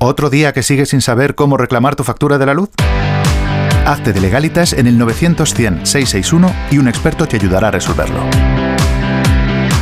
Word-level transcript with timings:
¿Otro 0.00 0.30
día 0.30 0.52
que 0.52 0.62
sigues 0.62 0.90
sin 0.90 1.00
saber 1.00 1.34
cómo 1.34 1.56
reclamar 1.56 1.96
tu 1.96 2.04
factura 2.04 2.38
de 2.38 2.46
la 2.46 2.54
luz? 2.54 2.70
Hazte 3.84 4.12
de 4.12 4.20
legalitas 4.20 4.72
en 4.72 4.86
el 4.86 4.96
900-100-661 4.96 6.52
y 6.70 6.78
un 6.78 6.86
experto 6.86 7.26
te 7.26 7.34
ayudará 7.34 7.66
a 7.66 7.70
resolverlo. 7.72 8.20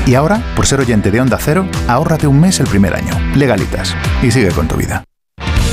Y 0.07 0.15
ahora, 0.15 0.43
por 0.57 0.67
ser 0.67 0.81
oyente 0.81 1.11
de 1.11 1.21
Onda 1.21 1.37
Cero, 1.39 1.69
ahórrate 1.87 2.27
un 2.27 2.41
mes 2.41 2.61
el 2.61 2.67
primer 2.67 2.95
año. 2.95 3.13
Legalitas. 3.35 3.95
Y 4.23 4.31
sigue 4.31 4.53
con 4.53 4.69
tu 4.69 4.77
vida. 4.77 5.05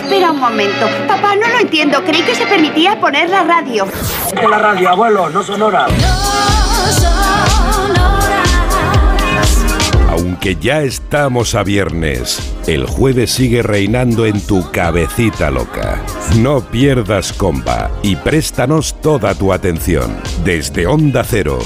Espera 0.00 0.30
un 0.30 0.38
momento. 0.38 0.86
Papá, 1.08 1.34
no 1.36 1.48
lo 1.48 1.58
entiendo. 1.60 2.02
Creí 2.04 2.22
que 2.22 2.34
se 2.34 2.46
permitía 2.46 3.00
poner 3.00 3.28
la 3.28 3.42
radio. 3.42 3.86
De 4.34 4.48
la 4.48 4.58
radio, 4.58 4.90
abuelo, 4.90 5.30
no 5.30 5.42
sonora. 5.42 5.86
Aunque 10.10 10.56
ya 10.56 10.82
estamos 10.82 11.54
a 11.54 11.62
viernes, 11.64 12.54
el 12.66 12.86
jueves 12.86 13.32
sigue 13.32 13.62
reinando 13.62 14.26
en 14.26 14.40
tu 14.46 14.70
cabecita 14.70 15.50
loca. 15.50 16.00
No 16.36 16.60
pierdas 16.60 17.32
comba 17.32 17.90
y 18.02 18.16
préstanos 18.16 19.00
toda 19.00 19.34
tu 19.34 19.52
atención. 19.52 20.16
Desde 20.44 20.86
Onda 20.86 21.24
Cero, 21.24 21.58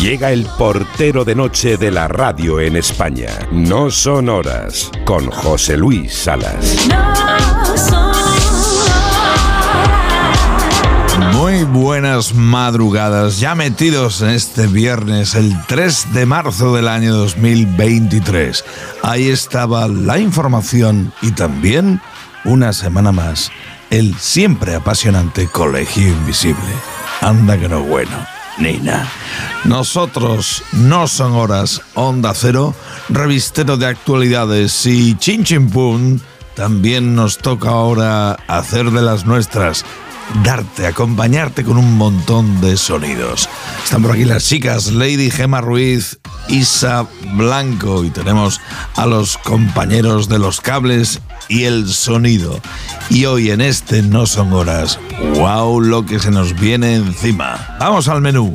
llega 0.00 0.32
el 0.32 0.46
portero 0.58 1.24
de 1.24 1.34
noche 1.34 1.76
de 1.76 1.90
la 1.90 2.08
radio 2.08 2.60
en 2.60 2.76
España. 2.76 3.30
No 3.50 3.90
son 3.90 4.28
horas, 4.28 4.90
con 5.04 5.30
José 5.30 5.76
Luis 5.76 6.14
Salas. 6.14 6.88
Muy 11.32 11.64
buenas 11.64 12.34
madrugadas, 12.34 13.38
ya 13.40 13.54
metidos 13.54 14.22
en 14.22 14.30
este 14.30 14.66
viernes, 14.66 15.34
el 15.34 15.54
3 15.66 16.12
de 16.12 16.26
marzo 16.26 16.74
del 16.74 16.88
año 16.88 17.14
2023. 17.14 18.64
Ahí 19.02 19.28
estaba 19.28 19.88
la 19.88 20.18
información 20.18 21.12
y 21.22 21.32
también, 21.32 22.00
una 22.44 22.72
semana 22.72 23.12
más, 23.12 23.50
el 23.90 24.14
siempre 24.16 24.74
apasionante 24.74 25.46
Colegio 25.46 26.08
Invisible. 26.08 26.72
Anda 27.20 27.58
que 27.58 27.68
no 27.68 27.82
bueno, 27.82 28.16
Nina. 28.58 29.10
Nosotros 29.64 30.62
no 30.72 31.08
son 31.08 31.32
horas, 31.32 31.82
Onda 31.94 32.32
Cero, 32.34 32.74
revistero 33.08 33.76
de 33.76 33.86
actualidades 33.86 34.86
y 34.86 35.16
Chin 35.16 35.44
Chin 35.44 35.70
Pum. 35.70 36.18
También 36.54 37.14
nos 37.14 37.38
toca 37.38 37.68
ahora 37.68 38.32
hacer 38.48 38.90
de 38.90 39.02
las 39.02 39.26
nuestras 39.26 39.84
darte, 40.42 40.86
acompañarte 40.86 41.64
con 41.64 41.78
un 41.78 41.96
montón 41.96 42.60
de 42.60 42.76
sonidos. 42.76 43.48
Están 43.84 44.02
por 44.02 44.12
aquí 44.12 44.24
las 44.24 44.44
chicas 44.44 44.92
Lady 44.92 45.30
Gema 45.30 45.60
Ruiz, 45.60 46.18
Isa 46.48 47.06
Blanco 47.34 48.04
y 48.04 48.10
tenemos 48.10 48.60
a 48.96 49.06
los 49.06 49.38
compañeros 49.38 50.28
de 50.28 50.38
los 50.38 50.60
cables 50.60 51.20
y 51.48 51.64
el 51.64 51.88
sonido. 51.88 52.60
Y 53.10 53.26
hoy 53.26 53.50
en 53.50 53.60
este 53.60 54.02
No 54.02 54.26
Son 54.26 54.52
Horas, 54.52 54.98
wow 55.34 55.80
lo 55.80 56.06
que 56.06 56.18
se 56.18 56.30
nos 56.30 56.58
viene 56.58 56.96
encima. 56.96 57.76
Vamos 57.78 58.08
al 58.08 58.20
menú. 58.20 58.52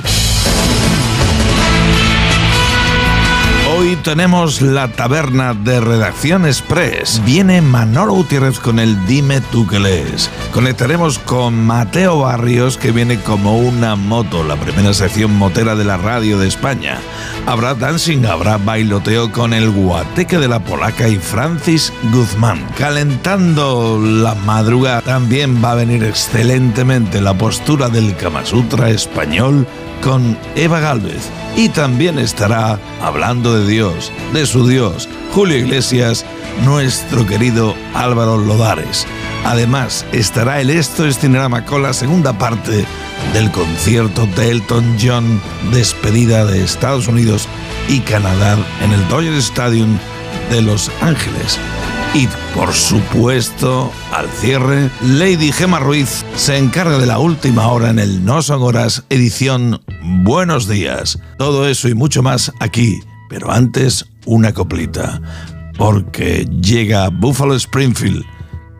Hoy 3.81 3.95
tenemos 4.03 4.61
la 4.61 4.89
taberna 4.89 5.55
de 5.55 5.79
Redacción 5.79 6.45
Express. 6.45 7.19
Viene 7.25 7.61
Manolo 7.61 8.13
Gutiérrez 8.13 8.59
con 8.59 8.77
el 8.77 9.07
Dime 9.07 9.41
tú 9.41 9.65
que 9.65 9.79
lees. 9.79 10.29
Conectaremos 10.51 11.17
con 11.17 11.65
Mateo 11.65 12.19
Barrios 12.19 12.77
que 12.77 12.91
viene 12.91 13.19
como 13.21 13.57
una 13.57 13.95
moto, 13.95 14.43
la 14.43 14.57
primera 14.57 14.93
sección 14.93 15.33
motera 15.37 15.75
de 15.75 15.85
la 15.85 15.95
radio 15.95 16.37
de 16.37 16.47
España. 16.47 16.99
Habrá 17.45 17.73
dancing, 17.73 18.25
habrá 18.25 18.57
bailoteo 18.57 19.31
con 19.31 19.53
el 19.53 19.71
guateque 19.71 20.37
de 20.37 20.49
la 20.49 20.59
polaca 20.59 21.07
y 21.07 21.15
Francis 21.15 21.93
Guzmán. 22.11 22.67
Calentando 22.77 23.97
la 24.03 24.35
madrugada 24.35 25.01
también 25.01 25.63
va 25.63 25.71
a 25.71 25.75
venir 25.75 26.03
excelentemente 26.03 27.21
la 27.21 27.33
postura 27.33 27.87
del 27.87 28.13
Kama 28.17 28.45
Sutra 28.45 28.89
español 28.89 29.65
con 30.03 30.37
Eva 30.55 30.81
Galvez. 30.81 31.29
Y 31.55 31.69
también 31.69 32.19
estará 32.19 32.77
hablando 33.01 33.57
de 33.57 33.67
Dios, 33.67 34.11
de 34.33 34.45
su 34.45 34.67
Dios, 34.67 35.07
Julio 35.33 35.57
Iglesias, 35.57 36.25
nuestro 36.65 37.25
querido 37.25 37.73
Álvaro 37.93 38.37
Lodares. 38.37 39.07
Además, 39.45 40.05
estará 40.11 40.61
el 40.61 40.69
Esto 40.69 41.05
es 41.05 41.19
Cinerama 41.19 41.65
con 41.65 41.83
la 41.83 41.93
segunda 41.93 42.37
parte 42.37 42.85
del 43.33 43.51
concierto 43.51 44.27
de 44.35 44.51
Elton 44.51 44.97
John, 45.01 45.41
despedida 45.71 46.45
de 46.45 46.63
Estados 46.63 47.07
Unidos 47.07 47.47
y 47.87 47.99
Canadá 48.01 48.57
en 48.81 48.91
el 48.91 49.07
Dodger 49.07 49.33
Stadium 49.33 49.97
de 50.49 50.61
Los 50.61 50.91
Ángeles. 51.01 51.59
Y 52.13 52.27
por 52.53 52.73
supuesto, 52.73 53.89
al 54.11 54.29
cierre, 54.29 54.89
Lady 55.01 55.51
Gemma 55.51 55.79
Ruiz 55.79 56.25
se 56.35 56.57
encarga 56.57 56.97
de 56.97 57.05
la 57.05 57.19
última 57.19 57.67
hora 57.67 57.89
en 57.89 57.99
el 57.99 58.25
No 58.25 58.41
Son 58.41 58.61
Horas 58.61 59.03
edición 59.09 59.81
Buenos 60.23 60.67
Días. 60.67 61.17
Todo 61.37 61.67
eso 61.67 61.87
y 61.87 61.95
mucho 61.95 62.21
más 62.21 62.51
aquí, 62.59 62.99
pero 63.29 63.49
antes 63.49 64.05
una 64.25 64.53
coplita, 64.53 65.21
porque 65.77 66.45
llega 66.61 67.07
Buffalo 67.07 67.55
Springfield, 67.55 68.25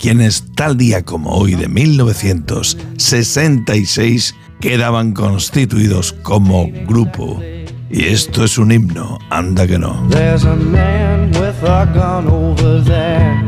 quienes 0.01 0.44
tal 0.56 0.75
día 0.78 1.03
como 1.03 1.29
hoy 1.31 1.53
de 1.53 1.67
1966 1.67 4.34
quedaban 4.59 5.13
constituidos 5.13 6.13
como 6.23 6.67
grupo. 6.88 7.39
Y 7.89 8.06
esto 8.06 8.44
es 8.44 8.57
un 8.57 8.72
himno, 8.72 9.19
anda 9.29 9.67
que 9.67 9.78
no. 9.78 10.03
There's 10.09 10.45
a 10.45 10.56
man 10.56 11.29
with 11.40 11.61
a 11.63 11.85
gun 11.94 12.28
over 12.28 12.84
there 12.84 13.40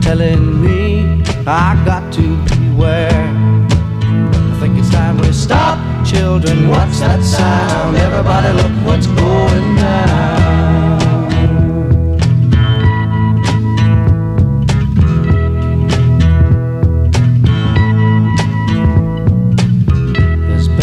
telling 0.00 0.62
me 0.62 1.22
I 1.46 1.76
got 1.84 2.10
to 2.14 2.22
beware. 2.46 3.10
I 3.10 4.56
think 4.60 4.78
it's 4.78 4.88
time 4.90 5.18
we 5.18 5.30
stop, 5.32 5.78
children. 6.06 6.70
What's 6.70 7.00
that 7.00 7.22
sound? 7.22 7.96
Everybody, 7.96 8.54
look 8.54 8.72
what's 8.86 9.06
going 9.06 9.76
down. 9.76 10.33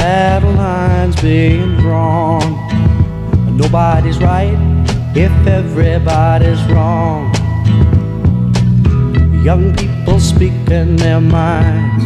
Battle 0.01 0.53
lines 0.53 1.15
being 1.21 1.77
drawn. 1.77 2.41
Nobody's 3.55 4.17
right 4.17 4.57
if 5.15 5.31
everybody's 5.45 6.59
wrong. 6.71 7.31
Young 9.45 9.75
people 9.75 10.19
speak 10.19 10.53
in 10.69 10.97
their. 10.97 11.21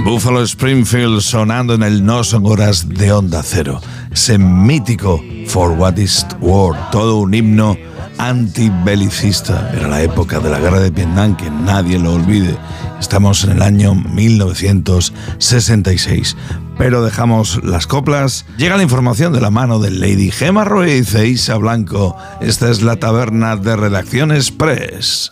Buffalo 0.04 0.46
Springfield 0.46 1.22
sonando 1.22 1.74
en 1.74 1.84
el 1.84 2.04
No 2.04 2.24
Son 2.24 2.46
Horas 2.46 2.90
de 2.90 3.14
Onda 3.14 3.42
Cero. 3.44 3.80
Ese 4.12 4.38
mítico 4.38 5.22
For 5.48 5.72
What 5.72 5.98
Is 5.98 6.26
War, 6.42 6.92
todo 6.92 7.18
un 7.18 7.34
himno 7.34 7.78
antibelicista. 8.18 9.72
Era 9.74 9.88
la 9.88 10.02
época 10.02 10.40
de 10.40 10.50
la 10.50 10.60
guerra 10.60 10.82
de 10.82 10.90
Vietnam, 10.90 11.38
que 11.38 11.50
nadie 11.50 11.98
lo 11.98 12.14
olvide. 12.14 12.58
Estamos 13.00 13.46
en 13.46 13.52
el 13.52 13.62
año 13.62 13.96
1966. 13.96 16.36
Pero 16.78 17.04
dejamos 17.04 17.64
las 17.64 17.88
coplas. 17.88 18.46
Llega 18.58 18.78
la 18.78 18.84
información 18.84 19.34
de 19.34 19.42
la 19.42 19.50
mano 19.50 19.80
de 19.80 19.92
Lady 19.92 20.32
Gemma 20.32 20.66
Ruiz 20.66 21.16
e 21.16 21.28
Isa 21.28 21.58
Blanco. 21.58 22.16
Esta 22.42 22.70
es 22.70 22.82
la 22.82 22.98
taberna 22.98 23.56
de 23.56 23.76
Redacción 23.76 24.32
Express. 24.32 25.32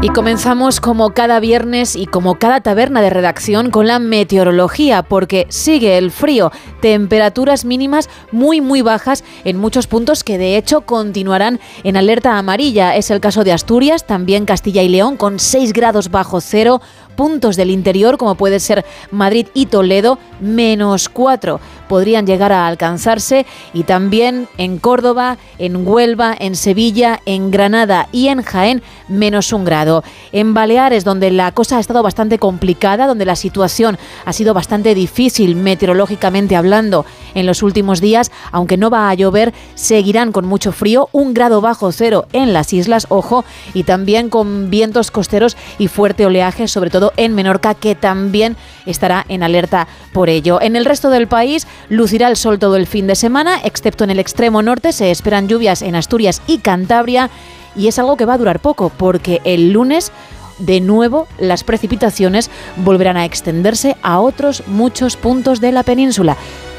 Y 0.00 0.10
comenzamos 0.10 0.80
como 0.80 1.10
cada 1.10 1.40
viernes 1.40 1.96
y 1.96 2.06
como 2.06 2.38
cada 2.38 2.60
taberna 2.60 3.02
de 3.02 3.10
redacción 3.10 3.72
con 3.72 3.88
la 3.88 3.98
meteorología, 3.98 5.02
porque 5.02 5.46
sigue 5.48 5.98
el 5.98 6.12
frío, 6.12 6.52
temperaturas 6.80 7.64
mínimas 7.64 8.08
muy 8.30 8.60
muy 8.60 8.80
bajas 8.80 9.24
en 9.42 9.56
muchos 9.58 9.88
puntos 9.88 10.22
que 10.22 10.38
de 10.38 10.56
hecho 10.56 10.82
continuarán 10.82 11.58
en 11.82 11.96
alerta 11.96 12.38
amarilla. 12.38 12.94
Es 12.94 13.10
el 13.10 13.18
caso 13.18 13.42
de 13.42 13.52
Asturias, 13.52 14.06
también 14.06 14.44
Castilla 14.44 14.82
y 14.82 14.88
León 14.88 15.16
con 15.16 15.40
6 15.40 15.72
grados 15.72 16.12
bajo 16.12 16.40
cero, 16.40 16.80
puntos 17.18 17.56
del 17.56 17.72
interior, 17.72 18.16
como 18.16 18.36
puede 18.36 18.60
ser 18.60 18.84
Madrid 19.10 19.48
y 19.52 19.66
Toledo, 19.66 20.20
menos 20.40 21.08
4 21.08 21.58
podrían 21.88 22.26
llegar 22.26 22.52
a 22.52 22.68
alcanzarse 22.68 23.46
y 23.72 23.82
también 23.82 24.46
en 24.58 24.78
Córdoba, 24.78 25.38
en 25.58 25.86
Huelva, 25.86 26.36
en 26.38 26.54
Sevilla, 26.54 27.20
en 27.26 27.50
Granada 27.50 28.08
y 28.12 28.28
en 28.28 28.42
Jaén, 28.42 28.82
menos 29.08 29.52
un 29.52 29.64
grado. 29.64 30.04
En 30.30 30.54
Baleares, 30.54 31.04
donde 31.04 31.30
la 31.30 31.50
cosa 31.52 31.78
ha 31.78 31.80
estado 31.80 32.02
bastante 32.02 32.38
complicada, 32.38 33.06
donde 33.06 33.24
la 33.24 33.34
situación 33.34 33.98
ha 34.24 34.32
sido 34.32 34.54
bastante 34.54 34.94
difícil 34.94 35.56
meteorológicamente 35.56 36.54
hablando 36.54 37.04
en 37.34 37.46
los 37.46 37.62
últimos 37.62 38.00
días, 38.00 38.30
aunque 38.52 38.76
no 38.76 38.90
va 38.90 39.08
a 39.08 39.14
llover, 39.14 39.52
seguirán 39.74 40.30
con 40.30 40.46
mucho 40.46 40.72
frío, 40.72 41.08
un 41.12 41.34
grado 41.34 41.60
bajo 41.60 41.90
cero 41.90 42.26
en 42.32 42.52
las 42.52 42.72
islas, 42.72 43.06
ojo, 43.08 43.44
y 43.72 43.84
también 43.84 44.28
con 44.28 44.70
vientos 44.70 45.10
costeros 45.10 45.56
y 45.78 45.88
fuerte 45.88 46.26
oleaje, 46.26 46.68
sobre 46.68 46.90
todo 46.90 47.07
en 47.16 47.34
Menorca, 47.34 47.74
que 47.74 47.94
también 47.94 48.56
estará 48.86 49.24
en 49.28 49.42
alerta 49.42 49.88
por 50.12 50.28
ello. 50.28 50.60
En 50.60 50.76
el 50.76 50.84
resto 50.84 51.10
del 51.10 51.28
país 51.28 51.66
lucirá 51.88 52.28
el 52.28 52.36
sol 52.36 52.58
todo 52.58 52.76
el 52.76 52.86
fin 52.86 53.06
de 53.06 53.14
semana, 53.14 53.60
excepto 53.64 54.04
en 54.04 54.10
el 54.10 54.18
extremo 54.18 54.62
norte 54.62 54.92
se 54.92 55.10
esperan 55.10 55.48
lluvias 55.48 55.82
en 55.82 55.94
Asturias 55.94 56.42
y 56.46 56.58
Cantabria 56.58 57.30
y 57.76 57.88
es 57.88 57.98
algo 57.98 58.16
que 58.16 58.24
va 58.24 58.34
a 58.34 58.38
durar 58.38 58.60
poco 58.60 58.90
porque 58.90 59.40
el 59.44 59.72
lunes 59.72 60.12
de 60.58 60.80
nuevo 60.80 61.28
las 61.38 61.64
precipitaciones 61.64 62.50
volverán 62.76 63.16
a 63.16 63.24
extenderse 63.24 63.96
a 64.02 64.20
otros 64.20 64.64
muchos 64.66 65.16
puntos 65.16 65.60
de 65.60 65.72
la 65.72 65.82
península. 65.82 66.36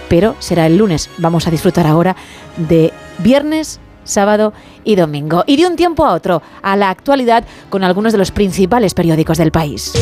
Pero 0.10 0.36
será 0.40 0.66
el 0.66 0.78
lunes. 0.78 1.10
Vamos 1.18 1.48
a 1.48 1.52
disfrutar 1.52 1.86
ahora 1.86 2.16
de 2.58 2.92
viernes, 3.20 3.80
sábado 4.10 4.54
y 4.84 4.96
domingo. 4.96 5.44
Y 5.48 5.58
de 5.58 5.68
un 5.68 5.76
tiempo 5.76 6.06
a 6.06 6.14
otro, 6.14 6.42
a 6.62 6.76
la 6.76 6.90
actualidad 6.90 7.46
con 7.70 7.84
algunos 7.84 8.12
de 8.12 8.18
los 8.18 8.32
principales 8.32 8.94
periódicos 8.94 9.38
del 9.38 9.52
país. 9.52 9.94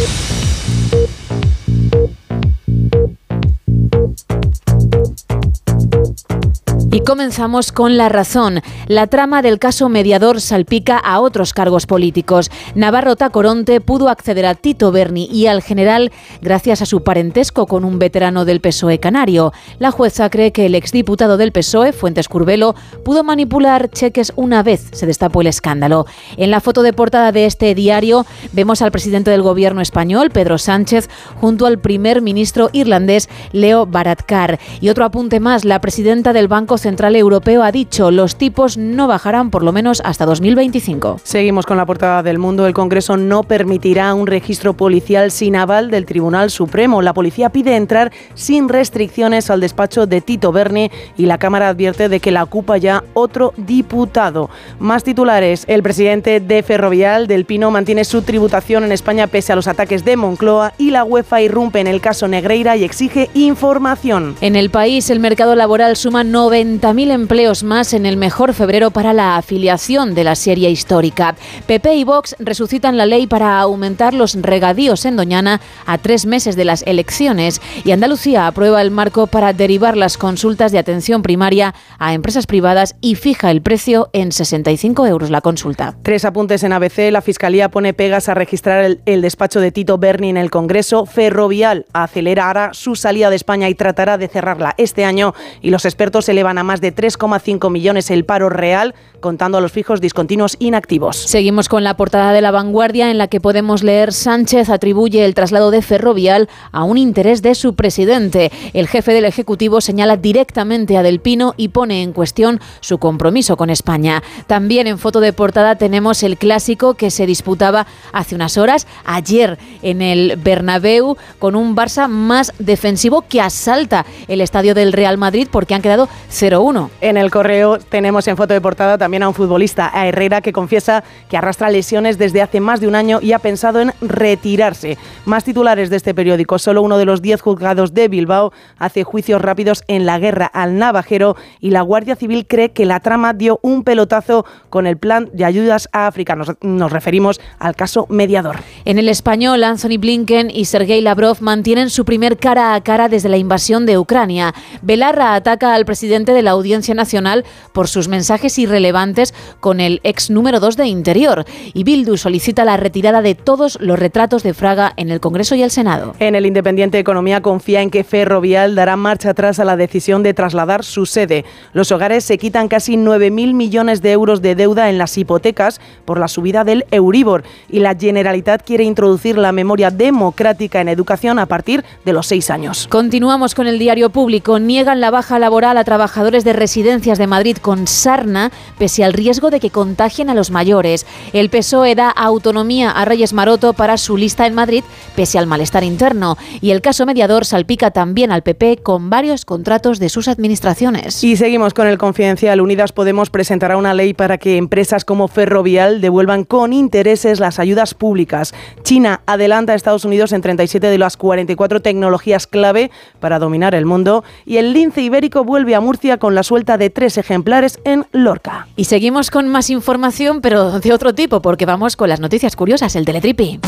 Y 6.89 7.01
comenzamos 7.01 7.71
con 7.71 7.97
la 7.97 8.09
razón. 8.09 8.61
La 8.87 9.07
trama 9.07 9.41
del 9.41 9.59
caso 9.59 9.89
mediador 9.89 10.39
salpica 10.39 10.97
a 10.97 11.19
otros 11.19 11.53
cargos 11.53 11.85
políticos. 11.85 12.49
Navarro 12.75 13.15
Tacoronte 13.15 13.81
pudo 13.81 14.07
acceder 14.07 14.45
a 14.45 14.55
Tito 14.55 14.91
Berni 14.91 15.27
y 15.29 15.47
al 15.47 15.61
general 15.61 16.11
gracias 16.41 16.81
a 16.81 16.85
su 16.85 17.03
parentesco 17.03 17.67
con 17.67 17.83
un 17.83 17.99
veterano 17.99 18.45
del 18.45 18.61
PSOE 18.61 18.99
canario. 18.99 19.51
La 19.79 19.91
jueza 19.91 20.29
cree 20.29 20.51
que 20.51 20.65
el 20.65 20.75
exdiputado 20.75 21.37
del 21.37 21.51
PSOE, 21.51 21.91
Fuentes 21.91 22.29
Curbelo, 22.29 22.73
pudo 23.03 23.23
manipular 23.23 23.89
cheques 23.89 24.31
una 24.35 24.63
vez 24.63 24.87
se 24.93 25.05
destapó 25.05 25.41
el 25.41 25.47
escándalo. 25.47 26.05
En 26.37 26.51
la 26.51 26.61
foto 26.61 26.83
de 26.83 26.93
portada 26.93 27.31
de 27.31 27.45
este 27.45 27.75
diario 27.75 28.25
vemos 28.53 28.81
al 28.81 28.91
presidente 28.91 29.29
del 29.29 29.41
gobierno 29.41 29.81
español, 29.81 30.31
Pedro 30.31 30.57
Sánchez, 30.57 31.09
junto 31.35 31.65
al 31.65 31.79
primer 31.79 32.21
ministro 32.21 32.69
irlandés, 32.71 33.29
Leo 33.51 33.85
Varadkar. 33.85 34.59
Y 34.79 34.87
otro 34.89 35.03
apunte 35.05 35.39
más, 35.39 35.65
la 35.65 35.81
presidenta 35.81 36.31
del 36.31 36.47
Banco 36.47 36.77
Central 36.77 36.86
Europeo 36.87 37.63
ha 37.63 37.71
dicho 37.71 38.11
los 38.11 38.37
tipos 38.37 38.77
no 38.77 39.07
bajarán 39.07 39.49
por 39.49 39.61
lo 39.61 39.73
menos 39.73 40.01
hasta 40.05 40.25
2025. 40.25 41.19
Seguimos 41.23 41.65
con 41.65 41.75
la 41.75 41.85
portada 41.85 42.23
del 42.23 42.39
mundo. 42.39 42.65
El 42.65 42.73
Congreso 42.73 43.17
no 43.17 43.43
permitirá 43.43 44.13
un 44.13 44.25
registro 44.25 44.73
policial 44.73 45.31
sin 45.31 45.55
aval 45.57 45.91
del 45.91 46.05
Tribunal 46.05 46.49
Supremo. 46.49 47.01
La 47.01 47.13
policía 47.13 47.49
pide 47.49 47.75
entrar 47.75 48.11
sin 48.35 48.69
restricciones 48.69 49.49
al 49.49 49.59
despacho 49.59 50.07
de 50.07 50.21
Tito 50.21 50.51
Berni 50.51 50.89
y 51.17 51.25
la 51.25 51.37
Cámara 51.37 51.69
advierte 51.69 52.07
de 52.07 52.19
que 52.19 52.31
la 52.31 52.43
ocupa 52.43 52.77
ya 52.77 53.03
otro 53.13 53.53
diputado. 53.57 54.49
Más 54.79 55.03
titulares. 55.03 55.65
El 55.67 55.83
presidente 55.83 56.39
de 56.39 56.63
Ferrovial, 56.63 57.27
Del 57.27 57.45
Pino, 57.45 57.69
mantiene 57.69 58.05
su 58.05 58.21
tributación 58.21 58.83
en 58.85 58.93
España 58.93 59.27
pese 59.27 59.51
a 59.51 59.55
los 59.55 59.67
ataques 59.67 60.05
de 60.05 60.15
Moncloa 60.15 60.73
y 60.77 60.91
la 60.91 61.03
UEFA 61.03 61.41
irrumpe 61.41 61.81
en 61.81 61.87
el 61.87 61.99
caso 61.99 62.27
Negreira 62.27 62.77
y 62.77 62.85
exige 62.85 63.29
información. 63.33 64.35
En 64.41 64.55
el 64.55 64.69
país, 64.69 65.09
el 65.09 65.19
mercado 65.19 65.55
laboral 65.55 65.97
suma 65.97 66.23
90.000 66.67 67.11
empleos 67.11 67.63
más 67.63 67.93
en 67.93 68.05
el 68.05 68.17
mejor 68.17 68.53
febrero 68.53 68.91
para 68.91 69.13
la 69.13 69.37
afiliación 69.37 70.13
de 70.13 70.25
la 70.25 70.35
serie 70.35 70.69
histórica. 70.69 71.35
PP 71.65 71.95
y 71.95 72.03
Vox 72.03 72.35
resucitan 72.39 72.97
la 72.97 73.05
ley 73.05 73.25
para 73.25 73.59
aumentar 73.61 74.13
los 74.13 74.35
regadíos 74.35 75.05
en 75.05 75.15
Doñana 75.15 75.61
a 75.85 75.97
tres 75.97 76.25
meses 76.25 76.57
de 76.57 76.65
las 76.65 76.83
elecciones 76.85 77.61
y 77.85 77.91
Andalucía 77.91 78.47
aprueba 78.47 78.81
el 78.81 78.91
marco 78.91 79.27
para 79.27 79.53
derivar 79.53 79.95
las 79.95 80.17
consultas 80.17 80.73
de 80.73 80.79
atención 80.79 81.21
primaria 81.21 81.73
a 81.99 82.13
empresas 82.13 82.47
privadas 82.47 82.95
y 82.99 83.15
fija 83.15 83.49
el 83.49 83.61
precio 83.61 84.09
en 84.11 84.33
65 84.33 85.07
euros 85.07 85.29
la 85.29 85.39
consulta. 85.39 85.95
Tres 86.03 86.25
apuntes 86.25 86.63
en 86.63 86.73
ABC. 86.73 87.11
La 87.11 87.21
Fiscalía 87.21 87.69
pone 87.71 87.93
pegas 87.93 88.27
a 88.27 88.33
registrar 88.33 88.83
el, 88.83 89.01
el 89.05 89.21
despacho 89.21 89.61
de 89.61 89.71
Tito 89.71 89.97
Berni 89.97 90.29
en 90.29 90.37
el 90.37 90.51
Congreso. 90.51 91.05
Ferrovial 91.05 91.85
acelerará 91.93 92.73
su 92.73 92.97
salida 92.97 93.29
de 93.29 93.37
España 93.37 93.69
y 93.69 93.75
tratará 93.75 94.17
de 94.17 94.27
cerrarla 94.27 94.75
este 94.77 95.05
año 95.05 95.33
y 95.61 95.69
los 95.69 95.85
expertos 95.85 96.27
elevan 96.27 96.56
a 96.57 96.63
más 96.63 96.81
de 96.81 96.94
3,5 96.94 97.69
millones 97.71 98.12
el 98.12 98.25
paro 98.25 98.50
real, 98.50 98.95
contando 99.19 99.57
a 99.57 99.62
los 99.62 99.71
fijos 99.71 100.01
discontinuos 100.01 100.56
inactivos. 100.59 101.18
Seguimos 101.18 101.69
con 101.69 101.83
la 101.83 101.98
portada 101.98 102.33
de 102.33 102.42
La 102.42 102.51
Vanguardia 102.51 103.09
en 103.09 103.18
la 103.18 103.27
que 103.27 103.42
podemos 103.42 103.83
leer 103.83 104.13
Sánchez 104.13 104.69
atribuye 104.69 105.25
el 105.25 105.33
traslado 105.33 105.71
de 105.71 105.81
Ferrovial 105.81 106.50
a 106.71 106.83
un 106.83 106.98
interés 106.98 107.42
de 107.42 107.56
su 107.56 107.75
presidente. 107.75 108.51
El 108.74 108.88
jefe 108.88 109.13
del 109.13 109.25
Ejecutivo 109.25 109.81
señala 109.81 110.18
directamente 110.18 110.98
a 110.98 111.04
Del 111.04 111.19
Pino 111.19 111.54
y 111.57 111.69
pone 111.69 112.04
en 112.04 112.13
cuestión 112.13 112.59
su 112.80 112.98
compromiso 112.98 113.57
con 113.57 113.69
España. 113.69 114.24
También 114.48 114.88
en 114.88 115.00
foto 115.00 115.19
de 115.19 115.33
portada 115.33 115.75
tenemos 115.75 116.24
el 116.24 116.38
clásico 116.38 116.94
que 116.94 117.12
se 117.12 117.25
disputaba 117.25 117.88
hace 118.13 118.36
unas 118.36 118.57
horas, 118.57 118.88
ayer 119.06 119.57
en 119.81 120.01
el 120.01 120.38
Bernabéu, 120.38 121.18
con 121.39 121.56
un 121.56 121.75
Barça 121.75 122.07
más 122.07 122.54
defensivo 122.59 123.24
que 123.27 123.42
asalta 123.42 124.06
el 124.27 124.42
estadio 124.42 124.74
del 124.74 124.94
Real 124.94 125.18
Madrid 125.18 125.48
porque 125.51 125.75
han 125.75 125.81
quedado 125.81 126.09
0-1. 126.49 126.89
En 127.01 127.17
el 127.17 127.31
correo 127.31 127.77
tenemos 127.77 128.27
en 128.27 128.38
foto 128.38 128.53
de 128.53 128.61
portada 128.61 128.97
también 128.97 129.23
a 129.23 129.27
un 129.27 129.33
futbolista, 129.33 129.89
a 129.94 130.07
Herrera, 130.07 130.41
que 130.41 130.53
confiesa 130.53 131.03
que 131.29 131.38
arrastra 131.38 131.69
lesiones 131.69 132.17
desde 132.17 132.41
hace 132.41 132.59
más 132.59 132.79
de 132.79 132.88
un 132.88 132.95
año 132.95 133.19
y 133.21 133.33
ha 133.33 133.39
pensado 133.39 133.81
en 133.81 133.94
retirarse. 134.01 134.97
Más 135.25 135.44
titulares 135.44 135.89
de 135.89 135.97
este 135.97 136.13
periódico. 136.13 136.59
Solo 136.59 136.81
uno 136.81 136.97
de 136.97 137.06
los 137.06 137.21
10 137.21 137.42
juzgados 137.42 137.94
de 137.94 138.07
Bilbao 138.07 138.54
hace 138.77 139.04
juicios 139.04 139.42
rápidos 139.42 139.83
en 139.87 140.06
la 140.06 140.19
guerra 140.19 140.45
al 140.45 140.77
navajero 140.77 141.35
y 141.59 141.71
la 141.71 141.81
Guardia 141.81 142.16
Civil 142.16 142.47
cree 142.47 142.69
que 142.69 142.85
la 142.85 142.99
trama 142.99 143.33
dio 143.33 143.59
un 143.61 143.83
pelotazo 143.83 144.45
con 144.69 144.87
el 144.87 144.97
plan 144.97 145.30
de 145.33 145.45
ayudas 145.45 145.89
a 145.92 146.07
África. 146.07 146.35
Nos, 146.35 146.51
nos 146.61 146.92
referimos 146.92 147.42
al 147.59 147.75
caso 147.75 148.06
mediador. 148.09 148.57
En 148.85 148.97
el 148.97 149.09
español, 149.09 149.63
Anthony 149.63 149.97
Blinken 149.99 150.49
y 150.49 150.66
Sergei 150.66 151.01
Lavrov 151.01 151.37
mantienen 151.42 151.89
su 151.89 152.06
primer 152.06 152.37
cara 152.37 152.73
a 152.73 152.81
cara 152.81 153.09
desde 153.09 153.30
la 153.30 153.37
invasión 153.37 153.85
de 153.85 153.97
Ucrania. 153.97 154.54
Belarra 154.81 155.33
ataca 155.33 155.73
al 155.73 155.85
presidente 155.85 156.33
de 156.37 156.44
la 156.44 156.51
Audiencia 156.51 156.94
Nacional 156.94 157.44
por 157.73 157.87
sus 157.87 158.07
mensajes 158.07 158.57
irrelevantes 158.59 159.33
con 159.59 159.79
el 159.79 159.99
ex 160.03 160.29
número 160.29 160.59
2 160.59 160.77
de 160.77 160.87
Interior. 160.87 161.45
Y 161.73 161.83
Bildu 161.83 162.15
solicita 162.17 162.63
la 162.63 162.77
retirada 162.77 163.21
de 163.21 163.35
todos 163.35 163.77
los 163.81 163.97
retratos 163.97 164.44
de 164.44 164.53
Fraga 164.53 164.94
en 164.97 165.09
el 165.09 165.19
Congreso 165.19 165.56
y 165.56 165.63
el 165.63 165.71
Senado. 165.71 166.13
En 166.19 166.35
el 166.35 166.45
Independiente 166.45 166.99
Economía 166.99 167.41
confía 167.41 167.81
en 167.81 167.89
que 167.89 168.03
Ferrovial 168.03 168.75
dará 168.75 168.95
marcha 168.95 169.31
atrás 169.31 169.59
a 169.59 169.65
la 169.65 169.75
decisión 169.75 170.23
de 170.23 170.33
trasladar 170.33 170.83
su 170.83 171.06
sede. 171.06 171.44
Los 171.73 171.91
hogares 171.91 172.23
se 172.23 172.37
quitan 172.37 172.67
casi 172.67 172.97
9.000 172.97 173.53
millones 173.53 174.01
de 174.01 174.11
euros 174.11 174.41
de 174.41 174.56
deuda 174.56 174.89
en 174.89 174.97
las 174.97 175.17
hipotecas 175.17 175.81
por 176.06 176.19
la 176.19 176.27
subida 176.27 176.63
del 176.63 176.85
Euribor 176.91 177.44
y 177.69 177.79
la 177.79 177.95
Generalitat 177.95 178.63
quiere 178.63 178.83
introducir 178.83 179.37
la 179.37 179.51
memoria 179.51 179.89
democrática 179.89 180.81
en 180.81 180.89
educación 180.89 181.39
a 181.39 181.45
partir 181.47 181.83
de 182.06 182.13
los 182.13 182.27
seis 182.27 182.49
años. 182.49 182.87
Continuamos 182.89 183.56
con 183.56 183.67
el 183.67 183.79
diario 183.79 184.09
público. 184.09 184.59
Niegan 184.59 185.01
la 185.01 185.11
baja 185.11 185.39
laboral 185.39 185.77
a 185.77 185.83
trabajadores 185.83 186.26
de 186.27 186.51
residencias 186.51 187.17
de 187.17 187.25
Madrid 187.25 187.57
con 187.57 187.87
sarna, 187.87 188.51
pese 188.77 189.05
al 189.05 189.13
riesgo 189.13 189.49
de 189.49 189.61
que 189.61 189.69
contagien 189.69 190.29
a 190.29 190.33
los 190.33 190.51
mayores. 190.51 191.05
El 191.31 191.49
PSOE 191.49 191.95
da 191.95 192.09
autonomía 192.09 192.91
a 192.91 193.05
Reyes 193.05 193.31
Maroto 193.31 193.71
para 193.71 193.97
su 193.97 194.17
lista 194.17 194.45
en 194.45 194.53
Madrid, 194.53 194.83
pese 195.15 195.39
al 195.39 195.47
malestar 195.47 195.85
interno. 195.85 196.37
Y 196.59 196.71
el 196.71 196.81
caso 196.81 197.05
mediador 197.05 197.45
salpica 197.45 197.91
también 197.91 198.33
al 198.33 198.43
PP 198.43 198.79
con 198.83 199.09
varios 199.09 199.45
contratos 199.45 199.99
de 199.99 200.09
sus 200.09 200.27
administraciones. 200.27 201.23
Y 201.23 201.37
seguimos 201.37 201.73
con 201.73 201.87
el 201.87 201.97
confidencial. 201.97 202.59
Unidas 202.59 202.91
Podemos 202.91 203.29
presentará 203.29 203.77
una 203.77 203.93
ley 203.93 204.13
para 204.13 204.37
que 204.37 204.57
empresas 204.57 205.05
como 205.05 205.29
Ferrovial 205.29 206.01
devuelvan 206.01 206.43
con 206.43 206.73
intereses 206.73 207.39
las 207.39 207.57
ayudas 207.57 207.93
públicas. 207.93 208.53
China 208.83 209.21
adelanta 209.25 209.71
a 209.71 209.75
Estados 209.75 210.03
Unidos 210.03 210.33
en 210.33 210.41
37 210.41 210.87
de 210.87 210.97
las 210.97 211.15
44 211.15 211.81
tecnologías 211.81 212.47
clave 212.47 212.91
para 213.21 213.39
dominar 213.39 213.75
el 213.75 213.85
mundo. 213.85 214.23
Y 214.45 214.57
el 214.57 214.73
lince 214.73 215.01
ibérico 215.01 215.43
vuelve 215.43 215.75
a 215.75 215.81
Murcia 215.81 216.17
con 216.18 216.36
la 216.36 216.44
suelta 216.44 216.78
de 216.78 216.90
tres 216.90 217.18
ejemplares 217.18 217.80
en 217.83 218.06
Lorca. 218.12 218.68
Y 218.76 218.86
seguimos 218.86 219.31
con 219.31 219.47
más 219.47 219.69
información, 219.69 220.42
pero 220.42 220.80
de 220.80 220.94
otro 220.94 221.14
tipo, 221.14 221.42
porque 221.42 221.66
vamos 221.66 221.95
con 221.95 222.09
las 222.09 222.19
noticias 222.19 222.56
curiosas, 222.56 222.95
el 222.95 223.06
Teletripi. 223.06 223.59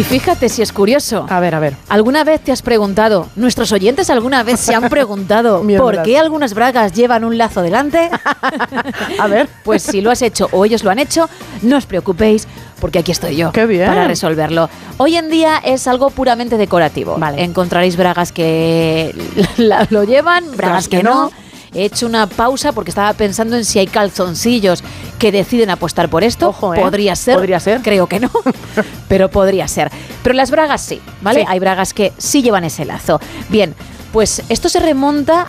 Y 0.00 0.04
fíjate 0.04 0.48
si 0.48 0.62
es 0.62 0.72
curioso. 0.72 1.26
A 1.28 1.40
ver, 1.40 1.54
a 1.54 1.60
ver. 1.60 1.74
¿Alguna 1.90 2.24
vez 2.24 2.40
te 2.40 2.52
has 2.52 2.62
preguntado, 2.62 3.28
nuestros 3.36 3.70
oyentes 3.70 4.08
alguna 4.08 4.42
vez 4.42 4.58
se 4.58 4.74
han 4.74 4.88
preguntado 4.88 5.62
por 5.76 6.02
qué 6.02 6.18
algunas 6.18 6.54
bragas 6.54 6.94
llevan 6.94 7.22
un 7.22 7.36
lazo 7.36 7.60
delante? 7.60 8.08
a 9.18 9.26
ver. 9.26 9.48
Pues 9.62 9.82
si 9.82 10.00
lo 10.00 10.10
has 10.10 10.22
hecho 10.22 10.48
o 10.52 10.64
ellos 10.64 10.84
lo 10.84 10.90
han 10.90 11.00
hecho, 11.00 11.28
no 11.60 11.76
os 11.76 11.84
preocupéis 11.84 12.48
porque 12.80 12.98
aquí 12.98 13.12
estoy 13.12 13.36
yo 13.36 13.52
Qué 13.52 13.66
bien. 13.66 13.86
para 13.86 14.06
resolverlo. 14.08 14.68
Hoy 14.96 15.16
en 15.16 15.30
día 15.30 15.58
es 15.64 15.86
algo 15.86 16.10
puramente 16.10 16.56
decorativo. 16.56 17.16
Vale. 17.18 17.42
Encontraréis 17.44 17.96
bragas 17.96 18.32
que 18.32 19.14
la- 19.56 19.86
lo 19.90 20.04
llevan, 20.04 20.44
bragas 20.56 20.88
que 20.88 21.02
no. 21.02 21.30
He 21.72 21.84
hecho 21.84 22.06
una 22.06 22.26
pausa 22.26 22.72
porque 22.72 22.90
estaba 22.90 23.12
pensando 23.12 23.56
en 23.56 23.64
si 23.64 23.78
hay 23.78 23.86
calzoncillos 23.86 24.82
que 25.20 25.30
deciden 25.30 25.70
apostar 25.70 26.08
por 26.08 26.24
esto. 26.24 26.48
Ojo, 26.48 26.74
¿eh? 26.74 26.80
Podría 26.80 27.14
ser. 27.14 27.36
Podría 27.36 27.60
ser. 27.60 27.80
Creo 27.80 28.08
que 28.08 28.18
no, 28.18 28.28
pero 29.08 29.30
podría 29.30 29.68
ser. 29.68 29.88
Pero 30.24 30.34
las 30.34 30.50
bragas 30.50 30.80
sí, 30.80 31.00
¿vale? 31.22 31.40
Sí. 31.42 31.46
Hay 31.48 31.60
bragas 31.60 31.94
que 31.94 32.12
sí 32.18 32.42
llevan 32.42 32.64
ese 32.64 32.84
lazo. 32.84 33.20
Bien, 33.50 33.76
pues 34.12 34.42
esto 34.48 34.68
se 34.68 34.80
remonta 34.80 35.46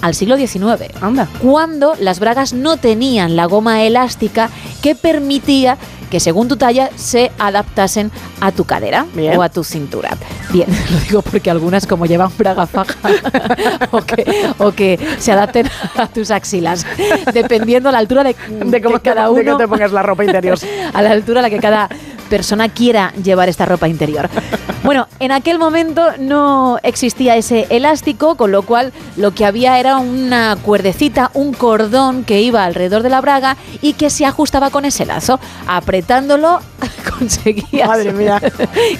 al 0.00 0.14
siglo 0.14 0.36
XIX 0.36 0.92
Anda. 1.00 1.26
cuando 1.40 1.94
las 1.98 2.20
bragas 2.20 2.52
no 2.52 2.76
tenían 2.76 3.34
la 3.36 3.46
goma 3.46 3.82
elástica 3.84 4.50
que 4.82 4.94
permitía 4.94 5.76
que 6.10 6.20
según 6.20 6.48
tu 6.48 6.56
talla 6.56 6.90
se 6.96 7.32
adaptasen 7.38 8.10
a 8.40 8.52
tu 8.52 8.64
cadera 8.64 9.06
Bien. 9.14 9.36
o 9.38 9.42
a 9.42 9.48
tu 9.48 9.64
cintura. 9.64 10.10
Bien, 10.50 10.68
lo 10.90 10.98
digo 11.00 11.22
porque 11.22 11.50
algunas 11.50 11.86
como 11.86 12.06
llevan 12.06 12.30
braga 12.36 12.66
faja 12.66 12.94
o, 13.90 14.00
que, 14.02 14.52
o 14.58 14.72
que 14.72 14.98
se 15.18 15.32
adapten 15.32 15.68
a 15.96 16.06
tus 16.06 16.30
axilas, 16.30 16.86
dependiendo 17.32 17.90
la 17.90 17.98
altura 17.98 18.24
de, 18.24 18.34
De 18.64 18.80
cómo 18.80 18.96
de 18.96 19.02
cada 19.02 19.28
de 19.28 19.34
que 19.34 19.40
uno 19.48 19.56
te 19.56 19.68
pongas 19.68 19.92
la 19.92 20.02
ropa 20.02 20.24
interior. 20.24 20.58
a 20.92 21.02
la 21.02 21.10
altura 21.10 21.40
a 21.40 21.42
la 21.42 21.50
que 21.50 21.58
cada 21.58 21.88
persona 22.28 22.68
quiera 22.68 23.12
llevar 23.22 23.48
esta 23.48 23.66
ropa 23.66 23.88
interior. 23.88 24.28
Bueno, 24.84 25.08
en 25.18 25.32
aquel 25.32 25.58
momento 25.58 26.10
no 26.18 26.78
existía 26.82 27.36
ese 27.36 27.66
elástico, 27.70 28.36
con 28.36 28.52
lo 28.52 28.60
cual 28.64 28.92
lo 29.16 29.32
que 29.32 29.46
había 29.46 29.80
era 29.80 29.96
una 29.96 30.58
cuerdecita, 30.60 31.30
un 31.32 31.54
cordón 31.54 32.22
que 32.22 32.42
iba 32.42 32.66
alrededor 32.66 33.02
de 33.02 33.08
la 33.08 33.22
braga 33.22 33.56
y 33.80 33.94
que 33.94 34.10
se 34.10 34.26
ajustaba 34.26 34.68
con 34.68 34.84
ese 34.84 35.06
lazo. 35.06 35.40
Apretándolo 35.66 36.60
conseguías 37.18 37.88
Madre 37.88 38.12
mía. 38.12 38.42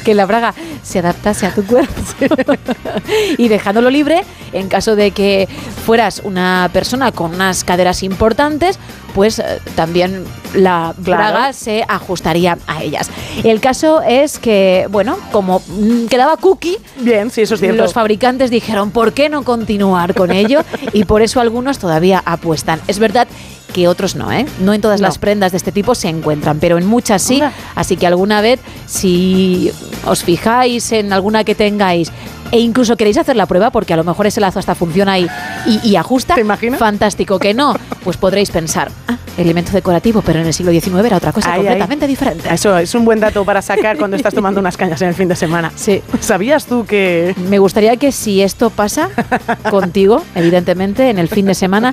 que 0.03 0.14
la 0.14 0.25
braga 0.25 0.55
se 0.83 1.00
adaptase 1.00 1.47
a 1.47 1.55
tu 1.55 1.67
cuerpo 1.67 1.93
y 3.37 3.49
dejándolo 3.49 3.91
libre 3.91 4.25
en 4.55 4.69
caso 4.69 4.97
de 4.97 5.11
que 5.11 5.50
fueras 5.85 6.23
una 6.25 6.71
persona 6.73 7.12
con 7.12 7.35
unas 7.35 7.62
caderas 7.62 8.03
importantes 8.03 8.79
pues 9.14 9.38
eh, 9.38 9.44
también 9.76 10.25
la 10.54 10.94
Claro. 11.02 11.23
braga 11.23 11.52
se 11.52 11.85
ajustaría 11.88 12.59
a 12.66 12.83
ellas. 12.83 13.09
El 13.42 13.61
caso 13.61 14.02
es 14.02 14.38
que, 14.38 14.87
bueno, 14.90 15.16
como 15.33 15.61
mm, 15.66 16.06
quedaba 16.06 16.37
cookie, 16.37 16.76
Bien, 16.99 17.30
sí, 17.30 17.42
eso 17.42 17.54
es 17.54 17.61
cierto. 17.61 17.80
los 17.83 17.92
fabricantes 17.92 18.50
dijeron, 18.50 18.90
¿por 18.90 19.12
qué 19.12 19.28
no 19.28 19.42
continuar 19.44 20.14
con 20.14 20.30
ello? 20.30 20.62
Y 20.92 21.04
por 21.04 21.23
eso 21.23 21.40
algunos 21.40 21.78
todavía 21.78 22.23
apuestan. 22.26 22.80
Es 22.88 22.99
verdad 22.99 23.26
que 23.73 23.88
otros 23.88 24.14
no, 24.14 24.30
¿eh? 24.30 24.47
No 24.61 24.73
en 24.73 24.80
todas 24.80 25.00
No. 25.00 25.09
las 25.09 25.18
prendas 25.18 25.50
de 25.52 25.59
este 25.59 25.73
tipo 25.73 25.94
se 25.97 26.09
encuentran, 26.09 26.61
pero 26.61 26.78
en 26.78 26.87
muchas 26.87 27.23
sí. 27.23 27.42
Así 27.75 27.97
que 27.97 28.06
alguna 28.06 28.40
vez, 28.40 28.61
si 28.87 29.73
os 30.06 30.23
fijáis 30.23 30.92
en 30.92 31.12
alguna 31.12 31.42
que 31.42 31.54
tengáis 31.56 32.12
e 32.55 32.61
incluso 32.61 32.97
queréis 32.97 33.19
hacer 33.19 33.35
la 33.35 33.47
prueba, 33.47 33.71
porque 33.71 33.93
a 33.95 33.97
lo 33.97 34.05
mejor 34.05 34.29
ese 34.29 34.41
lazo 34.41 34.61
hasta 34.61 34.77
funciona 34.77 35.19
y, 35.19 35.27
y, 35.67 35.81
y 35.91 35.97
ajusta, 35.97 36.37
¿Te 36.37 36.41
imaginas? 36.43 36.79
fantástico 36.79 37.41
que 37.41 37.53
no, 37.53 37.75
pues 38.05 38.17
podréis 38.17 38.51
pensar, 38.51 38.93
ah, 39.09 39.17
elemento 39.37 39.73
decorativo, 39.73 40.23
pero 40.23 40.39
en 40.41 40.47
el 40.47 40.55
siglo 40.55 40.71
XIX 40.71 41.05
era 41.05 41.17
otra 41.17 41.33
cosa 41.33 41.49
Ay, 41.49 41.55
ay. 41.55 41.65
completamente 41.67 42.07
diferente. 42.07 42.49
Eso 42.55 42.79
es 42.79 42.95
un 42.95 43.05
buen 43.05 43.19
dato 43.19 43.45
para 43.45 43.61
sacar 43.61 43.99
cuando 43.99 44.17
estás 44.17 44.33
tomando 44.33 44.61
unas 44.61 44.77
cañas 44.77 45.03
en 45.03 45.09
el 45.09 45.15
fin 45.15 45.27
de 45.27 45.35
semana. 45.35 45.73
Sí. 45.75 46.01
¿Sabías 46.21 46.67
tú 46.67 46.87
que 46.87 47.35
Me 47.51 47.59
gustaría 47.59 47.97
que 47.97 48.13
si 48.13 48.41
esto 48.41 48.71
pasa 48.71 49.11
contigo, 49.71 50.23
evidentemente, 50.37 51.11
en 51.11 51.19
el 51.19 51.27
fin 51.29 51.47
de 51.47 51.55
semana, 51.55 51.93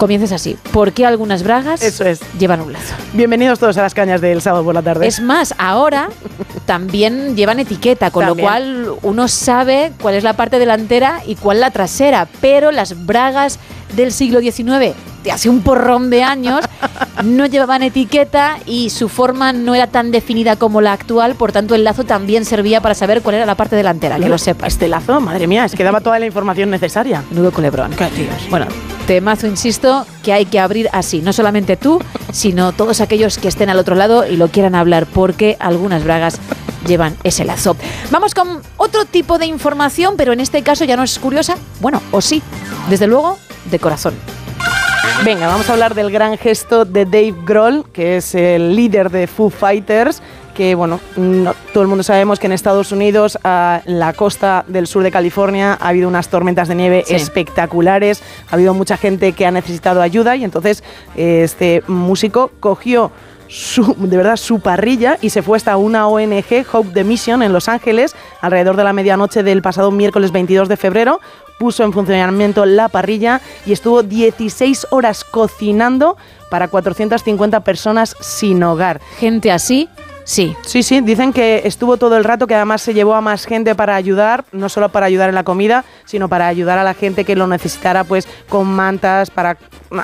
comiences 0.00 0.32
así. 0.32 0.56
¿Por 0.72 0.92
qué 0.92 1.04
algunas 1.04 1.42
bragas 1.42 1.82
Eso 1.82 2.04
es. 2.06 2.20
llevan 2.38 2.62
un 2.62 2.72
lazo? 2.72 2.94
Bienvenidos 3.12 3.58
todos 3.58 3.76
a 3.76 3.82
las 3.82 3.92
cañas 3.92 4.22
del 4.22 4.40
sábado 4.40 4.64
por 4.64 4.74
la 4.74 4.80
tarde. 4.80 5.06
Es 5.06 5.20
más, 5.20 5.54
ahora 5.58 6.08
también 6.64 7.36
llevan 7.36 7.60
etiqueta, 7.60 8.10
con 8.10 8.24
También. 8.24 8.46
lo 8.46 8.50
cual 8.50 8.92
uno 9.02 9.28
sabe 9.28 9.92
cuál 10.00 10.14
es 10.14 10.24
la 10.24 10.32
parte 10.32 10.58
delantera 10.58 11.20
y 11.26 11.34
cuál 11.36 11.60
la 11.60 11.70
trasera, 11.70 12.26
pero 12.40 12.72
las 12.72 13.04
bragas 13.04 13.58
del 13.94 14.12
siglo 14.12 14.40
XIX, 14.40 14.94
de 15.22 15.32
hace 15.32 15.48
un 15.48 15.62
porrón 15.62 16.10
de 16.10 16.22
años, 16.22 16.64
no 17.24 17.46
llevaban 17.46 17.82
etiqueta 17.82 18.58
y 18.66 18.90
su 18.90 19.08
forma 19.08 19.52
no 19.52 19.74
era 19.74 19.86
tan 19.86 20.10
definida 20.10 20.56
como 20.56 20.80
la 20.80 20.92
actual, 20.92 21.34
por 21.34 21.52
tanto 21.52 21.74
el 21.74 21.84
lazo 21.84 22.04
también 22.04 22.44
servía 22.44 22.80
para 22.80 22.94
saber 22.94 23.22
cuál 23.22 23.36
era 23.36 23.46
la 23.46 23.54
parte 23.54 23.76
delantera, 23.76 24.18
que 24.18 24.28
lo 24.28 24.38
sepas. 24.38 24.74
Este 24.74 24.88
lazo, 24.88 25.20
madre 25.20 25.46
mía, 25.46 25.64
es 25.64 25.74
que 25.74 25.84
daba 25.84 26.00
toda 26.00 26.18
la 26.18 26.26
información 26.26 26.70
necesaria. 26.70 27.22
Nudo 27.30 27.52
culebrón. 27.52 27.92
Bueno, 28.48 28.66
temazo, 29.06 29.46
insisto, 29.46 30.06
que 30.22 30.32
hay 30.32 30.46
que 30.46 30.60
abrir 30.60 30.88
así. 30.92 31.20
No 31.20 31.32
solamente 31.32 31.76
tú, 31.76 32.00
sino 32.32 32.72
todos 32.72 33.00
aquellos 33.00 33.38
que 33.38 33.48
estén 33.48 33.70
al 33.70 33.78
otro 33.78 33.94
lado 33.94 34.26
y 34.26 34.36
lo 34.36 34.48
quieran 34.48 34.74
hablar, 34.74 35.06
porque 35.06 35.56
algunas 35.60 36.04
bragas 36.04 36.38
llevan 36.86 37.16
ese 37.24 37.44
lazo. 37.44 37.76
Vamos 38.10 38.34
con 38.34 38.60
otro 38.76 39.04
tipo 39.04 39.38
de 39.38 39.46
información, 39.46 40.14
pero 40.16 40.32
en 40.32 40.40
este 40.40 40.62
caso 40.62 40.84
ya 40.84 40.96
no 40.96 41.02
es 41.02 41.18
curiosa. 41.18 41.56
Bueno, 41.80 42.00
o 42.10 42.20
sí, 42.20 42.42
desde 42.88 43.06
luego, 43.06 43.38
de 43.66 43.78
corazón. 43.78 44.14
Venga, 45.24 45.48
vamos 45.48 45.68
a 45.68 45.72
hablar 45.74 45.94
del 45.94 46.10
gran 46.10 46.38
gesto 46.38 46.84
de 46.84 47.04
Dave 47.04 47.34
Grohl, 47.44 47.84
que 47.92 48.16
es 48.16 48.34
el 48.34 48.74
líder 48.74 49.10
de 49.10 49.26
Foo 49.26 49.50
Fighters, 49.50 50.22
que 50.54 50.74
bueno, 50.74 50.98
no- 51.16 51.54
todo 51.72 51.82
el 51.82 51.88
mundo 51.88 52.02
sabemos 52.02 52.38
que 52.38 52.46
en 52.46 52.52
Estados 52.52 52.90
Unidos, 52.90 53.38
a 53.44 53.82
la 53.84 54.12
costa 54.14 54.64
del 54.66 54.86
sur 54.86 55.02
de 55.02 55.10
California, 55.10 55.76
ha 55.80 55.88
habido 55.88 56.08
unas 56.08 56.28
tormentas 56.28 56.68
de 56.68 56.74
nieve 56.74 57.04
Sí. 57.06 57.14
espectaculares, 57.14 58.22
ha 58.50 58.54
habido 58.54 58.72
mucha 58.74 58.96
gente 58.96 59.32
que 59.32 59.46
ha 59.46 59.50
necesitado 59.50 60.00
ayuda 60.00 60.36
y 60.36 60.44
entonces 60.44 60.82
este 61.16 61.82
músico 61.86 62.50
cogió 62.60 63.10
su, 63.48 63.94
de 63.98 64.16
verdad 64.16 64.36
su 64.36 64.60
parrilla 64.60 65.18
y 65.20 65.30
se 65.30 65.42
fue 65.42 65.56
hasta 65.56 65.76
una 65.76 66.06
ONG, 66.08 66.64
Hope 66.72 66.90
the 66.94 67.04
Mission, 67.04 67.42
en 67.42 67.52
Los 67.52 67.68
Ángeles, 67.68 68.14
alrededor 68.40 68.76
de 68.76 68.84
la 68.84 68.92
medianoche 68.92 69.42
del 69.42 69.60
pasado 69.60 69.90
miércoles 69.90 70.30
22 70.32 70.68
de 70.68 70.76
febrero. 70.76 71.20
Puso 71.60 71.84
en 71.84 71.92
funcionamiento 71.92 72.64
la 72.64 72.88
parrilla 72.88 73.42
y 73.66 73.72
estuvo 73.72 74.02
16 74.02 74.86
horas 74.92 75.24
cocinando 75.24 76.16
para 76.50 76.68
450 76.68 77.60
personas 77.60 78.16
sin 78.18 78.62
hogar. 78.62 78.98
Gente 79.18 79.52
así, 79.52 79.90
sí. 80.24 80.56
Sí, 80.62 80.82
sí, 80.82 81.02
dicen 81.02 81.34
que 81.34 81.60
estuvo 81.66 81.98
todo 81.98 82.16
el 82.16 82.24
rato, 82.24 82.46
que 82.46 82.54
además 82.54 82.80
se 82.80 82.94
llevó 82.94 83.14
a 83.14 83.20
más 83.20 83.44
gente 83.44 83.74
para 83.74 83.94
ayudar, 83.94 84.46
no 84.52 84.70
solo 84.70 84.88
para 84.88 85.04
ayudar 85.04 85.28
en 85.28 85.34
la 85.34 85.44
comida, 85.44 85.84
sino 86.06 86.30
para 86.30 86.46
ayudar 86.46 86.78
a 86.78 86.82
la 86.82 86.94
gente 86.94 87.26
que 87.26 87.36
lo 87.36 87.46
necesitara, 87.46 88.04
pues 88.04 88.26
con 88.48 88.66
mantas, 88.66 89.28
para 89.28 89.58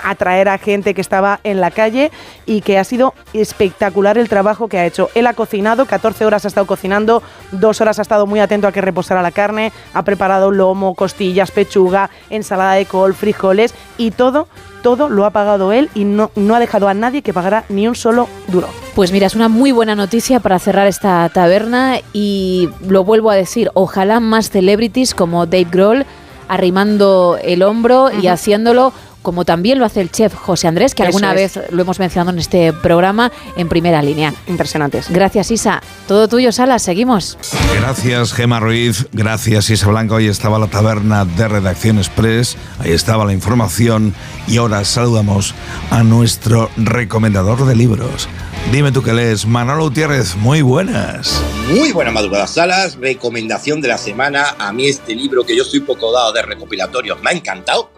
atraer 0.05 0.49
a 0.49 0.59
gente 0.59 0.95
que 0.95 1.01
estaba 1.01 1.41
en 1.45 1.61
la 1.61 1.71
calle 1.71 2.11
y 2.45 2.61
que 2.61 2.79
ha 2.79 2.85
sido 2.85 3.15
espectacular 3.33 4.19
el 4.19 4.29
trabajo 4.29 4.69
que 4.69 4.79
ha 4.79 4.87
hecho. 4.87 5.11
Él 5.15 5.27
ha 5.27 5.35
cocinado, 5.35 5.87
14 5.87 6.25
horas 6.27 6.45
ha 6.45 6.49
estado 6.49 6.67
cocinando, 6.67 7.23
dos 7.53 7.81
horas 7.81 7.99
ha 7.99 8.03
estado 8.03 8.27
muy 8.27 8.41
atento 8.41 8.67
a 8.69 8.73
que 8.73 8.81
reposara 8.81 9.23
la 9.23 9.31
carne, 9.31 9.73
ha 9.95 10.03
preparado 10.03 10.51
lomo, 10.51 10.95
costillas, 10.95 11.51
pechuga, 11.51 12.11
ensalada 12.31 12.75
de 12.75 12.87
col, 12.87 13.15
frijoles 13.15 13.75
y 13.99 14.11
todo, 14.11 14.49
todo 14.83 15.09
lo 15.09 15.25
ha 15.25 15.31
pagado 15.31 15.73
él 15.73 15.91
y 15.95 16.05
no, 16.05 16.31
no 16.37 16.55
ha 16.55 16.61
dejado 16.61 16.89
a 16.89 16.95
nadie 16.95 17.23
que 17.23 17.33
pagara 17.33 17.65
ni 17.69 17.89
un 17.89 17.95
solo 17.95 18.29
duro. 18.49 18.69
Pues 18.95 19.13
mira, 19.13 19.27
es 19.27 19.35
una 19.35 19.49
muy 19.49 19.73
buena 19.73 19.95
noticia 19.95 20.41
para 20.41 20.59
cerrar 20.59 20.87
esta 20.87 21.29
taberna 21.29 21.99
y 22.13 22.69
lo 22.87 23.05
vuelvo 23.05 23.31
a 23.31 23.35
decir, 23.35 23.71
ojalá 23.75 24.21
más 24.21 24.51
celebrities 24.51 25.15
como 25.15 25.47
Dave 25.47 25.69
Grohl 25.71 26.07
arrimando 26.49 27.39
el 27.43 27.63
hombro 27.63 28.11
y 28.13 28.29
haciéndolo 28.29 28.93
como 29.27 29.45
también 29.45 29.81
lo 29.81 29.85
hace 29.85 30.01
el 30.03 30.13
chef 30.13 30.33
José 30.35 30.69
Andrés, 30.69 30.95
que 30.95 31.03
Eso 31.03 31.09
alguna 31.09 31.35
es. 31.35 31.57
vez 31.57 31.73
lo 31.73 31.83
hemos 31.83 31.99
mencionado 31.99 32.31
en 32.31 32.39
este 32.39 32.73
programa 32.73 33.33
en 33.57 33.69
primera 33.69 34.01
línea. 34.01 34.33
Impresionantes. 34.47 35.11
Gracias, 35.11 35.51
Isa. 35.51 35.83
Todo 36.07 36.29
tuyo, 36.29 36.53
Sala. 36.53 36.79
Seguimos. 36.79 37.37
Gracias, 37.81 38.33
Gema 38.33 38.61
Ruiz. 38.61 39.09
Gracias, 39.11 39.69
Isa 39.69 39.89
Blanco. 39.89 40.15
Ahí 40.15 40.29
estaba 40.29 40.61
la 40.61 40.69
taberna 40.69 41.25
de 41.25 41.49
Redacción 41.49 41.99
Express. 41.99 42.57
Ahí 42.79 42.93
estaba 42.93 43.25
la 43.25 43.33
información. 43.33 44.15
Y 44.47 44.59
ahora 44.59 44.85
saludamos 44.85 45.57
a 45.91 46.05
nuestro 46.05 46.71
recomendador 46.77 47.67
de 47.67 47.75
libros. 47.75 48.29
Dime 48.71 48.93
tú 48.93 49.03
qué 49.03 49.13
lees. 49.13 49.45
Manolo 49.45 49.83
Gutiérrez, 49.87 50.37
muy 50.37 50.63
buenas. 50.63 51.43
Muy 51.69 51.91
buena 51.91 52.13
madrugada, 52.13 52.47
Salas. 52.47 52.95
Recomendación 52.95 53.81
de 53.81 53.89
la 53.89 53.99
semana. 53.99 54.55
A 54.57 54.73
mí 54.73 54.87
este 54.87 55.17
libro, 55.17 55.45
que 55.45 55.57
yo 55.57 55.65
soy 55.65 55.81
poco 55.81 56.13
dado 56.13 56.33
de 56.33 56.43
recopilatorios, 56.43 57.21
me 57.23 57.31
ha 57.31 57.33
encantado. 57.33 57.91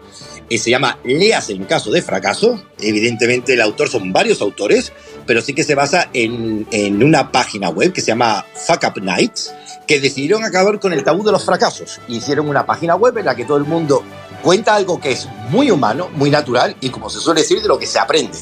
Se 0.49 0.69
llama 0.69 0.97
Leas 1.03 1.49
en 1.49 1.65
caso 1.65 1.91
de 1.91 2.01
fracaso. 2.01 2.61
Evidentemente 2.79 3.53
el 3.53 3.61
autor 3.61 3.89
son 3.89 4.11
varios 4.11 4.41
autores, 4.41 4.91
pero 5.25 5.41
sí 5.41 5.53
que 5.53 5.63
se 5.63 5.75
basa 5.75 6.09
en, 6.13 6.67
en 6.71 7.03
una 7.03 7.31
página 7.31 7.69
web 7.69 7.93
que 7.93 8.01
se 8.01 8.07
llama 8.07 8.45
Fuck 8.67 8.83
Up 8.87 9.01
Nights, 9.01 9.53
que 9.87 9.99
decidieron 9.99 10.43
acabar 10.43 10.79
con 10.79 10.93
el 10.93 11.03
tabú 11.03 11.23
de 11.23 11.31
los 11.31 11.45
fracasos. 11.45 11.99
Hicieron 12.07 12.49
una 12.49 12.65
página 12.65 12.95
web 12.95 13.17
en 13.17 13.25
la 13.25 13.35
que 13.35 13.45
todo 13.45 13.57
el 13.57 13.65
mundo 13.65 14.03
cuenta 14.41 14.75
algo 14.75 14.99
que 14.99 15.11
es 15.11 15.27
muy 15.49 15.69
humano, 15.71 16.09
muy 16.13 16.29
natural 16.29 16.75
y 16.81 16.89
como 16.89 17.09
se 17.09 17.19
suele 17.19 17.41
decir, 17.41 17.61
de 17.61 17.67
lo 17.67 17.77
que 17.77 17.85
se 17.85 17.99
aprende. 17.99 18.37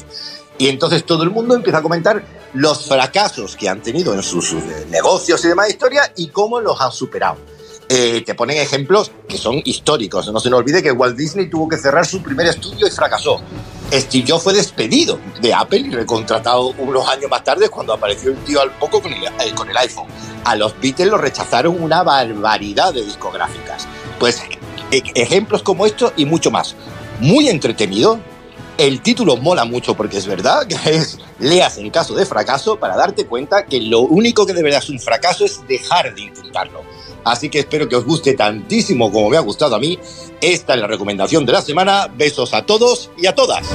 Y 0.58 0.68
entonces 0.68 1.04
todo 1.04 1.22
el 1.22 1.30
mundo 1.30 1.54
empieza 1.54 1.78
a 1.78 1.82
comentar 1.82 2.24
los 2.54 2.86
fracasos 2.86 3.56
que 3.56 3.68
han 3.68 3.80
tenido 3.80 4.12
en 4.14 4.22
sus, 4.22 4.48
sus 4.48 4.62
negocios 4.90 5.44
y 5.44 5.48
demás 5.48 5.70
historia 5.70 6.12
y 6.16 6.28
cómo 6.28 6.60
los 6.60 6.80
han 6.80 6.90
superado. 6.90 7.36
Eh, 7.90 8.22
te 8.26 8.34
ponen 8.34 8.58
ejemplos 8.58 9.10
que 9.26 9.38
son 9.38 9.62
históricos. 9.64 10.30
No 10.30 10.40
se 10.40 10.50
nos 10.50 10.58
olvide 10.58 10.82
que 10.82 10.92
Walt 10.92 11.16
Disney 11.16 11.48
tuvo 11.48 11.68
que 11.68 11.78
cerrar 11.78 12.04
su 12.04 12.22
primer 12.22 12.46
estudio 12.46 12.86
y 12.86 12.90
fracasó. 12.90 13.40
Steve 13.90 14.26
Jobs 14.28 14.44
fue 14.44 14.52
despedido 14.52 15.18
de 15.40 15.54
Apple 15.54 15.78
y 15.78 15.90
recontratado 15.90 16.74
unos 16.78 17.08
años 17.08 17.30
más 17.30 17.42
tarde 17.44 17.70
cuando 17.70 17.94
apareció 17.94 18.32
un 18.32 18.36
tío 18.44 18.60
al 18.60 18.70
poco 18.72 19.00
con 19.00 19.10
el, 19.12 19.24
eh, 19.24 19.54
con 19.54 19.70
el 19.70 19.76
iPhone. 19.78 20.06
A 20.44 20.54
los 20.54 20.78
Beatles 20.78 21.08
lo 21.08 21.16
rechazaron 21.16 21.82
una 21.82 22.02
barbaridad 22.02 22.92
de 22.92 23.02
discográficas. 23.02 23.88
Pues 24.18 24.42
e- 24.90 25.02
ejemplos 25.14 25.62
como 25.62 25.86
estos 25.86 26.12
y 26.16 26.26
mucho 26.26 26.50
más. 26.50 26.76
Muy 27.20 27.48
entretenido. 27.48 28.20
El 28.76 29.00
título 29.00 29.36
mola 29.38 29.64
mucho 29.64 29.94
porque 29.96 30.18
es 30.18 30.26
verdad 30.26 30.66
que 30.66 30.76
es 30.94 31.18
leas 31.38 31.78
en 31.78 31.90
caso 31.90 32.14
de 32.14 32.26
fracaso 32.26 32.78
para 32.78 32.96
darte 32.96 33.26
cuenta 33.26 33.64
que 33.64 33.80
lo 33.80 34.00
único 34.00 34.44
que 34.44 34.52
de 34.52 34.62
verdad 34.62 34.80
es 34.82 34.90
un 34.90 35.00
fracaso 35.00 35.46
es 35.46 35.66
dejar 35.66 36.14
de 36.14 36.20
intentarlo. 36.20 36.82
Así 37.24 37.48
que 37.48 37.60
espero 37.60 37.88
que 37.88 37.96
os 37.96 38.04
guste 38.04 38.34
tantísimo 38.34 39.10
como 39.12 39.30
me 39.30 39.36
ha 39.36 39.40
gustado 39.40 39.76
a 39.76 39.78
mí. 39.78 39.98
Esta 40.40 40.74
es 40.74 40.80
la 40.80 40.86
recomendación 40.86 41.44
de 41.46 41.52
la 41.52 41.62
semana. 41.62 42.08
Besos 42.16 42.54
a 42.54 42.64
todos 42.64 43.10
y 43.16 43.26
a 43.26 43.34
todas. 43.34 43.66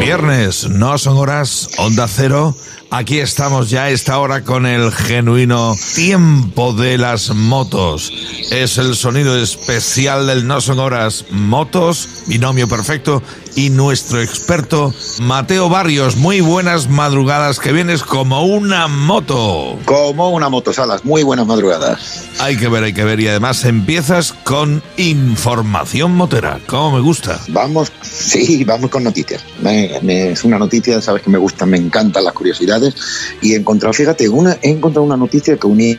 Viernes, 0.00 0.68
no 0.68 0.96
son 0.98 1.18
horas, 1.18 1.68
onda 1.78 2.08
cero. 2.08 2.54
Aquí 2.90 3.20
estamos 3.20 3.70
ya 3.70 3.84
a 3.84 3.90
esta 3.90 4.18
hora 4.18 4.42
con 4.42 4.66
el 4.66 4.90
genuino 4.90 5.76
tiempo 5.94 6.72
de 6.72 6.98
las 6.98 7.32
motos. 7.32 8.10
Es 8.50 8.78
el 8.78 8.96
sonido 8.96 9.40
especial 9.40 10.26
del 10.26 10.46
No 10.46 10.60
son 10.60 10.80
horas 10.80 11.26
motos, 11.30 12.24
binomio 12.26 12.66
perfecto, 12.66 13.22
y 13.56 13.70
nuestro 13.70 14.20
experto 14.22 14.94
Mateo 15.20 15.68
Barrios. 15.68 16.16
Muy 16.16 16.40
buenas 16.40 16.88
madrugadas, 16.88 17.58
que 17.58 17.72
vienes 17.72 18.02
como 18.02 18.44
una 18.44 18.88
moto. 18.88 19.78
Como 19.84 20.30
una 20.30 20.48
moto, 20.48 20.72
Salas. 20.72 21.04
Muy 21.04 21.22
buenas 21.22 21.46
madrugadas. 21.46 22.24
Hay 22.38 22.56
que 22.56 22.68
ver, 22.68 22.84
hay 22.84 22.92
que 22.92 23.04
ver. 23.04 23.20
Y 23.20 23.28
además 23.28 23.64
empiezas 23.64 24.32
con 24.32 24.82
información 24.96 26.12
motera. 26.14 26.60
Como 26.66 26.92
me 26.96 27.00
gusta. 27.00 27.40
Vamos, 27.48 27.92
sí, 28.02 28.64
vamos 28.64 28.90
con 28.90 29.04
noticias. 29.04 29.42
Me- 29.62 29.98
me- 30.02 30.30
es 30.32 30.44
una 30.44 30.58
noticia, 30.58 31.00
sabes 31.02 31.22
que 31.22 31.30
me 31.30 31.38
gusta, 31.38 31.66
me 31.66 31.76
encantan 31.76 32.24
las 32.24 32.32
curiosidades. 32.34 32.94
Y 33.42 33.52
he 33.52 33.56
encontrado, 33.56 33.92
fíjate, 33.92 34.28
una, 34.28 34.56
he 34.62 34.70
encontrado 34.70 35.04
una 35.04 35.16
noticia 35.16 35.56
que 35.56 35.66
unía 35.66 35.98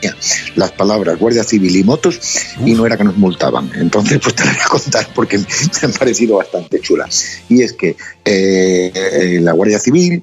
las 0.56 0.72
palabras 0.72 1.18
Guardia 1.20 1.44
Civil 1.44 1.76
y 1.76 1.84
motos 1.84 2.20
y 2.66 2.74
no 2.74 2.86
era 2.86 2.98
que 2.98 3.04
nos 3.04 3.18
multaban. 3.18 3.72
Entonces, 3.76 4.20
pues 4.22 4.36
te 4.36 4.46
la 4.46 4.52
voy 4.54 4.62
a 4.62 4.68
contar 4.68 5.08
porque 5.14 5.38
me 5.38 5.46
han 5.84 5.92
parecido 5.94 6.38
bastante 6.38 6.80
chulas. 6.80 7.26
Y 7.50 7.62
es 7.62 7.74
que 7.74 7.96
eh, 8.26 9.40
la 9.42 9.54
Guardia 9.54 9.80
Civil 9.80 10.22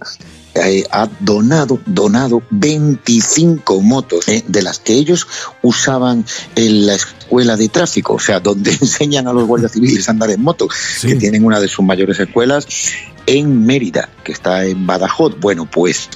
eh, 0.55 0.85
ha 0.91 1.09
donado, 1.21 1.79
donado 1.87 2.43
25 2.51 3.81
motos 3.81 4.29
eh, 4.29 4.43
de 4.47 4.63
las 4.63 4.79
que 4.79 4.95
ellos 4.95 5.27
usaban 5.63 6.25
en 6.57 6.87
la 6.87 6.95
escuela 6.95 7.57
de 7.57 7.69
tráfico, 7.69 8.15
o 8.15 8.19
sea, 8.19 8.41
donde 8.41 8.71
enseñan 8.81 9.29
a 9.29 9.33
los 9.33 9.47
guardias 9.47 9.73
civiles 9.73 10.09
a 10.09 10.13
andar 10.13 10.31
en 10.31 10.43
moto, 10.43 10.69
que 11.03 11.15
tienen 11.15 11.45
una 11.45 11.61
de 11.61 11.69
sus 11.69 11.85
mayores 11.85 12.19
escuelas 12.19 12.67
en 13.27 13.67
Mérida, 13.67 14.09
que 14.25 14.33
está 14.33 14.65
en 14.65 14.87
Badajoz. 14.87 15.39
Bueno, 15.39 15.69
pues 15.71 16.09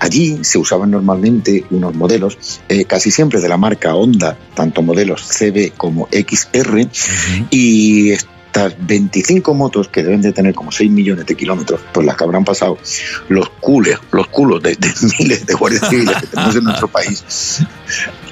allí 0.00 0.38
se 0.44 0.58
usaban 0.58 0.90
normalmente 0.90 1.64
unos 1.70 1.94
modelos, 1.94 2.60
eh, 2.68 2.84
casi 2.84 3.10
siempre 3.10 3.40
de 3.40 3.48
la 3.48 3.56
marca 3.56 3.94
Honda, 3.94 4.38
tanto 4.54 4.82
modelos 4.82 5.22
CB 5.22 5.72
como 5.76 6.08
XR, 6.12 6.88
y 7.50 8.12
estas 8.48 8.74
25 8.86 9.54
motos 9.54 9.88
que 9.88 10.02
deben 10.02 10.22
de 10.22 10.32
tener 10.32 10.54
como 10.54 10.72
6 10.72 10.90
millones 10.90 11.26
de 11.26 11.36
kilómetros, 11.36 11.80
pues 11.92 12.06
las 12.06 12.16
que 12.16 12.24
habrán 12.24 12.44
pasado 12.44 12.78
los 13.28 13.48
cules, 13.60 13.98
los 14.10 14.26
culos 14.28 14.62
de, 14.62 14.74
de 14.74 14.88
miles 15.18 15.46
de 15.46 15.54
guardias 15.54 15.88
civiles 15.88 16.16
que 16.20 16.26
tenemos 16.26 16.56
en 16.56 16.64
nuestro 16.64 16.88
país, 16.88 17.60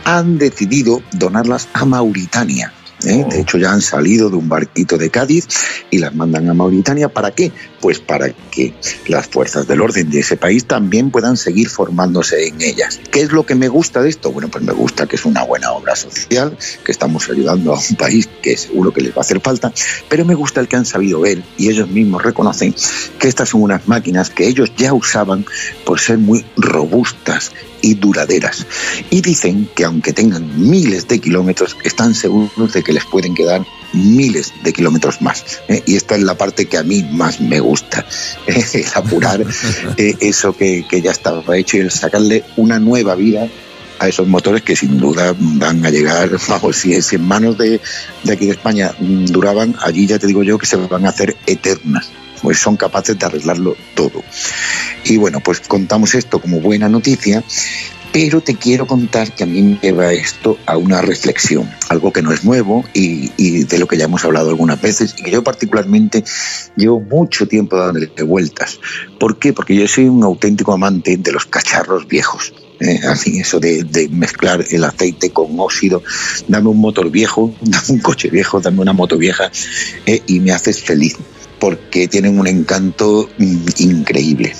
han 0.04 0.38
decidido 0.38 1.02
donarlas 1.12 1.68
a 1.74 1.84
Mauritania. 1.84 2.72
¿Eh? 3.06 3.26
De 3.28 3.40
hecho, 3.40 3.58
ya 3.58 3.72
han 3.72 3.82
salido 3.82 4.30
de 4.30 4.36
un 4.36 4.48
barquito 4.48 4.98
de 4.98 5.10
Cádiz 5.10 5.46
y 5.90 5.98
las 5.98 6.14
mandan 6.14 6.48
a 6.48 6.54
Mauritania. 6.54 7.08
¿Para 7.08 7.30
qué? 7.30 7.52
Pues 7.80 8.00
para 8.00 8.30
que 8.50 8.74
las 9.06 9.26
fuerzas 9.28 9.66
del 9.66 9.80
orden 9.80 10.10
de 10.10 10.20
ese 10.20 10.36
país 10.36 10.64
también 10.64 11.10
puedan 11.10 11.36
seguir 11.36 11.68
formándose 11.68 12.48
en 12.48 12.60
ellas. 12.60 13.00
¿Qué 13.10 13.20
es 13.20 13.32
lo 13.32 13.46
que 13.46 13.54
me 13.54 13.68
gusta 13.68 14.02
de 14.02 14.08
esto? 14.08 14.32
Bueno, 14.32 14.48
pues 14.48 14.64
me 14.64 14.72
gusta 14.72 15.06
que 15.06 15.16
es 15.16 15.24
una 15.24 15.44
buena 15.44 15.72
obra 15.72 15.96
social, 15.96 16.56
que 16.84 16.92
estamos 16.92 17.28
ayudando 17.30 17.74
a 17.74 17.78
un 17.78 17.96
país 17.96 18.28
que 18.42 18.56
seguro 18.56 18.92
que 18.92 19.00
les 19.00 19.12
va 19.12 19.18
a 19.18 19.20
hacer 19.20 19.40
falta, 19.40 19.72
pero 20.08 20.24
me 20.24 20.34
gusta 20.34 20.60
el 20.60 20.68
que 20.68 20.76
han 20.76 20.86
sabido 20.86 21.20
ver 21.20 21.42
y 21.56 21.68
ellos 21.68 21.88
mismos 21.88 22.22
reconocen 22.22 22.74
que 23.18 23.28
estas 23.28 23.50
son 23.50 23.62
unas 23.62 23.86
máquinas 23.88 24.30
que 24.30 24.46
ellos 24.46 24.72
ya 24.76 24.92
usaban 24.92 25.44
por 25.84 26.00
ser 26.00 26.18
muy 26.18 26.44
robustas 26.56 27.52
y 27.80 27.94
duraderas. 27.94 28.66
Y 29.10 29.20
dicen 29.20 29.68
que 29.74 29.84
aunque 29.84 30.12
tengan 30.12 30.68
miles 30.68 31.06
de 31.08 31.20
kilómetros, 31.20 31.76
están 31.84 32.14
seguros 32.14 32.72
de 32.72 32.82
que 32.82 32.92
les 32.96 33.04
pueden 33.04 33.34
quedar 33.34 33.64
miles 33.92 34.52
de 34.64 34.72
kilómetros 34.72 35.20
más. 35.20 35.60
¿eh? 35.68 35.82
Y 35.86 35.96
esta 35.96 36.16
es 36.16 36.22
la 36.22 36.34
parte 36.34 36.66
que 36.66 36.78
a 36.78 36.82
mí 36.82 37.06
más 37.12 37.40
me 37.40 37.60
gusta, 37.60 38.06
¿eh? 38.46 38.64
el 38.72 38.86
apurar 38.94 39.44
eh, 39.96 40.16
eso 40.20 40.56
que, 40.56 40.86
que 40.88 41.02
ya 41.02 41.10
estaba 41.10 41.56
hecho 41.56 41.76
y 41.76 41.80
el 41.80 41.90
sacarle 41.90 42.44
una 42.56 42.78
nueva 42.78 43.14
vida 43.14 43.48
a 43.98 44.08
esos 44.08 44.26
motores 44.26 44.62
que 44.62 44.76
sin 44.76 44.98
duda 44.98 45.34
van 45.38 45.84
a 45.84 45.90
llegar, 45.90 46.30
vamos, 46.48 46.76
si, 46.76 47.00
si 47.02 47.16
en 47.16 47.26
manos 47.26 47.56
de, 47.58 47.80
de 48.24 48.32
aquí 48.32 48.46
de 48.46 48.52
España 48.52 48.94
duraban, 48.98 49.76
allí 49.82 50.06
ya 50.06 50.18
te 50.18 50.26
digo 50.26 50.42
yo 50.42 50.58
que 50.58 50.66
se 50.66 50.76
van 50.76 51.06
a 51.06 51.10
hacer 51.10 51.36
eternas 51.46 52.10
pues 52.42 52.58
son 52.58 52.76
capaces 52.76 53.18
de 53.18 53.26
arreglarlo 53.26 53.76
todo. 53.94 54.22
Y 55.04 55.16
bueno, 55.16 55.40
pues 55.40 55.60
contamos 55.60 56.14
esto 56.14 56.38
como 56.38 56.60
buena 56.60 56.86
noticia, 56.88 57.42
pero 58.18 58.40
te 58.40 58.56
quiero 58.56 58.86
contar 58.86 59.34
que 59.34 59.44
a 59.44 59.46
mí 59.46 59.60
me 59.60 59.78
lleva 59.82 60.10
esto 60.10 60.56
a 60.64 60.78
una 60.78 61.02
reflexión, 61.02 61.70
algo 61.90 62.14
que 62.14 62.22
no 62.22 62.32
es 62.32 62.44
nuevo 62.44 62.82
y, 62.94 63.64
de 63.64 63.78
lo 63.78 63.86
que 63.86 63.98
ya 63.98 64.06
hemos 64.06 64.24
hablado 64.24 64.48
algunas 64.48 64.80
veces 64.80 65.14
y 65.18 65.22
que 65.22 65.30
yo 65.30 65.44
particularmente 65.44 66.24
llevo 66.76 66.98
mucho 66.98 67.46
tiempo 67.46 67.76
dándole 67.76 68.10
vueltas. 68.22 68.80
¿Por 69.20 69.38
qué? 69.38 69.52
Porque 69.52 69.76
yo 69.76 69.86
soy 69.86 70.06
un 70.08 70.24
auténtico 70.24 70.72
amante 70.72 71.18
de 71.18 71.30
los 71.30 71.44
cacharros 71.44 72.08
viejos. 72.08 72.54
Eh, 72.80 73.00
a 73.06 73.12
mí 73.12 73.38
eso 73.38 73.60
de, 73.60 73.84
de 73.84 74.08
mezclar 74.08 74.64
el 74.70 74.84
aceite 74.84 75.28
con 75.28 75.60
óxido, 75.60 76.02
dame 76.48 76.70
un 76.70 76.78
motor 76.78 77.10
viejo, 77.10 77.54
dame 77.60 77.84
un 77.90 77.98
coche 77.98 78.30
viejo, 78.30 78.62
dame 78.62 78.80
una 78.80 78.94
moto 78.94 79.18
vieja 79.18 79.50
eh, 80.06 80.22
y 80.26 80.40
me 80.40 80.52
haces 80.52 80.82
feliz 80.82 81.18
porque 81.58 82.08
tienen 82.08 82.38
un 82.38 82.46
encanto 82.46 83.28
mm, 83.36 83.66
increíble. 83.76 84.54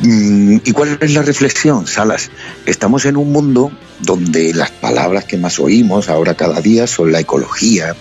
Mm, 0.00 0.56
¿Y 0.64 0.72
cuál 0.72 0.98
es 1.00 1.12
la 1.12 1.22
reflexión, 1.22 1.86
Salas? 1.86 2.30
Estamos 2.66 3.04
en 3.04 3.16
un 3.16 3.32
mundo 3.32 3.70
donde 4.00 4.54
las 4.54 4.70
palabras 4.70 5.24
que 5.26 5.36
más 5.36 5.58
oímos 5.58 6.08
ahora 6.08 6.34
cada 6.34 6.60
día 6.60 6.86
son 6.86 7.12
la 7.12 7.20
ecología, 7.20 7.94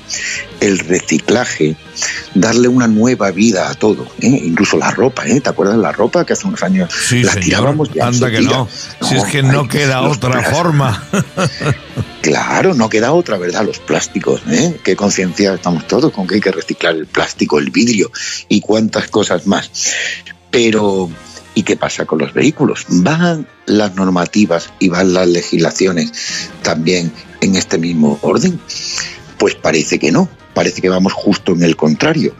el 0.61 0.79
reciclaje, 0.79 1.75
darle 2.33 2.69
una 2.69 2.87
nueva 2.87 3.31
vida 3.31 3.69
a 3.69 3.73
todo, 3.73 4.07
¿eh? 4.21 4.27
incluso 4.27 4.77
la 4.77 4.91
ropa, 4.91 5.27
¿eh? 5.27 5.41
¿te 5.41 5.49
acuerdas 5.49 5.75
de 5.75 5.81
la 5.81 5.91
ropa 5.91 6.25
que 6.25 6.33
hace 6.33 6.47
unos 6.47 6.63
años 6.63 6.89
Sí, 6.93 7.21
la 7.21 7.35
tirábamos 7.35 7.91
ya? 7.93 8.07
Anda 8.07 8.31
que 8.31 8.39
tira. 8.39 8.49
no. 8.49 8.69
Si 9.01 9.15
es 9.15 9.25
que 9.25 9.43
no 9.43 9.61
ay, 9.61 9.67
queda 9.67 10.01
otra 10.01 10.41
forma. 10.43 11.03
Claro, 12.21 12.73
no 12.73 12.89
queda 12.89 13.13
otra, 13.13 13.37
¿verdad? 13.37 13.65
Los 13.65 13.79
plásticos, 13.79 14.41
¿eh? 14.49 14.77
Qué 14.83 14.97
conciencia 14.97 15.53
estamos 15.53 15.87
todos 15.87 16.11
con 16.11 16.27
que 16.27 16.35
hay 16.35 16.41
que 16.41 16.51
reciclar 16.51 16.93
el 16.95 17.07
plástico, 17.07 17.59
el 17.59 17.71
vidrio 17.71 18.11
y 18.49 18.59
cuántas 18.59 19.07
cosas 19.07 19.47
más. 19.47 19.71
Pero, 20.51 21.09
¿y 21.59 21.63
qué 21.63 21.75
pasa 21.75 22.05
con 22.05 22.19
los 22.19 22.33
vehículos? 22.33 22.85
¿Van 22.87 23.45
las 23.65 23.93
normativas 23.95 24.69
y 24.79 24.87
van 24.87 25.13
las 25.13 25.27
legislaciones 25.27 26.13
también 26.61 27.11
en 27.41 27.57
este 27.57 27.77
mismo 27.77 28.17
orden? 28.21 28.61
Pues 29.37 29.55
parece 29.55 29.99
que 29.99 30.09
no, 30.09 30.29
parece 30.53 30.81
que 30.81 30.87
vamos 30.87 31.11
justo 31.11 31.51
en 31.51 31.63
el 31.63 31.75
contrario. 31.75 32.33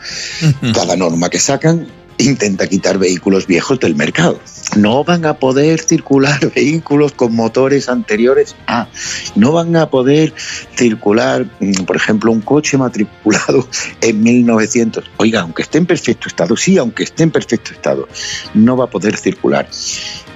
Cada 0.73 0.95
norma 0.95 1.29
que 1.29 1.37
sacan 1.37 1.89
intenta 2.17 2.67
quitar 2.67 2.97
vehículos 2.97 3.45
viejos 3.45 3.77
del 3.81 3.95
mercado. 3.95 4.39
No 4.77 5.03
van 5.03 5.25
a 5.25 5.35
poder 5.35 5.79
circular 5.79 6.51
vehículos 6.55 7.11
con 7.13 7.35
motores 7.35 7.89
anteriores 7.89 8.55
a. 8.67 8.87
No 9.35 9.51
van 9.51 9.75
a 9.75 9.89
poder 9.89 10.33
circular, 10.75 11.45
mm, 11.59 11.83
por 11.85 11.95
ejemplo, 11.95 12.31
un 12.31 12.41
coche 12.41 12.77
matriculado 12.77 13.67
en 14.01 14.21
1900. 14.23 15.09
Oiga, 15.17 15.41
aunque 15.41 15.61
esté 15.63 15.77
en 15.79 15.85
perfecto 15.85 16.27
estado, 16.27 16.55
sí, 16.55 16.77
aunque 16.77 17.03
esté 17.03 17.23
en 17.23 17.31
perfecto 17.31 17.71
estado, 17.73 18.07
no 18.53 18.77
va 18.77 18.85
a 18.85 18.89
poder 18.89 19.17
circular. 19.17 19.67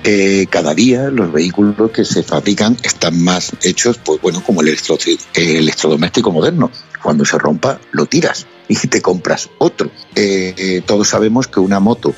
Eh, 0.05 0.47
cada 0.49 0.73
día 0.73 1.09
los 1.09 1.31
vehículos 1.31 1.91
que 1.91 2.03
se 2.03 2.23
fabrican 2.23 2.75
están 2.83 3.23
más 3.23 3.53
hechos, 3.63 3.97
pues 4.03 4.19
bueno, 4.21 4.43
como 4.43 4.61
el, 4.61 4.67
electro- 4.67 4.97
el 5.33 5.55
electrodoméstico 5.57 6.31
moderno. 6.31 6.69
Cuando 7.03 7.25
se 7.25 7.37
rompa, 7.37 7.79
lo 7.91 8.05
tiras 8.05 8.47
y 8.69 8.75
te 8.75 9.01
compras 9.01 9.49
otro. 9.57 9.91
Eh, 10.15 10.53
eh, 10.57 10.81
todos 10.85 11.09
sabemos 11.09 11.47
que 11.47 11.59
una 11.59 11.79
moto 11.79 12.15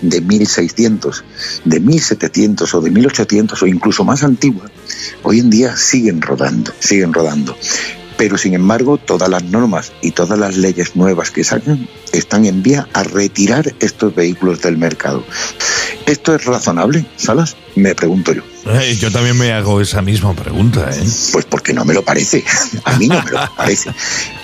de 0.00 0.20
1600, 0.20 1.24
de 1.64 1.80
1700 1.80 2.74
o 2.74 2.80
de 2.80 2.90
1800 2.90 3.62
o 3.62 3.66
incluso 3.66 4.04
más 4.04 4.22
antigua, 4.22 4.70
hoy 5.24 5.40
en 5.40 5.50
día 5.50 5.76
siguen 5.76 6.22
rodando, 6.22 6.72
siguen 6.78 7.12
rodando. 7.12 7.56
pero 8.16 8.36
sin 8.36 8.54
embargo 8.54 8.98
todas 8.98 9.28
las 9.28 9.44
normas 9.44 9.92
y 10.02 10.10
todas 10.10 10.36
las 10.38 10.56
leyes 10.56 10.96
nuevas 10.96 11.30
que 11.30 11.44
sacan 11.44 11.88
están 12.12 12.46
en 12.46 12.64
vía 12.64 12.88
a 12.92 13.04
retirar 13.04 13.74
estos 13.78 14.12
vehículos 14.12 14.60
del 14.60 14.76
mercado. 14.76 15.24
¿Esto 16.06 16.34
es 16.34 16.44
razonable, 16.44 17.06
Salas? 17.16 17.56
Me 17.76 17.94
pregunto 17.94 18.32
yo. 18.32 18.42
Yo 18.98 19.10
también 19.10 19.36
me 19.36 19.52
hago 19.52 19.80
esa 19.80 20.02
misma 20.02 20.34
pregunta, 20.34 20.90
¿eh? 20.92 21.02
Pues 21.32 21.44
porque 21.46 21.72
no 21.72 21.84
me 21.84 21.94
lo 21.94 22.02
parece. 22.02 22.44
A 22.84 22.98
mí 22.98 23.08
no 23.08 23.22
me 23.22 23.30
lo 23.30 23.54
parece. 23.56 23.90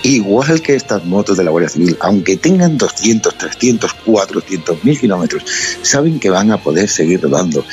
Igual 0.03 0.63
que 0.63 0.75
estas 0.75 1.05
motos 1.05 1.37
de 1.37 1.45
la 1.45 1.51
Guardia 1.51 1.69
Civil, 1.69 1.97
aunque 2.01 2.37
tengan 2.37 2.79
200, 2.79 3.37
300, 3.37 3.93
400 3.93 4.85
mil 4.85 4.99
kilómetros, 4.99 5.45
saben 5.83 6.19
que 6.21 6.31
van 6.31 6.53
a 6.53 6.59
poder 6.59 6.89
seguir 6.89 7.21
rodando. 7.21 7.65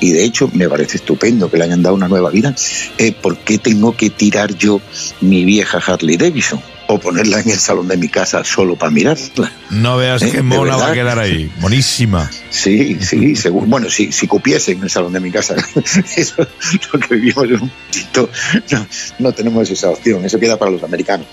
Y 0.00 0.12
de 0.12 0.24
hecho 0.24 0.50
me 0.52 0.68
parece 0.68 0.96
estupendo 0.96 1.50
que 1.50 1.58
le 1.58 1.64
hayan 1.64 1.82
dado 1.82 1.94
una 1.94 2.08
nueva 2.08 2.30
vida. 2.30 2.54
Eh, 2.98 3.12
¿Por 3.12 3.38
qué 3.38 3.58
tengo 3.58 3.96
que 3.96 4.10
tirar 4.10 4.54
yo 4.56 4.80
mi 5.20 5.44
vieja 5.44 5.78
Harley 5.78 6.16
Davidson? 6.16 6.60
O 6.92 6.98
ponerla 6.98 7.38
en 7.40 7.50
el 7.50 7.58
salón 7.58 7.86
de 7.86 7.96
mi 7.96 8.08
casa 8.08 8.42
solo 8.42 8.74
para 8.74 8.90
mirarla. 8.90 9.52
No 9.70 9.96
veas 9.96 10.22
¿Eh? 10.22 10.30
qué 10.30 10.38
¿De 10.38 10.42
mona 10.42 10.76
va 10.76 10.90
a 10.90 10.92
quedar 10.92 11.20
ahí. 11.20 11.48
Monísima. 11.60 12.28
Sí, 12.50 12.98
sí, 13.00 13.36
seguro. 13.36 13.66
Bueno, 13.66 13.88
si, 13.88 14.10
si 14.10 14.26
cupiese 14.26 14.72
en 14.72 14.82
el 14.82 14.90
salón 14.90 15.12
de 15.12 15.20
mi 15.20 15.30
casa, 15.30 15.54
eso 16.16 16.42
es 16.42 16.92
lo 16.92 16.98
que 16.98 17.14
vivimos 17.14 17.44
en 17.44 17.62
un 17.62 17.70
poquito, 17.70 18.28
no, 18.72 18.86
no 19.20 19.32
tenemos 19.32 19.70
esa 19.70 19.90
opción, 19.90 20.24
eso 20.24 20.40
queda 20.40 20.58
para 20.58 20.72
los 20.72 20.82
americanos. 20.82 21.28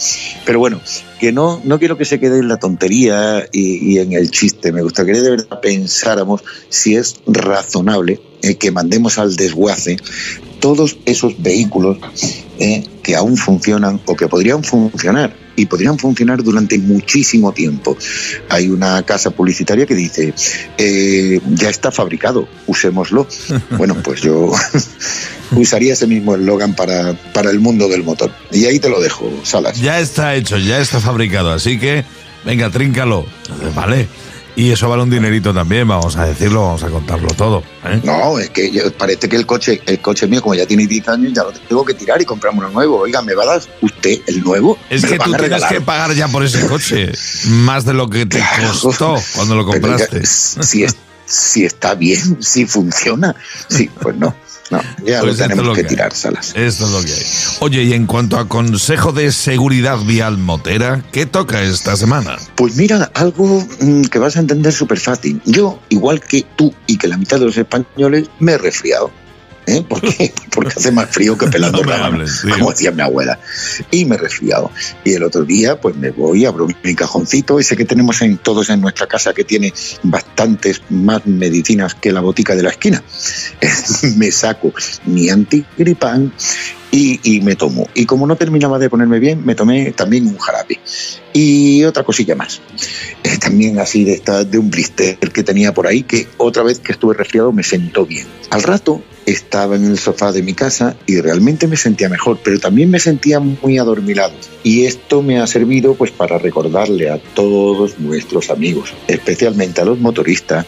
Pero 0.46 0.60
bueno, 0.60 0.80
que 1.20 1.32
no, 1.32 1.60
no 1.64 1.80
quiero 1.80 1.98
que 1.98 2.06
se 2.06 2.20
quede 2.20 2.38
en 2.38 2.50
la 2.50 2.58
tontería 2.58 3.48
y, 3.52 3.94
y 3.94 3.98
en 3.98 4.14
el 4.14 4.30
chiste, 4.30 4.72
me 4.72 4.84
gustaría 4.84 5.20
de 5.24 5.32
verdad 5.32 5.60
pensáramos 5.60 6.44
si 6.70 6.96
es 6.96 7.16
razonable 7.26 8.22
eh, 8.44 8.56
que 8.56 8.70
mandemos 8.70 9.18
al 9.18 9.36
desguace 9.36 9.98
todos 10.60 10.98
esos 11.06 11.42
vehículos 11.42 11.98
eh, 12.60 12.84
que 13.04 13.16
aún 13.16 13.38
funcionan 13.38 14.00
o 14.06 14.16
que 14.16 14.28
podrían 14.28 14.64
funcionar 14.64 15.36
y 15.56 15.66
podrían 15.66 15.98
funcionar 15.98 16.44
durante 16.44 16.78
muchísimo 16.78 17.52
tiempo. 17.52 17.98
Hay 18.50 18.70
una 18.70 19.04
casa 19.04 19.32
publicitaria 19.32 19.86
que 19.86 19.96
dice, 19.96 20.34
eh, 20.78 21.42
ya 21.56 21.70
está 21.70 21.92
fabricado, 21.92 22.48
usémoslo. 22.68 23.28
Bueno, 23.78 23.96
pues 24.04 24.22
yo 24.22 24.52
usaría 25.52 25.94
ese 25.94 26.08
mismo 26.08 26.36
eslogan 26.36 26.76
para, 26.76 27.14
para 27.34 27.50
el 27.50 27.60
mundo 27.60 27.88
del 27.88 28.04
motor. 28.04 28.32
Y 28.52 28.66
ahí 28.66 28.80
te 28.80 28.90
lo 28.90 29.02
dejo, 29.02 29.32
Salas. 29.44 29.80
Ya 29.80 30.00
está 30.00 30.36
hecho, 30.36 30.58
ya 30.58 30.80
está 30.80 31.00
fabricado, 31.00 31.52
así 31.52 31.78
que 31.78 32.06
venga, 32.46 32.70
tríncalo. 32.70 33.26
Vale. 33.76 34.08
Y 34.58 34.72
eso 34.72 34.90
vale 34.90 35.04
un 35.04 35.10
dinerito 35.12 35.54
también, 35.54 35.88
vamos 35.88 36.18
a 36.18 36.26
decirlo, 36.26 36.64
vamos 36.64 36.82
a 36.82 36.90
contarlo 36.90 37.28
todo. 37.30 37.62
¿eh? 37.86 38.02
No, 38.04 38.40
es 38.40 38.50
que 38.50 38.72
yo- 38.72 38.92
parece 38.92 39.30
que 39.30 39.36
el 39.36 39.46
coche, 39.46 39.80
el 39.86 40.00
coche 40.02 40.26
mío, 40.26 40.42
como 40.42 40.56
ya 40.56 40.66
tiene 40.66 40.88
10 40.88 41.08
años, 41.10 41.32
ya 41.32 41.44
lo 41.44 41.52
tengo 41.54 41.86
que 41.86 41.94
tirar 41.94 42.20
y 42.20 42.26
comprarme 42.26 42.60
uno 42.62 42.70
nuevo. 42.72 42.98
Oiga, 42.98 43.22
¿me 43.22 43.36
va 43.36 43.44
a 43.44 43.46
dar 43.46 43.62
usted 43.82 44.20
el 44.26 44.42
nuevo? 44.44 44.76
Es 44.90 45.04
¿Me 45.04 45.10
que 45.10 45.20
tú 45.20 45.32
tienes 45.34 45.64
que 45.66 45.80
pagar 45.80 46.12
ya 46.16 46.28
por 46.28 46.44
ese 46.44 46.66
coche, 46.66 47.12
más 47.46 47.86
de 47.86 47.94
lo 47.94 48.10
que 48.10 48.26
te 48.26 48.44
costó 48.82 49.22
cuando 49.36 49.56
lo 49.56 49.62
ya, 49.62 49.74
compraste. 49.80 50.26
si, 50.26 50.84
es- 50.84 50.96
si 51.28 51.64
está 51.64 51.94
bien, 51.94 52.42
si 52.42 52.66
funciona. 52.66 53.36
Sí, 53.70 53.90
pues 54.02 54.16
no. 54.16 54.36
No, 54.70 54.82
ya 55.06 55.22
Pues 55.22 55.38
lo 55.38 55.44
tenemos 55.44 55.66
lo 55.66 55.74
que 55.74 55.84
que 55.84 55.90
tirar, 55.90 56.14
Salas. 56.14 56.54
Esto 56.56 56.86
es 56.86 56.92
lo 56.92 57.02
que 57.02 57.14
hay. 57.14 57.26
Oye, 57.60 57.84
y 57.84 57.94
en 57.94 58.06
cuanto 58.06 58.38
a 58.38 58.48
consejo 58.48 59.12
de 59.12 59.32
seguridad 59.32 60.00
vial 60.00 60.38
motera, 60.38 61.04
¿qué 61.12 61.26
toca 61.26 61.62
esta 61.62 61.96
semana? 61.96 62.38
Pues 62.56 62.76
mira, 62.76 63.12
algo 63.14 63.66
mm, 63.80 64.04
que 64.04 64.20
vas 64.20 64.36
a 64.38 64.40
entender 64.40 64.74
súper 64.74 65.00
fácil. 65.00 65.42
Yo, 65.46 65.80
igual 65.90 66.20
que 66.20 66.46
tú 66.56 66.74
y 66.86 66.98
que 66.98 67.08
la 67.08 67.18
mitad 67.18 67.40
de 67.40 67.46
los 67.46 67.58
españoles, 67.58 68.30
me 68.40 68.54
he 68.54 68.58
resfriado. 68.58 69.12
¿Eh? 69.68 69.84
Porque 70.50 70.70
hace 70.76 70.92
más 70.92 71.10
frío 71.10 71.38
que 71.38 71.48
pelando 71.48 71.84
No 71.84 72.28
sí. 72.28 72.48
como 72.48 72.72
decía 72.72 72.92
mi 72.92 73.02
abuela. 73.02 73.38
Y 73.92 74.06
me 74.06 74.16
he 74.16 74.18
resfriado. 74.18 74.72
Y 75.04 75.14
el 75.14 75.24
otro 75.24 75.44
día, 75.44 75.80
pues 75.80 75.96
me 75.96 76.10
voy, 76.10 76.46
abro 76.46 76.68
mi 76.84 76.96
cajoncito, 76.96 77.60
ese 77.60 77.76
que 77.76 77.86
tenemos 77.86 78.22
en 78.22 78.38
todos 78.38 78.70
en 78.70 78.82
nuestra 78.82 79.08
casa, 79.08 79.34
que 79.34 79.44
tiene 79.44 79.74
bastantes 80.04 80.82
más 80.90 81.26
medicinas 81.28 81.94
que 81.94 82.12
la 82.12 82.22
botica 82.22 82.56
de 82.56 82.64
la 82.64 82.70
esquina. 82.70 83.04
me 84.16 84.32
saco 84.32 84.74
mi 85.06 85.30
antigripán 85.30 86.32
y, 86.90 87.20
y 87.24 87.42
me 87.42 87.56
tomo. 87.56 87.90
Y 87.94 88.06
como 88.06 88.26
no 88.26 88.38
terminaba 88.38 88.80
de 88.80 88.90
ponerme 88.90 89.20
bien, 89.20 89.46
me 89.46 89.54
tomé 89.54 89.92
también 89.92 90.28
un 90.28 90.38
jarabe. 90.38 90.80
Y 91.34 91.84
otra 91.84 92.04
cosilla 92.04 92.36
más. 92.36 92.62
Eh, 93.24 93.38
también 93.38 93.80
así 93.80 94.06
de, 94.06 94.14
esta, 94.14 94.46
de 94.46 94.58
un 94.58 94.70
blister 94.70 95.18
que 95.18 95.44
tenía 95.44 95.74
por 95.74 95.88
ahí, 95.88 96.04
que 96.04 96.28
otra 96.38 96.64
vez 96.64 96.80
que 96.80 96.94
estuve 96.94 97.14
resfriado 97.14 97.52
me 97.52 97.64
sentó 97.64 98.06
bien. 98.06 98.28
Al 98.50 98.64
rato 98.64 99.04
estaba 99.28 99.76
en 99.76 99.86
el 99.86 99.98
sofá 100.00 100.32
de 100.32 100.42
mi 100.42 100.54
casa 100.54 100.96
y 101.06 101.20
realmente 101.20 101.68
me 101.68 101.76
sentía 101.76 102.08
mejor, 102.08 102.40
pero 102.42 102.60
también 102.60 102.90
me 102.90 103.00
sentía 103.00 103.42
muy 103.42 103.78
adormilado. 103.78 104.34
Y 104.64 104.86
esto 104.86 105.22
me 105.22 105.40
ha 105.40 105.46
servido 105.46 105.96
pues 105.96 106.12
para 106.12 106.40
recordarle 106.40 107.10
a 107.10 107.18
todos 107.18 108.00
nuestros 108.00 108.50
amigos, 108.50 108.94
especialmente 109.08 109.82
a 109.82 109.86
los 109.86 110.00
motoristas, 110.00 110.66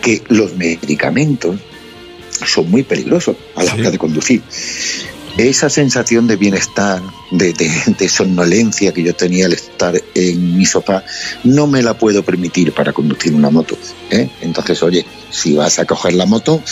que 0.00 0.22
los 0.28 0.56
medicamentos 0.56 1.60
son 2.46 2.70
muy 2.70 2.82
peligrosos 2.82 3.36
a 3.54 3.64
la 3.64 3.74
hora 3.74 3.90
de 3.90 3.98
conducir. 3.98 4.42
Esa 5.38 5.70
sensación 5.70 6.26
de 6.26 6.36
bienestar, 6.36 7.00
de, 7.30 7.52
de, 7.52 7.70
de 7.98 8.08
somnolencia 8.08 8.92
que 8.92 9.02
yo 9.02 9.14
tenía 9.14 9.46
al 9.46 9.52
estar 9.52 9.94
en 10.14 10.56
mi 10.58 10.66
sofá, 10.66 11.04
no 11.44 11.66
me 11.66 11.82
la 11.82 11.94
puedo 11.94 12.22
permitir 12.22 12.72
para 12.72 12.92
conducir 12.92 13.32
una 13.32 13.48
moto. 13.48 13.78
¿eh? 14.10 14.28
Entonces, 14.42 14.82
oye, 14.82 15.06
si 15.30 15.54
vas 15.54 15.78
a 15.78 15.84
coger 15.86 16.14
la 16.14 16.26
moto, 16.26 16.62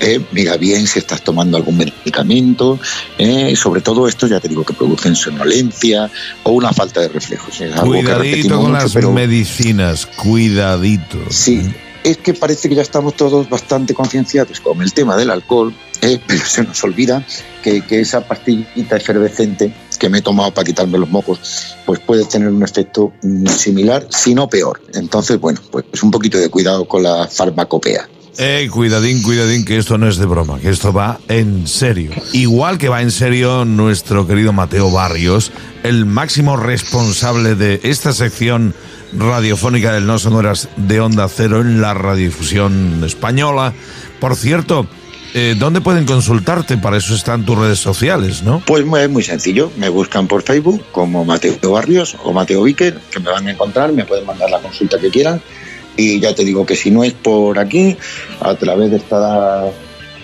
eh, 0.00 0.20
mira 0.32 0.56
bien 0.56 0.86
si 0.86 0.98
estás 0.98 1.22
tomando 1.22 1.56
algún 1.56 1.78
medicamento. 1.78 2.78
¿eh? 3.18 3.54
Sobre 3.56 3.80
todo 3.80 4.08
esto, 4.08 4.26
ya 4.26 4.40
te 4.40 4.48
digo, 4.48 4.64
que 4.64 4.74
producen 4.74 5.14
somnolencia 5.16 6.10
o 6.42 6.52
una 6.52 6.72
falta 6.72 7.00
de 7.00 7.08
reflejos. 7.08 7.60
Es 7.60 7.72
algo 7.72 7.92
que 7.92 8.00
Cuidadito 8.02 8.56
con 8.56 8.72
mucho, 8.72 8.72
las 8.84 8.92
pero- 8.92 9.12
medicinas, 9.12 10.06
cuidadito. 10.06 11.18
Sí, 11.30 11.62
es 12.04 12.18
que 12.18 12.34
parece 12.34 12.68
que 12.68 12.74
ya 12.74 12.82
estamos 12.82 13.14
todos 13.14 13.48
bastante 13.48 13.94
concienciados 13.94 14.60
con 14.60 14.82
el 14.82 14.92
tema 14.92 15.16
del 15.16 15.30
alcohol, 15.30 15.74
eh, 16.00 16.20
pero 16.26 16.44
se 16.44 16.62
nos 16.64 16.82
olvida 16.84 17.24
que, 17.62 17.82
que 17.82 18.00
esa 18.00 18.26
pastillita 18.26 18.96
efervescente 18.96 19.72
que 19.98 20.08
me 20.08 20.18
he 20.18 20.22
tomado 20.22 20.52
para 20.52 20.64
quitarme 20.64 20.98
los 20.98 21.10
mocos, 21.10 21.76
pues 21.84 21.98
puede 22.00 22.24
tener 22.24 22.48
un 22.48 22.62
efecto 22.62 23.12
mm, 23.22 23.46
similar, 23.46 24.06
si 24.10 24.34
no 24.34 24.48
peor. 24.48 24.80
Entonces, 24.94 25.40
bueno, 25.40 25.60
pues 25.70 26.02
un 26.02 26.10
poquito 26.10 26.38
de 26.38 26.48
cuidado 26.48 26.86
con 26.86 27.02
la 27.02 27.26
farmacopea. 27.26 28.08
Eh, 28.40 28.68
cuidadín, 28.72 29.20
cuidadín, 29.20 29.64
que 29.64 29.78
esto 29.78 29.98
no 29.98 30.08
es 30.08 30.16
de 30.16 30.24
broma, 30.24 30.60
que 30.60 30.70
esto 30.70 30.92
va 30.92 31.18
en 31.26 31.66
serio. 31.66 32.12
Igual 32.32 32.78
que 32.78 32.88
va 32.88 33.02
en 33.02 33.10
serio 33.10 33.64
nuestro 33.64 34.28
querido 34.28 34.52
Mateo 34.52 34.92
Barrios, 34.92 35.50
el 35.82 36.06
máximo 36.06 36.56
responsable 36.56 37.56
de 37.56 37.80
esta 37.82 38.12
sección 38.12 38.76
radiofónica 39.12 39.92
del 39.92 40.06
No 40.06 40.18
Sonoras 40.18 40.68
de 40.76 41.00
Onda 41.00 41.28
Cero 41.28 41.60
en 41.60 41.80
la 41.80 41.94
radiodifusión 41.94 43.02
española. 43.04 43.72
Por 44.20 44.36
cierto, 44.36 44.86
eh, 45.34 45.54
¿dónde 45.58 45.80
pueden 45.80 46.06
consultarte? 46.06 46.76
Para 46.78 46.96
eso 46.96 47.14
están 47.14 47.44
tus 47.44 47.58
redes 47.58 47.78
sociales, 47.78 48.42
¿no? 48.42 48.62
Pues 48.66 48.84
es 48.84 49.10
muy 49.10 49.22
sencillo, 49.22 49.70
me 49.76 49.88
buscan 49.88 50.26
por 50.26 50.42
Facebook 50.42 50.82
como 50.92 51.24
Mateo 51.24 51.72
Barrios 51.72 52.16
o 52.24 52.32
Mateo 52.32 52.62
Víquer, 52.62 52.98
que 53.10 53.20
me 53.20 53.30
van 53.30 53.46
a 53.46 53.50
encontrar, 53.50 53.92
me 53.92 54.04
pueden 54.04 54.26
mandar 54.26 54.50
la 54.50 54.60
consulta 54.60 54.98
que 54.98 55.10
quieran 55.10 55.40
y 55.96 56.20
ya 56.20 56.34
te 56.34 56.44
digo 56.44 56.64
que 56.64 56.76
si 56.76 56.90
no 56.90 57.04
es 57.04 57.12
por 57.12 57.58
aquí, 57.58 57.96
a 58.40 58.54
través 58.54 58.90
de, 58.90 58.98
esta, 58.98 59.64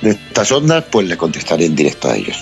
de 0.01 0.11
estas 0.11 0.53
ondas, 0.53 0.85
pues 0.90 1.07
le 1.09 1.16
contestaré 1.16 1.66
en 1.66 1.75
directo 1.75 2.09
a 2.09 2.16
ellos. 2.16 2.37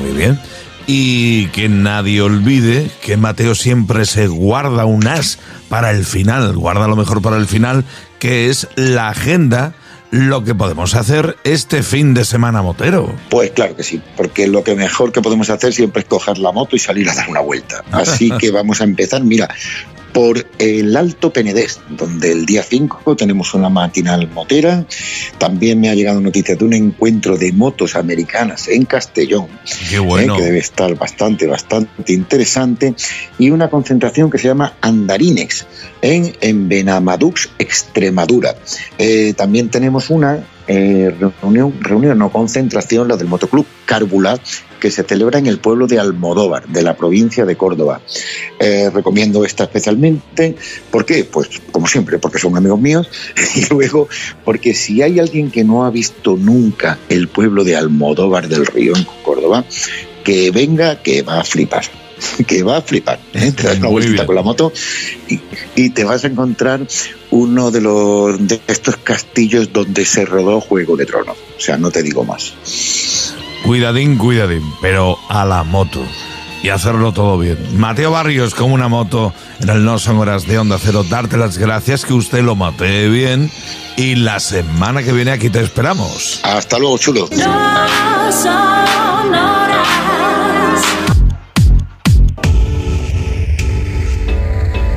Muy 0.00 0.12
bien. 0.12 0.38
Y 0.86 1.46
que 1.48 1.68
nadie 1.68 2.22
olvide 2.22 2.90
que 3.02 3.16
Mateo 3.16 3.54
siempre 3.54 4.04
se 4.04 4.28
guarda 4.28 4.84
un 4.84 5.06
as 5.06 5.38
para 5.68 5.90
el 5.90 6.04
final, 6.04 6.56
guarda 6.56 6.86
lo 6.86 6.94
mejor 6.94 7.22
para 7.22 7.36
el 7.36 7.46
final, 7.46 7.84
que 8.20 8.48
es 8.48 8.68
la 8.76 9.08
agenda, 9.08 9.74
lo 10.10 10.44
que 10.44 10.54
podemos 10.54 10.94
hacer 10.94 11.36
este 11.44 11.82
fin 11.82 12.14
de 12.14 12.24
semana 12.24 12.62
motero. 12.62 13.12
Pues 13.30 13.50
claro 13.50 13.76
que 13.76 13.82
sí, 13.82 14.00
porque 14.16 14.46
lo 14.46 14.62
que 14.62 14.74
mejor 14.74 15.12
que 15.12 15.20
podemos 15.20 15.50
hacer 15.50 15.72
siempre 15.72 16.02
es 16.02 16.08
coger 16.08 16.38
la 16.38 16.52
moto 16.52 16.76
y 16.76 16.78
salir 16.78 17.08
a 17.08 17.14
dar 17.14 17.28
una 17.28 17.40
vuelta. 17.40 17.82
Así 17.92 18.30
que 18.38 18.50
vamos 18.50 18.80
a 18.80 18.84
empezar, 18.84 19.22
mira, 19.22 19.48
por 20.12 20.46
el 20.58 20.96
Alto 20.96 21.32
Penedés, 21.32 21.80
donde 21.90 22.32
el 22.32 22.46
día 22.46 22.62
5 22.62 23.16
tenemos 23.16 23.52
una 23.54 23.68
matinal 23.68 24.28
motera. 24.30 24.86
También 25.38 25.80
me 25.80 25.90
ha 25.90 25.94
llegado 25.94 26.20
noticia 26.20 26.56
de 26.56 26.64
un 26.64 26.72
encuentro 26.72 27.36
de 27.36 27.52
motos 27.52 27.96
americanas 27.96 28.68
en 28.68 28.84
Castellón, 28.84 29.48
Qué 29.90 29.98
bueno. 29.98 30.34
eh, 30.34 30.38
que 30.38 30.44
debe 30.44 30.58
estar 30.58 30.94
bastante, 30.96 31.46
bastante 31.46 32.12
interesante. 32.12 32.94
Y 33.38 33.50
una 33.50 33.68
concentración 33.68 34.30
que 34.30 34.38
se 34.38 34.48
llama 34.48 34.74
Andarines 34.80 35.66
en, 36.06 36.36
en 36.40 36.68
Benamadux, 36.68 37.50
Extremadura. 37.58 38.54
Eh, 38.96 39.34
también 39.36 39.70
tenemos 39.70 40.08
una 40.08 40.46
eh, 40.68 41.12
reunión, 41.42 41.74
reunión, 41.80 42.18
no 42.18 42.30
concentración, 42.30 43.08
la 43.08 43.16
del 43.16 43.26
Motoclub 43.26 43.66
Cárbula, 43.86 44.38
que 44.78 44.92
se 44.92 45.02
celebra 45.02 45.40
en 45.40 45.46
el 45.46 45.58
pueblo 45.58 45.88
de 45.88 45.98
Almodóvar, 45.98 46.68
de 46.68 46.82
la 46.84 46.96
provincia 46.96 47.44
de 47.44 47.56
Córdoba. 47.56 48.02
Eh, 48.60 48.88
recomiendo 48.94 49.44
esta 49.44 49.64
especialmente. 49.64 50.54
¿Por 50.92 51.04
qué? 51.04 51.24
Pues 51.24 51.48
como 51.72 51.88
siempre, 51.88 52.18
porque 52.18 52.38
son 52.38 52.56
amigos 52.56 52.80
míos. 52.80 53.08
Y 53.56 53.64
luego, 53.70 54.08
porque 54.44 54.74
si 54.74 55.02
hay 55.02 55.18
alguien 55.18 55.50
que 55.50 55.64
no 55.64 55.86
ha 55.86 55.90
visto 55.90 56.36
nunca 56.36 56.98
el 57.08 57.26
pueblo 57.26 57.64
de 57.64 57.74
Almodóvar 57.74 58.48
del 58.48 58.66
Río 58.66 58.94
en 58.94 59.06
Córdoba, 59.24 59.64
que 60.22 60.52
venga, 60.52 61.02
que 61.02 61.22
va 61.22 61.40
a 61.40 61.44
flipar. 61.44 61.84
que 62.46 62.62
va 62.62 62.78
a 62.78 62.82
flipar. 62.82 63.18
¿eh? 63.34 63.52
Te 63.52 63.64
das 63.64 63.78
una 63.78 63.88
vueltita 63.88 64.14
bien. 64.14 64.26
con 64.26 64.36
la 64.36 64.42
moto 64.42 64.72
y, 65.28 65.40
y 65.74 65.90
te 65.90 66.04
vas 66.04 66.24
a 66.24 66.28
encontrar 66.28 66.86
uno 67.30 67.70
de 67.70 67.80
los 67.80 68.46
de 68.46 68.60
estos 68.66 68.96
castillos 68.96 69.72
donde 69.72 70.04
se 70.04 70.24
rodó 70.24 70.60
Juego 70.60 70.96
de 70.96 71.06
Tronos. 71.06 71.36
O 71.56 71.60
sea, 71.60 71.76
no 71.76 71.90
te 71.90 72.02
digo 72.02 72.24
más. 72.24 72.54
Cuidadín, 73.64 74.16
cuidadín, 74.16 74.62
pero 74.80 75.18
a 75.28 75.44
la 75.44 75.64
moto. 75.64 76.04
Y 76.62 76.68
hacerlo 76.70 77.12
todo 77.12 77.38
bien. 77.38 77.58
Mateo 77.78 78.10
Barrios, 78.10 78.54
como 78.54 78.74
una 78.74 78.88
moto 78.88 79.32
en 79.60 79.68
el 79.68 79.84
No 79.84 79.98
Son 79.98 80.18
Horas 80.18 80.46
de 80.46 80.58
Onda 80.58 80.78
Cero, 80.82 81.04
darte 81.08 81.36
las 81.36 81.58
gracias 81.58 82.04
que 82.04 82.12
usted 82.12 82.42
lo 82.42 82.56
matee 82.56 83.08
bien. 83.08 83.50
Y 83.96 84.16
la 84.16 84.40
semana 84.40 85.02
que 85.02 85.12
viene 85.12 85.30
aquí 85.30 85.48
te 85.48 85.60
esperamos. 85.60 86.40
Hasta 86.42 86.78
luego, 86.78 86.98
chulo. 86.98 87.28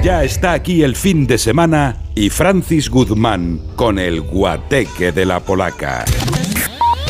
Ya 0.02 0.24
está 0.24 0.54
aquí 0.54 0.82
el 0.84 0.96
fin 0.96 1.28
de 1.28 1.38
semana 1.38 1.98
y 2.16 2.30
Francis 2.30 2.90
Guzmán 2.90 3.60
con 3.76 4.00
el 4.00 4.22
guateque 4.22 5.12
de 5.12 5.26
la 5.26 5.42
polaca. 5.42 6.06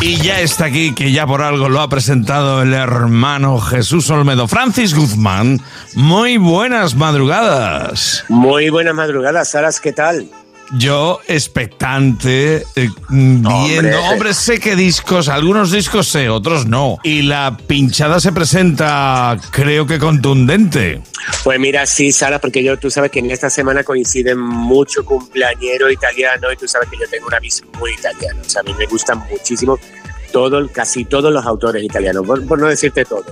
Y 0.02 0.16
ya 0.16 0.40
está 0.40 0.66
aquí, 0.66 0.96
que 0.96 1.12
ya 1.12 1.28
por 1.28 1.44
algo 1.44 1.70
lo 1.70 1.82
ha 1.82 1.90
presentado 1.90 2.64
el 2.64 2.74
hermano 2.74 3.60
Jesús 3.60 4.10
Olmedo. 4.10 4.48
Francis 4.48 4.96
Guzmán, 4.96 5.62
muy 5.94 6.38
buenas 6.38 6.96
madrugadas. 6.96 8.26
Muy 8.28 8.70
buenas 8.70 8.96
madrugadas, 8.96 9.50
Saras, 9.50 9.80
¿qué 9.80 9.94
tal? 9.94 10.28
Yo 10.74 11.20
expectante, 11.28 12.58
eh, 12.76 12.90
viendo, 13.10 13.50
Hombre. 13.50 13.96
hombre. 13.96 14.34
sé 14.34 14.60
qué 14.60 14.76
discos, 14.76 15.28
algunos 15.28 15.72
discos 15.72 16.08
sé, 16.08 16.30
otros 16.30 16.68
no. 16.68 16.98
Y 17.04 17.24
la 17.24 17.58
pinchada 17.68 18.20
se 18.20 18.32
presenta, 18.32 19.38
creo 19.52 19.88
que 19.88 19.98
contundente. 19.98 21.02
Pues 21.44 21.60
mira, 21.60 21.86
sí, 21.86 22.12
Sara, 22.12 22.40
porque 22.40 22.64
yo, 22.64 22.78
tú 22.78 22.92
sabes 22.92 23.10
que 23.10 23.20
en 23.20 23.32
esta 23.32 23.50
semana 23.50 23.84
coinciden 23.84 24.40
mucho 24.40 25.04
cumpleañero 25.04 25.90
italiano 25.90 26.52
y 26.52 26.56
tú 26.56 26.68
sabes 26.68 26.88
que 26.90 26.98
yo 26.98 27.10
tengo 27.10 27.28
una 27.28 27.40
visión 27.40 27.68
muy 27.80 27.92
italiana. 27.94 28.40
O 28.46 28.50
sea, 28.50 28.62
a 28.62 28.64
mí 28.64 28.74
me 28.78 28.86
gustan 28.86 29.20
muchísimo 29.30 29.80
todo, 30.32 30.70
casi 30.72 31.06
todos 31.06 31.34
los 31.34 31.46
autores 31.46 31.84
italianos, 31.84 32.26
por, 32.26 32.46
por 32.46 32.60
no 32.60 32.68
decirte 32.68 33.06
todo. 33.06 33.26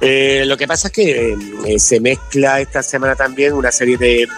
Eh, 0.00 0.42
lo 0.46 0.56
que 0.56 0.66
pasa 0.66 0.88
es 0.88 0.92
que 0.92 1.36
eh, 1.66 1.78
se 1.78 2.00
mezcla 2.00 2.60
esta 2.60 2.82
semana 2.82 3.14
también 3.14 3.52
una 3.52 3.70
serie 3.70 3.96
de 3.96 4.28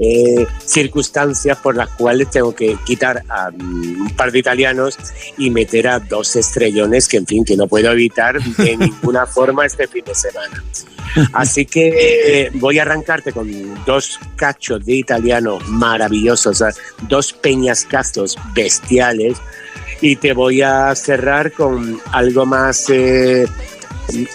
eh, 0.00 0.46
circunstancias 0.64 1.58
por 1.58 1.76
las 1.76 1.88
cuales 1.90 2.30
tengo 2.30 2.54
que 2.54 2.76
quitar 2.84 3.24
a 3.28 3.50
mm, 3.50 4.02
un 4.02 4.16
par 4.16 4.30
de 4.30 4.38
italianos 4.38 4.96
y 5.36 5.50
meter 5.50 5.88
a 5.88 5.98
dos 5.98 6.36
estrellones 6.36 7.08
que, 7.08 7.16
en 7.16 7.26
fin, 7.26 7.44
que 7.44 7.56
no 7.56 7.66
puedo 7.66 7.90
evitar 7.90 8.40
de 8.40 8.76
ninguna 8.78 9.26
forma 9.26 9.66
este 9.66 9.88
fin 9.88 10.04
de 10.04 10.14
semana. 10.14 10.62
Así 11.32 11.66
que 11.66 11.88
eh, 12.44 12.50
voy 12.54 12.78
a 12.78 12.82
arrancarte 12.82 13.32
con 13.32 13.48
dos 13.84 14.20
cachos 14.36 14.84
de 14.84 14.94
italiano 14.94 15.58
maravillosos, 15.66 16.60
o 16.60 16.70
sea, 16.70 16.82
dos 17.08 17.32
peñascazos 17.32 18.36
bestiales 18.54 19.38
y 20.00 20.16
te 20.16 20.32
voy 20.32 20.62
a 20.62 20.94
cerrar 20.94 21.52
con 21.52 22.00
algo 22.12 22.46
más 22.46 22.88
eh, 22.90 23.46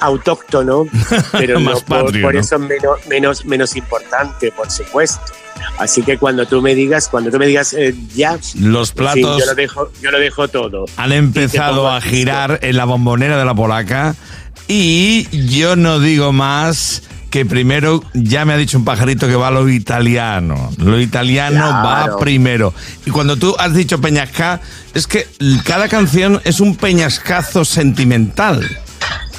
autóctono, 0.01 0.87
pero 1.31 1.59
Más 1.59 1.75
no 1.75 1.85
por, 1.85 2.05
patrio, 2.05 2.21
por 2.21 2.33
¿no? 2.33 2.39
eso 2.39 2.59
menos, 2.59 3.07
menos, 3.07 3.45
menos 3.45 3.75
importante, 3.75 4.51
por 4.51 4.69
supuesto. 4.69 5.21
Así 5.79 6.03
que 6.03 6.17
cuando 6.17 6.45
tú 6.45 6.61
me 6.61 6.75
digas, 6.75 7.07
cuando 7.09 7.31
tú 7.31 7.37
me 7.39 7.47
digas 7.47 7.73
eh, 7.73 7.95
ya, 8.15 8.37
Los 8.59 8.91
platos 8.91 9.39
yo 9.39 9.45
lo 9.45 9.55
dejo, 9.55 9.91
yo 10.01 10.11
lo 10.11 10.19
dejo 10.19 10.47
todo. 10.47 10.85
han 10.97 11.11
empezado 11.11 11.89
a 11.89 11.99
girar 12.01 12.59
en 12.61 12.77
la 12.77 12.85
bombonera 12.85 13.37
de 13.37 13.45
la 13.45 13.55
polaca 13.55 14.15
y 14.67 15.27
yo 15.47 15.75
no 15.75 15.99
digo 15.99 16.31
más 16.31 17.03
que 17.29 17.45
primero 17.47 18.03
ya 18.13 18.45
me 18.45 18.53
ha 18.53 18.57
dicho 18.57 18.77
un 18.77 18.85
pajarito 18.85 19.27
que 19.27 19.35
va 19.35 19.49
lo 19.49 19.67
italiano. 19.67 20.71
Lo 20.77 20.99
italiano 20.99 21.67
Claro. 21.67 21.83
va 22.13 22.19
primero. 22.19 22.73
Y 23.07 23.09
cuando 23.09 23.37
tú 23.37 23.55
has 23.57 23.73
dicho 23.73 23.99
peñasca, 23.99 24.61
es 24.93 25.07
que 25.07 25.27
cada 25.63 25.87
canción 25.89 26.39
es 26.43 26.59
un 26.59 26.75
peñascazo 26.75 27.65
sentimental. 27.65 28.61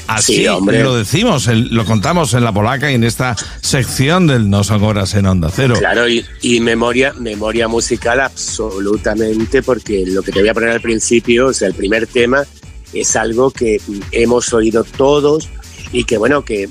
Así 0.06 0.36
Sí, 0.36 0.48
hombre. 0.48 0.82
lo 0.82 0.96
decimos, 0.96 1.46
lo 1.46 1.84
contamos 1.84 2.34
en 2.34 2.44
la 2.44 2.52
polaca 2.52 2.90
y 2.90 2.94
en 2.94 3.04
esta 3.04 3.36
sección 3.60 4.26
del 4.26 4.50
No 4.50 4.64
son 4.64 4.82
horas 4.82 5.14
en 5.14 5.26
Onda 5.26 5.50
Cero. 5.54 5.74
Claro, 5.78 6.08
y, 6.08 6.24
y 6.42 6.60
memoria, 6.60 7.12
memoria 7.14 7.68
musical 7.68 8.20
absolutamente, 8.20 9.62
porque 9.62 10.04
lo 10.06 10.22
que 10.22 10.32
te 10.32 10.40
voy 10.40 10.48
a 10.48 10.54
poner 10.54 10.70
al 10.70 10.80
principio, 10.80 11.46
o 11.48 11.52
sea, 11.52 11.68
el 11.68 11.74
primer 11.74 12.06
tema, 12.06 12.44
es 12.92 13.16
algo 13.16 13.50
que 13.50 13.80
hemos 14.12 14.52
oído 14.52 14.84
todos 14.84 15.48
y 15.92 16.04
que 16.04 16.18
bueno, 16.18 16.44
que, 16.44 16.68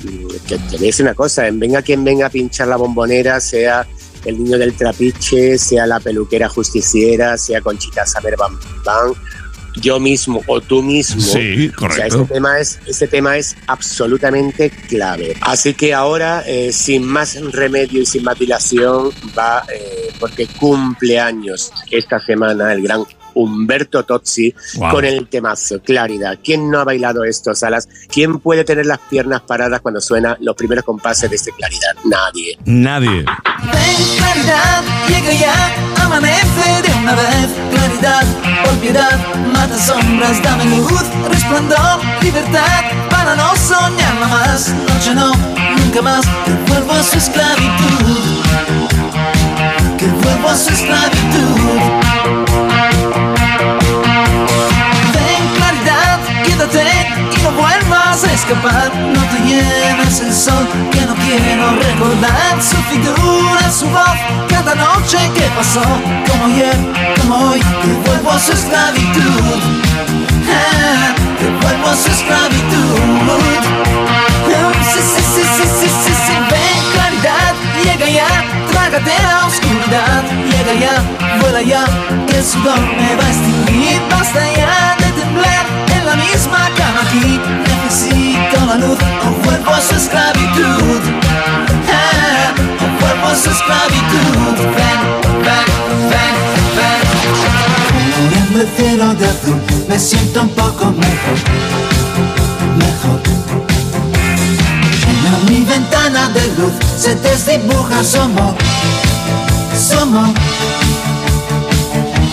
que 0.47 0.57
te 0.57 0.77
voy 0.77 0.83
a 0.85 0.87
decir 0.87 1.05
una 1.05 1.15
cosa, 1.15 1.47
en 1.47 1.59
venga 1.59 1.81
quien 1.81 2.03
venga 2.03 2.27
a 2.27 2.29
pinchar 2.29 2.67
la 2.67 2.75
bombonera, 2.75 3.39
sea 3.39 3.87
el 4.25 4.41
niño 4.41 4.57
del 4.57 4.73
trapiche, 4.73 5.57
sea 5.57 5.85
la 5.85 5.99
peluquera 5.99 6.49
justiciera, 6.49 7.37
sea 7.37 7.61
Conchita 7.61 8.05
Saber 8.05 8.35
Bam 8.37 8.59
Bam, 8.85 9.13
yo 9.75 9.99
mismo 9.99 10.41
o 10.47 10.61
tú 10.61 10.81
mismo. 10.81 11.21
Sí, 11.21 11.67
O 11.67 11.69
sea, 11.69 11.75
correcto. 11.75 12.23
ese 12.23 12.33
tema 12.33 12.59
es, 12.59 12.79
ese 12.85 13.07
tema 13.07 13.37
es 13.37 13.55
absolutamente 13.67 14.69
clave. 14.69 15.35
Así 15.41 15.73
que 15.73 15.93
ahora, 15.93 16.43
eh, 16.45 16.71
sin 16.71 17.03
más 17.05 17.39
remedio 17.51 18.01
y 18.01 18.05
sin 18.05 18.23
más 18.23 18.37
dilación, 18.37 19.11
va, 19.37 19.63
eh, 19.73 20.09
porque 20.19 20.47
cumple 20.47 21.19
años 21.19 21.71
esta 21.91 22.19
semana 22.19 22.73
el 22.73 22.81
gran 22.81 23.03
Humberto 23.35 24.03
Tozzi 24.03 24.53
Wow. 24.75 24.91
con 24.91 25.05
el 25.05 25.27
temazo 25.27 25.79
Claridad. 25.81 26.39
¿Quién 26.43 26.69
no 26.69 26.79
ha 26.79 26.83
bailado 26.83 27.23
esto, 27.23 27.53
Salas? 27.55 27.87
¿Quién 28.11 28.39
puede 28.39 28.63
tener 28.63 28.85
las 28.85 28.99
piernas 28.99 29.41
paradas 29.41 29.81
cuando 29.81 30.01
suena 30.01 30.37
los 30.39 30.55
primeros 30.55 30.83
compases 30.83 31.29
de 31.29 31.35
este 31.35 31.51
Claridad? 31.51 31.95
Nadie. 32.05 32.57
Nadie. 32.65 33.25
Ven, 33.25 34.17
claridad, 34.17 34.83
llega 35.07 35.33
ya, 35.33 35.75
amanece 36.03 36.81
de 36.87 36.93
una 36.99 37.13
vez. 37.15 37.47
Claridad, 37.71 38.23
por 38.65 38.77
piedad, 38.79 39.19
mata 39.53 39.77
sombras, 39.77 40.41
dame 40.43 40.65
luz, 40.65 41.03
resplandor, 41.29 41.99
libertad, 42.21 42.83
para 43.09 43.35
no 43.35 43.55
soñarla 43.55 44.27
más. 44.27 44.69
Noche 44.69 45.13
no, 45.15 45.31
nunca 45.77 46.01
más, 46.01 46.25
que 46.45 46.51
vuelvo 46.71 46.91
a 46.93 47.03
su 47.03 47.17
esclavitud. 47.17 48.43
Que 49.97 50.05
vuelvo 50.07 50.49
a 50.49 50.55
su 50.55 50.69
esclavitud. 50.69 52.02
A 58.21 58.31
escapar. 58.31 58.91
No 58.95 59.21
te 59.31 59.39
lleves 59.47 60.19
el 60.21 60.31
sol, 60.31 60.67
que 60.91 61.01
no 61.01 61.15
quiero 61.15 61.71
recordar 61.71 62.61
su 62.61 62.77
figura, 62.91 63.71
su 63.71 63.87
voz. 63.89 64.19
Cada 64.47 64.75
noche 64.75 65.17
que 65.33 65.45
pasó, 65.57 65.81
como 66.27 66.45
ayer, 66.45 66.77
como 67.19 67.49
hoy, 67.49 67.59
que 67.59 68.09
vuelvo 68.09 68.31
a 68.31 68.39
su 68.39 68.51
esclavitud. 68.51 69.59
Ah, 70.47 71.15
que 71.39 71.49
vuelvo 71.65 71.87
a 71.89 71.95
su 71.95 72.09
esclavitud. 72.11 72.99
Ah, 74.05 74.33
Sí, 74.93 74.99
sí, 74.99 75.23
sí, 75.33 75.41
sí, 75.57 75.63
sí, 75.79 75.87
sí, 76.05 76.13
sí, 76.25 76.33
ven, 76.51 76.91
claridad, 76.93 77.53
llega 77.83 78.07
ya, 78.09 78.27
trágate 78.71 79.11
la 79.23 79.47
oscuridad, 79.47 80.23
llega 80.51 80.73
ya, 80.79 81.39
vuela 81.41 81.61
ya, 81.61 81.85
el 82.27 82.43
sudor 82.43 82.79
me 82.79 83.15
va 83.15 83.23
a 83.25 83.29
extinguir, 83.29 83.99
basta 84.11 84.39
ya 84.55 84.95
de 84.99 85.11
temblar 85.19 85.65
en 85.95 86.05
la 86.05 86.15
misma 86.15 86.69
cama 86.77 87.01
aquí, 87.07 87.39
la 88.61 88.75
luz, 88.75 88.97
o 89.25 89.31
vuelvo 89.43 89.71
a 89.71 89.81
su 89.81 89.95
esclavitud, 89.95 91.01
o 92.79 92.85
vuelvo 92.99 93.27
a 93.27 93.35
su 93.35 93.49
esclavitud, 93.49 94.57
ven, 94.77 95.01
ven, 95.43 95.67
ven, 96.09 96.35
ven. 96.77 97.01
El 98.61 98.67
cielo 98.77 99.13
de 99.15 99.25
azul, 99.25 99.59
me 99.89 99.99
siento 99.99 100.41
un 100.41 100.49
poco 100.49 100.85
mejor, 100.91 101.37
mejor. 102.77 103.19
En 105.25 105.45
mi 105.51 105.65
ventana 105.65 106.29
de 106.29 106.47
luz 106.57 106.73
se 106.97 107.15
desdibuja 107.15 108.03
somo, 108.03 108.55
somo. 109.75 110.33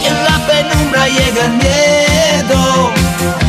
Y 0.03 0.07
en 0.07 0.25
la 0.25 0.39
penumbra 0.47 1.07
llega 1.09 1.45
el 1.47 1.53
miedo, 1.53 2.91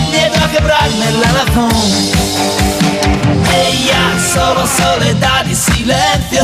miedo 0.09 0.35
a 0.43 0.51
quebrarme 0.51 1.11
la 1.21 1.31
razón. 1.31 2.20
Solo 4.33 4.65
soledad 4.65 5.45
y 5.45 5.55
silencio, 5.55 6.43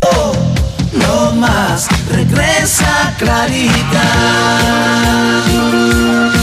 no 0.93 1.32
más, 1.34 1.88
regresa 2.12 3.13
claridad. 3.17 3.78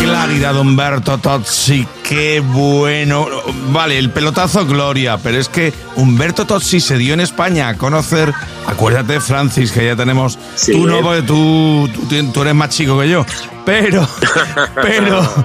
Claridad 0.00 0.56
Humberto 0.56 1.18
Tozzi, 1.18 1.86
qué 2.02 2.40
bueno. 2.40 3.26
Vale, 3.72 3.98
el 3.98 4.10
pelotazo 4.10 4.64
Gloria, 4.66 5.18
pero 5.18 5.38
es 5.38 5.48
que 5.48 5.72
Humberto 5.96 6.46
Tozzi 6.46 6.80
se 6.80 6.96
dio 6.96 7.12
en 7.14 7.20
España 7.20 7.68
a 7.68 7.74
conocer. 7.74 8.32
Acuérdate, 8.66 9.20
Francis, 9.20 9.70
que 9.72 9.84
ya 9.86 9.96
tenemos. 9.96 10.38
Sí. 10.54 10.72
Tú 10.72 10.86
no, 10.86 11.00
porque 11.02 11.22
tú, 11.22 11.88
tú, 12.08 12.32
tú 12.32 12.42
eres 12.42 12.54
más 12.54 12.70
chico 12.70 12.98
que 12.98 13.08
yo. 13.10 13.26
Pero, 13.66 14.06
pero, 14.82 15.44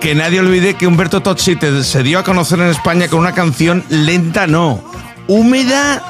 que 0.00 0.14
nadie 0.14 0.40
olvide 0.40 0.74
que 0.74 0.86
Humberto 0.86 1.20
Tozzi 1.22 1.56
te- 1.56 1.82
se 1.84 2.02
dio 2.02 2.18
a 2.20 2.24
conocer 2.24 2.60
en 2.60 2.68
España 2.68 3.08
con 3.08 3.18
una 3.20 3.32
canción 3.32 3.84
lenta, 3.88 4.46
no. 4.46 4.82
Húmeda 5.34 6.02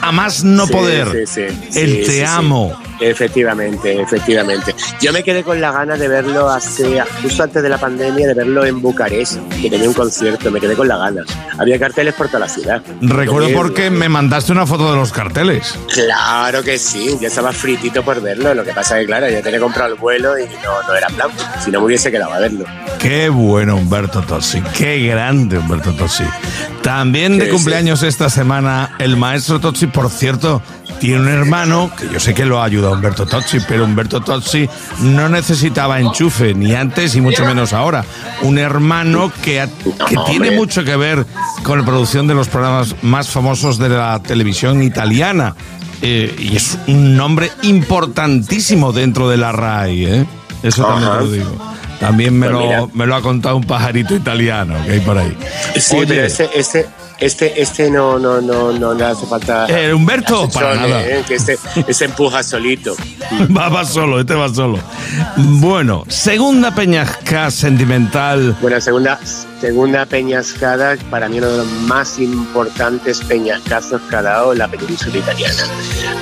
a 0.00 0.12
más 0.12 0.42
no 0.44 0.66
Sí, 0.66 0.72
poder. 0.72 1.26
sí, 1.26 1.46
sí. 1.70 1.78
El 1.80 2.04
te 2.06 2.26
amo. 2.26 2.76
Efectivamente, 3.00 4.00
efectivamente. 4.00 4.74
Yo 5.00 5.12
me 5.12 5.24
quedé 5.24 5.42
con 5.42 5.60
la 5.60 5.72
gana 5.72 5.96
de 5.96 6.06
verlo 6.06 6.48
hace, 6.48 7.02
justo 7.22 7.42
antes 7.42 7.60
de 7.62 7.68
la 7.68 7.76
pandemia, 7.78 8.28
de 8.28 8.34
verlo 8.34 8.64
en 8.64 8.80
Bucarest, 8.80 9.38
que 9.60 9.68
tenía 9.68 9.88
un 9.88 9.94
concierto, 9.94 10.50
me 10.50 10.60
quedé 10.60 10.74
con 10.74 10.86
la 10.86 10.96
gana. 10.98 11.22
Había 11.58 11.78
carteles 11.78 12.14
por 12.14 12.28
toda 12.28 12.40
la 12.40 12.48
ciudad. 12.48 12.82
Recuerdo 13.00 13.48
Yo- 13.48 13.56
porque 13.56 13.90
me 13.90 14.08
mandaste 14.08 14.52
una 14.52 14.64
foto 14.66 14.90
de 14.92 14.96
los 14.96 15.10
carteles. 15.12 15.74
Claro 15.92 16.62
que 16.62 16.78
sí, 16.78 17.16
ya 17.20 17.28
estaba 17.28 17.52
fritito 17.52 18.04
por 18.04 18.20
verlo. 18.22 18.54
Lo 18.54 18.64
que 18.64 18.72
pasa 18.72 18.96
es 18.96 19.02
que, 19.02 19.06
claro, 19.06 19.28
yo 19.28 19.42
tenía 19.42 19.58
comprado 19.60 19.92
el 19.94 19.98
vuelo 19.98 20.38
y 20.38 20.44
no, 20.64 20.82
no 20.86 20.94
era 20.94 21.08
plan. 21.08 21.28
Si 21.64 21.70
no 21.72 21.80
me 21.80 21.86
hubiese 21.86 22.10
quedado 22.12 22.32
a 22.32 22.38
verlo. 22.38 22.64
Qué 23.00 23.28
bueno 23.28 23.76
Humberto 23.76 24.22
Tossi, 24.22 24.62
qué 24.76 25.04
grande 25.08 25.58
Humberto 25.58 25.92
Tossi. 25.94 26.24
También 26.82 27.38
de 27.38 27.48
cumpleaños 27.48 28.02
esta 28.02 28.28
semana 28.28 28.63
el 28.98 29.16
maestro 29.16 29.60
Tossi, 29.60 29.86
por 29.86 30.10
cierto, 30.10 30.62
tiene 31.00 31.20
un 31.20 31.28
hermano 31.28 31.90
que 31.98 32.08
yo 32.12 32.20
sé 32.20 32.34
que 32.34 32.44
lo 32.44 32.60
ha 32.60 32.64
ayudado 32.64 32.94
Humberto 32.94 33.26
Tossi, 33.26 33.58
pero 33.68 33.84
Humberto 33.84 34.20
Tossi 34.20 34.68
no 35.00 35.28
necesitaba 35.28 36.00
enchufe 36.00 36.54
ni 36.54 36.74
antes 36.74 37.14
y 37.16 37.20
mucho 37.20 37.44
menos 37.44 37.72
ahora. 37.72 38.04
Un 38.42 38.58
hermano 38.58 39.30
que, 39.42 39.60
ha- 39.60 39.68
que 40.08 40.16
tiene 40.26 40.50
mucho 40.52 40.84
que 40.84 40.96
ver 40.96 41.26
con 41.62 41.78
la 41.78 41.84
producción 41.84 42.26
de 42.26 42.34
los 42.34 42.48
programas 42.48 42.94
más 43.02 43.28
famosos 43.28 43.78
de 43.78 43.88
la 43.88 44.20
televisión 44.22 44.82
italiana. 44.82 45.54
Eh, 46.02 46.34
y 46.38 46.56
es 46.56 46.78
un 46.86 47.16
nombre 47.16 47.50
importantísimo 47.62 48.92
dentro 48.92 49.28
de 49.28 49.36
la 49.38 49.52
RAI, 49.52 50.04
¿eh? 50.04 50.26
Eso 50.62 50.84
también 50.84 51.10
te 51.12 51.18
lo 51.24 51.30
digo. 51.30 51.74
También 52.00 52.38
me, 52.38 52.48
Pues 52.50 52.76
lo, 52.78 52.90
me 52.92 53.06
lo 53.06 53.14
ha 53.14 53.22
contado 53.22 53.56
un 53.56 53.64
pajarito 53.64 54.14
italiano 54.14 54.74
que 54.84 54.92
hay 54.92 55.00
por 55.00 55.16
ahí. 55.16 55.36
Sí, 55.78 55.96
Oye, 55.96 56.06
pero 56.06 56.22
este, 56.56 56.86
este, 57.18 57.60
este 57.60 57.90
no, 57.90 58.18
no, 58.18 58.40
no, 58.40 58.72
no 58.72 58.94
le 58.94 59.04
hace 59.04 59.26
falta. 59.26 59.66
Eh, 59.68 59.92
Humberto, 59.92 60.48
para 60.48 60.74
nada. 60.74 61.06
¿eh? 61.06 61.24
Que 61.26 61.34
este, 61.34 61.58
este 61.86 62.04
empuja 62.04 62.42
solito. 62.42 62.94
va, 63.56 63.68
va 63.68 63.84
solo, 63.84 64.20
este 64.20 64.34
va 64.34 64.48
solo. 64.48 64.78
Bueno, 65.36 66.04
segunda 66.08 66.74
peñasca 66.74 67.50
sentimental. 67.50 68.56
Bueno, 68.60 68.80
segunda, 68.80 69.18
segunda 69.60 70.06
peñascada, 70.06 70.96
para 71.10 71.28
mí 71.28 71.38
uno 71.38 71.48
de 71.48 71.58
los 71.58 71.66
más 71.86 72.18
importantes 72.18 73.20
peñascazos 73.20 74.00
que 74.02 74.16
ha 74.16 74.22
dado 74.22 74.54
la 74.54 74.68
península 74.68 75.18
italiana. 75.18 75.62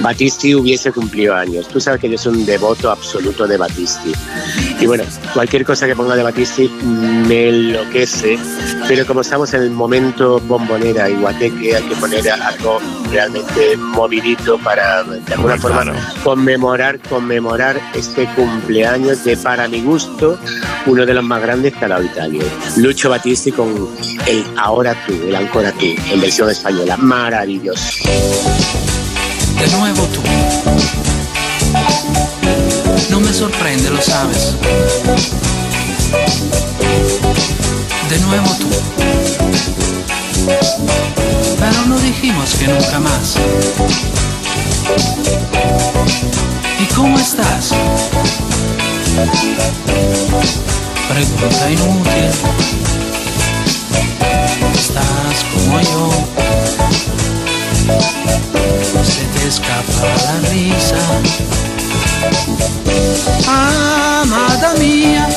Battisti 0.00 0.54
hubiese 0.54 0.92
cumplido 0.92 1.34
años. 1.34 1.68
Tú 1.68 1.80
sabes 1.80 2.00
que 2.00 2.10
yo 2.10 2.18
soy 2.18 2.34
un 2.34 2.46
devoto 2.46 2.90
absoluto 2.90 3.46
de 3.46 3.56
Battisti. 3.56 4.12
Y 4.80 4.86
bueno, 4.86 5.04
cualquier 5.32 5.64
cosa 5.64 5.86
que 5.86 5.96
ponga 5.96 6.16
de 6.16 6.22
Battisti 6.22 6.68
me 6.68 7.48
enloquece, 7.48 8.38
pero 8.88 9.06
como 9.06 9.20
estamos 9.22 9.54
en 9.54 9.62
el 9.62 9.70
momento 9.70 10.40
bombonera 10.82 11.08
y 11.08 11.14
guateque, 11.14 11.76
hay 11.76 11.82
que 11.82 11.94
poner 11.96 12.30
algo 12.30 12.80
realmente 13.10 13.76
movidito 13.76 14.58
para, 14.58 15.02
de 15.04 15.34
alguna 15.34 15.56
forma, 15.58 16.14
conmemorar, 16.24 16.98
conmemorar 17.00 17.80
este 17.94 18.26
cumpleaños 18.34 19.24
de, 19.24 19.36
para 19.36 19.68
mi 19.68 19.80
gusto, 19.80 20.38
uno 20.86 21.06
de 21.06 21.14
los 21.14 21.24
más 21.24 21.40
grandes 21.42 21.74
que 21.74 21.84
ha 21.84 21.88
dado 21.88 22.04
Italia. 22.04 22.42
Lucho 22.76 23.10
Battisti 23.10 23.52
con 23.52 23.88
el 24.26 24.44
Ahora 24.56 24.94
tú, 25.06 25.12
el 25.12 25.36
Ancora 25.36 25.72
tú, 25.72 25.86
en 26.10 26.20
versión 26.20 26.50
española. 26.50 26.96
Maravilloso. 26.96 28.08
De 29.58 29.68
nuevo 29.76 30.06
tú. 30.06 30.20
No 33.10 33.20
me 33.20 33.32
sorprende, 33.32 33.90
lo 33.90 34.00
sabes. 34.00 34.56
De 38.10 38.18
nuevo 38.20 38.48
tú. 38.58 40.01
Pero 40.44 41.86
no 41.86 41.98
dijimos 41.98 42.54
que 42.54 42.66
nunca 42.66 42.98
más. 42.98 43.36
¿Y 46.80 46.84
cómo 46.94 47.18
estás? 47.18 47.70
Pregunta 51.08 51.70
inútil. 51.70 52.30
Estás 54.74 55.44
como 55.52 55.80
yo. 55.80 56.10
Se 59.04 59.24
te 59.38 59.48
escapa 59.48 60.06
la 60.24 60.34
risa. 60.50 61.02
Amada 63.46 64.74
mía, 64.78 65.28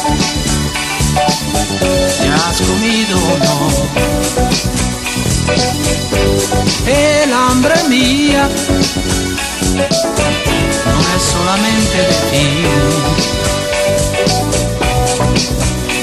¿te 2.22 2.28
has 2.30 2.62
comido 2.62 3.18
o 3.18 3.38
no? 3.39 4.85
El 6.88 7.34
hambre 7.34 7.75
mía 7.89 8.49
no 10.86 10.99
es 11.15 11.23
solamente 11.23 11.97
de 11.97 12.15
ti. 12.31 12.47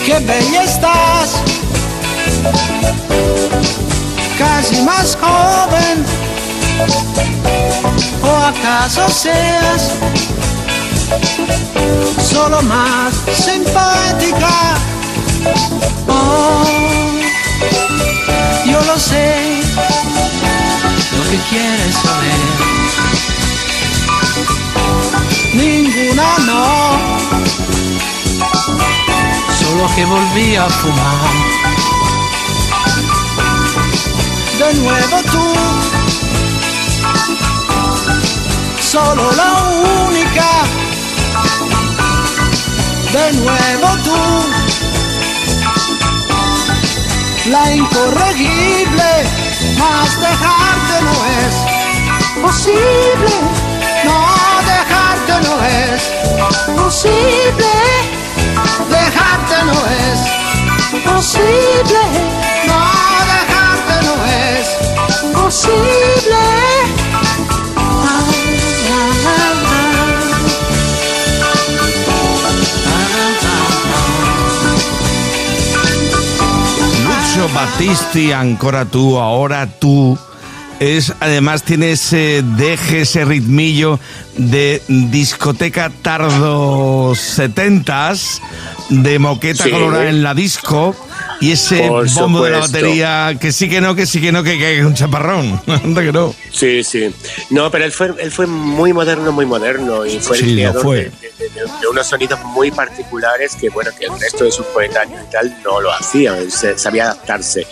Qué 0.05 0.19
bella 0.19 0.63
estás, 0.65 1.29
casi 4.39 4.83
más 4.83 5.17
joven. 5.21 6.05
¿O 8.23 8.37
acaso 8.37 9.09
seas 9.09 9.93
solo 12.33 12.63
más 12.63 13.15
simpática? 13.37 14.77
Oh, 16.09 16.65
sé, 18.99 19.61
lo 21.17 21.31
que 21.31 21.39
quieres 21.49 21.95
saber. 21.95 22.41
Ninguna 25.55 26.39
no, 26.47 26.99
solo 29.59 29.95
que 29.95 30.05
volví 30.05 30.57
a 30.57 30.69
fumar. 30.69 31.31
De 34.59 34.75
nuevo 34.75 35.23
tú 35.33 35.83
solo 38.93 39.33
la 39.33 39.53
única. 40.07 40.49
De 43.13 43.33
nuevo 43.39 43.89
tú, 44.05 44.17
la 47.47 47.75
incorregible, 47.75 49.25
más 49.79 50.21
dejarte 50.21 51.03
no 51.03 51.15
es 51.41 51.55
posible. 52.43 53.33
No 54.05 54.19
dejarte 54.67 55.35
no 55.49 55.55
es 55.65 56.03
posible. 56.81 57.73
Dejarte 58.91 59.65
no 59.65 59.79
es 60.03 60.19
posible. 61.05 62.03
No 62.67 62.81
dejarte 63.35 63.95
no 64.07 64.15
es 64.27 64.67
posible. 65.33 67.02
Lucio 77.43 77.55
Battisti, 77.57 78.31
ancora 78.31 78.85
tú, 78.85 79.19
ahora 79.19 79.67
tú. 79.67 80.17
Es, 80.79 81.13
además 81.19 81.65
tiene 81.65 81.93
ese 81.93 82.45
deje, 82.57 83.01
ese 83.01 83.25
ritmillo 83.25 83.99
de 84.37 84.81
discoteca 84.87 85.91
tardo 86.03 87.15
setentas, 87.17 88.41
de 88.91 89.19
moqueta 89.19 89.65
Sí. 89.65 89.71
colorada 89.71 90.09
en 90.09 90.23
la 90.23 90.35
disco 90.35 90.95
y 91.43 91.53
ese 91.53 91.89
Por 91.89 92.09
bombo 92.15 92.45
de 92.45 92.51
la 92.53 92.59
batería 92.61 93.37
que 93.41 93.53
sí 93.53 93.69
que 93.69 93.81
no, 93.81 93.95
que 93.95 94.07
sí 94.07 94.21
que 94.21 94.33
no, 94.33 94.43
que, 94.43 94.57
que 94.59 94.79
es 94.79 94.85
un 94.85 94.95
chaparrón. 94.95 95.61
Anda 95.67 96.03
que 96.03 96.13
no. 96.13 96.35
Sí, 96.53 96.83
sí. 96.85 97.13
No, 97.51 97.71
pero 97.71 97.85
él 97.85 97.93
fue, 97.93 98.13
él 98.19 98.31
fue 98.31 98.47
muy 98.47 98.93
moderno, 98.93 99.33
muy 99.33 99.45
moderno 99.45 100.07
y 100.07 100.19
fue 100.21 100.39
Sí, 100.39 100.45
el 100.51 100.55
creador 100.55 100.83
fue. 100.83 100.97
De, 100.97 101.11
de- 101.11 101.49
de- 101.51 101.81
de 101.81 101.87
unos 101.91 102.07
sonidos 102.07 102.39
muy 102.45 102.71
particulares 102.71 103.57
que, 103.57 103.69
bueno, 103.69 103.91
que 103.99 104.07
el 104.07 104.19
resto 104.21 104.45
de 104.45 104.53
sus 104.53 104.65
coetáneos 104.67 105.21
y 105.29 105.31
tal 105.33 105.55
no 105.65 105.81
lo 105.81 105.93
hacían, 105.93 106.51
se- 106.51 106.79
sabía 106.79 107.05
adaptarse. 107.07 107.67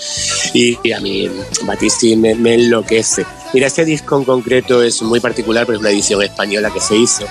Y, 0.52 0.76
y 0.82 0.92
a 0.92 1.00
mí 1.00 1.30
Battisti 1.62 2.16
me, 2.16 2.34
me 2.34 2.54
enloquece. 2.54 3.24
Mira, 3.52 3.66
este 3.66 3.84
disco 3.84 4.16
en 4.16 4.24
concreto 4.24 4.82
es 4.82 5.02
muy 5.02 5.18
particular 5.18 5.66
porque 5.66 5.76
es 5.76 5.80
una 5.80 5.90
edición 5.90 6.22
española 6.22 6.70
que 6.70 6.80
se 6.80 6.96
hizo. 6.96 7.24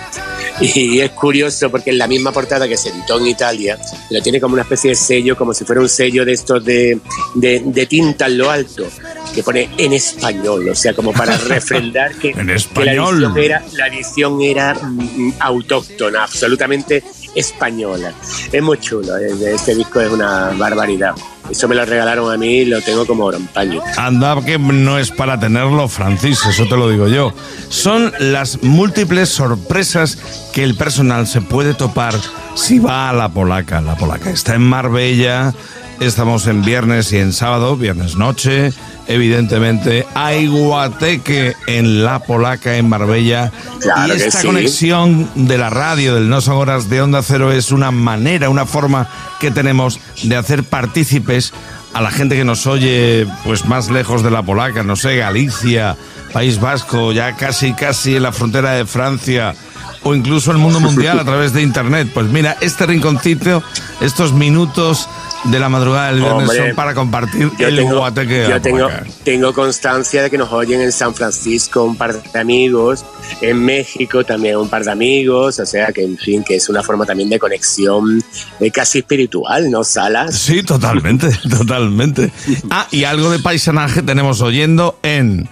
Y 0.59 0.99
es 0.99 1.11
curioso 1.11 1.69
porque 1.71 1.91
en 1.91 1.97
la 1.97 2.07
misma 2.07 2.33
portada 2.33 2.67
que 2.67 2.75
se 2.75 2.89
editó 2.89 3.17
en 3.17 3.27
Italia, 3.27 3.77
pero 4.09 4.21
tiene 4.21 4.41
como 4.41 4.53
una 4.53 4.63
especie 4.63 4.89
de 4.89 4.95
sello, 4.95 5.37
como 5.37 5.53
si 5.53 5.63
fuera 5.63 5.81
un 5.81 5.87
sello 5.87 6.25
de 6.25 6.33
estos 6.33 6.63
de, 6.65 6.99
de, 7.35 7.61
de 7.65 7.85
tinta 7.85 8.25
en 8.25 8.37
lo 8.37 8.49
alto, 8.49 8.85
que 9.33 9.43
pone 9.43 9.69
en 9.77 9.93
español, 9.93 10.67
o 10.67 10.75
sea, 10.75 10.93
como 10.93 11.13
para 11.13 11.37
refrendar 11.47 12.13
que, 12.15 12.31
En 12.31 12.47
que 12.47 12.85
la 12.85 12.93
edición 12.93 13.37
era, 13.37 13.63
la 13.73 13.87
edición 13.87 14.41
era 14.41 14.73
mm, 14.73 15.33
autóctona, 15.39 16.23
absolutamente 16.23 17.03
española. 17.35 18.13
Es 18.51 18.61
muy 18.61 18.77
chulo, 18.79 19.17
eh, 19.17 19.53
este 19.53 19.75
disco 19.75 19.99
es 20.01 20.11
una 20.11 20.51
barbaridad. 20.57 21.15
Eso 21.49 21.67
me 21.67 21.73
lo 21.73 21.83
regalaron 21.83 22.31
a 22.31 22.37
mí 22.37 22.59
y 22.59 22.65
lo 22.65 22.79
tengo 22.81 23.07
como 23.07 23.25
oro 23.25 23.37
en 23.37 23.47
paño. 23.47 23.81
Anda, 23.97 24.39
que 24.45 24.59
no 24.59 24.99
es 24.99 25.09
para 25.09 25.39
tenerlo, 25.39 25.87
Francis, 25.87 26.45
eso 26.45 26.67
te 26.67 26.77
lo 26.77 26.89
digo 26.89 27.07
yo. 27.07 27.33
Son 27.69 28.13
las 28.19 28.61
múltiples 28.61 29.29
sorpresas 29.29 30.17
que 30.53 30.63
el 30.63 30.75
personal 30.75 31.25
se 31.25 31.41
puede 31.41 31.73
topar 31.73 32.13
si 32.53 32.77
va 32.77 33.09
a 33.09 33.13
la 33.13 33.29
polaca. 33.29 33.81
La 33.81 33.95
polaca 33.95 34.29
está 34.29 34.53
en 34.53 34.61
Marbella, 34.61 35.53
estamos 35.99 36.47
en 36.47 36.63
viernes 36.63 37.11
y 37.11 37.17
en 37.17 37.33
sábado, 37.33 37.75
viernes 37.75 38.15
noche. 38.15 38.71
Evidentemente, 39.07 40.05
hay 40.13 40.47
guateque 40.47 41.55
en 41.67 42.03
la 42.03 42.19
polaca 42.19 42.77
en 42.77 42.87
Marbella. 42.87 43.51
Claro 43.79 44.13
y 44.13 44.17
esta 44.17 44.39
sí. 44.39 44.47
conexión 44.47 45.29
de 45.35 45.57
la 45.57 45.69
radio, 45.69 46.15
del 46.15 46.29
No 46.29 46.41
Son 46.41 46.55
Horas 46.55 46.89
de 46.89 47.01
Onda 47.01 47.21
Cero, 47.23 47.51
es 47.51 47.71
una 47.71 47.91
manera, 47.91 48.49
una 48.49 48.65
forma 48.65 49.09
que 49.39 49.51
tenemos 49.51 49.99
de 50.23 50.35
hacer 50.35 50.63
partícipes 50.63 51.53
a 51.93 52.01
la 52.01 52.11
gente 52.11 52.35
que 52.35 52.45
nos 52.45 52.67
oye 52.67 53.25
pues 53.43 53.65
más 53.65 53.89
lejos 53.89 54.21
de 54.23 54.31
la 54.31 54.43
polaca, 54.43 54.83
no 54.83 54.95
sé, 54.95 55.17
Galicia, 55.17 55.97
País 56.31 56.59
Vasco, 56.59 57.11
ya 57.11 57.35
casi 57.35 57.73
casi 57.73 58.15
en 58.15 58.23
la 58.23 58.31
frontera 58.31 58.73
de 58.73 58.85
Francia 58.85 59.55
o 60.03 60.15
incluso 60.15 60.51
el 60.51 60.57
mundo 60.57 60.79
mundial 60.79 61.19
a 61.19 61.25
través 61.25 61.53
de 61.53 61.61
internet. 61.61 62.09
Pues 62.13 62.27
mira, 62.27 62.57
este 62.61 62.85
rinconcito, 62.85 63.63
estos 64.01 64.33
minutos 64.33 65.09
de 65.45 65.59
la 65.59 65.69
madrugada 65.69 66.07
del 66.11 66.21
viernes 66.21 66.49
Hombre, 66.49 66.57
son 66.57 66.75
para 66.75 66.93
compartir 66.93 67.51
el 67.59 67.75
tengo, 67.75 67.97
guateque 67.97 68.47
yo 68.49 68.61
tengo, 68.61 68.89
tengo 69.23 69.53
constancia 69.53 70.23
de 70.23 70.29
que 70.29 70.37
nos 70.37 70.51
oyen 70.51 70.81
en 70.81 70.91
San 70.91 71.13
Francisco 71.15 71.83
un 71.83 71.95
par 71.95 72.21
de 72.21 72.39
amigos, 72.39 73.05
en 73.41 73.63
México 73.63 74.23
también 74.23 74.57
un 74.57 74.69
par 74.69 74.83
de 74.83 74.91
amigos, 74.91 75.59
o 75.59 75.65
sea 75.65 75.91
que 75.93 76.03
en 76.03 76.17
fin, 76.17 76.43
que 76.43 76.55
es 76.55 76.69
una 76.69 76.83
forma 76.83 77.05
también 77.05 77.29
de 77.29 77.39
conexión 77.39 78.23
eh, 78.59 78.71
casi 78.71 78.99
espiritual, 78.99 79.71
¿no, 79.71 79.83
Salas? 79.83 80.37
Sí, 80.37 80.63
totalmente, 80.63 81.29
totalmente. 81.49 82.31
Ah, 82.69 82.87
y 82.91 83.05
algo 83.05 83.29
de 83.29 83.39
paisanaje 83.39 84.01
tenemos 84.01 84.41
oyendo 84.41 84.99
en 85.03 85.47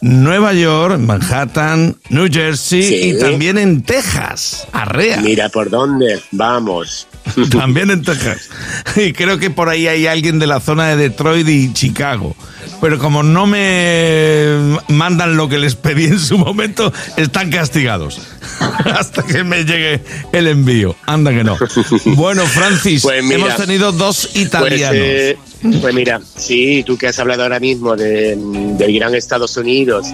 Nueva 0.00 0.52
York, 0.54 0.98
Manhattan, 0.98 1.96
New 2.10 2.28
Jersey 2.30 2.82
Sí. 2.82 2.94
y 3.10 3.18
también 3.18 3.58
en 3.58 3.82
Texas, 3.82 4.66
Arrea. 4.72 5.20
Mira 5.20 5.48
por 5.48 5.70
dónde, 5.70 6.20
vamos. 6.30 7.08
También 7.50 7.90
en 7.90 8.02
Texas. 8.02 8.48
Y 8.96 9.12
creo 9.12 9.38
que 9.38 9.50
por 9.50 9.68
ahí 9.68 9.86
hay 9.86 10.06
alguien 10.06 10.38
de 10.38 10.46
la 10.46 10.60
zona 10.60 10.88
de 10.88 10.96
Detroit 10.96 11.48
y 11.48 11.72
Chicago. 11.72 12.34
Pero 12.80 12.98
como 12.98 13.22
no 13.24 13.46
me 13.46 14.78
mandan 14.88 15.36
lo 15.36 15.48
que 15.48 15.58
les 15.58 15.74
pedí 15.74 16.04
en 16.04 16.20
su 16.20 16.38
momento, 16.38 16.92
están 17.16 17.50
castigados. 17.50 18.20
Hasta 18.94 19.24
que 19.24 19.42
me 19.42 19.64
llegue 19.64 20.00
el 20.32 20.46
envío. 20.46 20.94
Anda 21.06 21.32
que 21.32 21.42
no. 21.44 21.58
Bueno, 22.06 22.46
Francis, 22.46 23.02
Pues 23.02 23.22
mira, 23.24 23.36
hemos 23.36 23.56
tenido 23.56 23.90
dos 23.92 24.30
italianos. 24.36 24.90
Pues, 24.96 25.00
eh, 25.00 25.38
pues 25.80 25.94
mira, 25.94 26.20
sí, 26.36 26.82
tú 26.86 26.96
que 26.96 27.08
has 27.08 27.18
hablado 27.18 27.42
ahora 27.42 27.60
mismo 27.60 27.96
de, 27.96 28.36
del 28.36 28.94
gran 28.94 29.14
Estados 29.14 29.56
Unidos, 29.56 30.06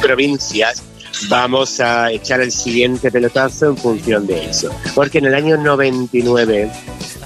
provincias, 0.00 0.82
vamos 1.28 1.80
a 1.80 2.10
echar 2.10 2.40
el 2.40 2.52
siguiente 2.52 3.10
pelotazo 3.10 3.70
en 3.70 3.76
función 3.76 4.26
de 4.26 4.50
eso. 4.50 4.70
Porque 4.94 5.18
en 5.18 5.26
el 5.26 5.34
año 5.34 5.56
99 5.56 6.70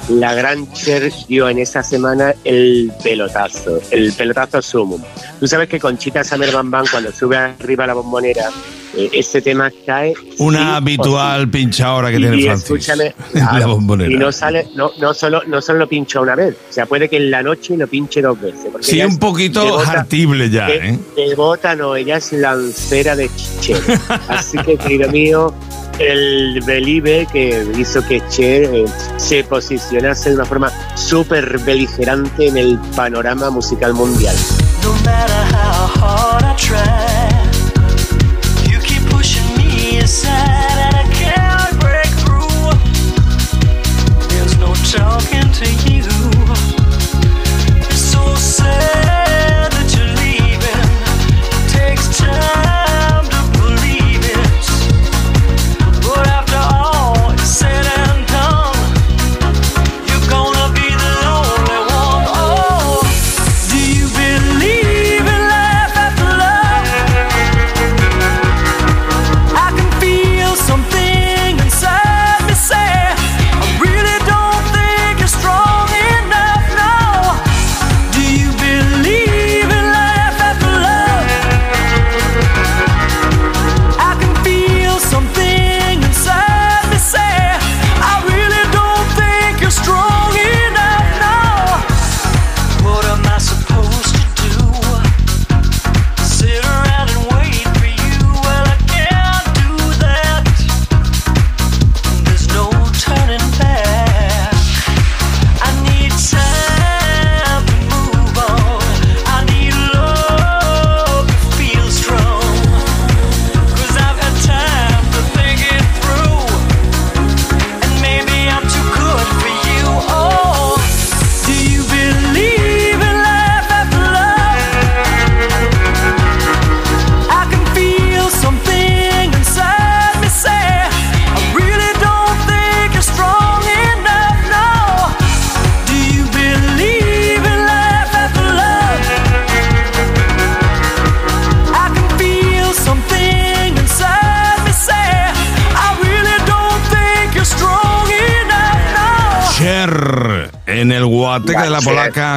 la 0.09 0.35
gran 0.35 0.71
Cher 0.73 1.13
dio 1.29 1.49
en 1.49 1.59
esa 1.59 1.83
semana 1.83 2.35
el 2.45 2.93
pelotazo, 3.03 3.81
el 3.91 4.13
pelotazo 4.13 4.63
sumum. 4.63 5.03
Tú 5.39 5.47
sabes 5.47 5.69
que 5.69 5.79
Conchita 5.79 6.25
Summer 6.25 6.51
Bam 6.53 6.71
Bam, 6.71 6.87
cuando 6.91 7.13
sube 7.13 7.37
arriba 7.37 7.87
la 7.87 7.95
bombonera, 7.95 8.51
ese 8.95 9.41
tema 9.43 9.70
cae. 9.86 10.14
Una 10.39 10.76
habitual 10.76 11.49
pinchadora 11.49 12.11
que 12.11 12.16
y, 12.16 12.20
tiene 12.20 12.36
y 12.39 12.43
Francis. 12.45 12.64
escúchame, 12.64 13.14
La 13.34 13.51
claro, 13.51 13.68
bombonera. 13.74 14.11
y 14.12 14.16
no 14.16 14.32
sale, 14.32 14.66
no, 14.74 14.91
no 15.01 15.12
solo, 15.14 15.43
no 15.47 15.61
solo 15.61 15.80
lo 15.80 15.89
pincha 15.89 16.20
una 16.20 16.34
vez, 16.34 16.55
o 16.68 16.72
sea, 16.72 16.86
puede 16.86 17.09
que 17.09 17.16
en 17.16 17.30
la 17.30 17.43
noche 17.43 17.76
lo 17.76 17.86
pinche 17.86 18.22
dos 18.22 18.41
veces. 18.41 18.70
Sí, 18.80 19.01
un 19.03 19.18
poquito 19.18 19.64
devota- 19.64 19.91
hartible 20.01 20.49
ya, 20.51 20.66
de- 20.66 20.89
¿eh? 20.91 20.99
Devota 21.16 21.74
no, 21.76 21.95
ella 21.97 22.16
es 22.16 22.32
lancera 22.32 23.14
de 23.16 23.30
Cher. 23.61 23.80
Así 24.28 24.59
que, 24.59 24.76
querido 24.76 25.11
mío, 25.11 25.55
el 25.99 26.61
Believe 26.64 27.26
que 27.32 27.66
hizo 27.76 28.07
que 28.07 28.22
Cher 28.28 28.70
eh, 28.72 28.84
se 29.16 29.43
posicionase 29.45 30.30
de 30.30 30.36
una 30.36 30.45
forma 30.45 30.72
súper 30.97 31.59
beligerante 31.59 32.47
en 32.49 32.57
el 32.57 32.78
panorama 32.95 33.51
musical 33.51 33.95
mundial. 33.95 34.34
No 34.82 34.95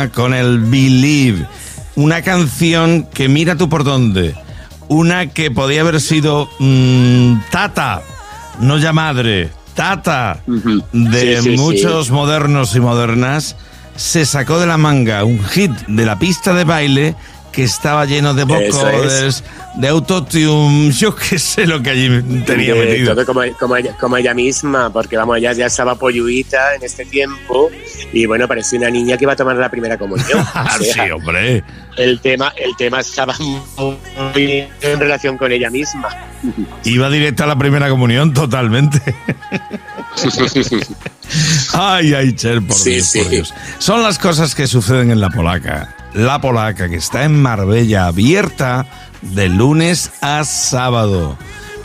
Con 0.10 0.34
el 0.34 0.60
Believe. 0.60 1.46
Una 1.96 2.22
canción 2.22 3.04
que 3.14 3.30
mira 3.30 3.56
tú 3.56 3.70
por 3.70 3.84
dónde. 3.84 4.36
Una 4.88 5.28
que 5.28 5.52
podía 5.52 5.82
haber 5.82 6.02
sido 6.02 6.50
mm, 6.60 7.36
Tata, 7.50 8.02
no 8.60 8.78
ya 8.78 8.92
madre, 8.94 9.50
Tata 9.74 10.42
de 10.92 11.38
Sí, 11.38 11.44
sí, 11.44 11.50
sí. 11.56 11.58
muchos 11.58 12.12
modernos 12.12 12.76
y 12.76 12.80
modernas. 12.80 13.56
Se 13.96 14.26
sacó 14.26 14.60
de 14.60 14.68
la 14.68 14.78
manga 14.78 15.24
un 15.24 15.44
hit 15.44 15.72
de 15.88 16.06
la 16.06 16.18
pista 16.18 16.54
de 16.54 16.64
baile 16.64 17.16
que 17.52 17.64
estaba 17.64 18.06
lleno 18.06 18.34
de 18.34 18.44
vocoders, 18.46 19.44
de 19.76 19.88
autotune, 19.88 20.92
yo 20.92 21.16
qué 21.16 21.38
sé 21.38 21.68
lo 21.68 21.82
que 21.82 21.90
allí 21.92 22.22
tenía 22.46 22.74
De 22.74 22.86
metido. 22.86 23.14
todo 23.16 23.26
como, 23.26 23.42
como 23.60 23.76
ella, 23.76 23.96
como 24.00 24.18
ella 24.18 24.34
misma, 24.34 24.92
porque 24.92 25.18
vamos, 25.18 25.38
ella 25.38 25.52
ya 25.54 25.66
estaba 25.66 25.96
polluita 25.96 26.76
en 26.76 26.84
este 26.84 27.06
tiempo 27.06 27.70
y 28.14 28.26
bueno, 28.26 28.48
parecía 28.48 28.80
una 28.80 28.90
niña 28.90 29.18
que 29.18 29.26
iba 29.26 29.34
a 29.34 29.36
tomar 29.36 29.56
la 29.58 29.70
primera 29.70 29.98
comunión. 29.98 30.40
O 30.82 30.84
sea, 30.84 31.06
sí, 31.06 31.12
hombre. 31.12 31.64
el 31.98 32.20
tema, 32.22 32.54
el 32.58 32.76
tema 32.78 33.00
estaba 33.02 33.36
muy 33.38 34.68
en 34.82 35.00
relación 35.00 35.38
con 35.38 35.52
ella 35.52 35.70
misma. 35.70 36.10
Iba 36.86 37.10
directa 37.10 37.44
a 37.44 37.48
la 37.48 37.58
primera 37.58 37.90
comunión, 37.90 38.34
totalmente. 38.34 39.00
Ay, 41.74 42.14
ay, 42.14 42.34
Cher, 42.34 42.62
por 42.62 42.76
Sí, 42.76 42.92
Dios, 42.96 43.08
sí. 43.08 43.20
por 43.20 43.30
Dios. 43.30 43.54
Son 43.80 44.04
las 44.04 44.20
cosas 44.20 44.54
que 44.56 44.68
suceden 44.68 45.12
en 45.12 45.22
la 45.22 45.30
polaca. 45.30 45.96
La 46.14 46.42
polaca 46.42 46.90
que 46.90 46.98
está 46.98 47.24
en 47.24 47.42
Marbella 47.42 48.08
abierta 48.08 48.86
de 49.22 49.48
lunes 49.48 50.12
a 50.22 50.44
sábado. 50.44 51.38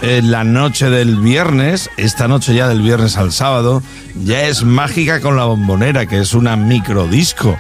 En 0.03 0.31
la 0.31 0.43
noche 0.43 0.91
del 0.91 1.17
viernes, 1.17 1.89
esta 1.97 2.27
noche 2.27 2.55
ya 2.55 2.69
del 2.69 2.83
viernes 2.83 3.17
al 3.17 3.33
sábado, 3.33 3.83
ya 4.25 4.43
es 4.43 4.65
mágica 4.65 5.21
con 5.21 5.37
la 5.37 5.45
bombonera, 5.45 6.07
que 6.07 6.19
es 6.19 6.35
una 6.35 6.57
microdisco. 6.57 7.57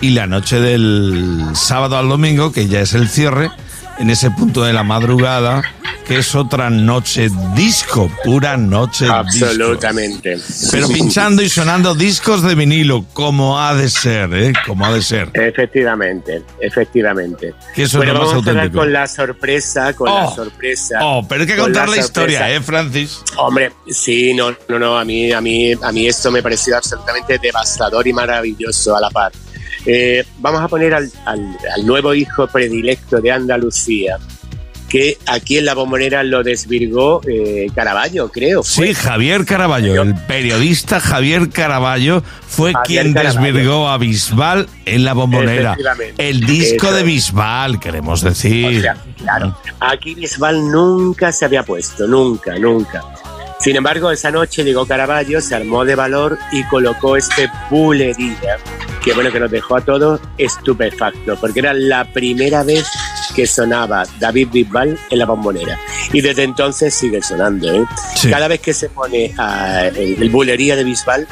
Y 0.00 0.10
la 0.10 0.26
noche 0.26 0.60
del 0.60 1.44
sábado 1.54 1.96
al 1.96 2.08
domingo, 2.08 2.52
que 2.52 2.68
ya 2.68 2.80
es 2.80 2.92
el 2.92 3.08
cierre, 3.08 3.50
en 3.98 4.10
ese 4.10 4.30
punto 4.30 4.62
de 4.64 4.72
la 4.72 4.82
madrugada, 4.82 5.62
que 6.06 6.18
es 6.18 6.34
otra 6.34 6.68
noche 6.70 7.28
disco, 7.54 8.10
pura 8.24 8.56
noche 8.56 9.04
disco. 9.04 9.14
Absolutamente. 9.14 10.36
Pero 10.70 10.88
pinchando 10.88 11.42
y 11.42 11.48
sonando 11.48 11.94
discos 11.94 12.42
de 12.42 12.54
vinilo, 12.54 13.04
como 13.12 13.60
ha 13.60 13.74
de 13.74 13.88
ser, 13.88 14.32
¿eh? 14.34 14.52
Como 14.66 14.84
ha 14.84 14.92
de 14.92 15.02
ser. 15.02 15.30
Efectivamente, 15.34 16.42
efectivamente. 16.60 17.54
Que 17.74 17.84
eso 17.84 18.02
es 18.02 18.08
lo 18.08 18.14
más 18.14 18.20
vamos 18.28 18.32
a 18.32 18.36
auténtico. 18.50 18.78
con 18.78 18.92
la 18.92 19.06
sorpresa, 19.06 19.92
con 19.94 20.08
la 20.08 20.26
Oh, 20.26 20.34
sorpresa. 20.34 20.98
Oh, 21.02 21.26
pero 21.28 21.42
hay 21.42 21.46
que 21.46 21.56
con 21.56 21.64
contar 21.66 21.88
la, 21.88 21.96
historia. 21.98 22.50
¿eh, 22.52 22.60
Francis? 22.60 23.20
Hombre, 23.36 23.72
sí, 23.88 24.34
no, 24.34 24.50
no, 24.68 24.78
no, 24.78 24.98
a 24.98 25.04
mí, 25.04 25.30
a 25.32 25.40
mí, 25.40 25.72
a 25.72 25.92
mí 25.92 26.06
esto 26.06 26.30
me 26.30 26.42
pareció 26.42 26.76
absolutamente 26.76 27.38
devastador 27.38 28.06
y 28.06 28.12
maravilloso 28.12 28.96
a 28.96 29.00
la 29.00 29.10
par. 29.10 29.32
Eh, 29.86 30.24
vamos 30.38 30.60
a 30.62 30.68
poner 30.68 30.94
al, 30.94 31.10
al- 31.26 31.56
al 31.76 31.86
nuevo 31.86 32.14
hijo 32.14 32.46
predilecto 32.46 33.20
de 33.20 33.32
Andalucía, 33.32 34.16
que 34.88 35.16
aquí 35.26 35.56
en 35.58 35.64
la 35.64 35.74
bombonera 35.74 36.22
lo 36.22 36.42
desvirgó 36.42 37.20
eh, 37.26 37.66
Caraballo, 37.74 38.28
creo. 38.30 38.62
fue. 38.62 38.88
Sí, 38.88 38.94
Javier 38.94 39.44
Caraballo, 39.46 40.02
el 40.02 40.14
periodista 40.14 41.00
Javier 41.00 41.48
Caraballo 41.48 42.22
fue 42.46 42.72
Javier 42.74 43.02
quien 43.04 43.14
Caraballo. 43.14 43.40
desvirgó 43.54 43.88
a 43.88 43.96
Bisbal 43.98 44.68
en 44.84 45.04
la 45.04 45.14
bombonera. 45.14 45.76
El 46.18 46.40
disco 46.46 46.88
Eso 46.88 46.96
de. 46.96 47.02
Bisbal, 47.04 47.80
queremos 47.80 48.20
decir. 48.20 48.78
O 48.78 48.82
sea, 48.82 48.96
claro, 49.16 49.56
aquí 49.80 50.14
Bisbal 50.14 50.70
nunca 50.70 51.32
se 51.32 51.46
había 51.46 51.62
puesto, 51.62 52.06
nunca, 52.06 52.56
nunca. 52.58 53.02
Sin 53.62 53.76
embargo, 53.76 54.10
esa 54.10 54.32
noche 54.32 54.64
llegó 54.64 54.86
Caraballo, 54.86 55.40
se 55.40 55.54
armó 55.54 55.84
de 55.84 55.94
valor 55.94 56.36
y 56.50 56.64
colocó 56.64 57.16
este 57.16 57.48
bulería, 57.70 58.58
que 59.04 59.12
bueno, 59.12 59.30
que 59.30 59.38
nos 59.38 59.52
dejó 59.52 59.76
a 59.76 59.80
todos 59.80 60.20
estupefactos, 60.36 61.38
porque 61.38 61.60
era 61.60 61.72
la 61.72 62.04
primera 62.12 62.64
vez 62.64 62.84
que 63.36 63.46
sonaba 63.46 64.04
David 64.18 64.48
Bisbal 64.50 64.98
en 65.10 65.18
la 65.18 65.26
bombonera. 65.26 65.78
Y 66.12 66.20
desde 66.20 66.42
entonces 66.42 66.92
sigue 66.92 67.22
sonando. 67.22 67.72
¿eh? 67.72 67.84
Sí. 68.16 68.30
Cada 68.30 68.48
vez 68.48 68.60
que 68.60 68.74
se 68.74 68.88
pone 68.88 69.32
ah, 69.38 69.86
el, 69.94 70.20
el 70.20 70.30
bulería 70.30 70.74
de 70.74 70.82
Bisbal, 70.82 71.28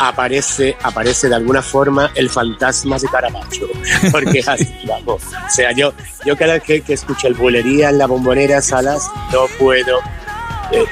aparece, 0.00 0.76
aparece 0.82 1.28
de 1.28 1.36
alguna 1.36 1.62
forma 1.62 2.10
el 2.16 2.28
fantasma 2.28 2.98
de 2.98 3.06
Caravaggio. 3.06 3.68
Porque 4.10 4.42
así, 4.44 4.68
vamos. 4.84 5.22
O 5.22 5.50
sea, 5.50 5.72
yo, 5.72 5.92
yo 6.24 6.36
cada 6.36 6.54
vez 6.54 6.64
que, 6.64 6.80
que 6.80 6.94
escucho 6.94 7.28
el 7.28 7.34
bulería 7.34 7.90
en 7.90 7.98
la 7.98 8.06
bombonera 8.06 8.60
Salas, 8.60 9.08
no 9.32 9.46
puedo 9.58 10.00
eh, 10.72 10.84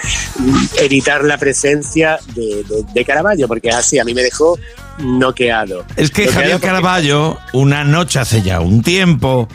evitar 0.81 1.25
la 1.25 1.39
presencia 1.39 2.19
de, 2.35 2.65
de, 2.65 2.85
de 2.95 3.05
Caravaggio, 3.05 3.47
porque 3.49 3.69
es 3.69 3.75
así, 3.75 3.99
a 3.99 4.05
mí 4.05 4.15
me 4.15 4.23
dejó 4.23 4.59
noqueado. 4.99 5.85
Es 5.97 6.11
que 6.11 6.23
Noqueado 6.23 6.33
Javier 6.33 6.53
porque- 6.53 6.67
Caraballo, 6.67 7.39
una 7.53 7.85
noche 7.85 8.19
hace 8.19 8.43
ya 8.43 8.61
un 8.61 8.83
tiempo, 8.83 9.49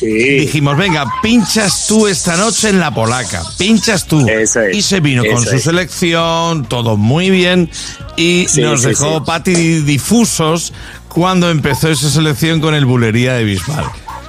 dijimos, 0.00 0.76
venga, 0.76 1.06
pinchas 1.22 1.86
tú 1.86 2.06
esta 2.06 2.36
noche 2.36 2.68
en 2.70 2.78
la 2.80 2.92
polaca, 2.94 3.42
pinchas 3.58 4.06
tú. 4.06 4.26
y 4.72 4.82
se 4.82 5.00
vino 5.00 5.22
con 5.24 5.42
su 5.44 5.56
es. 5.56 5.62
selección, 5.62 6.66
todo 6.68 6.96
muy 6.96 7.30
bien, 7.30 7.70
y 8.16 8.46
Sí, 8.48 8.60
nos 8.60 8.82
sí, 8.82 8.88
dejó 8.88 9.18
sí. 9.18 9.22
Pati 9.26 9.54
difusos 9.80 10.72
cuando 11.08 11.50
empezó 11.50 11.88
esa 11.90 12.10
selección 12.10 12.60
con 12.60 12.74
el 12.74 12.84
bulería 12.84 13.34
de 13.34 13.44
Bisbal. 13.44 13.84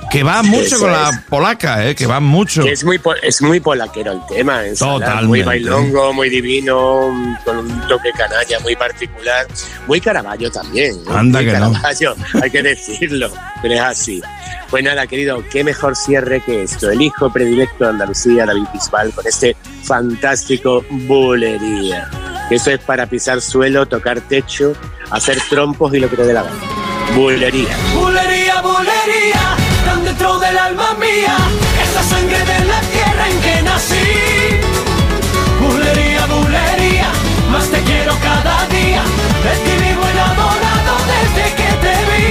Que 0.09 0.23
va 0.23 0.41
mucho 0.41 0.63
Eso 0.75 0.79
con 0.79 0.89
es. 0.91 0.97
la 0.97 1.23
polaca, 1.29 1.85
¿eh? 1.87 1.93
que 1.95 2.07
va 2.07 2.19
mucho. 2.19 2.63
Que 2.63 2.71
es 2.71 2.83
muy, 2.83 2.99
es 3.21 3.41
muy 3.43 3.59
polaquero 3.59 4.13
el 4.13 4.25
tema, 4.25 4.61
Totalmente. 4.77 5.27
muy 5.27 5.43
bailongo, 5.43 6.13
muy 6.13 6.29
divino, 6.29 7.35
con 7.45 7.57
un 7.59 7.87
toque 7.87 8.11
canalla 8.17 8.59
muy 8.61 8.75
particular, 8.75 9.45
muy 9.87 10.01
Caravaggio 10.01 10.51
también. 10.51 10.95
¿eh? 10.95 11.11
Anda 11.13 11.41
Muy 11.41 11.51
que 11.51 11.57
no. 11.59 11.73
Hay 12.41 12.49
que 12.49 12.63
decirlo, 12.63 13.29
pero 13.61 13.75
es 13.75 13.81
así. 13.81 14.21
Pues 14.71 14.83
nada, 14.83 15.05
querido, 15.05 15.43
qué 15.51 15.63
mejor 15.63 15.95
cierre 15.95 16.41
que 16.41 16.63
esto. 16.63 16.89
El 16.89 17.01
hijo 17.01 17.31
predilecto 17.31 17.83
de 17.83 17.89
Andalucía, 17.91 18.45
David 18.45 18.65
Bisbal, 18.73 19.11
con 19.13 19.27
este 19.27 19.55
fantástico 19.83 20.83
bulería. 20.89 22.09
Eso 22.49 22.71
es 22.71 22.79
para 22.79 23.05
pisar 23.05 23.41
suelo, 23.41 23.85
tocar 23.87 24.21
techo, 24.21 24.73
hacer 25.11 25.37
trompos 25.49 25.93
y 25.93 25.99
lo 25.99 26.09
que 26.09 26.15
te 26.17 26.23
dé 26.25 26.33
la 26.33 26.43
gana. 26.43 26.55
Bulería. 27.15 27.75
Bulería, 27.95 28.61
bulería, 28.61 29.55
dentro 29.97 30.39
del 30.39 30.57
alma 30.57 30.93
mía, 30.99 31.37
es 31.83 31.93
la 31.95 32.03
sangre 32.03 32.39
de 32.39 32.65
la 32.65 32.81
tierra 32.81 33.29
en 33.29 33.39
que 33.41 33.61
nací. 33.61 33.95
Bulería, 35.61 36.25
bulería, 36.25 37.09
más 37.51 37.67
te 37.69 37.81
quiero 37.81 38.15
cada 38.21 38.65
día, 38.67 39.01
de 39.43 39.53
ti 39.63 39.73
vivo 39.83 40.03
enamorado 40.13 40.93
desde 41.13 41.45
que 41.55 41.69
te 41.83 41.95
vi. 42.09 42.29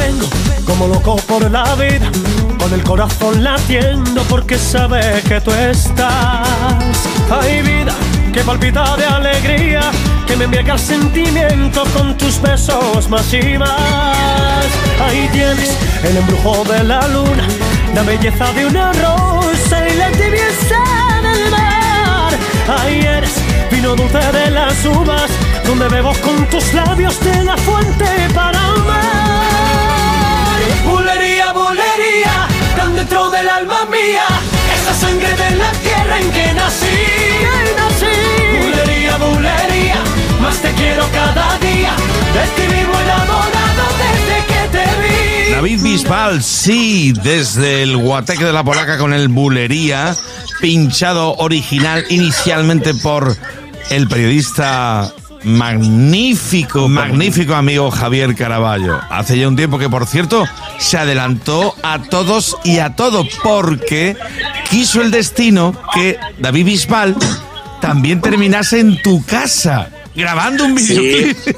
Vengo 0.00 0.28
como 0.64 0.86
loco 0.88 1.16
por 1.16 1.50
la 1.50 1.74
vida, 1.74 2.10
con 2.58 2.72
el 2.72 2.82
corazón 2.82 3.44
latiendo 3.44 4.22
porque 4.24 4.58
sabe 4.58 5.22
que 5.28 5.40
tú 5.40 5.52
estás. 5.52 6.48
Hay 7.30 7.62
vida 7.62 7.94
que 8.32 8.44
palpita 8.44 8.96
de 8.96 9.04
alegría, 9.04 9.80
que 10.26 10.36
me 10.36 10.44
embriaga 10.44 10.74
el 10.74 10.78
sentimiento 10.78 11.84
con 11.96 12.16
tus 12.16 12.40
besos 12.40 13.08
más 13.08 13.32
y 13.32 13.58
más. 13.58 14.66
Ahí 15.02 15.28
tienes 15.32 15.76
el 16.04 16.16
embrujo 16.16 16.64
de 16.64 16.84
la 16.84 17.08
luna, 17.08 17.46
la 17.94 18.02
belleza 18.02 18.52
de 18.52 18.66
una 18.66 18.92
rosa 18.92 19.88
y 19.88 19.96
la 19.96 20.10
tibieza 20.12 20.78
del 21.22 21.50
mar. 21.50 22.32
Ahí 22.78 23.00
eres 23.00 23.34
vino 23.70 23.96
dulce 23.96 24.18
de 24.18 24.50
las 24.50 24.84
uvas, 24.84 25.30
donde 25.64 25.88
bebo 25.88 26.12
con 26.22 26.46
tus 26.50 26.72
labios 26.72 27.18
de 27.20 27.44
la 27.44 27.56
fuente 27.56 28.06
para 28.34 28.58
amar. 28.58 29.00
Bulería, 30.84 31.52
bulería, 31.52 32.48
tan 32.76 32.94
dentro 32.94 33.30
del 33.30 33.48
alma 33.48 33.86
mía, 33.86 34.26
esa 34.74 34.94
sangre 34.94 35.34
de 35.34 35.56
la 35.56 35.72
tierra 35.72 36.20
en 36.20 36.30
que 36.30 36.52
nací. 36.52 37.19
Más 40.50 40.62
te 40.62 40.72
quiero 40.72 41.06
cada 41.12 41.58
día, 41.58 41.94
de 42.34 42.46
ti 42.56 42.74
vivo 42.74 42.92
enamorado 43.04 43.84
desde 43.98 44.46
que 44.46 44.68
te 44.72 44.84
vi. 45.46 45.52
David 45.52 45.82
Bisbal, 45.82 46.42
sí, 46.42 47.12
desde 47.12 47.82
el 47.84 47.96
Guateque 47.96 48.44
de 48.44 48.52
la 48.52 48.64
Polaca 48.64 48.98
con 48.98 49.12
el 49.12 49.28
Bulería, 49.28 50.16
pinchado 50.60 51.36
original 51.36 52.04
inicialmente 52.08 52.94
por 52.94 53.36
el 53.90 54.08
periodista 54.08 55.12
magnífico, 55.44 56.88
magnífico 56.88 57.54
amigo 57.54 57.90
Javier 57.92 58.34
Caraballo. 58.34 58.98
Hace 59.08 59.38
ya 59.38 59.46
un 59.46 59.56
tiempo 59.56 59.78
que, 59.78 59.88
por 59.88 60.06
cierto, 60.06 60.48
se 60.78 60.98
adelantó 60.98 61.76
a 61.84 62.02
todos 62.02 62.56
y 62.64 62.78
a 62.78 62.96
todo, 62.96 63.24
porque 63.44 64.16
quiso 64.68 65.00
el 65.00 65.12
destino 65.12 65.74
que 65.94 66.18
David 66.40 66.64
Bisbal 66.64 67.16
también 67.80 68.20
terminase 68.20 68.80
en 68.80 69.00
tu 69.00 69.24
casa, 69.24 69.88
grabando 70.14 70.64
un 70.64 70.78
Sí, 70.78 70.94
videoclip. 70.94 71.56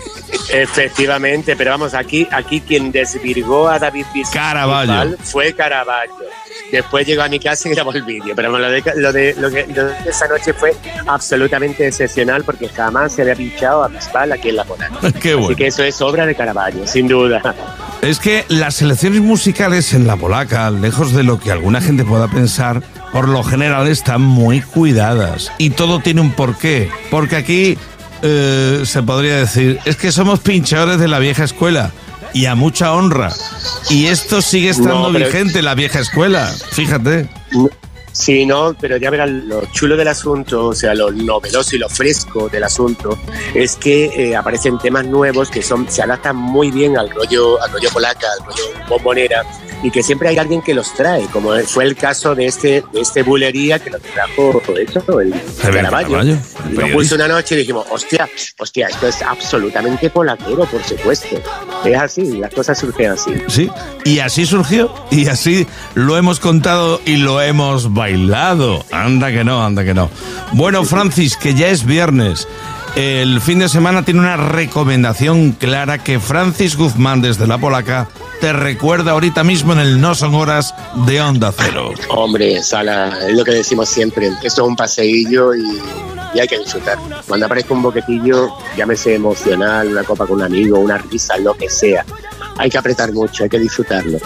efectivamente, 0.53 1.57
pero 1.57 1.71
vamos, 1.71 1.95
aquí, 1.95 2.27
aquí 2.31 2.61
quien 2.61 2.93
desvirgó 2.93 3.69
a 3.69 3.79
David 3.79 4.07
Bisbal 4.15 5.17
fue 5.23 5.53
Caraballo. 5.55 6.13
Después 6.71 7.07
llegó 7.07 7.23
a 7.23 7.29
mi 7.29 7.39
casa 7.39 7.69
y 7.69 7.73
grabó 7.73 7.93
el 7.93 8.03
vídeo, 8.03 8.35
pero 8.35 8.51
lo 8.51 8.71
de, 8.71 8.83
lo, 8.97 9.13
de, 9.13 9.35
lo, 9.39 9.51
de 9.51 9.95
esa 10.07 10.27
noche 10.29 10.55
fue 10.55 10.75
absolutamente 11.07 11.87
excepcional 11.87 12.45
porque 12.45 12.69
jamás 12.69 13.15
se 13.15 13.23
había 13.23 13.35
pinchado 13.35 13.85
a 13.85 13.89
Bisbal 13.89 14.33
aquí 14.33 14.49
en 14.51 14.57
la 14.57 14.65
Polaca. 14.65 15.13
Qué 15.21 15.35
bueno. 15.35 15.49
Así 15.49 15.57
que 15.57 15.67
eso 15.67 15.83
es 15.83 16.01
obra 16.01 16.25
de 16.27 16.35
Caraballo, 16.35 16.87
sin 16.87 17.09
duda. 17.09 17.43
Es 18.01 18.19
que 18.19 18.45
las 18.49 18.77
selecciones 18.77 19.21
musicales 19.21 19.93
en 19.95 20.07
la 20.07 20.17
polaca, 20.17 20.71
lejos 20.71 21.13
de 21.13 21.23
lo 21.23 21.39
que 21.39 21.53
alguna 21.53 21.81
gente 21.81 22.05
pueda 22.05 22.27
pensar, 22.29 22.83
por 23.13 23.29
lo 23.29 23.45
general 23.45 23.87
están 23.87 24.23
muy 24.23 24.61
cuidadas. 24.61 25.53
Y 25.59 25.71
todo 25.71 26.01
tiene 26.01 26.21
un 26.21 26.33
porqué. 26.33 26.91
Porque 27.11 27.37
aquí 27.37 27.79
eh, 28.23 28.83
se 28.85 29.03
podría 29.03 29.37
decir, 29.37 29.79
es 29.85 29.97
que 29.97 30.13
somos 30.13 30.41
pinchadores 30.41 30.99
de 30.99 31.09
la 31.09 31.19
vieja 31.19 31.45
escuela. 31.45 31.93
Y 32.35 32.47
a 32.47 32.55
mucha 32.55 32.93
honra. 32.95 33.31
Y 33.91 34.07
esto 34.07 34.41
sigue 34.41 34.71
estando 34.71 35.09
No, 35.09 35.13
pero- 35.13 35.27
vigente, 35.27 35.61
la 35.61 35.75
vieja 35.75 36.01
escuela. 36.01 36.51
Fíjate. 36.71 37.29
Sí, 38.13 38.47
no, 38.47 38.77
pero 38.79 38.97
ya 38.97 39.11
verás, 39.11 39.31
lo 39.31 39.65
chulo 39.73 39.97
del 39.97 40.09
asunto, 40.09 40.69
o 40.69 40.75
sea, 40.75 40.95
lo 40.95 41.11
novedoso 41.11 41.77
y 41.77 41.79
lo 41.79 41.89
fresco 41.89 42.49
del 42.49 42.65
asunto, 42.65 43.19
es 43.55 43.77
que 43.77 44.05
eh, 44.05 44.37
aparecen 44.37 44.79
temas 44.79 45.07
nuevos 45.07 45.51
que 45.51 45.63
son 45.63 45.91
se 45.91 46.03
adaptan 46.03 46.37
muy 46.37 46.71
bien 46.71 46.97
al 46.97 47.11
rollo, 47.11 47.61
al 47.63 47.73
rollo 47.73 47.89
polaca, 47.91 48.27
al 48.39 48.47
rollo 48.47 48.63
bombonera, 48.89 49.45
y 49.83 49.91
que 49.91 50.03
siempre 50.03 50.29
hay 50.29 50.39
alguien 50.39 50.63
que 50.63 50.75
los 50.75 50.95
trae, 50.95 51.27
como 51.27 51.59
fue 51.61 51.85
el 51.85 51.97
caso 51.97 52.35
de 52.35 52.47
este, 52.47 52.85
de 52.93 53.01
este 53.01 53.23
bulería 53.23 53.79
que 53.79 53.91
nos 53.91 54.01
trajo 54.03 54.63
eso, 54.77 55.21
el 55.21 55.35
Caraballo. 55.61 56.23
Y 56.71 56.75
lo 56.75 56.93
puse 56.93 57.15
una 57.17 57.27
noche 57.27 57.57
y 57.57 57.59
dijimos, 57.59 57.87
hostia, 57.91 58.29
hostia, 58.59 58.89
esto 58.89 59.09
es 59.09 59.23
absolutamente 59.23 60.09
polaquero, 60.11 60.65
por 60.67 60.83
supuesto. 60.85 61.37
Es 61.85 61.97
así, 61.97 62.39
las 62.39 62.55
cosas 62.55 62.79
surgen 62.79 63.11
así. 63.11 63.33
Sí, 63.49 63.71
y 64.05 64.21
así 64.21 64.47
surgió, 64.47 64.95
y 65.11 65.27
así 65.27 65.67
lo 65.95 66.17
hemos 66.17 66.39
contado 66.39 67.01
y 67.05 67.17
lo 67.17 67.41
hemos 67.43 67.93
bailado. 68.03 68.85
Anda 68.91 69.31
que 69.31 69.45
no, 69.45 69.65
anda 69.65 69.85
que 69.85 69.95
no. 69.95 70.11
Bueno, 70.55 70.85
Francis, 70.85 71.37
que 71.37 71.55
ya 71.55 71.69
es 71.69 71.85
viernes. 71.85 72.49
El 72.97 73.41
fin 73.41 73.61
de 73.61 73.69
semana 73.69 74.05
tiene 74.05 74.19
una 74.19 74.37
recomendación 74.37 75.53
clara 75.53 75.99
que 75.99 76.19
Francis 76.19 76.77
Guzmán 76.77 77.23
desde 77.23 77.47
La 77.47 77.59
Polaca 77.59 78.09
te 78.41 78.53
recuerda 78.53 79.13
ahorita 79.13 79.45
mismo 79.45 79.73
en 79.73 79.79
el 79.79 80.01
No 80.01 80.17
Son 80.17 80.35
Horas 80.35 80.75
de 81.07 81.23
Onda 81.23 81.55
Cero. 81.57 81.93
Hombre, 82.09 82.61
Sala, 82.65 83.17
es 83.29 83.37
lo 83.37 83.45
que 83.45 83.53
decimos 83.53 83.89
siempre, 83.89 84.27
esto 84.43 84.63
es 84.63 84.69
un 84.69 84.75
paseillo 84.75 85.55
y, 85.55 85.63
y 86.35 86.41
hay 86.41 86.49
que 86.49 86.59
disfrutar. 86.59 86.99
Cuando 87.27 87.47
aparezca 87.47 87.75
un 87.75 87.83
boquetillo, 87.83 88.51
llámese 88.77 89.15
emocional, 89.15 89.89
una 89.89 90.05
copa 90.05 90.27
con 90.27 90.37
un 90.37 90.43
amigo, 90.43 90.79
una 90.79 90.99
risa, 90.99 91.37
lo 91.39 91.55
que 91.55 91.69
sea, 91.69 92.05
hay 92.59 92.71
que 92.71 92.79
apretar 92.79 93.13
mucho, 93.13 93.45
hay 93.45 93.51
que 93.51 93.59
disfrutarlo. 93.59 94.19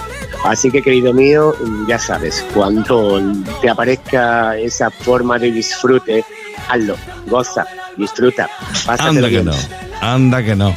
Así 0.45 0.71
que, 0.71 0.83
querido 0.83 1.13
mío, 1.13 1.55
ya 1.89 1.99
sabes, 1.99 2.45
cuando 2.55 3.21
te 3.61 3.69
aparezca 3.69 4.57
esa 4.57 4.91
forma 4.91 5.39
de 5.39 5.51
disfrute, 5.51 6.25
hazlo, 6.69 6.97
goza, 7.27 7.67
disfruta, 7.97 8.49
Anda 8.87 9.29
que 9.29 9.43
no, 9.43 9.53
anda 10.01 10.43
que 10.43 10.55
no. 10.55 10.75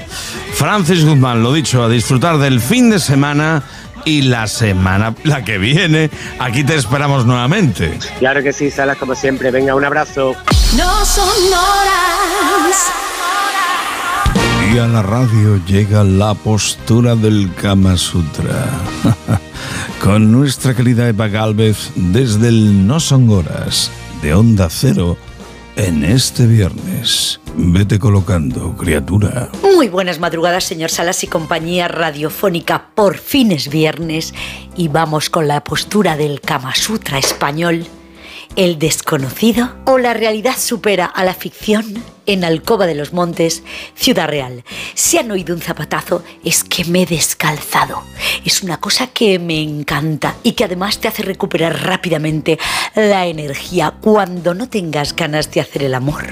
Francis 0.54 1.06
Guzmán, 1.06 1.44
lo 1.44 1.54
dicho, 1.54 1.84
a 1.84 1.90
disfrutar 1.90 2.38
del 2.38 2.60
fin 2.60 2.90
de 2.90 3.00
semana 3.00 3.64
y 4.06 4.24
la 4.24 4.48
semana, 4.48 5.14
la 5.24 5.44
que 5.44 5.58
viene, 5.58 6.10
aquí 6.40 6.64
te 6.64 6.76
esperamos 6.76 7.26
nuevamente. 7.26 7.98
Claro 8.20 8.42
que 8.42 8.54
sí, 8.54 8.72
Salas, 8.72 8.98
como 8.98 9.16
siempre. 9.16 9.52
Venga, 9.52 9.76
un 9.76 9.86
abrazo. 9.86 10.36
No 10.78 11.04
son 11.04 11.28
horas. 11.48 12.92
Y 14.72 14.78
a 14.78 14.86
la 14.86 15.02
radio 15.02 15.60
llega 15.66 16.04
la 16.04 16.36
postura 16.36 17.16
del 17.16 17.52
Kama 17.56 17.98
Sutra. 17.98 18.70
Con 20.04 20.32
nuestra 20.32 20.76
querida 20.76 21.10
Eva 21.10 21.28
Galvez 21.28 21.90
desde 21.96 22.50
el 22.50 22.86
No 22.86 23.00
Son 23.00 23.28
Horas 23.32 23.90
de 24.22 24.36
Onda 24.36 24.70
Cero 24.70 25.18
en 25.76 26.04
este 26.04 26.46
viernes. 26.46 27.40
Vete 27.56 27.98
colocando, 27.98 28.76
criatura. 28.78 29.50
Muy 29.64 29.90
buenas 29.90 30.20
madrugadas, 30.20 30.66
señor 30.66 30.92
Salas 30.92 31.24
y 31.24 31.28
compañía 31.28 31.88
radiofónica. 31.88 32.90
Por 32.94 33.18
fin 33.18 33.52
es 33.52 33.70
viernes 33.70 34.36
y 34.78 34.88
vamos 34.88 35.32
con 35.32 35.48
la 35.48 35.64
postura 35.64 36.16
del 36.16 36.42
Kama 36.42 36.76
Sutra 36.76 37.18
español. 37.18 37.88
El 38.56 38.80
desconocido 38.80 39.76
o 39.86 39.98
la 39.98 40.14
realidad 40.14 40.58
supera 40.58 41.06
a 41.06 41.24
la 41.24 41.34
ficción 41.34 42.04
en 42.26 42.44
Alcoba 42.44 42.88
de 42.88 42.96
los 42.96 43.14
Montes, 43.14 43.64
Ciudad 43.96 44.28
Real. 44.28 44.64
Si 44.96 45.18
han 45.18 45.32
oído 45.32 45.56
un 45.56 45.62
zapatazo, 45.62 46.24
es 46.44 46.64
que 46.64 46.84
me 46.86 47.04
he 47.04 47.06
descalzado. 47.06 48.04
Es 48.44 48.62
una 48.62 48.80
cosa 48.80 49.08
que 49.08 49.40
me 49.40 49.62
encanta 49.62 50.36
y 50.44 50.54
que 50.54 50.66
además 50.66 51.00
te 51.00 51.08
hace 51.08 51.24
recuperar 51.24 51.84
rápidamente 51.84 52.60
la 52.96 53.28
energía 53.28 53.94
cuando 54.02 54.54
no 54.54 54.68
tengas 54.68 55.16
ganas 55.16 55.52
de 55.52 55.62
hacer 55.62 55.84
el 55.84 55.96
amor. 55.96 56.26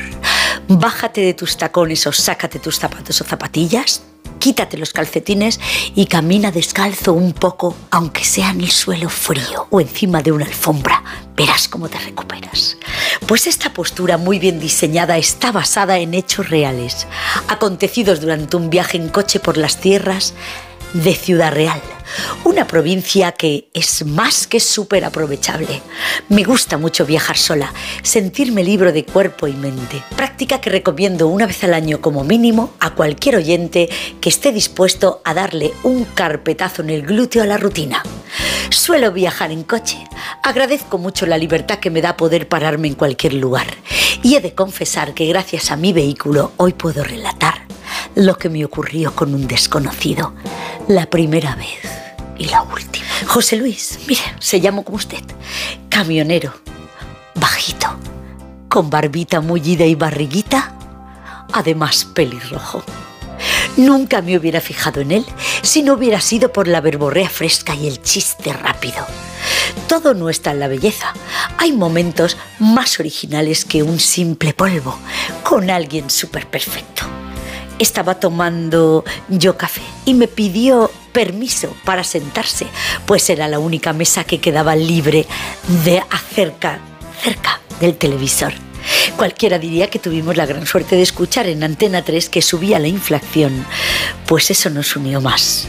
Bájate 0.69 1.21
de 1.21 1.33
tus 1.33 1.55
tacones 1.55 2.05
o 2.07 2.11
sácate 2.11 2.59
tus 2.59 2.77
zapatos 2.77 3.21
o 3.21 3.23
zapatillas, 3.23 4.01
quítate 4.37 4.77
los 4.77 4.91
calcetines 4.91 5.61
y 5.95 6.07
camina 6.07 6.51
descalzo 6.51 7.13
un 7.13 7.31
poco, 7.31 7.73
aunque 7.89 8.25
sea 8.25 8.49
en 8.49 8.59
el 8.59 8.71
suelo 8.71 9.07
frío 9.07 9.67
o 9.69 9.79
encima 9.79 10.21
de 10.21 10.33
una 10.33 10.45
alfombra. 10.45 11.01
Verás 11.37 11.69
cómo 11.69 11.87
te 11.87 11.97
recuperas. 11.99 12.77
Pues 13.27 13.47
esta 13.47 13.71
postura 13.71 14.17
muy 14.17 14.39
bien 14.39 14.59
diseñada 14.59 15.17
está 15.17 15.53
basada 15.53 15.99
en 15.99 16.13
hechos 16.13 16.49
reales, 16.49 17.07
acontecidos 17.47 18.19
durante 18.19 18.57
un 18.57 18.69
viaje 18.69 18.97
en 18.97 19.07
coche 19.07 19.39
por 19.39 19.55
las 19.55 19.79
tierras 19.79 20.33
de 21.03 21.13
Ciudad 21.13 21.51
Real, 21.53 21.81
una 22.43 22.65
provincia 22.65 23.31
que 23.31 23.69
es 23.73 24.05
más 24.05 24.47
que 24.47 24.59
súper 24.59 25.05
aprovechable. 25.05 25.81
Me 26.29 26.43
gusta 26.43 26.77
mucho 26.77 27.05
viajar 27.05 27.37
sola, 27.37 27.71
sentirme 28.01 28.63
libre 28.63 28.91
de 28.91 29.05
cuerpo 29.05 29.47
y 29.47 29.53
mente, 29.53 30.01
práctica 30.15 30.59
que 30.59 30.71
recomiendo 30.71 31.27
una 31.27 31.45
vez 31.45 31.63
al 31.63 31.75
año 31.75 32.01
como 32.01 32.23
mínimo 32.23 32.73
a 32.79 32.95
cualquier 32.95 33.35
oyente 33.35 33.89
que 34.19 34.29
esté 34.29 34.51
dispuesto 34.51 35.21
a 35.23 35.33
darle 35.33 35.71
un 35.83 36.03
carpetazo 36.05 36.81
en 36.81 36.89
el 36.89 37.03
glúteo 37.03 37.43
a 37.43 37.47
la 37.47 37.57
rutina. 37.57 38.01
Suelo 38.69 39.11
viajar 39.11 39.51
en 39.51 39.63
coche, 39.63 39.97
agradezco 40.41 40.97
mucho 40.97 41.27
la 41.27 41.37
libertad 41.37 41.77
que 41.77 41.91
me 41.91 42.01
da 42.01 42.17
poder 42.17 42.47
pararme 42.47 42.87
en 42.87 42.95
cualquier 42.95 43.35
lugar 43.35 43.67
y 44.23 44.35
he 44.35 44.41
de 44.41 44.55
confesar 44.55 45.13
que 45.13 45.27
gracias 45.27 45.69
a 45.69 45.77
mi 45.77 45.93
vehículo 45.93 46.53
hoy 46.57 46.73
puedo 46.73 47.03
relatar 47.03 47.66
lo 48.15 48.37
que 48.37 48.49
me 48.49 48.65
ocurrió 48.65 49.13
con 49.13 49.33
un 49.33 49.47
desconocido 49.47 50.33
la 50.87 51.09
primera 51.09 51.55
vez 51.55 51.79
y 52.37 52.45
la 52.45 52.61
última. 52.61 53.05
José 53.27 53.57
Luis, 53.57 53.99
mire, 54.07 54.21
se 54.39 54.59
llama 54.61 54.83
como 54.83 54.97
usted, 54.97 55.23
camionero, 55.89 56.53
bajito, 57.35 57.87
con 58.69 58.89
barbita 58.89 59.41
mullida 59.41 59.85
y 59.85 59.95
barriguita, 59.95 60.73
además 61.53 62.05
pelirrojo. 62.05 62.83
Nunca 63.77 64.21
me 64.21 64.37
hubiera 64.37 64.61
fijado 64.61 65.01
en 65.01 65.11
él 65.11 65.25
si 65.61 65.83
no 65.83 65.93
hubiera 65.93 66.19
sido 66.19 66.51
por 66.51 66.67
la 66.67 66.81
verborrea 66.81 67.29
fresca 67.29 67.75
y 67.75 67.87
el 67.87 68.01
chiste 68.01 68.51
rápido. 68.53 69.05
Todo 69.87 70.13
no 70.13 70.29
está 70.29 70.51
en 70.51 70.59
la 70.59 70.67
belleza. 70.67 71.13
Hay 71.57 71.71
momentos 71.71 72.37
más 72.59 72.99
originales 72.99 73.65
que 73.65 73.83
un 73.83 73.99
simple 73.99 74.53
polvo 74.53 74.97
con 75.43 75.69
alguien 75.69 76.09
súper 76.09 76.47
perfecto. 76.47 77.16
Estaba 77.79 78.15
tomando 78.15 79.03
yo 79.29 79.57
café 79.57 79.81
y 80.05 80.13
me 80.13 80.27
pidió 80.27 80.91
permiso 81.11 81.75
para 81.85 82.03
sentarse, 82.03 82.67
pues 83.05 83.29
era 83.29 83.47
la 83.47 83.59
única 83.59 83.93
mesa 83.93 84.23
que 84.23 84.39
quedaba 84.39 84.75
libre 84.75 85.25
de 85.83 86.03
acerca, 86.11 86.79
cerca 87.21 87.59
del 87.79 87.95
televisor. 87.97 88.53
Cualquiera 89.15 89.59
diría 89.59 89.89
que 89.89 89.99
tuvimos 89.99 90.37
la 90.37 90.45
gran 90.45 90.65
suerte 90.65 90.95
de 90.95 91.01
escuchar 91.01 91.47
en 91.47 91.63
Antena 91.63 92.03
3 92.03 92.29
que 92.29 92.41
subía 92.41 92.79
la 92.79 92.87
inflación, 92.87 93.65
pues 94.27 94.51
eso 94.51 94.69
nos 94.69 94.95
unió 94.95 95.21
más. 95.21 95.67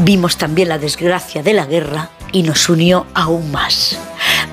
Vimos 0.00 0.36
también 0.36 0.68
la 0.68 0.78
desgracia 0.78 1.42
de 1.42 1.54
la 1.54 1.66
guerra 1.66 2.10
y 2.32 2.42
nos 2.42 2.68
unió 2.68 3.06
aún 3.14 3.50
más. 3.50 3.98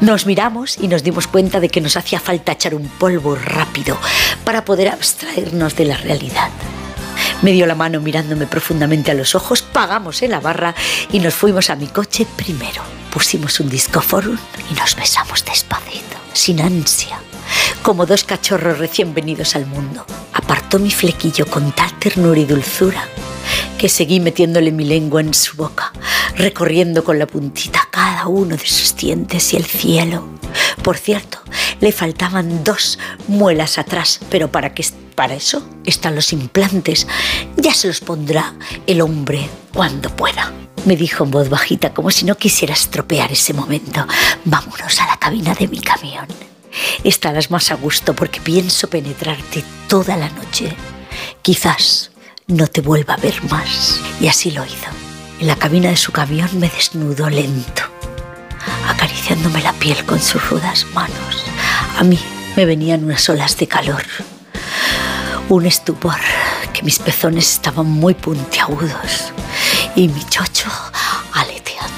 Nos 0.01 0.25
miramos 0.25 0.77
y 0.79 0.87
nos 0.87 1.03
dimos 1.03 1.27
cuenta 1.27 1.59
de 1.59 1.69
que 1.69 1.81
nos 1.81 1.97
hacía 1.97 2.19
falta 2.19 2.51
echar 2.51 2.75
un 2.75 2.87
polvo 2.87 3.35
rápido 3.35 3.97
para 4.43 4.65
poder 4.65 4.89
abstraernos 4.89 5.75
de 5.75 5.85
la 5.85 5.97
realidad. 5.97 6.49
Me 7.41 7.51
dio 7.51 7.65
la 7.65 7.75
mano 7.75 7.99
mirándome 7.99 8.47
profundamente 8.47 9.11
a 9.11 9.13
los 9.13 9.35
ojos, 9.35 9.61
pagamos 9.61 10.21
en 10.21 10.31
la 10.31 10.39
barra 10.39 10.73
y 11.11 11.19
nos 11.19 11.33
fuimos 11.33 11.69
a 11.69 11.75
mi 11.75 11.87
coche 11.87 12.25
primero. 12.35 12.81
Pusimos 13.11 13.59
un 13.59 13.69
disco 13.69 14.01
forum 14.01 14.37
y 14.71 14.73
nos 14.73 14.95
besamos 14.95 15.45
despacito, 15.45 16.17
sin 16.33 16.59
ansia, 16.59 17.19
como 17.81 18.05
dos 18.05 18.23
cachorros 18.23 18.79
recién 18.79 19.13
venidos 19.13 19.55
al 19.55 19.65
mundo. 19.65 20.05
Apartó 20.33 20.79
mi 20.79 20.91
flequillo 20.91 21.45
con 21.45 21.71
tal 21.71 21.91
ternura 21.99 22.39
y 22.39 22.45
dulzura 22.45 23.07
que 23.77 23.89
seguí 23.89 24.19
metiéndole 24.19 24.71
mi 24.71 24.85
lengua 24.85 25.21
en 25.21 25.33
su 25.33 25.55
boca, 25.57 25.91
recorriendo 26.35 27.03
con 27.03 27.19
la 27.19 27.27
puntita 27.27 27.87
cada 27.91 28.27
uno 28.27 28.55
de 28.55 28.65
sus 28.65 28.95
dientes 28.95 29.53
y 29.53 29.57
el 29.57 29.65
cielo. 29.65 30.27
Por 30.83 30.97
cierto, 30.97 31.39
le 31.79 31.91
faltaban 31.91 32.63
dos 32.63 32.97
muelas 33.27 33.77
atrás, 33.77 34.19
pero 34.29 34.51
para 34.51 34.73
que 34.73 34.85
para 35.15 35.35
eso 35.35 35.67
están 35.85 36.15
los 36.15 36.33
implantes. 36.33 37.07
Ya 37.57 37.73
se 37.73 37.87
los 37.87 38.01
pondrá 38.01 38.53
el 38.85 39.01
hombre 39.01 39.49
cuando 39.73 40.15
pueda. 40.15 40.51
Me 40.85 40.95
dijo 40.95 41.23
en 41.23 41.31
voz 41.31 41.49
bajita, 41.49 41.93
como 41.93 42.11
si 42.11 42.25
no 42.25 42.37
quisiera 42.37 42.73
estropear 42.73 43.31
ese 43.31 43.53
momento. 43.53 44.05
Vámonos 44.43 45.01
a 45.01 45.07
la 45.07 45.17
cabina 45.17 45.55
de 45.55 45.67
mi 45.67 45.79
camión. 45.79 46.27
Estarás 47.03 47.49
más 47.49 47.71
a 47.71 47.75
gusto 47.75 48.15
porque 48.15 48.41
pienso 48.41 48.89
penetrarte 48.89 49.63
toda 49.87 50.17
la 50.17 50.29
noche. 50.29 50.75
Quizás 51.41 52.11
no 52.47 52.67
te 52.67 52.81
vuelva 52.81 53.15
a 53.15 53.17
ver 53.17 53.43
más. 53.49 53.99
Y 54.19 54.27
así 54.27 54.51
lo 54.51 54.63
hizo. 54.65 54.89
En 55.39 55.47
la 55.47 55.55
cabina 55.55 55.89
de 55.89 55.97
su 55.97 56.11
camión 56.11 56.49
me 56.59 56.69
desnudó 56.69 57.29
lento, 57.29 57.83
acariciándome 58.87 59.61
la 59.61 59.73
piel 59.73 60.05
con 60.05 60.21
sus 60.21 60.49
rudas 60.49 60.85
manos. 60.93 61.43
A 61.97 62.03
mí 62.03 62.19
me 62.55 62.65
venían 62.65 63.03
unas 63.03 63.27
olas 63.27 63.57
de 63.57 63.67
calor, 63.67 64.03
un 65.49 65.65
estupor, 65.65 66.15
que 66.73 66.81
mis 66.83 66.99
pezones 66.99 67.51
estaban 67.53 67.85
muy 67.85 68.13
puntiagudos 68.13 69.33
y 69.95 70.07
mi 70.07 70.23
chocho 70.25 70.69
aleteando. 71.33 71.93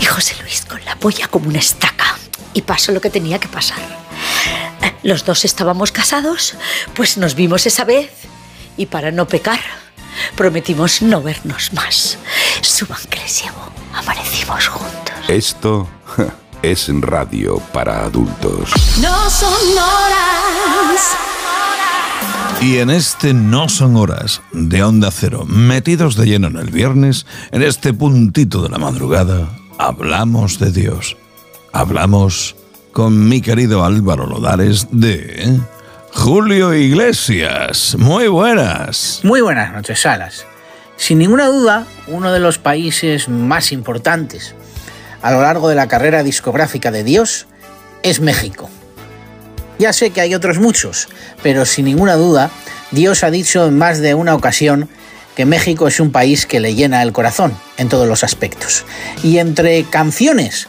Y 0.00 0.04
José 0.04 0.34
Luis 0.42 0.64
con 0.68 0.84
la 0.84 0.96
polla 0.96 1.28
como 1.28 1.48
una 1.48 1.58
estaca. 1.58 2.16
Y 2.54 2.62
pasó 2.62 2.92
lo 2.92 3.00
que 3.00 3.10
tenía 3.10 3.38
que 3.38 3.48
pasar. 3.48 3.78
Los 5.02 5.24
dos 5.24 5.44
estábamos 5.44 5.92
casados, 5.92 6.54
pues 6.94 7.18
nos 7.18 7.34
vimos 7.34 7.66
esa 7.66 7.84
vez 7.84 8.10
y 8.76 8.86
para 8.86 9.12
no 9.12 9.28
pecar 9.28 9.60
prometimos 10.36 11.02
no 11.02 11.22
vernos 11.22 11.72
más. 11.72 12.18
Suban 12.62 12.98
que 13.08 13.20
les 13.20 13.42
llevo. 13.42 13.68
amanecimos 13.94 14.66
juntos. 14.66 15.14
Esto 15.28 15.88
es 16.62 16.88
radio 17.00 17.58
para 17.72 18.04
adultos. 18.04 18.70
No 19.00 19.30
son 19.30 19.78
horas. 19.78 21.37
Y 22.60 22.78
en 22.78 22.90
este 22.90 23.32
No 23.34 23.68
son 23.68 23.94
horas 23.94 24.42
de 24.52 24.82
Onda 24.82 25.10
Cero, 25.12 25.44
metidos 25.46 26.16
de 26.16 26.26
lleno 26.26 26.48
en 26.48 26.56
el 26.56 26.70
viernes, 26.70 27.24
en 27.52 27.62
este 27.62 27.94
puntito 27.94 28.62
de 28.62 28.68
la 28.68 28.78
madrugada, 28.78 29.48
hablamos 29.78 30.58
de 30.58 30.72
Dios. 30.72 31.16
Hablamos 31.72 32.56
con 32.92 33.28
mi 33.28 33.40
querido 33.40 33.84
Álvaro 33.84 34.26
Lodares 34.26 34.88
de 34.90 35.60
Julio 36.12 36.74
Iglesias. 36.74 37.94
Muy 37.96 38.26
buenas. 38.26 39.20
Muy 39.22 39.40
buenas 39.40 39.72
noches, 39.72 40.00
Salas. 40.00 40.44
Sin 40.96 41.18
ninguna 41.18 41.46
duda, 41.46 41.86
uno 42.08 42.32
de 42.32 42.40
los 42.40 42.58
países 42.58 43.28
más 43.28 43.70
importantes 43.70 44.56
a 45.22 45.30
lo 45.30 45.42
largo 45.42 45.68
de 45.68 45.76
la 45.76 45.86
carrera 45.86 46.24
discográfica 46.24 46.90
de 46.90 47.04
Dios 47.04 47.46
es 48.02 48.20
México. 48.20 48.68
Ya 49.78 49.92
sé 49.92 50.10
que 50.10 50.20
hay 50.20 50.34
otros 50.34 50.58
muchos, 50.58 51.08
pero 51.42 51.64
sin 51.64 51.84
ninguna 51.84 52.14
duda, 52.14 52.50
Dios 52.90 53.22
ha 53.22 53.30
dicho 53.30 53.66
en 53.66 53.78
más 53.78 54.00
de 54.00 54.14
una 54.14 54.34
ocasión 54.34 54.88
que 55.36 55.46
México 55.46 55.86
es 55.86 56.00
un 56.00 56.10
país 56.10 56.46
que 56.46 56.58
le 56.58 56.74
llena 56.74 57.02
el 57.02 57.12
corazón 57.12 57.56
en 57.76 57.88
todos 57.88 58.08
los 58.08 58.24
aspectos. 58.24 58.84
Y 59.22 59.38
entre 59.38 59.84
canciones 59.84 60.68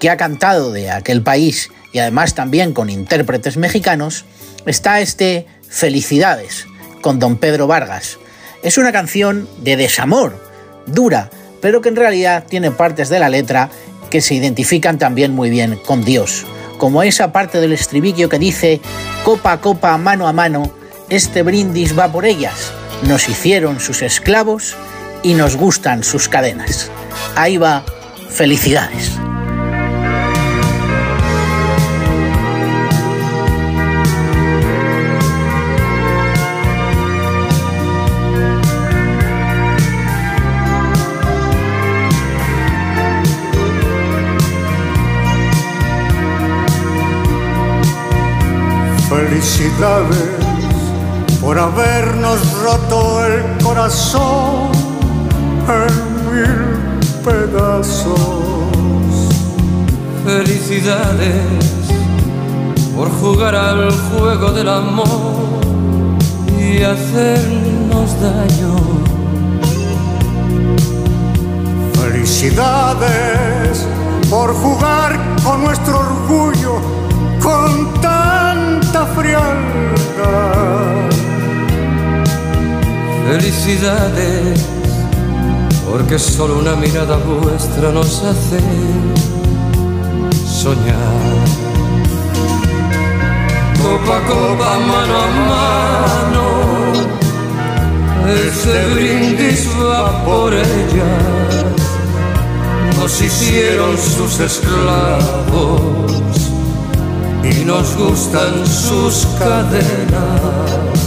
que 0.00 0.08
ha 0.08 0.16
cantado 0.16 0.72
de 0.72 0.90
aquel 0.90 1.22
país 1.22 1.70
y 1.92 1.98
además 1.98 2.34
también 2.34 2.72
con 2.72 2.88
intérpretes 2.88 3.56
mexicanos, 3.56 4.24
está 4.64 5.00
este 5.00 5.46
Felicidades 5.68 6.66
con 7.02 7.18
don 7.18 7.36
Pedro 7.36 7.66
Vargas. 7.66 8.18
Es 8.62 8.78
una 8.78 8.92
canción 8.92 9.48
de 9.62 9.76
desamor, 9.76 10.42
dura, 10.86 11.30
pero 11.60 11.80
que 11.80 11.88
en 11.88 11.96
realidad 11.96 12.44
tiene 12.48 12.70
partes 12.70 13.08
de 13.08 13.18
la 13.18 13.28
letra 13.28 13.68
que 14.10 14.20
se 14.20 14.34
identifican 14.34 14.98
también 14.98 15.32
muy 15.34 15.50
bien 15.50 15.78
con 15.84 16.04
Dios, 16.04 16.46
como 16.78 17.02
esa 17.02 17.32
parte 17.32 17.60
del 17.60 17.72
estribillo 17.72 18.28
que 18.28 18.38
dice, 18.38 18.80
copa 19.24 19.52
a 19.52 19.60
copa, 19.60 19.96
mano 19.98 20.28
a 20.28 20.32
mano, 20.32 20.70
este 21.08 21.42
brindis 21.42 21.98
va 21.98 22.10
por 22.10 22.24
ellas, 22.24 22.72
nos 23.02 23.28
hicieron 23.28 23.80
sus 23.80 24.02
esclavos 24.02 24.76
y 25.22 25.34
nos 25.34 25.56
gustan 25.56 26.04
sus 26.04 26.28
cadenas. 26.28 26.90
Ahí 27.34 27.56
va, 27.56 27.84
felicidades. 28.30 29.25
Felicidades 49.28 50.28
por 51.40 51.58
habernos 51.58 52.38
roto 52.62 53.26
el 53.26 53.64
corazón 53.64 54.70
en 55.66 56.32
mil 56.32 57.00
pedazos. 57.24 58.14
Felicidades 60.24 61.42
por 62.94 63.10
jugar 63.20 63.56
al 63.56 63.90
juego 63.90 64.52
del 64.52 64.68
amor 64.68 65.08
y 66.56 66.84
hacernos 66.84 68.08
daño. 68.20 68.76
Felicidades 71.94 73.86
por 74.30 74.54
jugar 74.54 75.18
con 75.42 75.64
nuestro 75.64 75.98
orgullo 75.98 76.80
con 77.42 77.86
Felicidades, 83.28 84.66
porque 85.90 86.18
solo 86.18 86.58
una 86.58 86.76
mirada 86.76 87.16
vuestra 87.16 87.90
nos 87.90 88.22
hace 88.22 88.60
soñar. 90.46 91.46
Copa 93.82 94.20
copa, 94.26 94.78
mano 94.78 95.14
a 95.16 95.28
mano, 95.52 96.44
este 98.46 98.94
brindis 98.94 99.68
va 99.78 100.24
por 100.24 100.54
ellas. 100.54 101.64
Nos 102.98 103.20
hicieron 103.20 103.96
sus 103.98 104.40
esclavos 104.40 106.06
y 107.50 107.64
nos 107.64 107.96
gustan 107.96 108.66
sus 108.66 109.26
cadenas. 109.38 111.00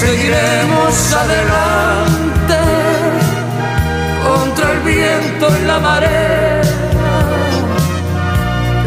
Seguiremos 0.00 1.12
adelante 1.12 2.58
contra 4.26 4.72
el 4.72 4.80
viento 4.80 5.46
y 5.60 5.64
la 5.66 5.78
marea, 5.78 6.62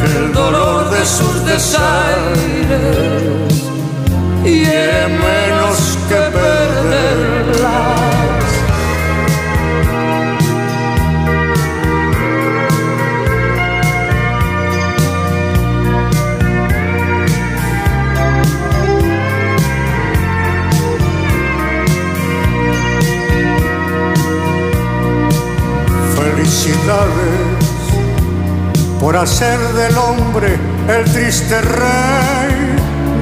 el 0.03 0.34
dolor 0.34 0.89
de 0.89 1.05
sus 1.05 1.45
desaires 1.45 3.05
hiere 4.43 5.07
menos 5.07 5.97
que 6.09 6.15
perderlas. 6.38 8.05
Por 28.99 29.17
hacer 29.17 29.57
del 29.73 29.97
hombre 29.97 30.59
el 30.88 31.03
triste 31.11 31.59
rey 31.59 32.75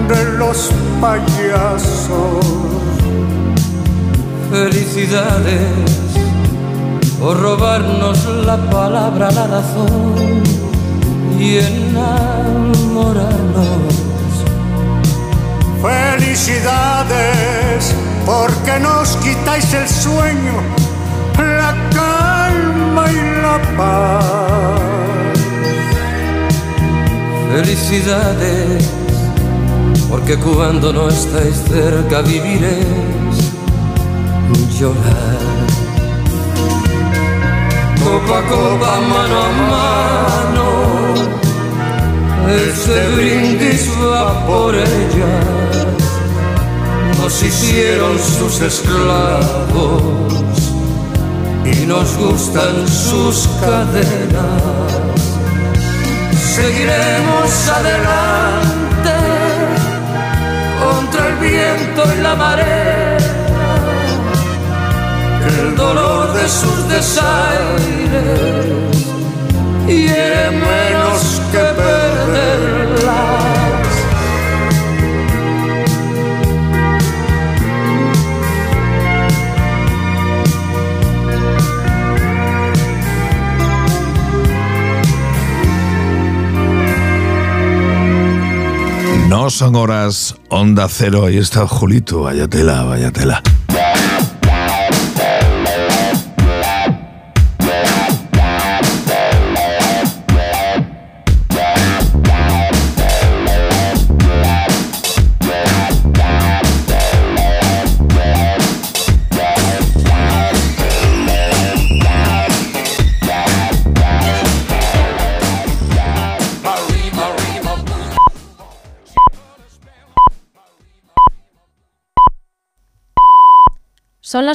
de 0.09 0.37
los 0.37 0.69
payasos. 0.99 2.45
Felicidades 4.51 5.61
por 7.21 7.39
robarnos 7.39 8.25
la 8.45 8.57
palabra, 8.69 9.31
la 9.31 9.47
razón 9.47 10.43
y 11.39 11.59
enamorarnos. 11.59 13.93
Felicidades 15.81 17.95
porque 18.25 18.77
nos 18.81 19.15
quitáis 19.17 19.73
el 19.73 19.87
sueño, 19.87 20.61
la 21.37 21.73
calma 21.93 23.09
y 23.09 23.32
la 23.53 23.77
paz. 23.77 25.39
Felicidades 27.51 28.89
porque 30.09 30.35
cuando 30.37 30.91
no 30.93 31.07
estáis 31.09 31.55
cerca 31.67 32.21
viviréis 32.21 33.37
llorar. 34.79 35.67
Copa 38.03 38.39
a 38.39 38.43
copa, 38.53 38.91
mano 39.11 39.37
a 39.47 39.51
mano, 39.73 40.67
este 42.69 42.97
brindis 43.15 43.89
va 44.01 44.45
por 44.45 44.75
ellas. 44.75 45.87
Nos 47.19 47.43
hicieron 47.43 48.19
sus 48.19 48.61
esclavos 48.61 50.42
y 51.65 51.85
nos 51.85 52.17
gustan 52.17 52.87
sus 52.87 53.47
cadenas. 53.59 54.63
Seguiremos 56.55 57.69
adelante 57.69 59.15
contra 60.83 61.27
el 61.29 61.35
viento 61.35 62.03
y 62.15 62.21
la 62.21 62.35
marea, 62.35 63.17
el 65.47 65.75
dolor 65.75 66.33
de 66.33 66.47
sus 66.47 66.87
desaires 66.89 68.43
hiere 69.87 70.51
menos 70.51 71.41
que 71.51 71.63
perderlas. 71.81 73.42
Son 89.53 89.75
horas, 89.75 90.35
onda 90.49 90.87
cero, 90.89 91.25
ahí 91.25 91.37
está 91.37 91.67
Julito, 91.67 92.21
vaya 92.21 92.47
tela, 92.47 92.83
vaya 92.83 93.11
tela. 93.11 93.41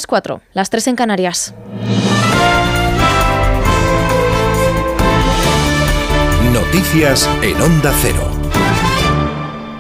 Las 0.09 0.23
4, 0.23 0.41
las 0.55 0.71
3 0.71 0.87
en 0.87 0.97
Canarias. 0.97 1.55
Noticias 6.51 7.29
en 7.43 7.61
Onda 7.61 7.93
Cero. 8.01 8.38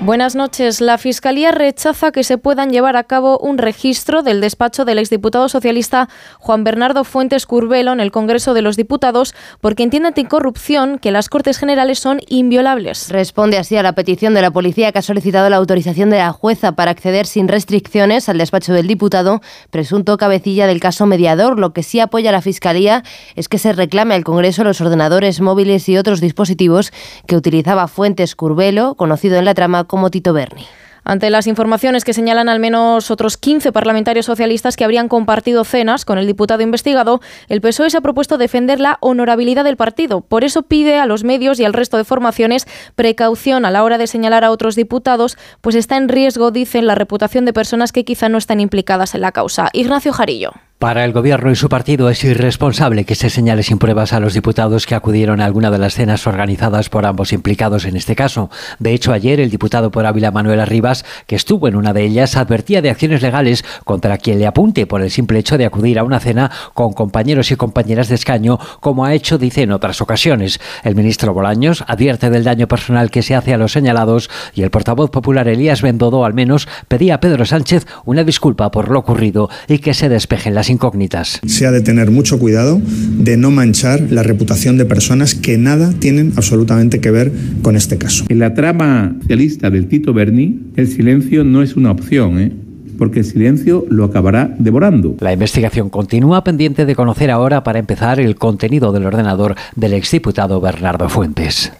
Buenas 0.08 0.34
noches. 0.34 0.80
La 0.80 0.96
Fiscalía 0.96 1.50
rechaza 1.50 2.12
que 2.12 2.24
se 2.24 2.38
puedan 2.38 2.70
llevar 2.70 2.96
a 2.96 3.04
cabo 3.04 3.38
un 3.40 3.58
registro 3.58 4.22
del 4.22 4.40
despacho 4.40 4.86
del 4.86 4.98
exdiputado 4.98 5.50
socialista 5.50 6.08
Juan 6.38 6.64
Bernardo 6.64 7.04
Fuentes 7.04 7.44
Curbelo 7.44 7.92
en 7.92 8.00
el 8.00 8.10
Congreso 8.10 8.54
de 8.54 8.62
los 8.62 8.78
Diputados 8.78 9.34
porque 9.60 9.82
entiende 9.82 10.08
anticorrupción 10.08 10.98
que 10.98 11.10
las 11.10 11.28
Cortes 11.28 11.58
Generales 11.58 11.98
son 11.98 12.20
inviolables. 12.26 13.10
Responde 13.10 13.58
así 13.58 13.76
a 13.76 13.82
la 13.82 13.92
petición 13.92 14.32
de 14.32 14.40
la 14.40 14.50
policía 14.50 14.92
que 14.92 15.00
ha 15.00 15.02
solicitado 15.02 15.50
la 15.50 15.56
autorización 15.56 16.08
de 16.08 16.16
la 16.16 16.32
jueza 16.32 16.72
para 16.72 16.90
acceder 16.90 17.26
sin 17.26 17.46
restricciones 17.46 18.30
al 18.30 18.38
despacho 18.38 18.72
del 18.72 18.86
diputado, 18.86 19.42
presunto 19.68 20.16
cabecilla 20.16 20.66
del 20.66 20.80
caso 20.80 21.04
mediador. 21.04 21.58
Lo 21.58 21.74
que 21.74 21.82
sí 21.82 22.00
apoya 22.00 22.32
la 22.32 22.40
Fiscalía 22.40 23.02
es 23.36 23.50
que 23.50 23.58
se 23.58 23.74
reclame 23.74 24.14
al 24.14 24.24
Congreso 24.24 24.64
los 24.64 24.80
ordenadores 24.80 25.42
móviles 25.42 25.86
y 25.90 25.98
otros 25.98 26.22
dispositivos 26.22 26.94
que 27.26 27.36
utilizaba 27.36 27.88
Fuentes 27.88 28.34
Curbelo, 28.34 28.94
conocido 28.94 29.36
en 29.36 29.44
la 29.44 29.52
trama 29.52 29.84
como 29.84 29.97
Tito 30.10 30.32
Berni. 30.32 30.66
Ante 31.08 31.30
las 31.30 31.46
informaciones 31.46 32.04
que 32.04 32.12
señalan 32.12 32.50
al 32.50 32.60
menos 32.60 33.10
otros 33.10 33.38
15 33.38 33.72
parlamentarios 33.72 34.26
socialistas 34.26 34.76
que 34.76 34.84
habrían 34.84 35.08
compartido 35.08 35.64
cenas 35.64 36.04
con 36.04 36.18
el 36.18 36.26
diputado 36.26 36.62
investigado, 36.62 37.22
el 37.48 37.62
PSOE 37.62 37.88
se 37.88 37.96
ha 37.96 38.02
propuesto 38.02 38.36
defender 38.36 38.78
la 38.78 38.98
honorabilidad 39.00 39.64
del 39.64 39.78
partido. 39.78 40.20
Por 40.20 40.44
eso 40.44 40.64
pide 40.64 40.98
a 40.98 41.06
los 41.06 41.24
medios 41.24 41.60
y 41.60 41.64
al 41.64 41.72
resto 41.72 41.96
de 41.96 42.04
formaciones 42.04 42.66
precaución 42.94 43.64
a 43.64 43.70
la 43.70 43.84
hora 43.84 43.96
de 43.96 44.06
señalar 44.06 44.44
a 44.44 44.50
otros 44.50 44.76
diputados, 44.76 45.38
pues 45.62 45.76
está 45.76 45.96
en 45.96 46.10
riesgo, 46.10 46.50
dicen, 46.50 46.86
la 46.86 46.94
reputación 46.94 47.46
de 47.46 47.54
personas 47.54 47.90
que 47.90 48.04
quizá 48.04 48.28
no 48.28 48.36
están 48.36 48.60
implicadas 48.60 49.14
en 49.14 49.22
la 49.22 49.32
causa. 49.32 49.70
Ignacio 49.72 50.12
Jarillo. 50.12 50.52
Para 50.78 51.04
el 51.04 51.12
Gobierno 51.12 51.50
y 51.50 51.56
su 51.56 51.68
partido 51.68 52.08
es 52.08 52.22
irresponsable 52.22 53.04
que 53.04 53.16
se 53.16 53.30
señale 53.30 53.64
sin 53.64 53.80
pruebas 53.80 54.12
a 54.12 54.20
los 54.20 54.34
diputados 54.34 54.86
que 54.86 54.94
acudieron 54.94 55.40
a 55.40 55.44
alguna 55.44 55.72
de 55.72 55.78
las 55.78 55.94
cenas 55.94 56.24
organizadas 56.28 56.88
por 56.88 57.04
ambos 57.04 57.32
implicados 57.32 57.84
en 57.84 57.96
este 57.96 58.14
caso. 58.14 58.48
De 58.78 58.94
hecho, 58.94 59.12
ayer 59.12 59.40
el 59.40 59.50
diputado 59.50 59.90
por 59.90 60.06
Ávila 60.06 60.30
Manuel 60.30 60.60
Arribas, 60.60 61.04
que 61.26 61.34
estuvo 61.34 61.66
en 61.66 61.74
una 61.74 61.92
de 61.92 62.04
ellas, 62.04 62.36
advertía 62.36 62.80
de 62.80 62.90
acciones 62.90 63.22
legales 63.22 63.64
contra 63.82 64.18
quien 64.18 64.38
le 64.38 64.46
apunte 64.46 64.86
por 64.86 65.02
el 65.02 65.10
simple 65.10 65.40
hecho 65.40 65.58
de 65.58 65.66
acudir 65.66 65.98
a 65.98 66.04
una 66.04 66.20
cena 66.20 66.48
con 66.74 66.92
compañeros 66.92 67.50
y 67.50 67.56
compañeras 67.56 68.08
de 68.08 68.14
escaño, 68.14 68.60
como 68.78 69.04
ha 69.04 69.14
hecho, 69.14 69.36
dice, 69.36 69.62
en 69.62 69.72
otras 69.72 70.00
ocasiones. 70.00 70.60
El 70.84 70.94
ministro 70.94 71.34
Bolaños 71.34 71.82
advierte 71.88 72.30
del 72.30 72.44
daño 72.44 72.68
personal 72.68 73.10
que 73.10 73.22
se 73.22 73.34
hace 73.34 73.52
a 73.52 73.58
los 73.58 73.72
señalados 73.72 74.30
y 74.54 74.62
el 74.62 74.70
portavoz 74.70 75.10
popular 75.10 75.48
Elías 75.48 75.82
Bendodo, 75.82 76.24
al 76.24 76.34
menos, 76.34 76.68
pedía 76.86 77.16
a 77.16 77.20
Pedro 77.20 77.44
Sánchez 77.46 77.84
una 78.04 78.22
disculpa 78.22 78.70
por 78.70 78.90
lo 78.92 79.00
ocurrido 79.00 79.50
y 79.66 79.80
que 79.80 79.92
se 79.92 80.08
despejen 80.08 80.54
las 80.54 80.67
incógnitas. 80.70 81.40
Se 81.46 81.66
ha 81.66 81.70
de 81.70 81.80
tener 81.80 82.10
mucho 82.10 82.38
cuidado 82.38 82.80
de 83.18 83.36
no 83.36 83.50
manchar 83.50 84.00
la 84.10 84.22
reputación 84.22 84.78
de 84.78 84.84
personas 84.84 85.34
que 85.34 85.58
nada 85.58 85.92
tienen 85.98 86.32
absolutamente 86.36 87.00
que 87.00 87.10
ver 87.10 87.32
con 87.62 87.76
este 87.76 87.98
caso. 87.98 88.24
En 88.28 88.38
la 88.38 88.54
trama 88.54 89.16
socialista 89.20 89.70
del 89.70 89.88
Tito 89.88 90.12
Berni, 90.12 90.60
el 90.76 90.88
silencio 90.88 91.44
no 91.44 91.62
es 91.62 91.76
una 91.76 91.90
opción, 91.90 92.38
¿eh? 92.40 92.52
porque 92.98 93.20
el 93.20 93.24
silencio 93.24 93.86
lo 93.88 94.04
acabará 94.04 94.54
devorando. 94.58 95.16
La 95.20 95.32
investigación 95.32 95.88
continúa 95.88 96.44
pendiente 96.44 96.84
de 96.84 96.94
conocer 96.94 97.30
ahora, 97.30 97.62
para 97.62 97.78
empezar, 97.78 98.20
el 98.20 98.34
contenido 98.34 98.92
del 98.92 99.06
ordenador 99.06 99.54
del 99.76 99.94
exdiputado 99.94 100.60
Bernardo 100.60 101.08
Fuentes. 101.08 101.72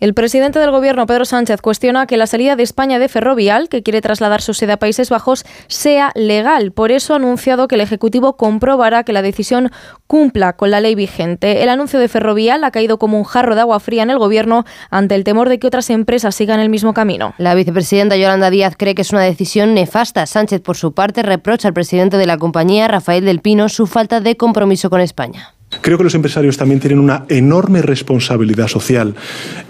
El 0.00 0.14
presidente 0.14 0.60
del 0.60 0.70
Gobierno, 0.70 1.06
Pedro 1.06 1.24
Sánchez, 1.24 1.60
cuestiona 1.60 2.06
que 2.06 2.16
la 2.16 2.28
salida 2.28 2.54
de 2.54 2.62
España 2.62 3.00
de 3.00 3.08
Ferrovial, 3.08 3.68
que 3.68 3.82
quiere 3.82 4.00
trasladar 4.00 4.40
su 4.40 4.54
sede 4.54 4.74
a 4.74 4.76
Países 4.76 5.10
Bajos, 5.10 5.44
sea 5.66 6.12
legal. 6.14 6.70
Por 6.70 6.92
eso 6.92 7.14
ha 7.14 7.16
anunciado 7.16 7.66
que 7.66 7.74
el 7.74 7.80
Ejecutivo 7.80 8.36
comprobará 8.36 9.02
que 9.02 9.12
la 9.12 9.22
decisión 9.22 9.72
cumpla 10.06 10.52
con 10.52 10.70
la 10.70 10.80
ley 10.80 10.94
vigente. 10.94 11.64
El 11.64 11.68
anuncio 11.68 11.98
de 11.98 12.06
Ferrovial 12.06 12.62
ha 12.62 12.70
caído 12.70 13.00
como 13.00 13.18
un 13.18 13.24
jarro 13.24 13.56
de 13.56 13.62
agua 13.62 13.80
fría 13.80 14.04
en 14.04 14.10
el 14.10 14.18
Gobierno 14.18 14.64
ante 14.88 15.16
el 15.16 15.24
temor 15.24 15.48
de 15.48 15.58
que 15.58 15.66
otras 15.66 15.90
empresas 15.90 16.36
sigan 16.36 16.60
el 16.60 16.68
mismo 16.68 16.94
camino. 16.94 17.34
La 17.36 17.56
vicepresidenta 17.56 18.16
Yolanda 18.16 18.50
Díaz 18.50 18.76
cree 18.78 18.94
que 18.94 19.02
es 19.02 19.10
una 19.10 19.22
decisión 19.22 19.74
nefasta. 19.74 20.26
Sánchez, 20.26 20.60
por 20.60 20.76
su 20.76 20.94
parte, 20.94 21.24
reprocha 21.24 21.66
al 21.66 21.74
presidente 21.74 22.18
de 22.18 22.26
la 22.26 22.38
compañía, 22.38 22.86
Rafael 22.86 23.24
del 23.24 23.40
Pino, 23.40 23.68
su 23.68 23.88
falta 23.88 24.20
de 24.20 24.36
compromiso 24.36 24.90
con 24.90 25.00
España. 25.00 25.57
Creo 25.80 25.98
que 25.98 26.04
los 26.04 26.14
empresarios 26.14 26.56
también 26.56 26.80
tienen 26.80 26.98
una 26.98 27.24
enorme 27.28 27.82
responsabilidad 27.82 28.68
social 28.68 29.14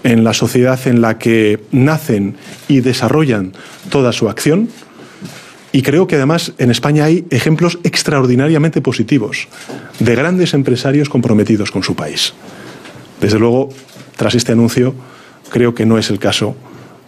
en 0.03 0.23
la 0.23 0.33
sociedad 0.33 0.79
en 0.87 1.01
la 1.01 1.17
que 1.17 1.61
nacen 1.71 2.35
y 2.67 2.79
desarrollan 2.79 3.53
toda 3.89 4.13
su 4.13 4.29
acción. 4.29 4.69
Y 5.71 5.81
creo 5.81 6.07
que 6.07 6.15
además 6.15 6.53
en 6.57 6.71
España 6.71 7.05
hay 7.05 7.25
ejemplos 7.29 7.79
extraordinariamente 7.83 8.81
positivos 8.81 9.47
de 9.99 10.15
grandes 10.15 10.53
empresarios 10.53 11.09
comprometidos 11.09 11.69
con 11.69 11.83
su 11.83 11.95
país. 11.95 12.33
Desde 13.21 13.37
luego, 13.37 13.69
tras 14.15 14.35
este 14.35 14.53
anuncio, 14.53 14.95
creo 15.49 15.75
que 15.75 15.85
no 15.85 15.97
es 15.97 16.09
el 16.09 16.17
caso 16.17 16.55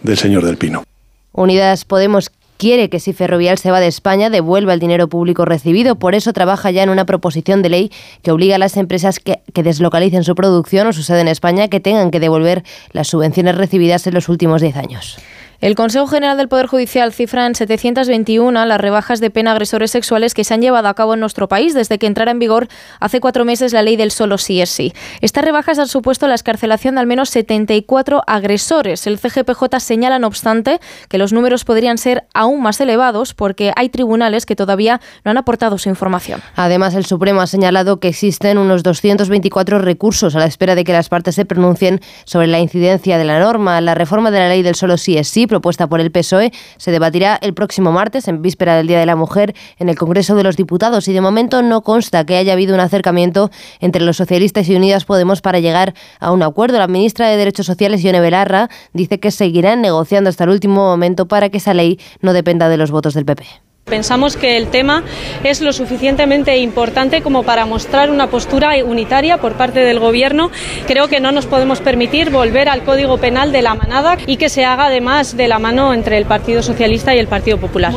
del 0.02 0.18
señor 0.18 0.44
Del 0.44 0.58
Pino. 0.58 0.84
Unidas 1.32 1.84
Podemos 1.84 2.30
quiere 2.62 2.88
que 2.88 3.00
si 3.00 3.12
Ferrovial 3.12 3.58
se 3.58 3.72
va 3.72 3.80
de 3.80 3.88
España 3.88 4.30
devuelva 4.30 4.72
el 4.72 4.78
dinero 4.78 5.08
público 5.08 5.44
recibido. 5.44 5.96
Por 5.96 6.14
eso 6.14 6.32
trabaja 6.32 6.70
ya 6.70 6.84
en 6.84 6.90
una 6.90 7.06
proposición 7.06 7.60
de 7.60 7.68
ley 7.68 7.92
que 8.22 8.30
obliga 8.30 8.54
a 8.54 8.58
las 8.58 8.76
empresas 8.76 9.18
que, 9.18 9.40
que, 9.52 9.64
deslocalicen 9.64 10.22
su 10.22 10.36
producción 10.36 10.86
o 10.86 10.92
su 10.92 11.02
sede 11.02 11.22
en 11.22 11.26
España 11.26 11.66
que 11.66 11.80
tengan 11.80 12.12
que 12.12 12.20
devolver 12.20 12.62
las 12.92 13.08
subvenciones 13.08 13.56
recibidas 13.56 14.06
en 14.06 14.14
los 14.14 14.28
últimos 14.28 14.62
10 14.62 14.76
años. 14.76 15.18
El 15.62 15.76
Consejo 15.76 16.08
General 16.08 16.36
del 16.36 16.48
Poder 16.48 16.66
Judicial 16.66 17.12
cifra 17.12 17.46
en 17.46 17.54
721 17.54 18.66
las 18.66 18.80
rebajas 18.80 19.20
de 19.20 19.30
pena 19.30 19.52
a 19.52 19.54
agresores 19.54 19.92
sexuales 19.92 20.34
que 20.34 20.42
se 20.42 20.54
han 20.54 20.60
llevado 20.60 20.88
a 20.88 20.94
cabo 20.94 21.14
en 21.14 21.20
nuestro 21.20 21.46
país 21.46 21.72
desde 21.72 22.00
que 22.00 22.08
entrara 22.08 22.32
en 22.32 22.40
vigor 22.40 22.66
hace 22.98 23.20
cuatro 23.20 23.44
meses 23.44 23.72
la 23.72 23.82
ley 23.82 23.94
del 23.94 24.10
solo 24.10 24.38
sí 24.38 24.60
es 24.60 24.70
sí. 24.70 24.92
Estas 25.20 25.44
rebajas 25.44 25.78
han 25.78 25.86
supuesto 25.86 26.26
la 26.26 26.34
escarcelación 26.34 26.96
de 26.96 27.02
al 27.02 27.06
menos 27.06 27.30
74 27.30 28.24
agresores. 28.26 29.06
El 29.06 29.20
CGPJ 29.20 29.78
señala, 29.78 30.18
no 30.18 30.26
obstante, 30.26 30.80
que 31.08 31.16
los 31.16 31.32
números 31.32 31.64
podrían 31.64 31.96
ser 31.96 32.24
aún 32.34 32.60
más 32.60 32.80
elevados 32.80 33.32
porque 33.32 33.72
hay 33.76 33.88
tribunales 33.88 34.46
que 34.46 34.56
todavía 34.56 35.00
no 35.24 35.30
han 35.30 35.38
aportado 35.38 35.78
su 35.78 35.88
información. 35.88 36.40
Además, 36.56 36.96
el 36.96 37.06
Supremo 37.06 37.40
ha 37.40 37.46
señalado 37.46 38.00
que 38.00 38.08
existen 38.08 38.58
unos 38.58 38.82
224 38.82 39.78
recursos 39.78 40.34
a 40.34 40.40
la 40.40 40.46
espera 40.46 40.74
de 40.74 40.82
que 40.82 40.92
las 40.92 41.08
partes 41.08 41.36
se 41.36 41.44
pronuncien 41.44 42.00
sobre 42.24 42.48
la 42.48 42.58
incidencia 42.58 43.16
de 43.16 43.24
la 43.24 43.38
norma. 43.38 43.80
La 43.80 43.94
reforma 43.94 44.32
de 44.32 44.40
la 44.40 44.48
ley 44.48 44.62
del 44.62 44.74
solo 44.74 44.96
sí 44.98 45.16
es 45.16 45.28
sí 45.28 45.46
propuesta 45.52 45.86
por 45.86 46.00
el 46.00 46.10
PSOE 46.10 46.50
se 46.78 46.90
debatirá 46.92 47.38
el 47.42 47.52
próximo 47.52 47.92
martes, 47.92 48.26
en 48.26 48.40
víspera 48.40 48.74
del 48.74 48.86
Día 48.86 48.98
de 48.98 49.04
la 49.04 49.16
Mujer, 49.16 49.54
en 49.78 49.90
el 49.90 49.98
Congreso 49.98 50.34
de 50.34 50.42
los 50.42 50.56
Diputados 50.56 51.08
y 51.08 51.12
de 51.12 51.20
momento 51.20 51.60
no 51.60 51.82
consta 51.82 52.24
que 52.24 52.38
haya 52.38 52.54
habido 52.54 52.72
un 52.72 52.80
acercamiento 52.80 53.50
entre 53.78 54.00
los 54.00 54.16
socialistas 54.16 54.66
y 54.70 54.76
Unidas 54.76 55.04
Podemos 55.04 55.42
para 55.42 55.60
llegar 55.60 55.92
a 56.20 56.32
un 56.32 56.42
acuerdo. 56.42 56.78
La 56.78 56.86
ministra 56.86 57.28
de 57.28 57.36
Derechos 57.36 57.66
Sociales, 57.66 58.02
Ione 58.02 58.20
Belarra, 58.20 58.70
dice 58.94 59.20
que 59.20 59.30
seguirán 59.30 59.82
negociando 59.82 60.30
hasta 60.30 60.44
el 60.44 60.50
último 60.50 60.86
momento 60.86 61.28
para 61.28 61.50
que 61.50 61.58
esa 61.58 61.74
ley 61.74 62.00
no 62.22 62.32
dependa 62.32 62.70
de 62.70 62.78
los 62.78 62.90
votos 62.90 63.12
del 63.12 63.26
PP. 63.26 63.71
Pensamos 63.84 64.36
que 64.36 64.56
el 64.56 64.68
tema 64.68 65.02
es 65.44 65.60
lo 65.60 65.72
suficientemente 65.72 66.56
importante 66.56 67.20
como 67.20 67.42
para 67.42 67.66
mostrar 67.66 68.10
una 68.10 68.28
postura 68.28 68.72
unitaria 68.84 69.38
por 69.38 69.54
parte 69.54 69.80
del 69.80 69.98
Gobierno. 69.98 70.50
Creo 70.86 71.08
que 71.08 71.20
no 71.20 71.30
nos 71.30 71.46
podemos 71.46 71.80
permitir 71.80 72.30
volver 72.30 72.68
al 72.68 72.84
Código 72.84 73.18
Penal 73.18 73.52
de 73.52 73.60
la 73.60 73.74
manada 73.74 74.16
y 74.26 74.38
que 74.38 74.48
se 74.48 74.64
haga 74.64 74.86
además 74.86 75.36
de 75.36 75.48
la 75.48 75.58
mano 75.58 75.92
entre 75.92 76.16
el 76.16 76.24
Partido 76.24 76.62
Socialista 76.62 77.14
y 77.14 77.18
el 77.18 77.28
Partido 77.28 77.58
Popular. 77.58 77.92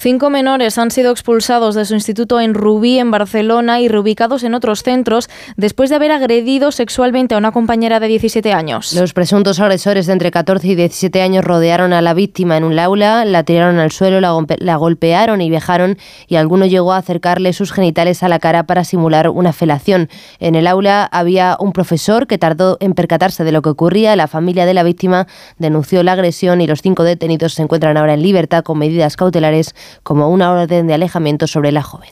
Cinco 0.00 0.30
menores 0.30 0.78
han 0.78 0.92
sido 0.92 1.10
expulsados 1.10 1.74
de 1.74 1.84
su 1.84 1.94
instituto 1.94 2.40
en 2.40 2.54
Rubí, 2.54 3.00
en 3.00 3.10
Barcelona, 3.10 3.80
y 3.80 3.88
reubicados 3.88 4.44
en 4.44 4.54
otros 4.54 4.84
centros 4.84 5.28
después 5.56 5.90
de 5.90 5.96
haber 5.96 6.12
agredido 6.12 6.70
sexualmente 6.70 7.34
a 7.34 7.38
una 7.38 7.50
compañera 7.50 7.98
de 7.98 8.06
17 8.06 8.52
años. 8.52 8.92
Los 8.92 9.12
presuntos 9.12 9.58
agresores 9.58 10.06
de 10.06 10.12
entre 10.12 10.30
14 10.30 10.68
y 10.68 10.74
17 10.76 11.20
años 11.20 11.44
rodearon 11.44 11.92
a 11.92 12.00
la 12.00 12.14
víctima 12.14 12.56
en 12.56 12.62
un 12.62 12.78
aula, 12.78 13.24
la 13.24 13.42
tiraron 13.42 13.80
al 13.80 13.90
suelo, 13.90 14.20
la, 14.20 14.76
golpearon 14.76 15.40
y 15.40 15.50
vejaron, 15.50 15.98
y 16.28 16.36
alguno 16.36 16.66
llegó 16.66 16.92
a 16.92 16.98
acercarle 16.98 17.52
sus 17.52 17.72
genitales 17.72 18.22
a 18.22 18.28
la 18.28 18.38
cara 18.38 18.66
para 18.66 18.84
simular 18.84 19.28
una 19.28 19.52
felación. 19.52 20.08
En 20.38 20.54
el 20.54 20.68
aula 20.68 21.08
había 21.10 21.56
un 21.58 21.72
profesor 21.72 22.28
que 22.28 22.38
tardó 22.38 22.76
en 22.78 22.94
percatarse 22.94 23.42
de 23.42 23.50
lo 23.50 23.62
que 23.62 23.70
ocurría. 23.70 24.14
La 24.14 24.28
familia 24.28 24.64
de 24.64 24.74
la 24.74 24.84
víctima 24.84 25.26
denunció 25.58 26.04
la 26.04 26.12
agresión 26.12 26.60
y 26.60 26.68
los 26.68 26.82
cinco 26.82 27.02
detenidos 27.02 27.54
se 27.54 27.62
encuentran 27.62 27.96
ahora 27.96 28.14
en 28.14 28.22
libertad 28.22 28.62
con 28.62 28.78
medidas 28.78 29.16
cautelares 29.16 29.74
como 30.02 30.28
una 30.28 30.52
orden 30.52 30.86
de 30.86 30.94
alejamiento 30.94 31.46
sobre 31.46 31.72
la 31.72 31.82
joven. 31.82 32.08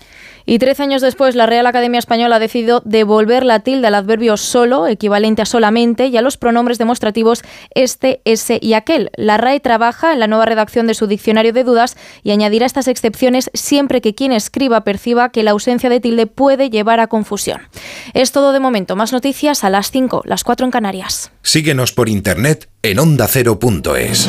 Y 0.49 0.61
trece 0.61 0.85
años 0.85 1.03
después, 1.03 1.35
la 1.35 1.47
Real 1.47 1.67
Academia 1.67 1.99
Española 1.99 2.37
ha 2.37 2.39
decidido 2.39 2.81
devolver 2.85 3.45
la 3.45 3.61
tilde 3.61 3.89
al 3.89 3.97
adverbio 3.97 4.37
solo, 4.37 4.87
equivalente 4.87 5.43
a 5.43 5.45
solamente, 5.45 6.07
y 6.07 6.17
a 6.17 6.23
los 6.23 6.37
pronombres 6.37 6.79
demostrativos 6.79 7.43
este, 7.75 8.21
ese 8.25 8.61
y 8.63 8.75
aquel. 8.75 9.11
La 9.17 9.39
RAE 9.39 9.59
trabaja 9.59 10.13
en 10.13 10.21
la 10.21 10.29
nueva 10.29 10.47
redacción 10.47 10.87
de 10.87 10.95
su 10.95 11.09
diccionario 11.09 11.53
de 11.53 11.65
dudas 11.65 11.97
y 12.23 12.31
añadirá 12.31 12.65
estas 12.65 12.87
excepciones 12.87 13.51
siempre 13.55 14.01
que 14.01 14.15
quien 14.15 14.31
escriba 14.31 14.85
perciba 14.85 15.31
que 15.31 15.43
la 15.43 15.51
ausencia 15.51 15.91
de 15.91 15.99
tilde 15.99 16.29
puede 16.29 16.71
llevar 16.71 17.01
a 17.01 17.09
confusión. 17.09 17.63
Es 18.15 18.31
todo 18.31 18.53
de 18.53 18.61
momento. 18.61 18.95
Más 18.95 19.13
noticias 19.13 19.65
a 19.65 19.71
las 19.71 19.91
5, 19.91 20.23
las 20.27 20.45
4 20.45 20.67
en 20.67 20.71
Canarias. 20.71 21.33
Síguenos 21.43 21.93
por 21.93 22.09
internet 22.09 22.69
en 22.83 23.01
ondacero.es. 23.01 24.29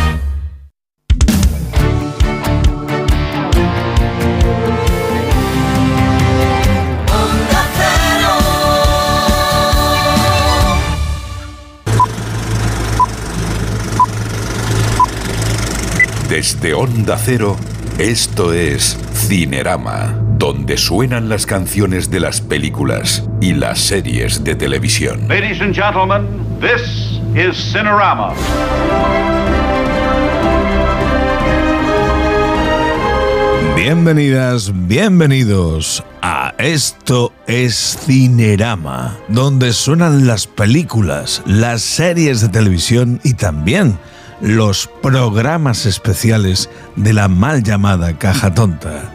Desde 16.31 16.73
Onda 16.73 17.17
Cero, 17.17 17.57
esto 17.99 18.53
es 18.53 18.97
Cinerama, 19.13 20.17
donde 20.37 20.77
suenan 20.77 21.27
las 21.27 21.45
canciones 21.45 22.09
de 22.09 22.21
las 22.21 22.39
películas 22.39 23.27
y 23.41 23.51
las 23.51 23.81
series 23.81 24.41
de 24.41 24.55
televisión. 24.55 25.27
Ladies 25.27 25.59
and 25.59 25.75
gentlemen, 25.75 26.25
this 26.61 27.19
is 27.35 27.73
Cinerama. 27.73 28.33
Bienvenidas, 33.75 34.71
bienvenidos 34.87 36.01
a 36.21 36.53
Esto 36.59 37.33
es 37.45 37.97
Cinerama, 38.05 39.17
donde 39.27 39.73
suenan 39.73 40.27
las 40.27 40.47
películas, 40.47 41.43
las 41.45 41.81
series 41.81 42.39
de 42.39 42.47
televisión 42.47 43.19
y 43.25 43.33
también 43.33 43.97
los 44.41 44.89
programas 45.01 45.85
especiales 45.85 46.69
de 46.95 47.13
la 47.13 47.27
mal 47.27 47.63
llamada 47.63 48.17
caja 48.17 48.53
tonta. 48.53 49.13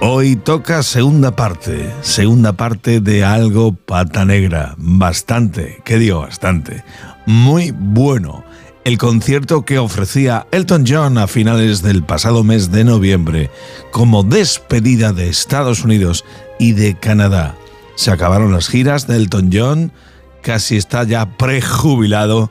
Hoy 0.00 0.36
toca 0.36 0.82
segunda 0.82 1.34
parte, 1.34 1.90
segunda 2.02 2.52
parte 2.52 3.00
de 3.00 3.24
algo 3.24 3.72
pata 3.74 4.24
negra, 4.24 4.74
bastante, 4.76 5.82
que 5.84 5.98
digo 5.98 6.20
bastante, 6.20 6.84
muy 7.26 7.72
bueno. 7.72 8.44
El 8.84 8.98
concierto 8.98 9.64
que 9.64 9.80
ofrecía 9.80 10.46
Elton 10.52 10.84
John 10.86 11.18
a 11.18 11.26
finales 11.26 11.82
del 11.82 12.04
pasado 12.04 12.44
mes 12.44 12.70
de 12.70 12.84
noviembre 12.84 13.50
como 13.90 14.22
despedida 14.22 15.12
de 15.12 15.28
Estados 15.28 15.82
Unidos 15.82 16.24
y 16.60 16.72
de 16.72 16.96
Canadá. 16.96 17.56
Se 17.96 18.12
acabaron 18.12 18.52
las 18.52 18.68
giras 18.68 19.08
de 19.08 19.16
Elton 19.16 19.50
John, 19.52 19.92
casi 20.40 20.76
está 20.76 21.02
ya 21.02 21.36
prejubilado 21.36 22.50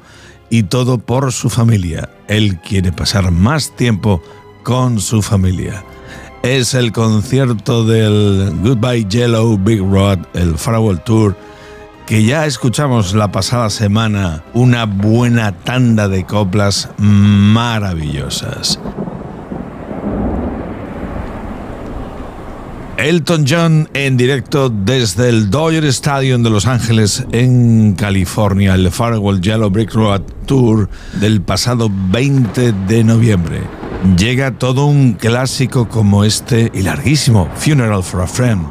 y 0.49 0.63
todo 0.63 0.97
por 0.97 1.31
su 1.31 1.49
familia. 1.49 2.09
Él 2.27 2.59
quiere 2.59 2.91
pasar 2.91 3.31
más 3.31 3.75
tiempo 3.75 4.21
con 4.63 4.99
su 4.99 5.21
familia. 5.21 5.83
Es 6.43 6.73
el 6.73 6.91
concierto 6.91 7.85
del 7.85 8.53
Goodbye 8.61 9.05
Yellow 9.05 9.57
Big 9.57 9.79
Rod, 9.81 10.19
el 10.33 10.57
Farewell 10.57 11.01
Tour, 11.01 11.35
que 12.05 12.23
ya 12.23 12.45
escuchamos 12.45 13.15
la 13.15 13.31
pasada 13.31 13.69
semana, 13.71 14.43
una 14.53 14.85
buena 14.85 15.51
tanda 15.51 16.07
de 16.07 16.23
coplas 16.25 16.89
maravillosas. 16.99 18.79
Elton 22.97 23.45
John 23.47 23.89
en 23.93 24.15
directo 24.15 24.69
desde 24.69 25.27
el 25.27 25.49
Dodger 25.49 25.83
Stadium 25.85 26.43
de 26.43 26.49
Los 26.49 26.65
Ángeles 26.65 27.25
en 27.31 27.93
California, 27.93 28.73
el 28.73 28.89
Farewell 28.89 29.41
Yellow 29.41 29.69
Brick 29.69 29.93
Road 29.93 30.21
Tour 30.45 30.89
del 31.19 31.41
pasado 31.41 31.91
20 31.91 32.71
de 32.87 33.03
noviembre. 33.03 33.61
Llega 34.17 34.57
todo 34.57 34.85
un 34.85 35.13
clásico 35.13 35.89
como 35.89 36.23
este 36.23 36.71
y 36.73 36.83
larguísimo, 36.83 37.49
Funeral 37.55 38.01
for 38.01 38.21
a 38.21 38.27
Friend, 38.27 38.65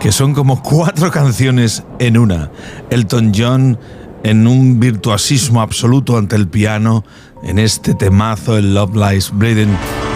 que 0.00 0.12
son 0.12 0.34
como 0.34 0.62
cuatro 0.62 1.10
canciones 1.10 1.82
en 1.98 2.18
una. 2.18 2.50
Elton 2.90 3.32
John 3.34 3.78
en 4.22 4.46
un 4.46 4.80
virtuosismo 4.80 5.62
absoluto 5.62 6.18
ante 6.18 6.36
el 6.36 6.46
piano, 6.46 7.04
en 7.42 7.58
este 7.58 7.94
temazo, 7.94 8.58
el 8.58 8.74
Love 8.74 8.94
Lies 8.96 9.30
Bleeding. 9.32 10.11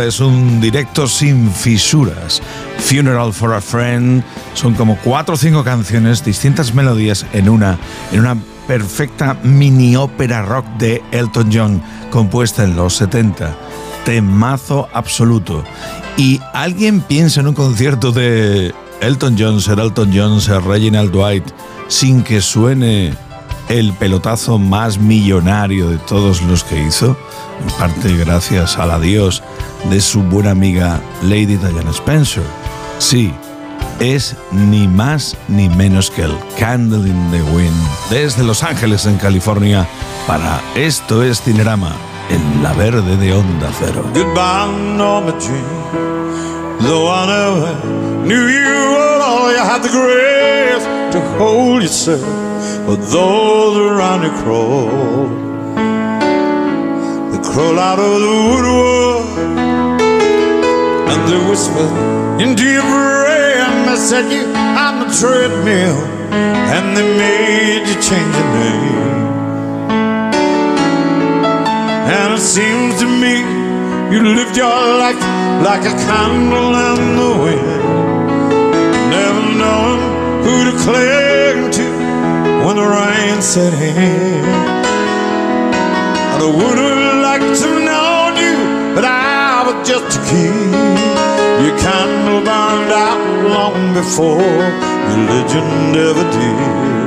Es 0.00 0.20
un 0.20 0.60
directo 0.60 1.06
sin 1.06 1.50
fisuras. 1.50 2.42
Funeral 2.78 3.32
for 3.32 3.54
a 3.54 3.60
Friend 3.60 4.22
son 4.54 4.74
como 4.74 4.96
cuatro 5.02 5.34
o 5.34 5.38
cinco 5.38 5.64
canciones, 5.64 6.24
distintas 6.24 6.74
melodías 6.74 7.26
en 7.32 7.48
una, 7.48 7.78
en 8.12 8.20
una 8.20 8.36
perfecta 8.66 9.36
mini 9.42 9.96
ópera 9.96 10.42
rock 10.42 10.66
de 10.78 11.02
Elton 11.12 11.50
John 11.52 11.82
compuesta 12.10 12.64
en 12.64 12.76
los 12.76 12.94
70. 12.96 13.56
Temazo 14.04 14.88
absoluto. 14.92 15.64
Y 16.16 16.40
alguien 16.52 17.00
piensa 17.00 17.40
en 17.40 17.48
un 17.48 17.54
concierto 17.54 18.12
de 18.12 18.72
Elton 19.00 19.36
John, 19.38 19.60
Sir 19.60 19.80
Elton 19.80 20.12
John, 20.14 20.40
Sir 20.40 20.62
Reginald 20.62 21.10
Dwight, 21.10 21.44
sin 21.88 22.22
que 22.22 22.40
suene 22.40 23.14
el 23.68 23.92
pelotazo 23.94 24.58
más 24.58 24.98
millonario 24.98 25.90
de 25.90 25.98
todos 25.98 26.42
los 26.42 26.64
que 26.64 26.82
hizo, 26.82 27.16
en 27.60 27.78
parte 27.78 28.16
gracias 28.16 28.78
al 28.78 28.90
adiós 28.90 29.42
de 29.90 30.00
su 30.00 30.22
buena 30.22 30.50
amiga 30.50 31.00
Lady 31.22 31.56
Diana 31.56 31.90
Spencer. 31.90 32.44
Sí, 32.98 33.32
es 34.00 34.36
ni 34.50 34.88
más 34.88 35.36
ni 35.48 35.68
menos 35.68 36.10
que 36.10 36.22
el 36.22 36.36
Candle 36.58 37.08
in 37.08 37.30
the 37.30 37.42
Wind 37.54 37.74
desde 38.10 38.44
Los 38.44 38.62
Ángeles 38.62 39.06
en 39.06 39.16
California 39.16 39.86
para 40.26 40.60
Esto 40.74 41.22
es 41.22 41.42
Cinerama 41.42 41.92
en 42.30 42.62
la 42.62 42.72
verde 42.72 43.16
de 43.16 43.34
Onda 43.34 43.70
Cero. 43.78 44.04
Goodbye, 44.14 44.96
Norma 44.96 45.32
knew 48.24 48.48
you 48.48 49.20
all, 49.22 49.52
you 49.52 49.58
had 49.58 49.82
the 49.82 49.88
grace 49.88 50.84
to 51.12 51.20
hold 51.38 51.82
yourself. 51.82 52.22
But 52.86 53.00
those 53.10 53.78
around 53.78 54.22
you 54.24 55.43
crawl 57.54 57.78
out 57.78 58.00
of 58.00 58.14
the 58.26 58.34
woodwork 58.50 59.26
and 61.10 61.20
they 61.30 61.40
whisper 61.48 61.86
into 62.42 62.64
your 62.66 62.82
brain. 62.82 63.86
I 63.86 63.96
said 63.96 64.26
you 64.34 64.42
on 64.84 64.94
the 65.02 65.08
treadmill 65.14 65.98
and 66.74 66.96
they 66.96 67.06
made 67.24 67.86
you 67.86 67.96
change 68.08 68.34
your 68.40 68.50
name. 68.58 69.14
And 72.16 72.34
it 72.34 72.40
seems 72.40 72.98
to 73.02 73.06
me 73.22 73.34
you 74.12 74.34
lived 74.34 74.56
your 74.56 74.80
life 75.04 75.22
like 75.62 75.84
a 75.92 75.94
candle 76.10 76.74
in 76.90 76.98
the 77.22 77.32
wind, 77.44 77.82
never 79.14 79.46
knowing 79.62 80.02
who 80.42 80.54
to 80.68 80.74
cling 80.82 81.70
to 81.78 81.86
when 82.66 82.76
the 82.82 82.88
rain 82.98 83.40
set 83.40 83.74
in. 83.74 84.44
I 86.34 86.46
would 86.58 87.03
to 87.60 87.68
know 87.84 88.32
you, 88.42 88.94
but 88.94 89.04
I 89.04 89.64
was 89.66 89.88
just 89.88 90.18
a 90.18 90.20
kid. 90.30 91.24
Your 91.64 91.76
candle 91.78 92.40
burned 92.44 92.92
out 92.92 93.20
long 93.54 93.94
before 93.94 94.64
religion 95.12 95.94
ever 95.94 96.26
did. 96.36 97.04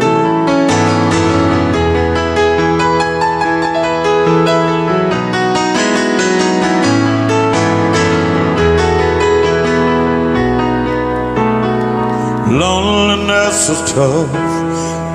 Loneliness 12.49 13.69
is 13.69 13.81
tough, 13.91 14.31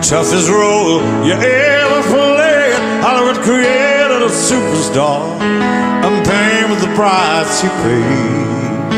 toughest 0.08 0.48
role 0.48 1.00
you 1.26 1.34
ever 1.34 2.02
played. 2.12 2.74
Hollywood 3.02 3.38
created 3.42 3.91
superstar, 4.32 5.38
I'm 6.04 6.24
paying 6.24 6.70
was 6.70 6.80
the 6.80 6.92
price 6.94 7.62
you 7.62 7.70
paid. 7.84 8.92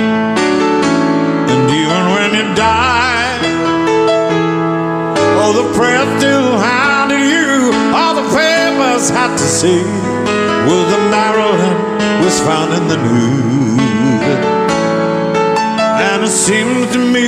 And 1.50 1.64
even 1.70 2.02
when 2.14 2.30
you 2.38 2.46
died, 2.54 3.42
oh, 5.42 5.52
the 5.60 5.66
press 5.76 6.06
still 6.18 6.58
hounded 6.58 7.20
you. 7.20 7.72
All 7.94 8.14
the 8.14 8.28
papers 8.30 9.10
had 9.10 9.36
to 9.36 9.46
see 9.58 9.82
was 10.68 10.84
the 10.94 11.02
Maryland 11.10 11.78
was 12.24 12.40
found 12.40 12.72
in 12.78 12.84
the 12.88 12.96
news. 12.96 13.80
And 16.08 16.22
it 16.22 16.30
seems 16.30 16.92
to 16.94 16.98
me 16.98 17.26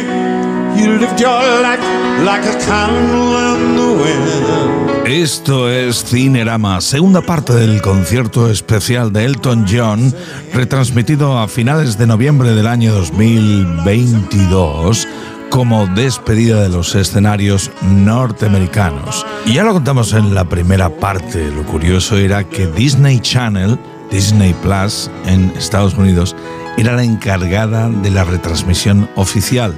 you 0.81 0.99
lived 0.99 1.21
your 1.21 1.43
life 1.67 1.81
like 2.25 2.45
a 2.45 2.57
candle 2.65 3.37
in 3.51 3.77
the 3.77 3.91
wind. 4.03 4.86
Esto 5.07 5.71
es 5.71 6.05
Cinerama, 6.05 6.81
segunda 6.81 7.23
parte 7.23 7.55
del 7.55 7.81
concierto 7.81 8.51
especial 8.51 9.13
de 9.13 9.25
Elton 9.25 9.65
John, 9.71 10.13
retransmitido 10.53 11.39
a 11.39 11.47
finales 11.47 11.97
de 11.97 12.09
noviembre 12.09 12.57
del 12.57 12.67
año 12.67 12.93
2022 12.93 15.07
como 15.49 15.87
despedida 15.87 16.61
de 16.61 16.71
los 16.71 16.97
escenarios 16.97 17.71
norteamericanos. 17.83 19.25
Y 19.45 19.55
ya 19.55 19.63
lo 19.63 19.75
contamos 19.75 20.13
en 20.13 20.35
la 20.35 20.49
primera 20.49 20.91
parte, 20.91 21.53
lo 21.53 21.63
curioso 21.63 22.17
era 22.17 22.43
que 22.43 22.67
Disney 22.67 23.21
Channel, 23.21 23.79
Disney 24.11 24.55
Plus 24.55 25.09
en 25.27 25.53
Estados 25.57 25.95
Unidos, 25.95 26.35
era 26.79 26.97
la 26.97 27.05
encargada 27.05 27.89
de 27.89 28.11
la 28.11 28.25
retransmisión 28.25 29.09
oficial. 29.15 29.73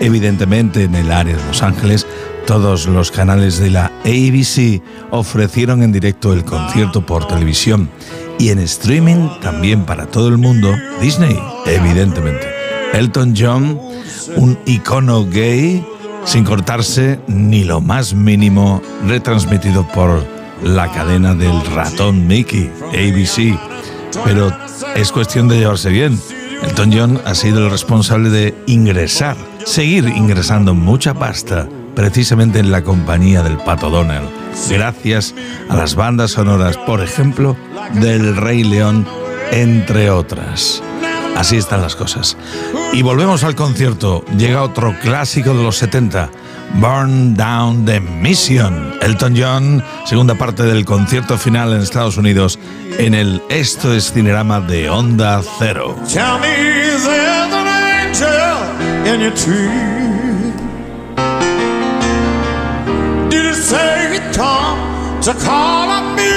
Evidentemente 0.00 0.82
en 0.82 0.96
el 0.96 1.12
área 1.12 1.36
de 1.36 1.46
Los 1.46 1.62
Ángeles, 1.62 2.01
todos 2.52 2.86
los 2.86 3.10
canales 3.10 3.58
de 3.58 3.70
la 3.70 3.86
ABC 4.04 4.82
ofrecieron 5.10 5.82
en 5.82 5.90
directo 5.90 6.34
el 6.34 6.44
concierto 6.44 7.06
por 7.06 7.26
televisión 7.26 7.88
y 8.38 8.50
en 8.50 8.58
streaming 8.58 9.26
también 9.40 9.86
para 9.86 10.04
todo 10.04 10.28
el 10.28 10.36
mundo, 10.36 10.70
Disney, 11.00 11.34
evidentemente. 11.64 12.46
Elton 12.92 13.32
John, 13.34 13.80
un 14.36 14.58
icono 14.66 15.24
gay, 15.24 15.82
sin 16.26 16.44
cortarse 16.44 17.20
ni 17.26 17.64
lo 17.64 17.80
más 17.80 18.12
mínimo, 18.12 18.82
retransmitido 19.06 19.88
por 19.88 20.22
la 20.62 20.92
cadena 20.92 21.34
del 21.34 21.58
ratón 21.74 22.26
Mickey, 22.26 22.70
ABC. 22.88 23.58
Pero 24.26 24.54
es 24.94 25.10
cuestión 25.10 25.48
de 25.48 25.58
llevarse 25.58 25.88
bien. 25.88 26.20
Elton 26.62 26.92
John 26.92 27.20
ha 27.24 27.34
sido 27.34 27.64
el 27.64 27.70
responsable 27.70 28.28
de 28.28 28.54
ingresar, 28.66 29.38
seguir 29.64 30.06
ingresando 30.06 30.74
mucha 30.74 31.14
pasta 31.14 31.66
precisamente 31.94 32.58
en 32.58 32.70
la 32.70 32.82
compañía 32.82 33.42
del 33.42 33.58
Pato 33.58 33.90
Donald, 33.90 34.28
gracias 34.68 35.34
a 35.68 35.76
las 35.76 35.94
bandas 35.94 36.32
sonoras, 36.32 36.76
por 36.78 37.02
ejemplo, 37.02 37.56
del 37.94 38.36
Rey 38.36 38.64
León, 38.64 39.06
entre 39.50 40.10
otras. 40.10 40.82
Así 41.36 41.56
están 41.56 41.82
las 41.82 41.96
cosas. 41.96 42.36
Y 42.92 43.02
volvemos 43.02 43.44
al 43.44 43.54
concierto. 43.54 44.24
Llega 44.36 44.62
otro 44.62 44.94
clásico 45.00 45.54
de 45.54 45.62
los 45.62 45.76
70, 45.78 46.30
Burn 46.74 47.34
Down 47.34 47.84
the 47.84 48.00
Mission. 48.00 48.94
Elton 49.00 49.34
John, 49.36 49.82
segunda 50.04 50.34
parte 50.34 50.62
del 50.62 50.84
concierto 50.84 51.38
final 51.38 51.72
en 51.72 51.80
Estados 51.80 52.16
Unidos, 52.16 52.58
en 52.98 53.14
el 53.14 53.42
Esto 53.48 53.94
es 53.94 54.12
Cinerama 54.12 54.60
de 54.60 54.90
Onda 54.90 55.42
Cero. 55.58 55.96
Tell 56.06 56.38
me 56.38 56.82
to 65.22 65.32
call 65.34 65.88
on 65.88 66.16
me? 66.16 66.34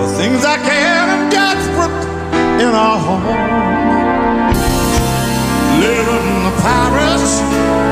The 0.00 0.08
things 0.18 0.44
I 0.44 0.56
can 0.58 1.30
desperate 1.30 1.98
in 2.60 2.74
our 2.74 2.98
home. 2.98 3.24
Living 5.80 6.26
in 6.32 6.42
the 6.44 6.54
parish 6.60 7.32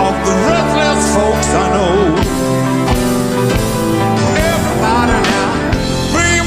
of 0.07 0.15
the 0.27 0.35
restless 0.45 1.05
folks 1.17 1.49
I 1.55 1.67
know. 1.75 1.95
Everybody 4.53 5.17
now, 5.33 5.53
bring 6.13 6.47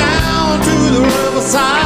down 0.00 0.60
to 0.64 0.74
the 0.96 1.02
riverside. 1.02 1.83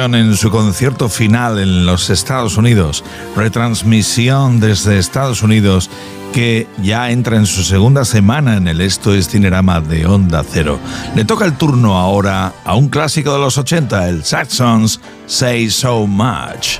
En 0.00 0.36
su 0.36 0.48
concierto 0.50 1.08
final 1.08 1.58
en 1.58 1.84
los 1.84 2.08
Estados 2.08 2.56
Unidos, 2.56 3.02
retransmisión 3.34 4.60
desde 4.60 4.96
Estados 4.96 5.42
Unidos 5.42 5.90
que 6.32 6.68
ya 6.80 7.10
entra 7.10 7.36
en 7.36 7.46
su 7.46 7.64
segunda 7.64 8.04
semana 8.04 8.56
en 8.56 8.68
el 8.68 8.80
Esto 8.80 9.12
es 9.12 9.28
Cinerama 9.28 9.80
de 9.80 10.06
Onda 10.06 10.44
Cero. 10.48 10.78
Le 11.16 11.24
toca 11.24 11.44
el 11.46 11.54
turno 11.54 11.98
ahora 11.98 12.52
a 12.64 12.76
un 12.76 12.88
clásico 12.88 13.32
de 13.32 13.40
los 13.40 13.58
80, 13.58 14.08
el 14.08 14.24
Saxons 14.24 15.00
Say 15.26 15.68
So 15.68 16.06
Much. 16.06 16.78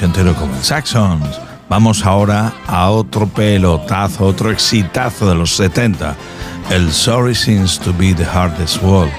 Ochentero 0.00 0.34
como 0.34 0.56
el 0.56 0.62
Saxons, 0.62 1.38
vamos 1.68 2.06
ahora 2.06 2.54
a 2.66 2.88
otro 2.88 3.26
pelotazo, 3.26 4.24
otro 4.24 4.50
exitazo 4.50 5.28
de 5.28 5.34
los 5.34 5.54
70. 5.56 6.16
El 6.70 6.90
Sorry 6.90 7.34
Seems 7.34 7.78
to 7.78 7.92
be 7.92 8.14
the 8.14 8.24
hardest 8.24 8.82
word. 8.82 9.10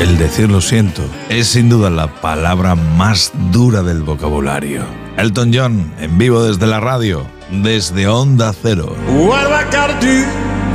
El 0.00 0.16
decir 0.16 0.50
lo 0.50 0.62
siento 0.62 1.02
es 1.28 1.48
sin 1.48 1.68
duda 1.68 1.90
la 1.90 2.06
palabra 2.06 2.74
más 2.74 3.32
dura 3.52 3.82
del 3.82 4.02
vocabulario. 4.02 4.84
Elton 5.18 5.50
John, 5.52 5.92
en 6.00 6.16
vivo 6.16 6.42
desde 6.42 6.66
la 6.66 6.80
radio, 6.80 7.26
desde 7.50 8.08
Onda 8.08 8.54
Cero. 8.54 8.96
What 9.06 9.48
I 9.48 9.64
gotta 9.64 10.00
do 10.00 10.24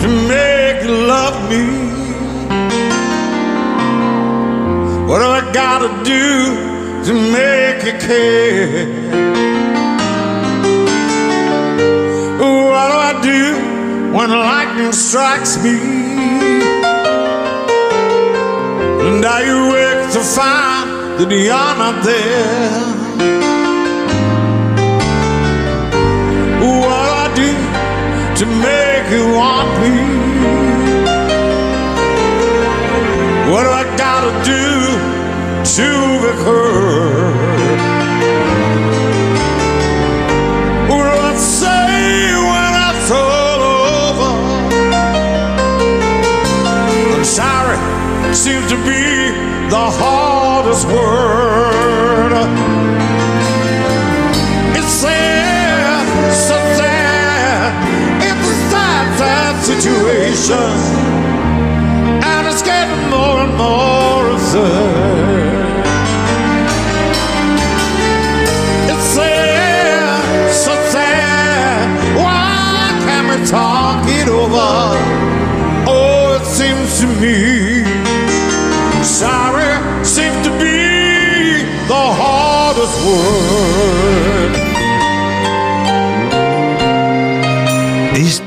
to 0.02 0.08
make 0.28 0.86
you 0.86 1.08
love 1.08 1.34
me? 1.50 1.90
What 5.08 5.22
do 5.22 5.26
I 5.26 5.42
gotta 5.52 5.90
do 6.04 7.04
to 7.04 7.14
make 7.32 7.84
you 7.84 7.98
care? 7.98 9.39
Do 13.30 14.14
when 14.16 14.30
lightning 14.30 14.92
strikes 14.92 15.54
me? 15.64 15.78
And 19.08 19.24
I 19.38 19.42
awake 19.58 20.04
to 20.16 20.22
find 20.38 20.88
that 21.18 21.30
you're 21.48 21.74
not 21.84 21.98
there. 22.10 23.00
What 26.64 27.10
I 27.24 27.28
do 27.42 27.52
to 28.40 28.46
make 28.66 29.06
you 29.16 29.26
want 29.40 29.70
me? 29.82 29.96
What 33.52 33.64
do 33.68 33.72
I 33.82 33.86
gotta 34.04 34.34
do 34.54 34.66
to 35.76 35.88
be 36.24 36.32
heard? 36.46 37.99
To 48.70 48.76
be 48.86 49.32
the 49.72 49.86
hardest 50.00 50.86
word. 50.86 52.34
It's 54.78 54.94
sad, 55.02 56.06
so 56.32 56.56
sad. 56.78 57.74
It's 58.22 58.48
a 58.48 58.58
sad, 58.70 59.18
sad 59.18 59.56
situation. 59.66 60.70
And 62.22 62.48
it's 62.48 62.62
getting 62.62 63.10
more 63.10 63.40
and 63.42 63.58
more 63.58 64.30
absurd. 64.36 64.89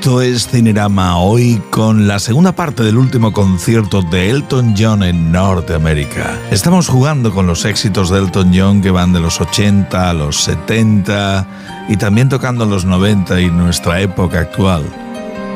Esto 0.02 0.20
es 0.20 0.48
Cinerama 0.48 1.18
hoy 1.18 1.62
con 1.70 2.06
la 2.06 2.18
segunda 2.18 2.52
parte 2.52 2.82
del 2.82 2.98
último 2.98 3.32
concierto 3.32 4.02
de 4.02 4.30
Elton 4.30 4.74
John 4.76 5.02
en 5.02 5.32
Norteamérica. 5.32 6.38
Estamos 6.50 6.88
jugando 6.88 7.32
con 7.32 7.46
los 7.46 7.64
éxitos 7.64 8.10
de 8.10 8.18
Elton 8.18 8.52
John 8.54 8.82
que 8.82 8.90
van 8.90 9.12
de 9.12 9.20
los 9.20 9.40
80 9.40 10.10
a 10.10 10.12
los 10.12 10.42
70 10.42 11.46
y 11.88 11.96
también 11.96 12.28
tocando 12.28 12.64
los 12.64 12.84
90 12.84 13.40
y 13.40 13.50
nuestra 13.50 14.00
época 14.00 14.40
actual. 14.40 14.84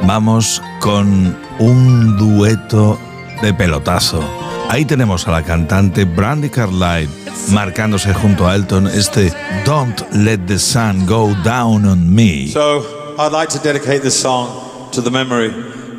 Vamos 0.06 0.62
con 0.80 1.36
un 1.58 2.16
dueto 2.16 2.98
de 3.42 3.52
pelotazo. 3.52 4.22
Ahí 4.68 4.84
tenemos 4.84 5.26
a 5.28 5.32
la 5.32 5.42
cantante 5.42 6.04
Brandy 6.04 6.50
Carlile 6.50 7.25
marcándose 7.52 8.12
junto 8.12 8.46
a 8.46 8.54
Elton 8.54 8.86
este 8.86 9.32
Don't 9.64 10.00
Let 10.12 10.46
the 10.46 10.58
Sun 10.58 11.06
Go 11.06 11.34
Down 11.44 11.84
on 11.84 12.14
Me. 12.14 12.48
So 12.48 12.84
I'd 13.18 13.32
like 13.32 13.48
to 13.50 13.58
dedicate 13.58 14.02
this 14.02 14.18
song 14.20 14.90
to 14.92 15.00
the 15.00 15.10
memory 15.10 15.52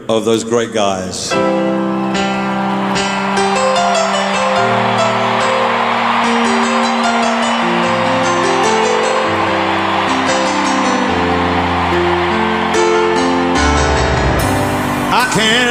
of 0.07 0.25
those 0.25 0.43
great 0.43 0.73
guys. 0.73 1.33
I 15.09 15.25
can't 15.33 15.66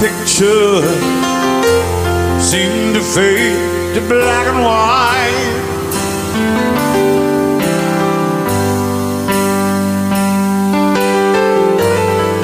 picture 0.00 0.80
seem 2.40 2.94
to 2.94 3.02
fade 3.02 3.94
to 3.94 4.00
black 4.06 4.46
and 4.46 4.60
white. 4.62 5.54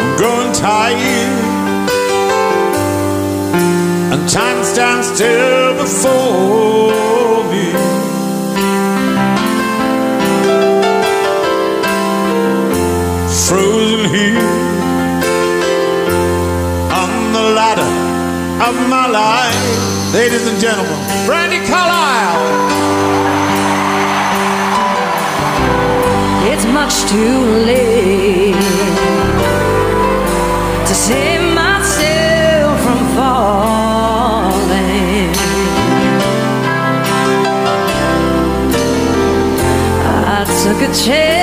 I'm 0.01 0.17
growing 0.17 0.53
tired, 0.53 1.31
and 4.13 4.29
time 4.29 4.65
stands 4.65 5.07
still 5.15 5.77
before 5.77 7.14
of 18.69 18.89
my 18.89 19.07
life. 19.07 20.15
Ladies 20.15 20.47
and 20.47 20.59
gentlemen, 20.59 20.99
Brandy 21.27 21.61
Carlisle. 21.67 22.41
It's 26.51 26.65
much 26.79 26.95
too 27.13 27.39
late 27.71 28.55
to 30.89 30.95
save 30.95 31.43
myself 31.55 32.81
from 32.85 33.01
falling. 33.17 34.55
I 40.37 40.45
took 40.63 40.81
a 40.89 40.95
chance. 41.05 41.34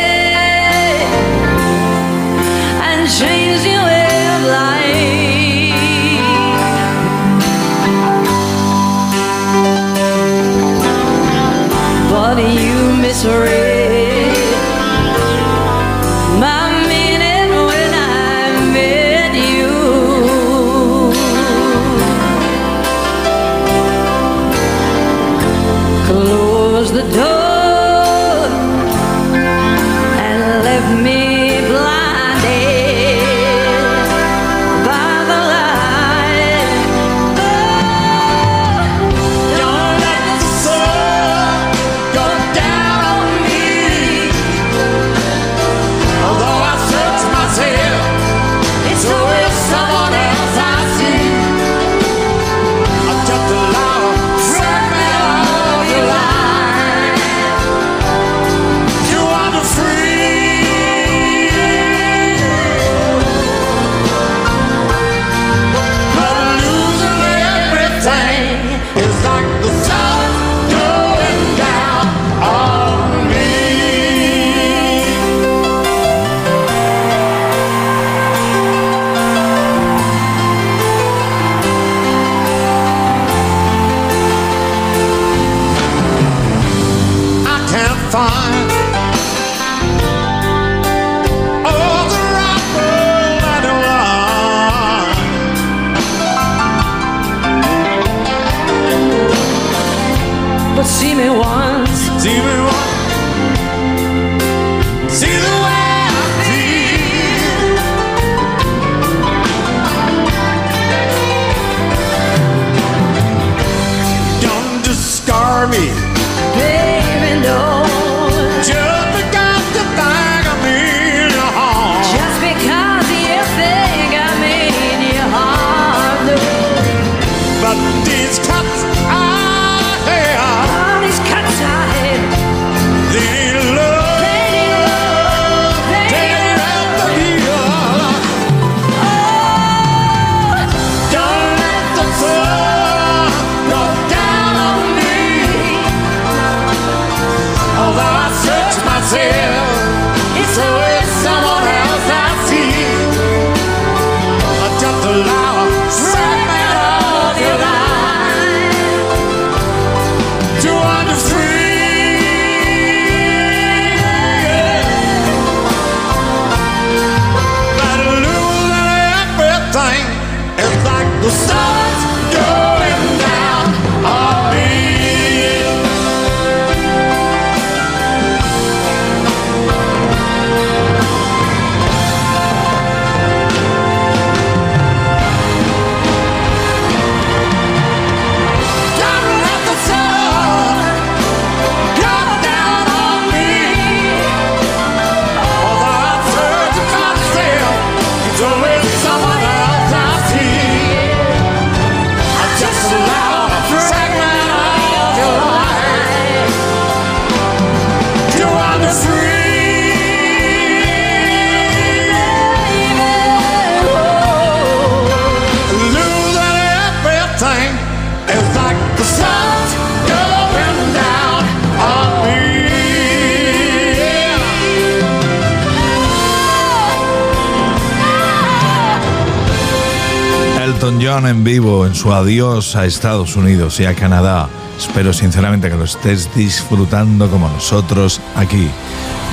en 231.11 231.43
vivo 231.43 231.85
en 231.85 231.93
su 231.93 232.13
adiós 232.13 232.77
a 232.77 232.85
Estados 232.85 233.35
Unidos 233.35 233.81
y 233.81 233.85
a 233.85 233.93
Canadá. 233.93 234.47
Espero 234.77 235.11
sinceramente 235.11 235.69
que 235.69 235.75
lo 235.75 235.83
estés 235.83 236.33
disfrutando 236.33 237.29
como 237.29 237.49
nosotros 237.49 238.21
aquí. 238.33 238.69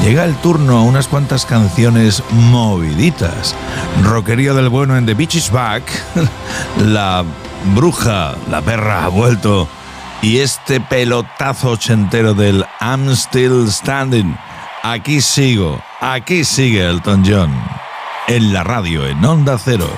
Llega 0.03 0.25
el 0.25 0.35
turno 0.39 0.79
a 0.79 0.83
unas 0.83 1.07
cuantas 1.07 1.47
canciones 1.47 2.21
moviditas. 2.33 3.55
Roquerío 4.03 4.55
del 4.55 4.71
Bueno 4.71 4.97
en 4.97 5.07
The 5.07 5.15
Beach 5.15 5.37
is 5.37 5.53
Back, 5.53 5.85
La 6.85 7.25
Bruja, 7.77 8.35
La 8.51 8.61
Perra 8.61 9.05
ha 9.05 9.09
vuelto 9.09 9.69
y 10.21 10.39
este 10.39 10.81
pelotazo 10.81 11.71
ochentero 11.71 12.35
del 12.35 12.65
I'm 12.81 13.09
Still 13.13 13.71
Standing. 13.71 14.37
Aquí 14.83 15.21
sigo, 15.21 15.81
aquí 16.01 16.45
sigue 16.45 16.85
Elton 16.89 17.23
John. 17.25 17.55
En 18.27 18.53
la 18.53 18.65
radio, 18.65 19.07
en 19.07 19.25
Onda 19.25 19.57
Cero. 19.59 19.89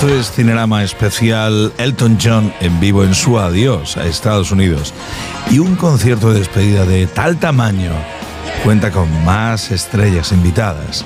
Esto 0.00 0.14
es 0.14 0.32
Cinerama 0.32 0.82
Especial 0.82 1.74
Elton 1.76 2.16
John 2.18 2.54
en 2.60 2.80
vivo 2.80 3.04
en 3.04 3.14
su 3.14 3.38
adiós 3.38 3.98
a 3.98 4.06
Estados 4.06 4.50
Unidos. 4.50 4.94
Y 5.50 5.58
un 5.58 5.76
concierto 5.76 6.32
de 6.32 6.38
despedida 6.38 6.86
de 6.86 7.06
tal 7.06 7.36
tamaño 7.36 7.92
cuenta 8.64 8.92
con 8.92 9.10
más 9.26 9.70
estrellas 9.70 10.32
invitadas. 10.32 11.04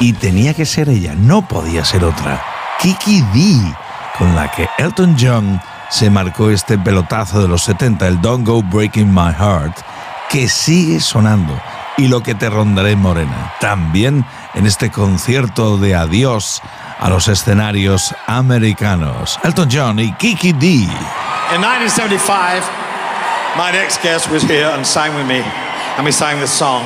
Y 0.00 0.12
tenía 0.12 0.54
que 0.54 0.66
ser 0.66 0.88
ella, 0.88 1.14
no 1.14 1.46
podía 1.46 1.84
ser 1.84 2.02
otra. 2.02 2.42
Kiki 2.80 3.20
D, 3.32 3.76
con 4.18 4.34
la 4.34 4.50
que 4.50 4.68
Elton 4.76 5.14
John 5.16 5.60
se 5.88 6.10
marcó 6.10 6.50
este 6.50 6.78
pelotazo 6.78 7.40
de 7.40 7.46
los 7.46 7.62
70, 7.62 8.08
el 8.08 8.20
Don't 8.20 8.44
Go 8.44 8.60
Breaking 8.60 9.14
My 9.14 9.32
Heart, 9.38 9.76
que 10.30 10.48
sigue 10.48 10.98
sonando. 10.98 11.56
Y 11.96 12.08
lo 12.08 12.24
que 12.24 12.34
te 12.34 12.50
rondaré, 12.50 12.96
Morena, 12.96 13.52
también 13.60 14.24
en 14.54 14.66
este 14.66 14.90
concierto 14.90 15.78
de 15.78 15.94
adiós 15.94 16.60
a 16.98 17.10
los 17.10 17.28
escenarios 17.28 18.14
americanos. 18.26 19.38
Elton 19.44 19.68
John 19.68 19.96
y 19.98 20.14
Kiki 20.18 20.52
D. 20.52 20.84
In 21.54 21.60
1975, 21.60 22.62
my 23.56 23.70
next 23.72 24.02
guest 24.02 24.30
was 24.30 24.42
here 24.42 24.66
and 24.66 24.86
sang 24.86 25.14
with 25.14 25.26
me, 25.26 25.40
and 25.96 26.04
we 26.04 26.12
sang 26.12 26.40
this 26.40 26.52
song. 26.52 26.82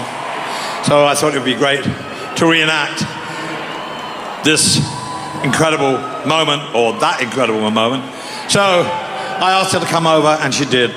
So 0.85 1.05
I 1.05 1.15
thought 1.15 1.35
it 1.35 1.39
would 1.39 1.45
be 1.45 1.55
great 1.55 1.83
to 2.37 2.47
reenact 2.47 3.05
this 4.45 4.79
incredible 5.45 5.99
moment, 6.27 6.75
or 6.75 6.93
that 7.01 7.21
incredible 7.23 7.71
moment. 7.71 8.05
So 8.51 8.61
I 8.61 9.53
asked 9.61 9.73
her 9.73 9.81
to 9.81 9.87
come 9.87 10.07
over, 10.07 10.37
and 10.41 10.53
she 10.53 10.65
did. 10.65 10.91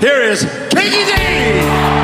Here 0.00 0.20
is 0.22 0.42
Kiki 0.70 1.04
D! 1.04 1.99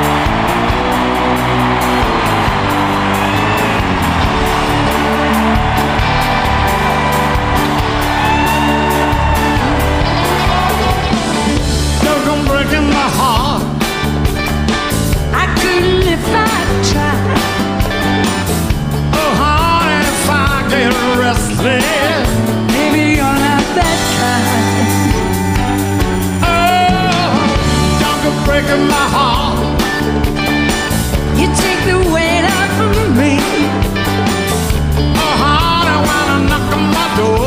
Oh, 26.43 27.25
breaking 28.45 28.87
my 28.87 29.05
heart. 29.15 29.57
You 31.39 31.47
take 31.63 31.81
the 31.91 31.97
weight 32.13 32.45
out 32.55 32.69
from 32.77 33.17
me. 33.19 33.33
Oh, 35.17 35.35
knock 36.47 36.69
on 36.75 36.83
my 36.95 37.07
door. 37.17 37.46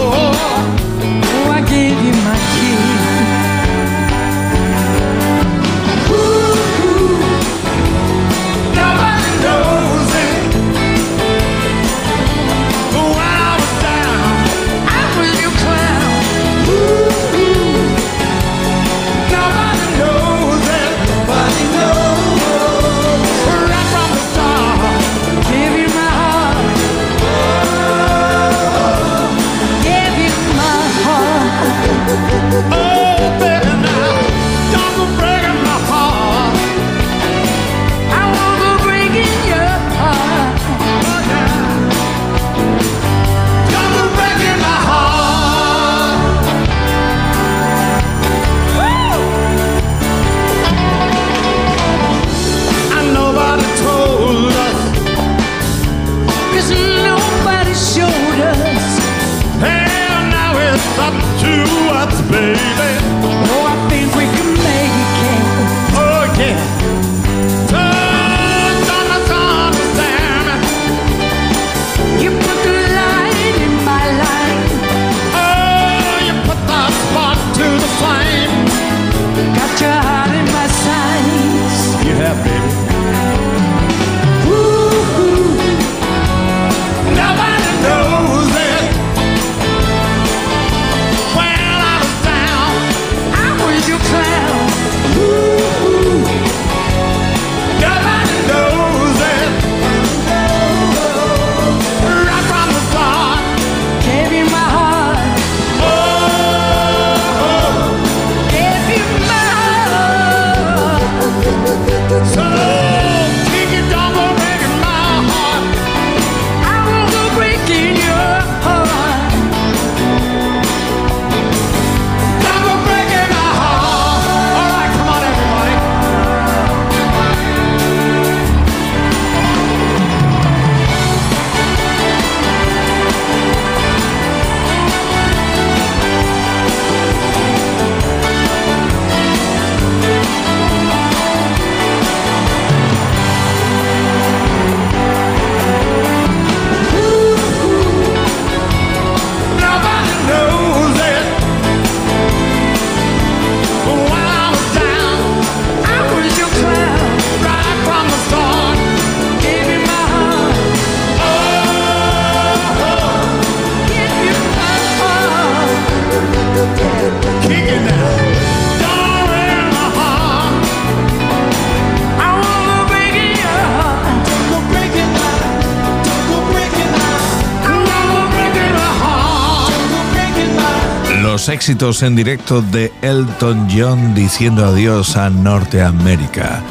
Éxitos 181.51 182.03
en 182.03 182.15
directo 182.15 182.63
de 182.63 182.93
Elton 183.03 183.69
John 183.71 184.15
diciendo 184.15 184.65
adiós 184.65 185.17
a 185.17 185.31
Norteamérica. 185.31 186.63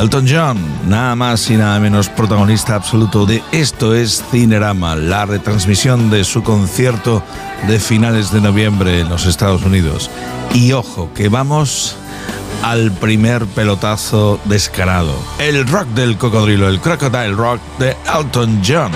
Elton 0.00 0.26
John, 0.28 0.58
nada 0.88 1.14
más 1.14 1.48
y 1.50 1.56
nada 1.56 1.78
menos 1.78 2.08
protagonista 2.08 2.74
absoluto 2.74 3.24
de 3.24 3.42
Esto 3.52 3.94
es 3.94 4.24
Cinerama, 4.30 4.96
la 4.96 5.26
retransmisión 5.26 6.10
de 6.10 6.24
su 6.24 6.42
concierto 6.42 7.22
de 7.68 7.78
finales 7.78 8.32
de 8.32 8.40
noviembre 8.40 9.00
en 9.00 9.08
los 9.08 9.26
Estados 9.26 9.62
Unidos. 9.64 10.10
Y 10.52 10.72
ojo, 10.72 11.10
que 11.14 11.28
vamos 11.28 11.96
al 12.62 12.92
primer 12.92 13.46
pelotazo 13.46 14.40
descarado. 14.44 15.14
El 15.38 15.66
rock 15.68 15.86
del 15.88 16.18
cocodrilo, 16.18 16.68
el 16.68 16.80
crocodile 16.80 17.34
rock 17.34 17.60
de 17.78 17.96
Elton 18.12 18.60
John. 18.66 18.92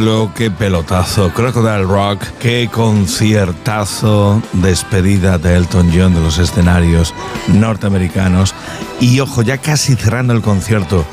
Luego, 0.00 0.32
qué 0.34 0.50
pelotazo. 0.50 1.30
Crocodile 1.32 1.84
Rock, 1.84 2.20
qué 2.40 2.68
conciertazo. 2.70 4.42
Despedida 4.54 5.38
de 5.38 5.54
Elton 5.54 5.90
John 5.94 6.14
de 6.14 6.20
los 6.20 6.38
escenarios 6.38 7.14
norteamericanos. 7.46 8.54
Y 9.00 9.20
ojo, 9.20 9.42
ya 9.42 9.58
casi 9.58 9.94
cerrando 9.94 10.32
el 10.32 10.42
concierto, 10.42 11.04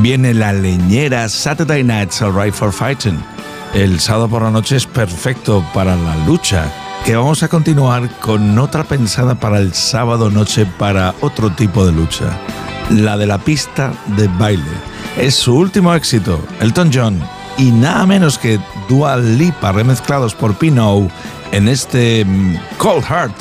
viene 0.00 0.32
la 0.32 0.54
leñera 0.54 1.28
Saturday 1.28 1.84
Night's 1.84 2.22
Alright 2.22 2.54
for 2.54 2.72
Fighting. 2.72 3.22
El 3.74 4.00
sábado 4.00 4.28
por 4.28 4.42
la 4.42 4.50
noche 4.50 4.76
es 4.76 4.86
perfecto 4.86 5.64
para 5.74 5.94
la 5.94 6.16
lucha. 6.24 6.72
Que 7.04 7.16
vamos 7.16 7.42
a 7.42 7.48
continuar 7.48 8.08
con 8.20 8.58
otra 8.58 8.84
pensada 8.84 9.34
para 9.34 9.58
el 9.58 9.74
sábado 9.74 10.30
noche 10.30 10.64
para 10.78 11.14
otro 11.20 11.52
tipo 11.52 11.84
de 11.84 11.92
lucha. 11.92 12.38
La 12.88 13.18
de 13.18 13.26
la 13.26 13.38
pista 13.38 13.92
de 14.16 14.26
baile. 14.28 14.64
Es 15.18 15.34
su 15.34 15.54
último 15.54 15.94
éxito, 15.94 16.40
Elton 16.60 16.90
John 16.92 17.20
y 17.58 17.70
nada 17.70 18.06
menos 18.06 18.38
que 18.38 18.58
Dua 18.88 19.16
Lipa 19.16 19.72
remezclados 19.72 20.34
por 20.34 20.54
Pino 20.54 21.08
en 21.52 21.68
este 21.68 22.24
mm, 22.24 22.56
Cold 22.78 23.04
Heart, 23.04 23.36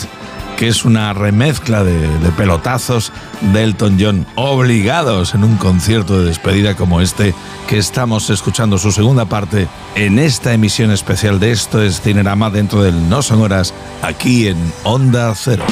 que 0.57 0.67
es 0.67 0.85
una 0.85 1.13
remezcla 1.13 1.83
de, 1.83 2.07
de 2.19 2.29
pelotazos 2.31 3.11
de 3.53 3.63
Elton 3.63 3.97
John 3.99 4.27
obligados 4.35 5.33
en 5.33 5.43
un 5.43 5.57
concierto 5.57 6.19
de 6.19 6.25
despedida 6.25 6.75
como 6.75 7.01
este 7.01 7.33
que 7.67 7.77
estamos 7.77 8.29
escuchando 8.29 8.77
su 8.77 8.91
segunda 8.91 9.25
parte 9.25 9.67
en 9.95 10.19
esta 10.19 10.53
emisión 10.53 10.91
especial 10.91 11.39
de 11.39 11.51
Esto 11.51 11.81
es 11.81 12.01
Cinerama 12.01 12.49
dentro 12.49 12.83
del 12.83 13.09
No 13.09 13.21
Son 13.21 13.41
Horas 13.41 13.73
aquí 14.01 14.47
en 14.47 14.57
Onda 14.83 15.33
Cero. 15.35 15.63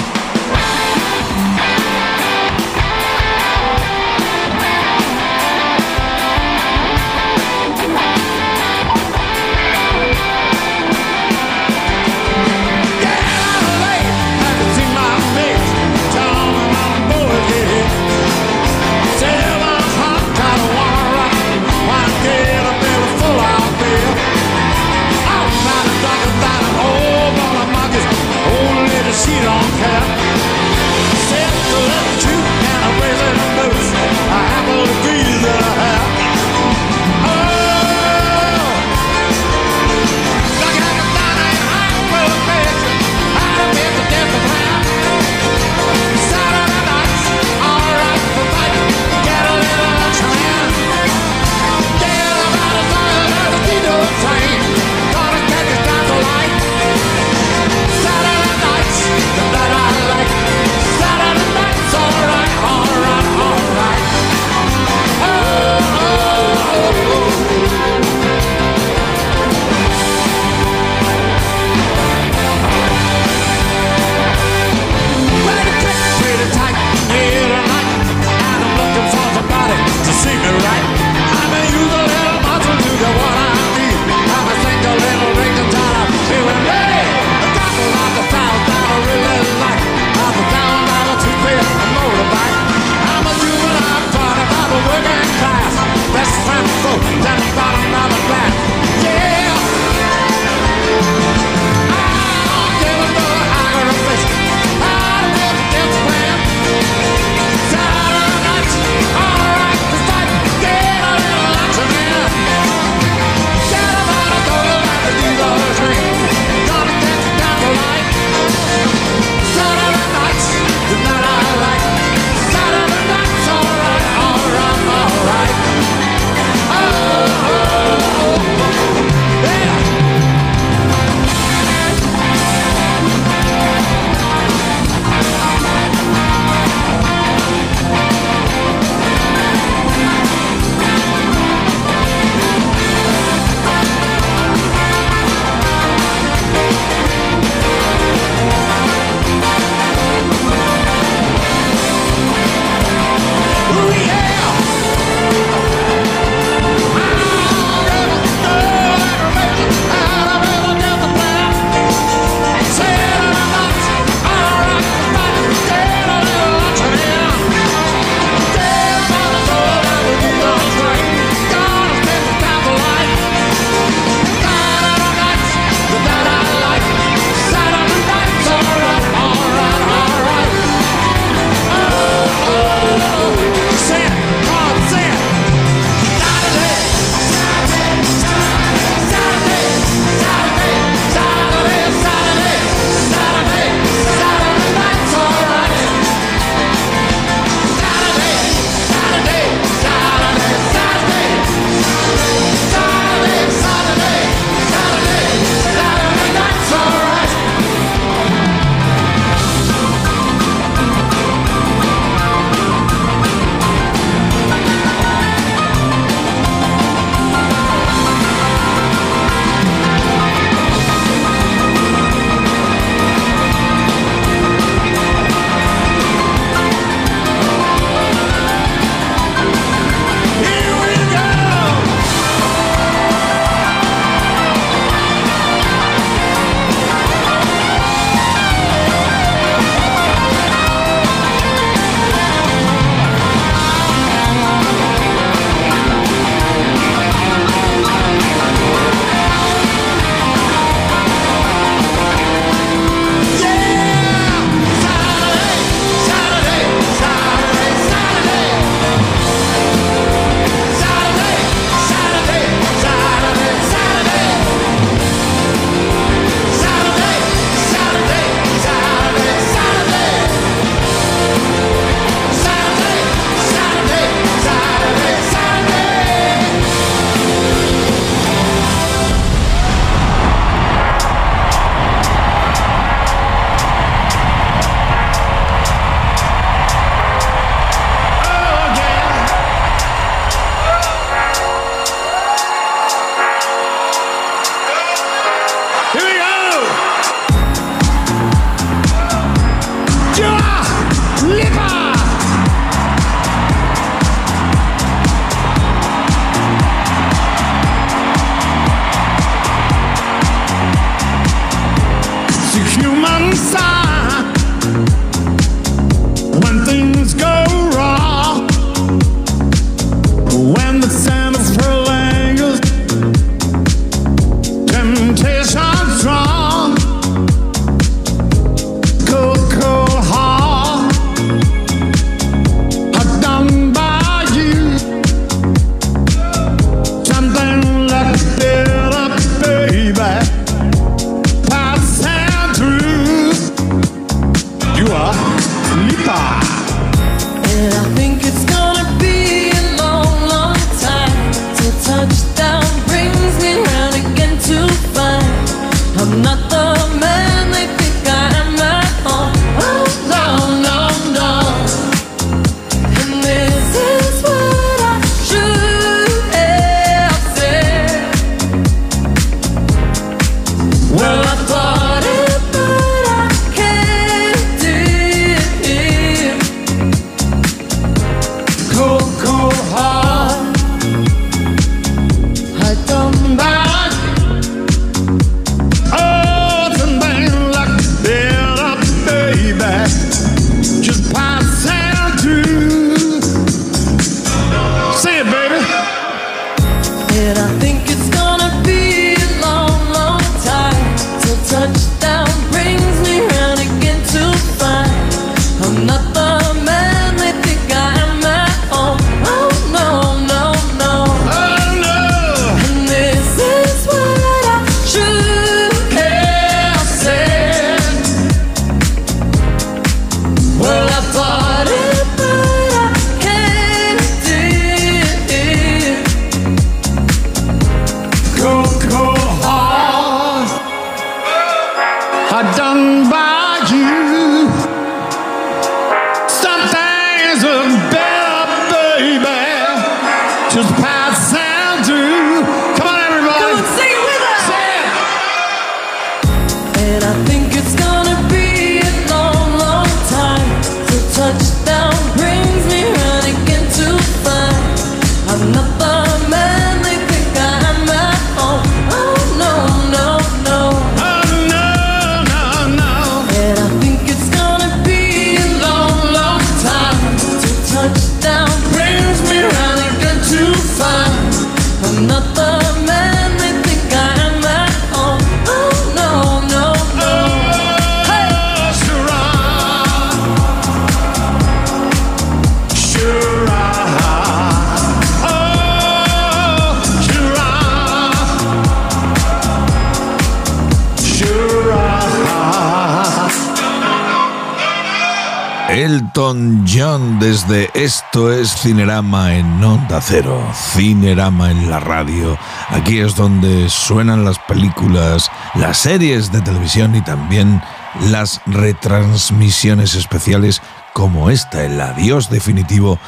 Cinerama 500.02 501.52
en 501.52 501.70
la 501.70 501.80
radio. 501.80 502.38
Aquí 502.70 503.00
es 503.00 503.16
donde 503.16 503.70
suenan 503.70 504.26
las 504.26 504.40
películas, 504.40 505.30
las 505.56 505.78
series 505.78 506.32
de 506.32 506.42
televisión 506.42 506.96
y 506.96 507.02
también 507.02 507.62
las 508.10 508.42
retransmisiones 508.46 509.96
especiales 509.96 510.62
como 510.94 511.30
esta, 511.30 511.64
el 511.64 511.80
adiós 511.80 512.30
definitivo 512.30 513.00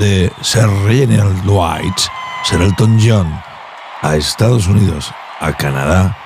de 0.00 0.32
Sir 0.42 0.68
Reginald 0.84 1.42
Dwight, 1.44 1.98
Sir 2.44 2.60
Elton 2.62 2.98
John, 3.02 3.40
a 4.02 4.16
Estados 4.16 4.66
Unidos, 4.66 5.12
a 5.40 5.52
Canadá, 5.52 6.17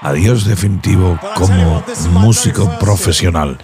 adiós 0.00 0.44
definitivo 0.44 1.18
como 1.34 1.82
músico 2.12 2.70
profesional. 2.78 3.58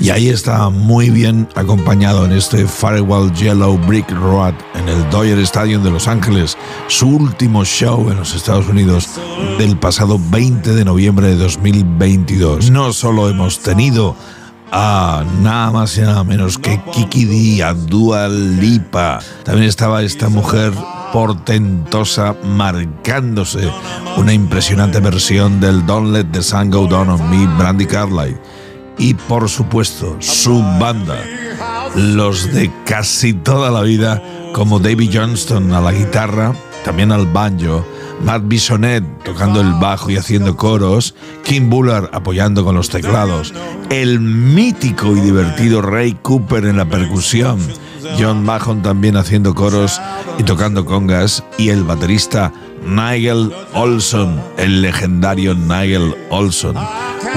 Y 0.00 0.10
ahí 0.10 0.28
está 0.28 0.68
muy 0.70 1.10
bien 1.10 1.48
acompañado 1.54 2.24
en 2.24 2.32
este 2.32 2.66
Farewell 2.66 3.32
Yellow 3.32 3.78
Brick 3.86 4.10
Road 4.10 4.54
en 4.74 4.88
el 4.88 5.10
Dodger 5.10 5.38
Stadium 5.40 5.82
de 5.82 5.90
Los 5.90 6.08
Ángeles, 6.08 6.56
su 6.88 7.08
último 7.08 7.64
show 7.64 8.10
en 8.10 8.16
los 8.16 8.34
Estados 8.34 8.68
Unidos 8.68 9.08
del 9.58 9.76
pasado 9.76 10.18
20 10.30 10.74
de 10.74 10.84
noviembre 10.84 11.28
de 11.28 11.36
2022. 11.36 12.70
No 12.70 12.92
solo 12.92 13.28
hemos 13.28 13.60
tenido 13.60 14.16
a 14.72 15.24
nada 15.42 15.70
más 15.72 15.96
y 15.98 16.02
nada 16.02 16.22
menos 16.24 16.58
que 16.58 16.80
Kiki 16.92 17.24
D, 17.24 17.64
a 17.64 17.74
Lipa. 18.28 19.18
También 19.44 19.68
estaba 19.68 20.02
esta 20.02 20.28
mujer 20.28 20.72
portentosa 21.12 22.34
marcándose 22.44 23.70
una 24.16 24.32
impresionante 24.32 25.00
versión 25.00 25.60
del 25.60 25.84
Don't 25.86 26.12
Let 26.12 26.26
the 26.32 26.42
Sun 26.42 26.70
Go 26.70 26.86
Down 26.86 27.10
on 27.10 27.30
Me, 27.30 27.46
Brandy 27.56 27.86
Carlile. 27.86 28.38
Y 28.98 29.14
por 29.14 29.48
supuesto, 29.48 30.16
su 30.20 30.62
banda, 30.78 31.18
los 31.96 32.52
de 32.52 32.70
casi 32.84 33.32
toda 33.32 33.70
la 33.70 33.82
vida, 33.82 34.22
como 34.52 34.78
David 34.78 35.10
Johnston 35.12 35.72
a 35.72 35.80
la 35.80 35.92
guitarra, 35.92 36.54
también 36.84 37.12
al 37.12 37.26
banjo, 37.26 37.84
Matt 38.22 38.42
Bisonet 38.46 39.04
tocando 39.24 39.60
el 39.60 39.72
bajo 39.74 40.10
y 40.10 40.16
haciendo 40.16 40.56
coros, 40.56 41.14
Kim 41.44 41.70
Bullard 41.70 42.10
apoyando 42.12 42.64
con 42.64 42.74
los 42.74 42.90
teclados, 42.90 43.54
el 43.88 44.20
mítico 44.20 45.16
y 45.16 45.20
divertido 45.20 45.80
Ray 45.80 46.18
Cooper 46.20 46.66
en 46.66 46.76
la 46.76 46.84
percusión, 46.84 47.58
John 48.18 48.44
Mahon 48.44 48.82
también 48.82 49.16
haciendo 49.16 49.54
coros 49.54 50.00
y 50.38 50.42
tocando 50.42 50.84
congas, 50.84 51.44
y 51.58 51.70
el 51.70 51.84
baterista 51.84 52.52
Nigel 52.84 53.52
Olson, 53.74 54.40
el 54.56 54.82
legendario 54.82 55.54
Nigel 55.54 56.14
Olson. 56.30 56.76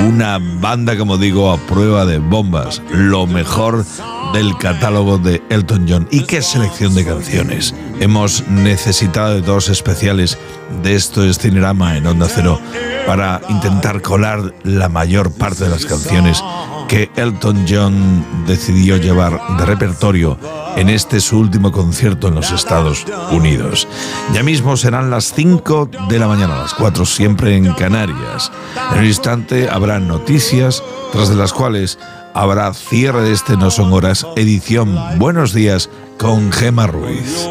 Una 0.08 0.40
banda, 0.40 0.98
como 0.98 1.18
digo, 1.18 1.52
a 1.52 1.58
prueba 1.58 2.06
de 2.06 2.18
bombas, 2.18 2.82
lo 2.92 3.28
mejor 3.28 3.86
del 4.34 4.58
catálogo 4.58 5.18
de 5.18 5.42
Elton 5.50 5.86
John. 5.88 6.08
¿Y 6.10 6.22
qué 6.22 6.42
selección 6.42 6.96
de 6.96 7.06
canciones? 7.06 7.76
Hemos 8.00 8.48
necesitado 8.48 9.42
dos 9.42 9.70
especiales 9.70 10.38
de 10.82 10.96
esto 10.96 11.24
es 11.24 11.38
Cinerama 11.38 11.98
en 11.98 12.08
Onda 12.08 12.28
Cero 12.30 12.60
para 13.06 13.42
intentar 13.50 14.02
colar 14.02 14.54
la 14.64 14.90
mayor 14.90 15.32
parte 15.32 15.66
de 15.66 15.70
las 15.70 15.86
canciones 15.86 16.44
que 16.88 17.10
Elton 17.16 17.66
John 17.68 18.46
decidió 18.46 18.98
llevar 18.98 19.40
de 19.58 19.66
repertorio 19.66 20.38
en 20.76 20.90
este 20.90 21.20
su 21.20 21.40
último 21.40 21.72
concierto 21.72 22.28
en 22.28 22.36
los 22.36 22.52
Estados 22.52 23.06
Unidos. 23.32 23.88
Ya 24.34 24.44
mismo 24.44 24.78
serán 24.78 25.10
las 25.10 25.34
5 25.34 25.90
de 26.10 26.20
la 26.20 26.28
mañana, 26.28 26.58
las 26.58 26.74
4 26.74 27.06
siempre 27.06 27.56
en 27.56 27.74
Canarias. 27.74 28.52
En 28.92 29.00
un 29.00 29.06
instante 29.06 29.70
habrá 29.70 30.00
noticias, 30.00 30.84
tras 31.12 31.30
de 31.30 31.36
las 31.36 31.54
cuales 31.54 32.00
habrá 32.34 32.74
cierre 32.74 33.22
de 33.22 33.32
este 33.32 33.58
No 33.58 33.72
Son 33.72 33.94
Horas, 33.94 34.26
edición 34.36 34.98
Buenos 35.18 35.54
Días 35.54 35.90
con 36.18 36.52
Gema 36.52 36.88
Ruiz. 36.88 37.48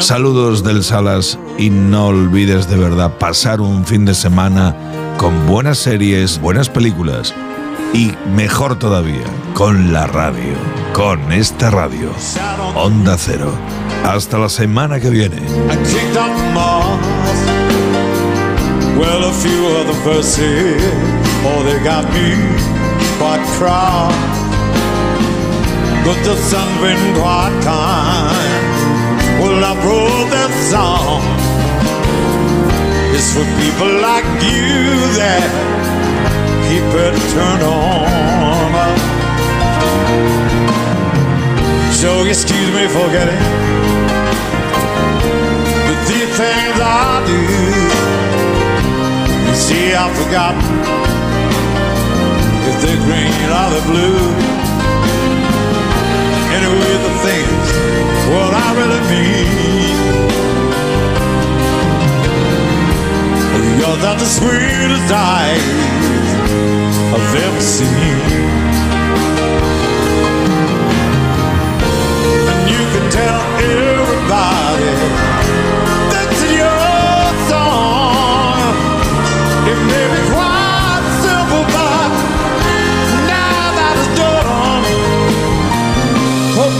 Saludos 0.00 0.62
del 0.62 0.84
Salas 0.84 1.38
y 1.58 1.70
no 1.70 2.08
olvides 2.08 2.68
de 2.68 2.76
verdad 2.76 3.18
pasar 3.18 3.60
un 3.60 3.84
fin 3.84 4.04
de 4.04 4.14
semana 4.14 4.74
con 5.16 5.46
buenas 5.46 5.78
series, 5.78 6.40
buenas 6.40 6.68
películas 6.68 7.34
y 7.92 8.12
mejor 8.34 8.78
todavía, 8.78 9.24
con 9.54 9.92
la 9.92 10.06
radio, 10.06 10.54
con 10.92 11.32
esta 11.32 11.70
radio, 11.70 12.10
Onda 12.74 13.16
Cero. 13.18 13.52
Hasta 14.04 14.38
la 14.38 14.48
semana 14.48 15.00
que 15.00 15.10
viene. 15.10 15.36
But 26.04 26.18
the 26.24 26.34
sun's 26.36 26.80
been 26.80 27.14
quite 27.20 27.54
kind. 27.62 28.62
Well, 29.40 29.62
I 29.62 29.74
wrote 29.84 30.28
that 30.32 30.52
song. 30.72 31.20
It's 33.14 33.30
for 33.36 33.44
people 33.60 33.92
like 34.00 34.24
you 34.40 34.96
that 35.20 35.44
keep 36.66 36.88
it 37.04 37.14
turned 37.36 37.62
on. 37.62 38.72
So 41.92 42.24
excuse 42.24 42.70
me 42.72 42.88
for 42.88 43.06
getting 43.12 43.70
the 45.86 46.26
things 46.40 46.76
I 46.80 47.22
do. 47.28 47.40
You 49.46 49.54
see, 49.54 49.92
I've 49.94 50.16
forgotten 50.16 51.09
if 52.70 52.76
they're 52.82 53.02
green 53.06 53.34
or 53.58 53.66
they're 53.72 53.88
blue. 53.92 54.18
Anyway, 56.56 56.92
the 57.06 57.14
things 57.26 57.66
what 58.30 58.52
I 58.54 58.68
really 58.78 59.02
mean. 59.14 59.96
You're 63.78 63.98
not 64.06 64.18
the 64.18 64.30
sweetest 64.38 65.10
eyes 65.12 65.66
I've 67.14 67.34
ever 67.46 67.60
seen. 67.60 68.18
And 72.50 72.60
you 72.72 72.82
can 72.92 73.04
tell 73.10 73.99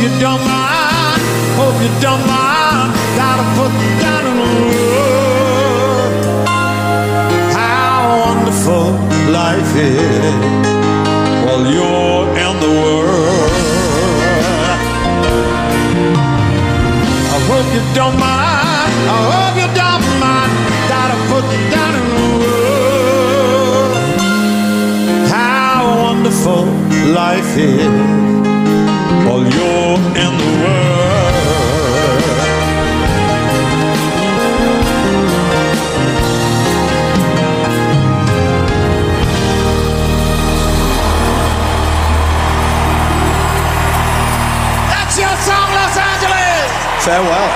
you 0.03 0.09
don't 0.19 0.43
mind. 0.47 1.21
Hope 1.61 1.77
you 1.85 1.91
don't 2.01 2.25
mind. 2.27 2.91
Gotta 3.21 3.45
put 3.59 3.73
down 4.01 4.23
in 4.31 4.37
words 4.41 6.27
how 7.55 7.99
wonderful 8.25 8.87
life 9.31 9.73
is 9.77 10.35
while 11.45 11.65
you're 11.77 12.29
in 12.45 12.55
the 12.65 12.73
world. 12.83 13.53
I 17.35 17.39
hope 17.51 17.69
you 17.77 17.85
don't 17.95 18.17
mind. 18.19 18.93
I 19.17 19.19
hope 19.33 19.57
you 19.63 19.69
don't 19.83 20.05
mind. 20.25 20.53
Gotta 20.95 21.19
put 21.31 21.45
down 21.75 21.93
in 22.01 22.07
words 22.41 22.91
how 25.31 25.81
wonderful 26.05 26.63
life 27.13 27.53
is 27.59 28.30
in 30.21 30.37
the 30.37 30.51
world. 30.61 31.01
That's 44.93 45.17
your 45.19 45.35
song, 45.49 45.69
Los 45.79 45.97
Angeles. 45.97 46.71
Farewell. 47.05 47.51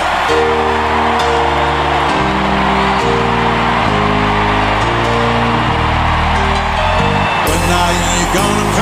When 7.47 7.63
are 7.81 7.93
you 7.93 8.25
gonna 8.33 8.74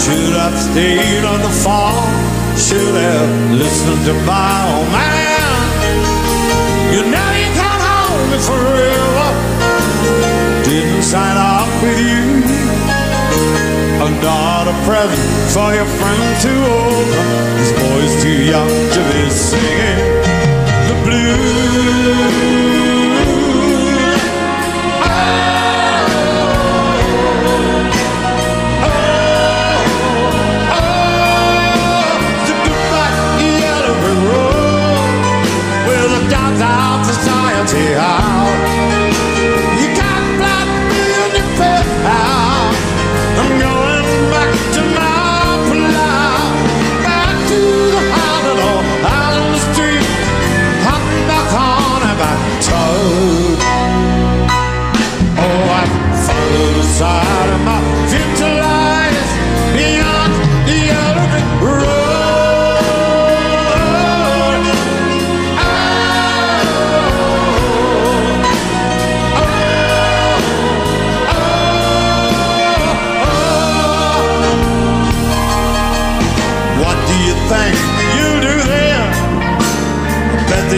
Should 0.00 0.32
have 0.32 0.56
stayed 0.56 1.24
on 1.24 1.40
the 1.42 1.54
fall. 1.62 2.00
Should 2.56 2.94
have 2.94 3.52
listened 3.52 4.02
to 4.06 4.14
my 4.24 4.56
old 4.72 4.88
man. 4.96 5.68
You 6.94 7.02
know 7.12 7.30
you 7.42 7.50
can't 7.60 7.82
hold 7.84 8.24
me 8.32 8.38
forever. 8.50 9.28
Didn't 10.64 11.02
sign 11.02 11.36
up 11.36 11.68
with 11.82 12.00
you. 12.00 12.26
I'm 14.00 14.16
not 14.24 14.64
a 14.72 14.76
present 14.88 15.30
for 15.52 15.68
your 15.74 15.90
friend 16.00 16.28
too 16.40 16.60
old. 16.80 17.08
This 17.60 17.72
boy's 17.76 18.14
too 18.22 18.38
young 18.52 18.72
to 18.96 19.00
be 19.12 19.22
singing 19.28 20.00
the 20.88 20.96
blues. 21.04 22.89
enterrar. 37.72 38.29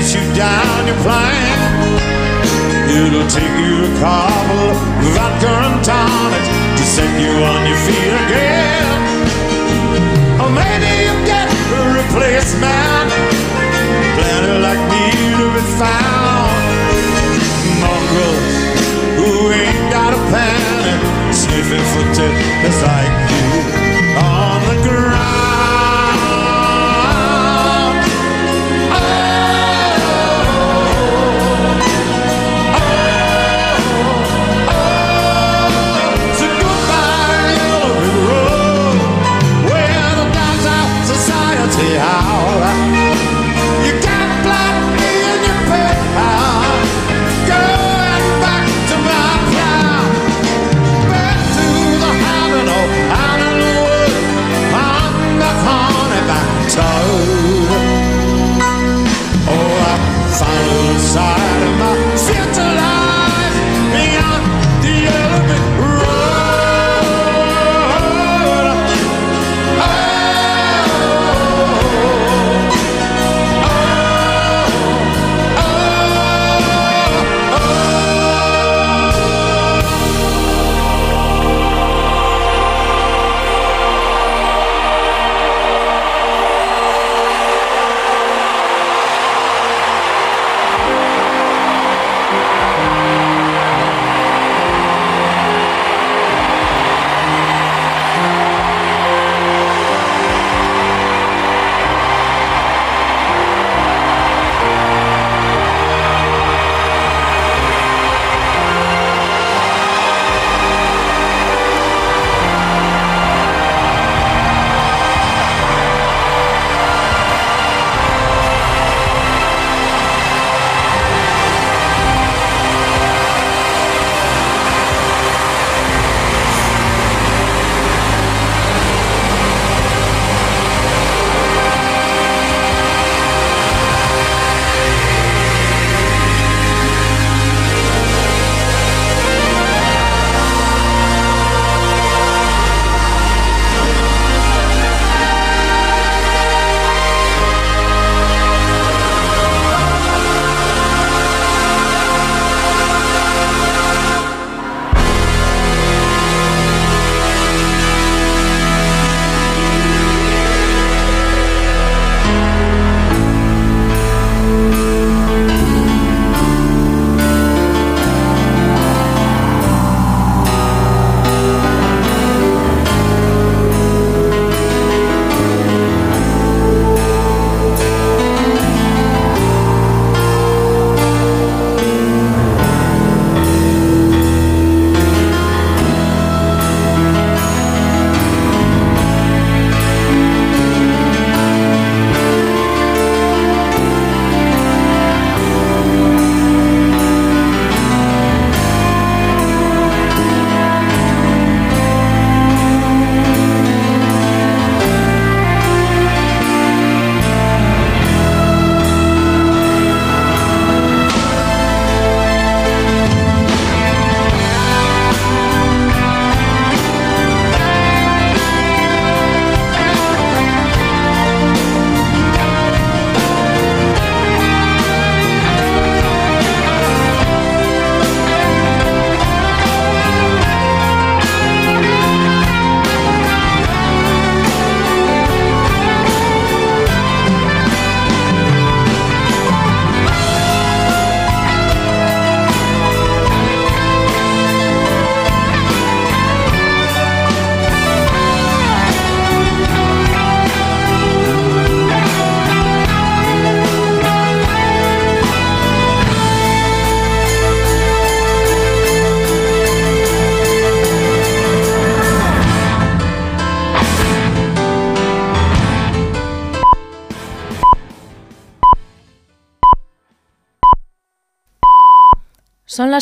They 0.03 0.09
shoot 0.09 0.35
down 0.35 0.87
your 0.89 0.99
plane. 1.07 1.63
It'll 2.91 3.29
take 3.31 3.55
you 3.63 3.87
a 3.87 3.93
couple 4.03 4.75
of 4.75 4.79
vodka 5.15 5.47
and 5.47 5.79
tonics 5.85 6.49
to 6.75 6.83
set 6.83 7.13
you 7.23 7.31
on 7.31 7.61
your 7.71 7.79
feet 7.87 8.15
again. 8.27 8.99
Or 10.43 10.51
maybe 10.51 10.91
you'll 11.07 11.23
get 11.23 11.47
a 11.47 11.83
replacement. 12.03 13.15
Plenty 14.19 14.59
like 14.67 14.83
me 14.91 15.07
to 15.39 15.47
be 15.55 15.63
found. 15.79 16.51
Mongrels 17.79 18.55
who 19.23 19.53
ain't 19.55 19.87
got 19.95 20.15
a 20.15 20.21
panic, 20.35 20.99
sniffing 21.33 21.87
for 21.95 22.07
tips 22.11 22.83
like 22.83 23.31
you 23.31 23.82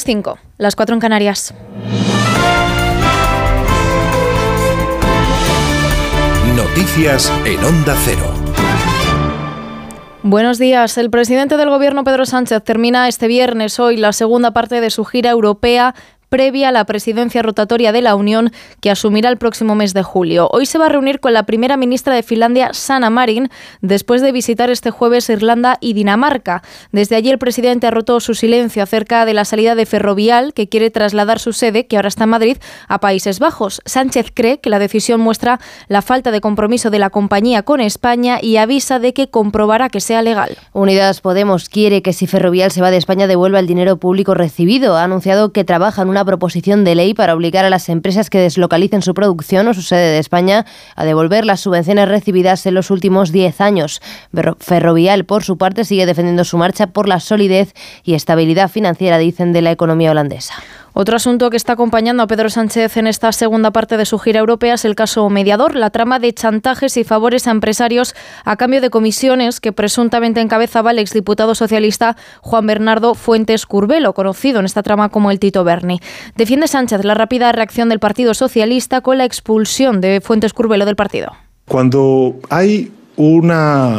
las 0.01 0.05
5, 0.07 0.39
las 0.57 0.77
4 0.77 0.95
en 0.95 1.01
Canarias. 1.01 1.55
Noticias 6.57 7.31
en 7.45 7.63
Onda 7.63 7.95
Cero. 8.05 8.33
Buenos 10.23 10.59
días. 10.59 10.97
El 10.97 11.11
presidente 11.11 11.59
del 11.59 11.69
Gobierno, 11.69 12.05
Pedro 12.05 12.25
Sánchez, 12.25 12.63
termina 12.65 13.09
este 13.09 13.27
viernes 13.29 13.79
hoy 13.79 13.99
la 13.99 14.15
segunda 14.15 14.53
parte 14.53 14.81
de 14.81 14.89
su 14.89 15.05
gira 15.05 15.31
europea 15.31 15.95
previa 16.31 16.69
a 16.69 16.73
la 16.73 16.87
presidencia 16.87 17.43
rotatoria 17.43 17.93
de 17.93 18.01
la 18.01 18.15
Unión 18.15 18.53
que 18.81 18.91
asumirá 18.91 19.29
el 19.29 19.37
próximo 19.37 19.75
mes 19.75 19.93
de 19.93 20.03
julio. 20.03 20.49
Hoy 20.53 20.65
se 20.65 20.79
va 20.79 20.87
a 20.87 20.89
reunir 20.89 21.21
con 21.21 21.35
la 21.35 21.43
primera 21.43 21.77
ministra 21.77 22.15
de 22.15 22.23
Finlandia, 22.23 22.71
Sanna 22.73 23.11
Marin, 23.11 23.51
después 23.83 24.23
de 24.23 24.33
visitar 24.33 24.71
este 24.71 24.91
jueves 24.91 25.29
Irlanda 25.29 25.77
y 25.81 25.93
Dinamarca. 25.93 26.63
Desde 26.93 27.17
allí 27.17 27.31
el 27.31 27.39
presidente 27.39 27.89
ha 27.89 27.91
roto 27.91 28.21
su 28.21 28.35
silencio 28.35 28.83
acerca 28.83 29.27
de 29.27 29.35
la 29.35 29.45
salida 29.45 29.75
de 29.75 29.87
Ferrovial, 29.87 30.55
que 30.55 30.69
quiere 30.69 30.91
trasladar 30.91 31.41
su 31.41 31.53
sede, 31.53 31.87
que 31.87 31.97
ahora 31.97 32.09
está 32.09 32.25
en 32.25 32.31
Madrid, 32.31 32.57
a 32.87 33.01
Países 33.01 33.41
Bajos. 33.41 33.83
Sánchez 33.85 34.31
cree 34.33 34.61
que 34.61 34.71
la 34.71 34.79
decisión 34.79 35.21
muestra 35.21 35.59
la 35.89 36.01
falta 36.01 36.31
de 36.31 36.41
compromiso 36.41 36.91
de 36.91 37.01
la 37.01 37.11
compañía 37.11 37.65
con 37.65 37.81
España 37.81 38.39
y 38.41 38.57
avisa 38.57 39.01
de 39.01 39.13
que 39.13 39.29
comprobará 39.29 39.89
que 39.89 40.01
sea 40.01 40.23
legal. 40.23 40.57
Unidas 40.73 41.21
Podemos 41.21 41.69
quiere 41.69 42.03
que 42.03 42.13
si 42.13 42.29
Ferrovial 42.29 42.71
se 42.71 42.81
va 42.81 42.93
de 42.93 42.99
España 42.99 43.27
devuelva 43.27 43.59
el 43.59 43.67
dinero 43.67 43.97
público 43.97 44.35
recibido. 44.35 44.97
Ha 44.97 45.03
anunciado 45.03 45.53
que 45.53 45.65
trabaja 45.65 46.03
en 46.03 46.09
una 46.09 46.20
proposición 46.25 46.85
de 46.85 46.95
ley 46.95 47.15
para 47.15 47.35
obligar 47.35 47.65
a 47.65 47.71
las 47.71 47.89
empresas 47.89 48.31
que 48.31 48.39
deslocalicen 48.39 49.03
su 49.03 49.15
producción 49.15 49.69
o 49.69 49.75
su 49.75 49.83
sede 49.83 50.11
de 50.13 50.19
España 50.19 50.67
a 50.97 51.05
devolver 51.05 51.45
las 51.45 51.61
subvenciones 51.61 52.09
recibidas 52.09 52.65
en 52.67 52.75
los 52.75 52.91
últimos 52.91 53.33
10 53.33 53.61
años. 53.61 54.01
Ferro- 54.33 54.57
Ferrovial, 54.61 55.25
por 55.25 55.45
su 55.45 55.59
parte, 55.59 55.85
sigue 55.85 56.07
defendiendo 56.07 56.45
su 56.45 56.57
marcha 56.59 56.89
por 56.89 57.09
la 57.09 57.21
solidez 57.21 57.75
y 58.05 58.15
estabilidad 58.15 58.69
financiera, 58.71 59.19
dicen, 59.19 59.53
de 59.53 59.63
la 59.63 59.71
economía 59.73 60.11
holandesa. 60.11 60.55
Otro 60.93 61.17
asunto 61.17 61.51
que 61.51 61.57
está 61.57 61.75
acompañando 61.75 62.23
a 62.23 62.27
Pedro 62.27 62.51
Sánchez 62.51 62.97
en 62.97 63.07
esta 63.07 63.33
segunda 63.33 63.71
parte 63.71 63.97
de 63.97 64.05
su 64.05 64.19
gira 64.19 64.41
europea 64.41 64.75
es 64.75 64.85
el 64.85 64.95
caso 64.95 65.29
mediador, 65.31 65.77
la 65.77 65.91
trama 65.91 66.19
de 66.19 66.33
chantajes 66.33 66.97
y 66.97 67.05
favores 67.05 67.47
a 67.47 67.53
empresarios 67.53 68.15
a 68.45 68.57
cambio 68.57 68.81
de 68.81 68.91
comisiones 68.91 69.61
que 69.61 69.73
presuntamente 69.73 70.41
encabezaba 70.41 70.91
el 70.91 70.99
exdiputado 70.99 71.55
socialista 71.55 72.17
Juan 72.41 72.67
Bernardo 72.67 73.15
Fuentes 73.15 73.67
Curbelo, 73.67 74.15
conocido 74.15 74.59
en 74.59 74.67
esta 74.67 74.83
trama 74.83 75.11
como 75.11 75.31
el 75.31 75.39
Tito 75.39 75.65
Berni. 75.65 76.01
Defiende 76.37 76.67
Sánchez 76.67 77.05
la 77.05 77.15
rápida 77.15 77.53
reacción 77.53 77.89
del 77.89 78.01
Partido 78.01 78.35
Socialista 78.35 79.01
con 79.01 79.19
la 79.19 79.25
expulsión 79.25 80.01
de 80.01 80.21
Fuentes 80.21 80.53
Curbelo 80.53 80.87
del 80.87 80.97
partido. 80.97 81.33
Cuando 81.67 82.41
hay 82.49 82.91
una 83.17 83.99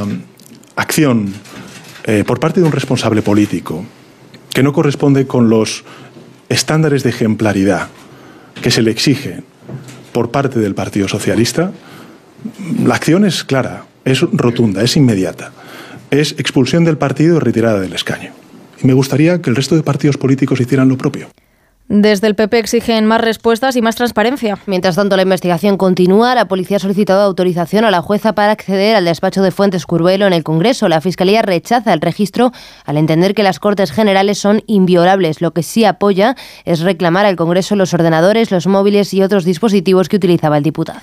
acción 0.75 1.33
eh, 2.03 2.23
por 2.25 2.39
parte 2.39 2.59
de 2.59 2.65
un 2.65 2.71
responsable 2.71 3.21
político 3.21 3.85
que 4.49 4.63
no 4.63 4.73
corresponde 4.73 5.27
con 5.27 5.49
los 5.49 5.85
estándares 6.51 7.03
de 7.03 7.09
ejemplaridad 7.09 7.87
que 8.61 8.71
se 8.71 8.81
le 8.81 8.91
exigen 8.91 9.43
por 10.11 10.31
parte 10.31 10.59
del 10.59 10.75
Partido 10.75 11.07
Socialista, 11.07 11.71
la 12.83 12.95
acción 12.95 13.25
es 13.25 13.43
clara, 13.43 13.85
es 14.03 14.21
rotunda, 14.21 14.83
es 14.83 14.97
inmediata. 14.97 15.51
Es 16.09 16.33
expulsión 16.33 16.83
del 16.83 16.97
partido 16.97 17.37
y 17.37 17.39
retirada 17.39 17.79
del 17.79 17.93
escaño. 17.93 18.33
Y 18.83 18.87
me 18.87 18.93
gustaría 18.93 19.41
que 19.41 19.49
el 19.49 19.55
resto 19.55 19.75
de 19.75 19.83
partidos 19.83 20.17
políticos 20.17 20.59
hicieran 20.59 20.89
lo 20.89 20.97
propio. 20.97 21.29
Desde 21.93 22.27
el 22.27 22.35
PP 22.35 22.57
exigen 22.57 23.05
más 23.05 23.19
respuestas 23.19 23.75
y 23.75 23.81
más 23.81 23.97
transparencia. 23.97 24.57
Mientras 24.65 24.95
tanto, 24.95 25.17
la 25.17 25.23
investigación 25.23 25.75
continúa. 25.75 26.33
La 26.35 26.47
policía 26.47 26.77
ha 26.77 26.79
solicitado 26.79 27.19
autorización 27.19 27.83
a 27.83 27.91
la 27.91 28.01
jueza 28.01 28.31
para 28.31 28.53
acceder 28.53 28.95
al 28.95 29.03
despacho 29.03 29.41
de 29.41 29.51
Fuentes 29.51 29.85
Curbelo 29.85 30.25
en 30.25 30.31
el 30.31 30.45
Congreso. 30.45 30.87
La 30.87 31.01
Fiscalía 31.01 31.41
rechaza 31.41 31.91
el 31.91 31.99
registro 31.99 32.53
al 32.85 32.95
entender 32.95 33.33
que 33.33 33.43
las 33.43 33.59
Cortes 33.59 33.91
Generales 33.91 34.37
son 34.37 34.63
inviolables. 34.67 35.41
Lo 35.41 35.51
que 35.51 35.63
sí 35.63 35.83
apoya 35.83 36.37
es 36.63 36.79
reclamar 36.79 37.25
al 37.25 37.35
Congreso 37.35 37.75
los 37.75 37.93
ordenadores, 37.93 38.51
los 38.51 38.67
móviles 38.67 39.13
y 39.13 39.21
otros 39.21 39.43
dispositivos 39.43 40.07
que 40.07 40.15
utilizaba 40.15 40.55
el 40.55 40.63
diputado. 40.63 41.01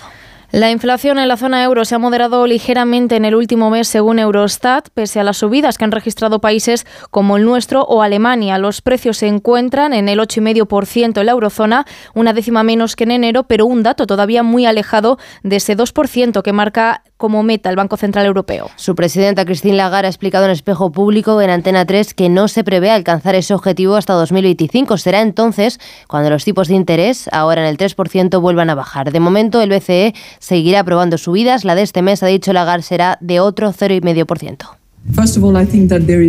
La 0.50 0.70
inflación 0.70 1.18
en 1.18 1.28
la 1.28 1.36
zona 1.36 1.62
euro 1.62 1.84
se 1.84 1.94
ha 1.94 1.98
moderado 1.98 2.46
ligeramente 2.46 3.16
en 3.16 3.26
el 3.26 3.34
último 3.34 3.68
mes 3.68 3.86
según 3.86 4.18
Eurostat, 4.18 4.88
pese 4.94 5.20
a 5.20 5.22
las 5.22 5.36
subidas 5.36 5.76
que 5.76 5.84
han 5.84 5.92
registrado 5.92 6.40
países 6.40 6.86
como 7.10 7.36
el 7.36 7.44
nuestro 7.44 7.82
o 7.82 8.00
Alemania. 8.00 8.56
Los 8.56 8.80
precios 8.80 9.18
se 9.18 9.26
encuentran 9.26 9.92
en 9.92 10.08
el 10.08 10.18
8,5% 10.18 11.20
en 11.20 11.26
la 11.26 11.32
eurozona, 11.32 11.84
una 12.14 12.32
décima 12.32 12.62
menos 12.62 12.96
que 12.96 13.04
en 13.04 13.10
enero, 13.10 13.42
pero 13.42 13.66
un 13.66 13.82
dato 13.82 14.06
todavía 14.06 14.42
muy 14.42 14.64
alejado 14.64 15.18
de 15.42 15.56
ese 15.56 15.76
2% 15.76 16.40
que 16.40 16.52
marca 16.54 17.02
como 17.18 17.42
meta 17.42 17.68
el 17.68 17.76
Banco 17.76 17.98
Central 17.98 18.24
Europeo. 18.24 18.70
Su 18.76 18.94
presidenta 18.94 19.44
Christine 19.44 19.76
Lagarde 19.76 20.06
ha 20.06 20.10
explicado 20.10 20.46
en 20.46 20.52
espejo 20.52 20.90
público 20.90 21.42
en 21.42 21.50
Antena 21.50 21.84
3 21.84 22.14
que 22.14 22.30
no 22.30 22.48
se 22.48 22.64
prevé 22.64 22.90
alcanzar 22.90 23.34
ese 23.34 23.52
objetivo 23.52 23.96
hasta 23.96 24.14
2025. 24.14 24.96
Será 24.96 25.20
entonces 25.20 25.78
cuando 26.06 26.30
los 26.30 26.44
tipos 26.44 26.68
de 26.68 26.76
interés, 26.76 27.28
ahora 27.32 27.62
en 27.62 27.68
el 27.68 27.76
3%, 27.76 28.40
vuelvan 28.40 28.70
a 28.70 28.74
bajar. 28.74 29.12
De 29.12 29.20
momento, 29.20 29.60
el 29.60 29.68
BCE 29.68 30.14
seguirá 30.38 30.80
aprobando 30.80 31.18
subidas. 31.18 31.64
La 31.64 31.74
de 31.74 31.82
este 31.82 32.00
mes, 32.00 32.22
ha 32.22 32.26
dicho 32.26 32.52
Lagarde, 32.52 32.82
será 32.82 33.18
de 33.20 33.40
otro 33.40 33.72
0,5%. 33.72 34.77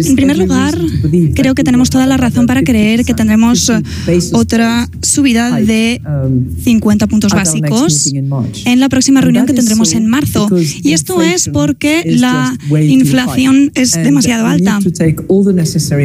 En 0.09 0.15
primer 0.15 0.37
lugar, 0.37 0.77
creo 1.35 1.53
que 1.53 1.63
tenemos 1.63 1.89
toda 1.89 2.07
la 2.07 2.17
razón 2.17 2.47
para 2.47 2.63
creer 2.63 3.03
que 3.05 3.13
tendremos 3.13 3.71
otra 4.33 4.89
subida 5.01 5.59
de 5.59 6.01
50 6.63 7.07
puntos 7.07 7.33
básicos 7.33 8.11
en 8.65 8.79
la 8.79 8.89
próxima 8.89 9.21
reunión 9.21 9.45
que 9.45 9.53
tendremos 9.53 9.93
en 9.93 10.05
marzo. 10.07 10.47
Y 10.81 10.93
esto 10.93 11.21
es 11.21 11.49
porque 11.49 12.03
la 12.05 12.57
inflación 12.81 13.71
es 13.75 13.91
demasiado 13.93 14.47
alta. 14.47 14.79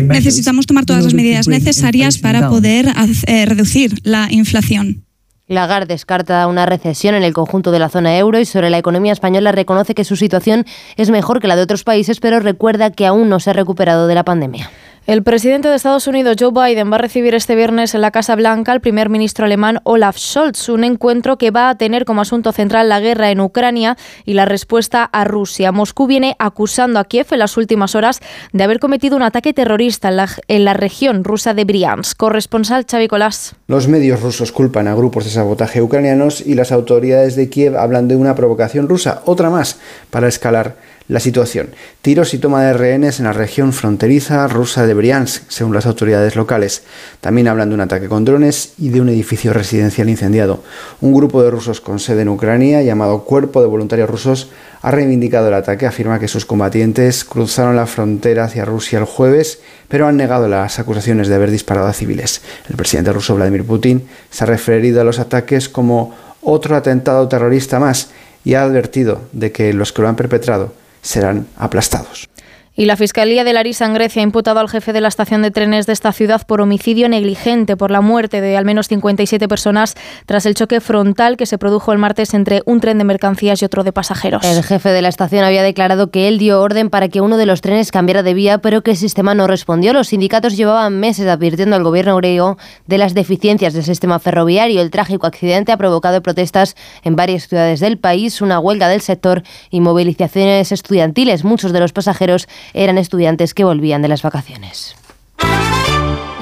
Necesitamos 0.09 0.66
tomar 0.66 0.85
todas 0.85 1.05
las 1.05 1.15
medidas 1.15 1.49
necesarias 1.49 2.19
para 2.19 2.49
poder 2.51 2.93
eh, 3.27 3.47
reducir 3.47 3.95
la 4.03 4.28
inflación. 4.31 5.05
Lagarde 5.46 5.92
descarta 5.92 6.46
una 6.46 6.64
recesión 6.64 7.14
en 7.14 7.22
el 7.22 7.34
conjunto 7.34 7.70
de 7.70 7.78
la 7.78 7.90
zona 7.90 8.16
euro 8.16 8.38
y 8.38 8.46
sobre 8.46 8.70
la 8.70 8.78
economía 8.78 9.12
española 9.12 9.52
reconoce 9.52 9.94
que 9.94 10.04
su 10.04 10.16
situación 10.16 10.64
es 10.96 11.10
mejor 11.10 11.38
que 11.38 11.48
la 11.48 11.56
de 11.56 11.62
otros 11.62 11.84
países, 11.84 12.18
pero 12.18 12.40
recuerda 12.40 12.90
que 12.90 13.06
aún 13.06 13.28
no 13.28 13.38
se 13.40 13.50
ha 13.50 13.52
recuperado 13.52 14.06
de 14.06 14.14
la 14.14 14.24
pandemia. 14.24 14.70
El 15.06 15.22
presidente 15.22 15.68
de 15.68 15.74
Estados 15.74 16.06
Unidos, 16.06 16.36
Joe 16.40 16.51
Biden, 16.51 16.90
va 16.90 16.94
a 16.94 16.98
recibir 16.98 17.35
este 17.35 17.55
viernes 17.55 17.94
en 17.94 18.01
la 18.01 18.10
Casa 18.10 18.36
Blanca 18.36 18.72
al 18.72 18.81
primer 18.81 19.10
ministro 19.10 19.44
alemán 19.44 19.81
Olaf 19.85 20.16
Scholz, 20.16 20.70
un 20.70 20.82
encuentro 20.82 21.36
que 21.36 21.51
va 21.51 21.68
a 21.68 21.76
tener 21.76 22.06
como 22.06 22.22
asunto 22.22 22.52
central 22.52 22.89
la 22.89 23.01
guerra 23.01 23.31
en 23.31 23.40
Ucrania 23.40 23.98
y 24.24 24.32
la 24.32 24.47
respuesta 24.47 25.05
a 25.05 25.24
Rusia. 25.24 25.72
Moscú 25.72 26.06
viene 26.06 26.36
acusando 26.39 26.98
a 26.98 27.05
Kiev 27.05 27.26
en 27.32 27.40
las 27.40 27.59
últimas 27.59 27.94
horas 27.94 28.20
de 28.55 28.64
haber 28.64 28.81
cometido 28.81 29.14
un 29.14 29.22
ataque 29.22 29.52
terrorista 29.52 30.09
en 30.48 30.64
la, 30.64 30.72
región 30.72 31.22
rusa 31.22 31.52
de 31.52 31.66
Briansk. 31.66 32.16
Corresponsal 32.16 32.86
Xavi 32.90 33.06
Colás. 33.06 33.56
Los 33.66 33.89
medios 33.89 34.22
rusos 34.22 34.52
culpan 34.52 34.89
a 34.89 34.94
grupos 34.94 35.24
de 35.24 35.31
sabotaje 35.31 35.82
ucranianos 35.82 36.40
y 36.40 36.55
las 36.55 36.72
autoridades 36.72 37.36
de 37.36 37.51
Kiev 37.51 37.76
hablan 37.76 38.09
de 38.09 38.16
una 38.16 38.35
provocación 38.35 38.89
rusa, 38.89 39.20
otra 39.26 39.51
más, 39.51 39.78
para 40.09 40.28
escalar 40.28 40.76
la 41.06 41.20
situación. 41.20 41.70
Tiros 42.01 42.32
y 42.32 42.39
toma 42.39 42.62
de 42.62 42.72
rehenes 42.72 43.18
en 43.18 43.26
la 43.26 43.32
región 43.32 43.72
fronteriza 43.72 44.47
rusa 44.48 44.86
de 44.86 44.94
Briansk, 44.94 45.43
según 45.48 45.74
las 45.74 45.86
autoridades 45.86 46.35
locales. 46.35 46.82
También 47.20 47.48
hablan 47.48 47.68
de 47.68 47.74
un 47.74 47.82
ataque 47.82 48.09
con 48.09 48.24
drones 48.24 48.72
y 48.78 48.89
de 48.89 49.01
un 49.01 49.10
edificio 49.10 49.52
residencial 49.52 50.09
incendiado. 50.09 50.62
Un 51.01 51.12
grupo 51.12 51.43
de 51.43 51.51
rusos 51.51 51.81
con 51.81 51.98
sede 51.98 52.22
en 52.22 52.31
Ucrania, 52.31 52.82
llamado 52.82 53.24
Cuerpo 53.24 53.60
de 53.60 53.68
Voluntarios 53.68 54.09
Rusos, 54.09 54.51
ha 54.81 54.90
reivindicado 54.90 55.48
el 55.48 55.55
ataque, 55.55 55.86
afirma 55.86 56.18
que 56.18 56.28
sus 56.28 56.47
combatientes 56.47 57.24
cruzaron 57.24 57.76
la 57.76 57.86
frontera 57.86 58.44
hacia 58.44 58.64
Rusia 58.64 58.98
el 58.98 59.05
jueves, 59.05 59.60
pero 59.89 60.06
han 60.06 60.16
negado 60.16 60.48
las 60.48 60.78
acusaciones 60.78 61.28
de 61.28 61.35
haber 61.35 61.51
disparado 61.51 61.86
a 61.86 61.93
civiles. 61.93 62.40
El 62.68 62.76
presidente 62.76 63.12
ruso 63.12 63.35
Vladimir 63.35 63.64
Putin 63.64 64.06
se 64.31 64.44
ha 64.44 64.47
referido 64.47 65.01
a 65.01 65.05
los 65.05 65.18
ataques 65.18 65.68
como 65.68 66.14
otro 66.43 66.76
atentado 66.76 67.28
terrorista 67.28 67.78
más 67.78 68.10
y 68.44 68.55
ha 68.55 68.62
advertido 68.62 69.22
de 69.32 69.52
que 69.52 69.72
los 69.72 69.93
que 69.93 70.02
lo 70.02 70.09
han 70.09 70.16
perpetrado 70.16 70.84
serán 71.05 71.47
aplastados. 71.56 72.28
Y 72.76 72.86
la 72.86 72.96
Fiscalía 72.96 73.44
de 73.44 73.52
Larisa 73.52 73.86
en 73.86 73.94
Grecia 73.94 74.20
ha 74.20 74.24
imputado 74.24 74.59
al 74.59 74.68
jefe 74.68 74.92
de 74.92 75.01
la 75.01 75.06
estación 75.06 75.42
de 75.42 75.52
trenes 75.52 75.86
de 75.86 75.92
esta 75.92 76.10
ciudad 76.10 76.44
por 76.44 76.60
homicidio 76.60 77.09
negligente 77.09 77.76
por 77.76 77.92
la 77.92 78.01
muerte 78.01 78.40
de 78.40 78.56
al 78.56 78.64
menos 78.64 78.88
57 78.88 79.46
personas 79.46 79.94
tras 80.26 80.44
el 80.44 80.56
choque 80.56 80.80
frontal 80.80 81.36
que 81.36 81.46
se 81.46 81.56
produjo 81.56 81.92
el 81.92 81.98
martes 81.98 82.34
entre 82.34 82.62
un 82.66 82.80
tren 82.80 82.98
de 82.98 83.05
mercancías 83.05 83.62
y 83.62 83.64
otro 83.64 83.84
de 83.84 83.92
pasajeros. 83.92 84.44
El 84.44 84.64
jefe 84.64 84.88
de 84.88 85.02
la 85.02 85.09
estación 85.09 85.44
había 85.44 85.62
declarado 85.62 86.10
que 86.10 86.26
él 86.26 86.38
dio 86.38 86.60
orden 86.60 86.90
para 86.90 87.09
que 87.09 87.20
uno 87.20 87.36
de 87.36 87.46
los 87.46 87.60
trenes 87.60 87.92
cambiara 87.92 88.24
de 88.24 88.34
vía, 88.34 88.59
pero 88.59 88.82
que 88.82 88.90
el 88.90 88.96
sistema 88.96 89.36
no 89.36 89.46
respondió. 89.46 89.92
Los 89.92 90.09
sindicatos 90.09 90.56
llevaban 90.56 90.98
meses 90.98 91.28
advirtiendo 91.28 91.76
al 91.76 91.84
gobierno 91.84 92.16
griego 92.16 92.59
de 92.88 92.98
las 92.98 93.14
deficiencias 93.14 93.72
del 93.74 93.84
sistema 93.84 94.18
ferroviario. 94.18 94.80
El 94.80 94.90
trágico 94.90 95.28
accidente 95.28 95.70
ha 95.70 95.76
provocado 95.76 96.20
protestas 96.22 96.74
en 97.05 97.14
varias 97.14 97.46
ciudades 97.46 97.78
del 97.78 97.98
país, 97.98 98.40
una 98.40 98.59
huelga 98.59 98.88
del 98.88 99.01
sector 99.01 99.44
y 99.70 99.80
movilizaciones 99.80 100.72
estudiantiles. 100.72 101.44
Muchos 101.44 101.72
de 101.72 101.78
los 101.78 101.92
pasajeros 101.92 102.48
eran 102.73 102.99
estudiantes 102.99 103.55
que 103.55 103.65
volvían 103.65 104.03
de 104.03 104.09
las 104.09 104.23
vacaciones. 104.23 104.97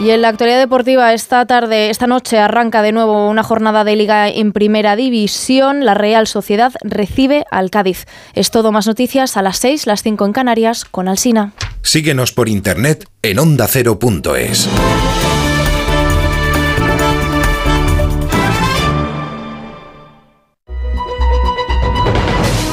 Y 0.03 0.11
en 0.11 0.23
la 0.23 0.29
actualidad 0.29 0.59
deportiva, 0.59 1.15
esta 1.15 1.47
tarde, 1.47 1.89
esta 1.89 2.09
noche 2.09 2.39
arranca 2.39 2.83
de 2.83 2.91
nuevo 2.91 3.29
una 3.29 3.45
jornada 3.45 3.85
de 3.85 3.95
liga 3.95 4.29
en 4.29 4.53
primera 4.53 4.97
división. 4.97 5.85
La 5.85 5.95
Real 5.95 6.27
Sociedad 6.27 6.73
recibe 6.83 7.45
al 7.53 7.71
Cádiz. 7.71 8.07
Es 8.35 8.51
todo 8.51 8.73
más 8.73 8.89
noticias 8.89 9.37
a 9.37 9.43
las 9.43 9.59
6, 9.59 9.87
las 9.87 10.03
5 10.03 10.27
en 10.27 10.33
Canarias, 10.33 10.85
con 10.85 11.07
Alsina. 11.07 11.53
Síguenos 11.83 12.33
por 12.33 12.49
internet 12.49 13.07
en 13.23 13.39
ondacero.es. 13.39 14.69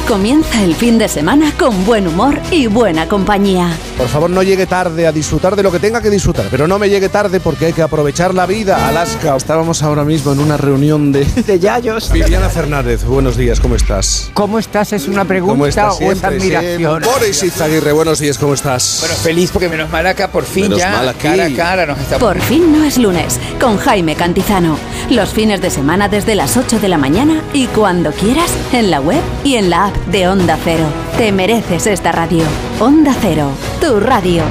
Comienza 0.10 0.64
el 0.64 0.74
fin 0.74 0.98
de 0.98 1.08
semana 1.08 1.54
con 1.56 1.86
buen 1.86 2.08
humor 2.08 2.40
y 2.50 2.66
buena 2.66 3.08
compañía. 3.08 3.70
Por 3.96 4.08
favor, 4.08 4.28
no 4.28 4.42
llegue 4.42 4.66
tarde 4.66 5.06
a 5.06 5.12
disfrutar 5.12 5.56
de 5.56 5.62
lo 5.62 5.72
que 5.72 5.78
tenga 5.78 6.02
que 6.02 6.10
disfrutar, 6.10 6.48
pero 6.50 6.68
no 6.68 6.80
me 6.80 6.90
llegue 6.90 7.10
tarde 7.10 7.40
porque 7.40 7.68
hay 7.68 7.74
que 7.74 7.84
aprovechar 7.84 8.34
la 8.34 8.48
vida. 8.48 8.88
Alaska, 8.88 9.36
estábamos 9.36 9.84
ahora 9.84 10.04
mismo 10.04 10.32
en 10.32 10.40
una 10.40 10.58
reunión 10.58 11.12
de, 11.12 11.26
de 11.48 11.60
Yayos. 11.60 12.12
Viviana 12.12 12.50
Fernández, 12.50 13.04
buenos 13.04 13.38
días, 13.38 13.60
¿cómo 13.60 13.76
estás? 13.76 14.32
¿Cómo 14.34 14.58
estás? 14.58 14.94
¿Es 14.94 15.08
una 15.08 15.26
pregunta 15.26 15.54
¿Cómo 15.54 15.68
estás 15.68 16.02
o 16.02 16.12
es 16.12 16.24
admiración? 16.24 17.04
Boris 17.04 17.44
Izaguirre, 17.44 17.92
buenos 17.92 18.18
días, 18.18 18.40
¿cómo 18.40 18.56
estás? 18.56 18.98
Bueno, 19.02 19.16
feliz 19.16 19.52
porque 19.52 19.70
menos 19.70 19.92
mal 19.92 20.08
acá 20.08 20.32
por 20.32 20.44
fin 20.44 20.64
Menos 20.64 20.80
ya 20.80 20.90
mal 20.90 21.10
aquí. 21.10 21.28
cara 21.28 21.46
a 21.46 21.56
cara 21.56 21.86
nos 21.86 22.00
estamos. 22.00 22.28
Por 22.28 22.42
fin 22.42 22.72
no 22.72 22.84
es 22.84 22.98
lunes, 22.98 23.40
con 23.62 23.78
Jaime 23.78 24.16
Cantizano. 24.16 24.76
Los 25.12 25.30
fines 25.30 25.62
de 25.62 25.70
semana 25.70 26.10
desde 26.10 26.34
las 26.34 26.58
8 26.58 26.80
de 26.80 26.90
la 26.90 26.98
mañana 26.98 27.44
y 27.54 27.68
cuando 27.68 28.12
quieras, 28.12 28.52
en 28.74 28.90
la 28.90 29.02
web 29.02 29.22
y 29.44 29.56
en 29.56 29.70
la 29.70 29.86
app 29.86 29.99
de 30.08 30.28
Onda 30.28 30.58
Cero. 30.64 30.86
Te 31.18 31.32
mereces 31.32 31.88
esta 31.88 32.12
radio. 32.12 32.44
Onda 32.80 33.16
Cero, 33.22 33.50
tu 33.80 34.00
radio. 34.00 34.44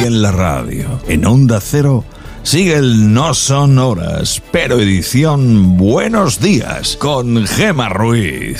Y 0.00 0.04
en 0.04 0.22
la 0.22 0.32
radio, 0.32 1.00
en 1.06 1.26
Onda 1.26 1.60
Cero, 1.60 2.04
sigue 2.42 2.74
el 2.74 3.12
No 3.12 3.34
Son 3.34 3.78
Horas, 3.78 4.42
pero 4.50 4.80
edición 4.80 5.76
Buenos 5.76 6.40
Días 6.40 6.96
con 6.96 7.46
Gema 7.46 7.88
Ruiz. 7.88 8.58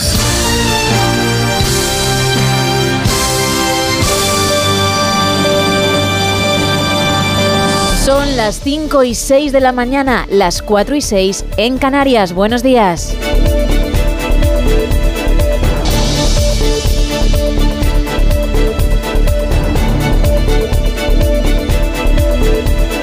Son 8.05 8.37
las 8.37 8.61
5 8.61 9.05
y 9.05 9.15
6 9.15 9.53
de 9.53 9.61
la 9.61 9.73
mañana, 9.73 10.27
las 10.29 10.63
4 10.63 10.97
y 10.97 11.01
6 11.01 11.45
en 11.57 11.79
Canarias. 11.79 12.33
Buenos 12.33 12.63
días. 12.63 13.17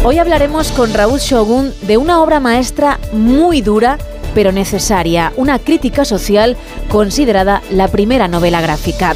Hoy 0.09 0.17
hablaremos 0.17 0.71
con 0.71 0.91
Raúl 0.91 1.19
Shogun 1.19 1.71
de 1.83 1.97
una 1.97 2.23
obra 2.23 2.39
maestra 2.39 2.99
muy 3.13 3.61
dura 3.61 3.99
pero 4.33 4.51
necesaria, 4.51 5.31
una 5.35 5.59
crítica 5.59 6.03
social 6.03 6.57
considerada 6.87 7.61
la 7.69 7.89
primera 7.89 8.27
novela 8.27 8.59
gráfica. 8.59 9.13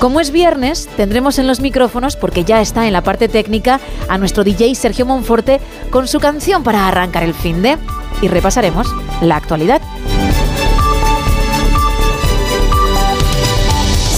Como 0.00 0.18
es 0.18 0.32
viernes, 0.32 0.88
tendremos 0.96 1.38
en 1.38 1.46
los 1.46 1.60
micrófonos, 1.60 2.16
porque 2.16 2.42
ya 2.42 2.60
está 2.60 2.88
en 2.88 2.92
la 2.92 3.04
parte 3.04 3.28
técnica, 3.28 3.78
a 4.08 4.18
nuestro 4.18 4.42
DJ 4.42 4.74
Sergio 4.74 5.06
Monforte 5.06 5.60
con 5.90 6.08
su 6.08 6.18
canción 6.18 6.64
para 6.64 6.88
arrancar 6.88 7.22
el 7.22 7.34
fin 7.34 7.62
de 7.62 7.78
y 8.20 8.26
repasaremos 8.26 8.88
la 9.20 9.36
actualidad. 9.36 9.80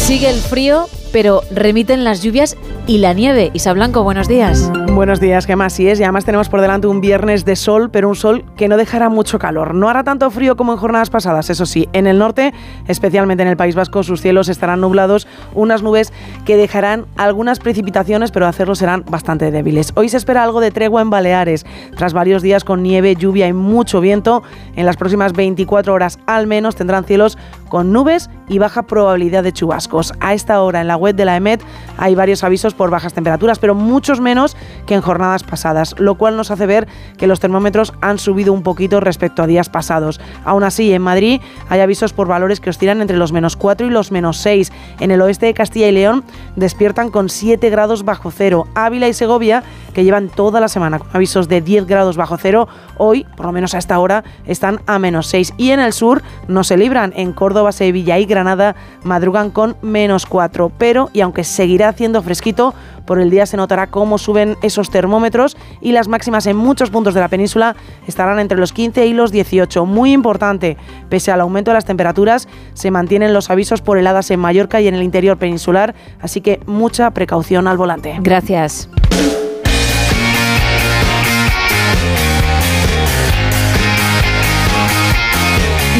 Sigue 0.06 0.30
el 0.30 0.40
frío, 0.40 0.88
pero 1.12 1.42
remiten 1.50 2.02
las 2.02 2.22
lluvias 2.22 2.56
y 2.86 2.96
la 2.96 3.12
nieve. 3.12 3.50
Isa 3.52 3.74
Blanco, 3.74 4.02
buenos 4.04 4.26
días. 4.26 4.70
Buenos 4.94 5.18
días, 5.18 5.44
Gemma. 5.44 5.66
Así 5.66 5.88
es, 5.88 5.98
y 5.98 6.04
además 6.04 6.24
tenemos 6.24 6.48
por 6.48 6.60
delante 6.60 6.86
un 6.86 7.00
viernes 7.00 7.44
de 7.44 7.56
sol, 7.56 7.90
pero 7.90 8.08
un 8.08 8.14
sol 8.14 8.44
que 8.56 8.68
no 8.68 8.76
dejará 8.76 9.08
mucho 9.08 9.40
calor. 9.40 9.74
No 9.74 9.88
hará 9.88 10.04
tanto 10.04 10.30
frío 10.30 10.56
como 10.56 10.70
en 10.70 10.78
jornadas 10.78 11.10
pasadas, 11.10 11.50
eso 11.50 11.66
sí. 11.66 11.88
En 11.92 12.06
el 12.06 12.16
norte, 12.16 12.54
especialmente 12.86 13.42
en 13.42 13.48
el 13.48 13.56
País 13.56 13.74
Vasco, 13.74 14.04
sus 14.04 14.20
cielos 14.20 14.48
estarán 14.48 14.80
nublados, 14.80 15.26
unas 15.52 15.82
nubes 15.82 16.12
que 16.44 16.56
dejarán 16.56 17.06
algunas 17.16 17.58
precipitaciones, 17.58 18.30
pero 18.30 18.46
hacerlo 18.46 18.76
serán 18.76 19.04
bastante 19.10 19.50
débiles. 19.50 19.90
Hoy 19.96 20.08
se 20.10 20.16
espera 20.16 20.44
algo 20.44 20.60
de 20.60 20.70
tregua 20.70 21.02
en 21.02 21.10
Baleares, 21.10 21.66
tras 21.96 22.12
varios 22.12 22.40
días 22.40 22.62
con 22.62 22.84
nieve, 22.84 23.16
lluvia 23.16 23.48
y 23.48 23.52
mucho 23.52 24.00
viento. 24.00 24.44
En 24.76 24.86
las 24.86 24.96
próximas 24.96 25.32
24 25.32 25.92
horas 25.92 26.20
al 26.26 26.46
menos 26.46 26.76
tendrán 26.76 27.04
cielos 27.04 27.36
con 27.68 27.90
nubes 27.90 28.30
y 28.48 28.58
baja 28.58 28.84
probabilidad 28.84 29.42
de 29.42 29.52
chubascos. 29.52 30.12
A 30.20 30.34
esta 30.34 30.62
hora 30.62 30.80
en 30.80 30.86
la 30.86 30.96
web 30.96 31.16
de 31.16 31.24
la 31.24 31.34
EMET 31.34 31.60
hay 31.98 32.14
varios 32.14 32.44
avisos 32.44 32.74
por 32.74 32.90
bajas 32.90 33.12
temperaturas, 33.12 33.58
pero 33.58 33.74
muchos 33.74 34.20
menos 34.20 34.56
que 34.86 34.94
en 34.94 35.00
jornadas 35.00 35.42
pasadas, 35.42 35.94
lo 35.98 36.16
cual 36.16 36.36
nos 36.36 36.50
hace 36.50 36.66
ver 36.66 36.88
que 37.16 37.26
los 37.26 37.40
termómetros 37.40 37.92
han 38.00 38.18
subido 38.18 38.52
un 38.52 38.62
poquito 38.62 39.00
respecto 39.00 39.42
a 39.42 39.46
días 39.46 39.68
pasados. 39.68 40.20
Aún 40.44 40.64
así, 40.64 40.92
en 40.92 41.02
Madrid 41.02 41.40
hay 41.68 41.80
avisos 41.80 42.12
por 42.12 42.28
valores 42.28 42.60
que 42.60 42.70
oscilan 42.70 43.00
entre 43.00 43.16
los 43.16 43.32
menos 43.32 43.56
4 43.56 43.86
y 43.86 43.90
los 43.90 44.12
menos 44.12 44.38
6. 44.38 44.72
En 45.00 45.10
el 45.10 45.20
oeste 45.22 45.46
de 45.46 45.54
Castilla 45.54 45.88
y 45.88 45.92
León 45.92 46.24
despiertan 46.56 47.10
con 47.10 47.28
7 47.28 47.70
grados 47.70 48.04
bajo 48.04 48.30
cero. 48.30 48.66
Ávila 48.74 49.08
y 49.08 49.14
Segovia, 49.14 49.62
que 49.92 50.04
llevan 50.04 50.28
toda 50.28 50.60
la 50.60 50.68
semana 50.68 50.98
con 50.98 51.08
avisos 51.12 51.48
de 51.48 51.60
10 51.60 51.86
grados 51.86 52.16
bajo 52.16 52.36
cero, 52.36 52.68
hoy, 52.96 53.26
por 53.36 53.46
lo 53.46 53.52
menos 53.52 53.74
a 53.74 53.78
esta 53.78 53.98
hora, 53.98 54.24
están 54.46 54.80
a 54.86 54.98
menos 54.98 55.26
6. 55.28 55.54
Y 55.56 55.70
en 55.70 55.80
el 55.80 55.92
sur 55.92 56.22
no 56.48 56.64
se 56.64 56.76
libran. 56.76 57.12
En 57.16 57.32
Córdoba, 57.32 57.72
Sevilla 57.72 58.18
y 58.18 58.26
Granada 58.26 58.76
madrugan 59.02 59.50
con 59.50 59.76
menos 59.82 60.26
4. 60.26 60.72
Pero, 60.78 61.10
y 61.12 61.20
aunque 61.20 61.44
seguirá 61.44 61.88
haciendo 61.88 62.22
fresquito, 62.22 62.74
por 63.06 63.20
el 63.20 63.30
día 63.30 63.46
se 63.46 63.56
notará 63.56 63.88
cómo 63.88 64.18
suben 64.18 64.56
esos 64.62 64.90
termómetros 64.90 65.56
y 65.80 65.92
las 65.92 66.08
máximas 66.08 66.46
en 66.46 66.56
muchos 66.56 66.90
puntos 66.90 67.14
de 67.14 67.20
la 67.20 67.28
península 67.28 67.76
estarán 68.06 68.38
entre 68.38 68.58
los 68.58 68.72
15 68.72 69.06
y 69.06 69.12
los 69.12 69.32
18. 69.32 69.86
Muy 69.86 70.12
importante, 70.12 70.76
pese 71.08 71.30
al 71.30 71.40
aumento 71.40 71.70
de 71.70 71.76
las 71.76 71.84
temperaturas, 71.84 72.48
se 72.74 72.90
mantienen 72.90 73.32
los 73.32 73.50
avisos 73.50 73.82
por 73.82 73.98
heladas 73.98 74.30
en 74.30 74.40
Mallorca 74.40 74.80
y 74.80 74.88
en 74.88 74.94
el 74.94 75.02
interior 75.02 75.36
peninsular, 75.36 75.94
así 76.20 76.40
que 76.40 76.60
mucha 76.66 77.10
precaución 77.10 77.68
al 77.68 77.76
volante. 77.76 78.16
Gracias. 78.20 78.88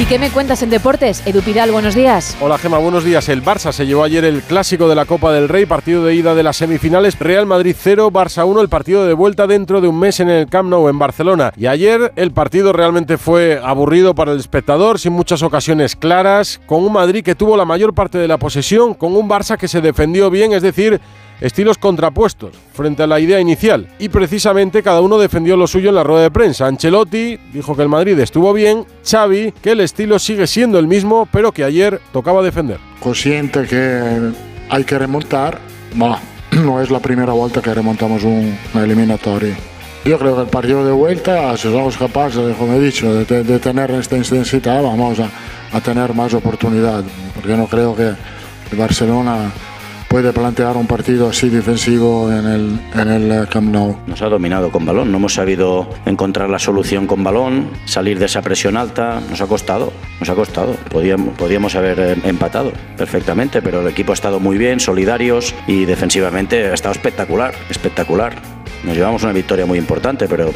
¿Y 0.05 0.07
qué 0.07 0.19
me 0.19 0.29
cuentas 0.29 0.63
en 0.63 0.69
deportes? 0.69 1.23
Edu 1.27 1.41
Pidal, 1.41 1.71
buenos 1.71 1.95
días. 1.95 2.37
Hola 2.39 2.59
Gema, 2.59 2.77
buenos 2.77 3.05
días. 3.05 3.31
El 3.31 3.43
Barça 3.43 3.73
se 3.73 3.87
llevó 3.87 4.05
ayer 4.05 4.23
el 4.27 4.43
clásico 4.43 4.87
de 4.87 4.95
la 4.95 5.07
Copa 5.07 5.33
del 5.33 5.49
Rey, 5.49 5.65
partido 5.65 6.05
de 6.05 6.15
ida 6.15 6.35
de 6.35 6.43
las 6.43 6.59
semifinales. 6.59 7.19
Real 7.19 7.47
Madrid 7.47 7.75
0, 7.75 8.11
Barça 8.11 8.47
1, 8.47 8.61
el 8.61 8.69
partido 8.69 9.07
de 9.07 9.15
vuelta 9.15 9.47
dentro 9.47 9.81
de 9.81 9.89
un 9.89 9.99
mes 9.99 10.21
en 10.21 10.29
el 10.29 10.47
Camp 10.51 10.69
Nou 10.69 10.91
en 10.91 10.99
Barcelona. 10.99 11.55
Y 11.57 11.69
ayer 11.69 12.13
el 12.17 12.33
partido 12.33 12.75
realmente 12.75 13.17
fue 13.17 13.59
aburrido 13.65 14.15
para 14.15 14.33
el 14.33 14.41
espectador, 14.41 14.99
sin 14.99 15.15
muchas 15.15 15.43
ocasiones 15.43 15.97
claras, 15.97 16.61
con 16.67 16.85
un 16.85 16.93
Madrid 16.93 17.25
que 17.25 17.35
tuvo 17.35 17.57
la 17.57 17.65
mayor 17.65 17.95
parte 17.95 18.19
de 18.19 18.29
la 18.29 18.37
posesión, 18.37 18.93
con 18.93 19.17
un 19.17 19.27
Barça 19.27 19.57
que 19.57 19.69
se 19.69 19.81
defendió 19.81 20.29
bien, 20.29 20.53
es 20.53 20.61
decir, 20.61 21.01
estilos 21.45 21.77
contrapuestos 21.77 22.57
frente 22.73 23.03
a 23.03 23.07
la 23.07 23.21
idea 23.21 23.39
inicial. 23.39 23.87
Y 23.99 24.09
precisamente 24.09 24.83
cada 24.83 25.03
uno 25.03 25.19
defendió 25.19 25.57
lo 25.57 25.67
suyo 25.67 25.91
en 25.91 25.95
la 25.97 26.03
rueda 26.03 26.23
de 26.23 26.31
prensa. 26.31 26.67
Ancelotti 26.67 27.39
dijo 27.53 27.77
que 27.77 27.83
el 27.83 27.89
Madrid 27.91 28.19
estuvo 28.19 28.53
bien, 28.55 28.87
Xavi 29.05 29.53
que 29.63 29.73
el 29.73 29.81
estilo 29.81 30.19
sigue 30.19 30.47
siendo 30.47 30.79
el 30.79 30.87
mismo, 30.89 31.29
pero 31.31 31.53
que 31.53 31.63
ayer 31.63 32.01
tocaba 32.13 32.43
defender. 32.43 32.79
Consciente 32.99 33.67
que 33.67 34.33
hay 34.71 34.85
que 34.85 34.99
remontar, 34.99 35.59
ma 35.95 36.19
no 36.53 36.81
es 36.81 36.91
la 36.91 37.01
primera 37.01 37.35
vuelta 37.35 37.61
que 37.61 37.75
remontamos 37.75 38.25
un, 38.25 38.57
una 38.73 38.85
eliminatoria. 38.85 39.55
Yo 40.07 40.19
creo 40.19 40.37
que 40.37 40.43
el 40.43 40.49
partido 40.49 40.85
de 40.85 40.93
vuelta, 40.93 41.57
si 41.57 41.71
somos 41.71 41.97
capaces, 41.97 42.57
como 42.57 42.75
he 42.75 42.81
dicho, 42.81 43.25
de 43.25 43.59
tener 43.59 43.91
esta 43.91 44.17
intensidad, 44.17 44.83
vamos 44.83 45.19
a, 45.19 45.31
a 45.73 45.81
tener 45.81 46.15
más 46.15 46.33
oportunidad, 46.35 47.03
porque 47.35 47.57
no 47.57 47.67
creo 47.67 47.97
que 47.97 48.09
el 48.09 48.79
Barcelona 48.79 49.51
puede 50.15 50.33
plantear 50.33 50.77
un 50.77 50.87
partido 50.87 51.29
así 51.29 51.49
defensivo 51.49 52.31
en 52.31 52.47
el, 52.47 52.81
en 52.95 53.09
el 53.09 53.33
eh, 53.33 53.47
Camp 53.51 53.69
Nou. 53.75 53.97
Nos 54.07 54.23
ha 54.23 54.29
dominado 54.29 54.71
con 54.71 54.87
balón, 54.87 55.11
no 55.11 55.19
hemos 55.19 55.35
sabido 55.35 55.91
encontrar 56.07 56.49
la 56.49 56.61
solución 56.61 57.09
con 57.09 57.25
balón, 57.25 57.69
salir 57.85 58.21
de 58.21 58.27
esa 58.27 58.41
presión 58.41 58.77
alta, 58.77 59.21
nos 59.29 59.41
ha 59.41 59.49
costado, 59.49 59.93
nos 60.21 60.29
ha 60.29 60.37
costado. 60.37 60.77
Podíamos, 60.89 61.37
podíamos 61.37 61.75
haber 61.75 61.99
eh, 61.99 62.17
empatado 62.23 62.73
perfectamente, 62.97 63.61
pero 63.61 63.81
el 63.81 63.89
equipo 63.89 64.13
ha 64.13 64.15
estado 64.15 64.39
muy 64.39 64.57
bien, 64.57 64.79
solidarios 64.79 65.53
y 65.67 65.85
defensivamente 65.85 66.65
ha 66.67 66.75
estado 66.75 66.93
espectacular, 66.93 67.53
espectacular. 67.69 68.37
Nos 68.85 68.97
llevamos 68.97 69.25
una 69.25 69.33
victoria 69.33 69.67
muy 69.67 69.81
importante, 69.81 70.29
pero 70.29 70.53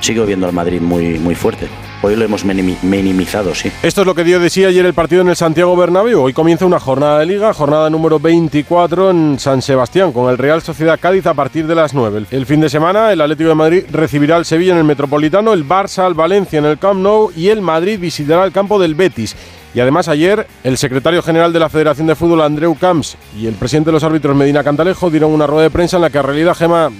sigo 0.00 0.24
viendo 0.26 0.46
al 0.46 0.52
Madrid 0.52 0.80
muy, 0.80 1.18
muy 1.18 1.34
fuerte. 1.34 1.68
Hoy 2.02 2.16
lo 2.16 2.24
hemos 2.24 2.46
minimi- 2.46 2.78
minimizado, 2.82 3.54
sí. 3.54 3.70
Esto 3.82 4.00
es 4.00 4.06
lo 4.06 4.14
que 4.14 4.24
dio 4.24 4.40
de 4.40 4.48
sí 4.48 4.64
ayer 4.64 4.86
el 4.86 4.94
partido 4.94 5.20
en 5.20 5.28
el 5.28 5.36
Santiago 5.36 5.76
Bernabéu. 5.76 6.22
Hoy 6.22 6.32
comienza 6.32 6.64
una 6.64 6.80
jornada 6.80 7.18
de 7.18 7.26
liga, 7.26 7.52
jornada 7.52 7.90
número 7.90 8.18
24 8.18 9.10
en 9.10 9.38
San 9.38 9.60
Sebastián, 9.60 10.12
con 10.12 10.30
el 10.30 10.38
Real 10.38 10.62
Sociedad 10.62 10.98
Cádiz 10.98 11.26
a 11.26 11.34
partir 11.34 11.66
de 11.66 11.74
las 11.74 11.92
9. 11.92 12.24
El 12.30 12.46
fin 12.46 12.60
de 12.62 12.70
semana, 12.70 13.12
el 13.12 13.20
Atlético 13.20 13.50
de 13.50 13.54
Madrid 13.54 13.84
recibirá 13.92 14.36
al 14.36 14.46
Sevilla 14.46 14.72
en 14.72 14.78
el 14.78 14.84
Metropolitano, 14.84 15.52
el 15.52 15.68
Barça 15.68 16.04
al 16.06 16.14
Valencia 16.14 16.58
en 16.58 16.64
el 16.64 16.78
Camp 16.78 17.00
Nou 17.00 17.30
y 17.36 17.48
el 17.48 17.60
Madrid 17.60 17.98
visitará 18.00 18.44
el 18.44 18.52
campo 18.52 18.78
del 18.78 18.94
Betis. 18.94 19.36
Y 19.74 19.80
además 19.80 20.08
ayer 20.08 20.46
el 20.64 20.78
secretario 20.78 21.22
general 21.22 21.52
de 21.52 21.60
la 21.60 21.68
Federación 21.68 22.06
de 22.06 22.14
Fútbol, 22.16 22.40
Andreu 22.40 22.74
Camps, 22.76 23.16
y 23.38 23.46
el 23.46 23.54
presidente 23.54 23.90
de 23.90 23.92
los 23.92 24.02
árbitros, 24.04 24.34
Medina 24.34 24.64
Cantalejo, 24.64 25.10
dieron 25.10 25.30
una 25.32 25.46
rueda 25.46 25.64
de 25.64 25.70
prensa 25.70 25.96
en 25.96 26.02
la 26.02 26.10
que 26.10 26.18
en 26.18 26.24
realidad 26.24 26.56
Gema 26.56 26.90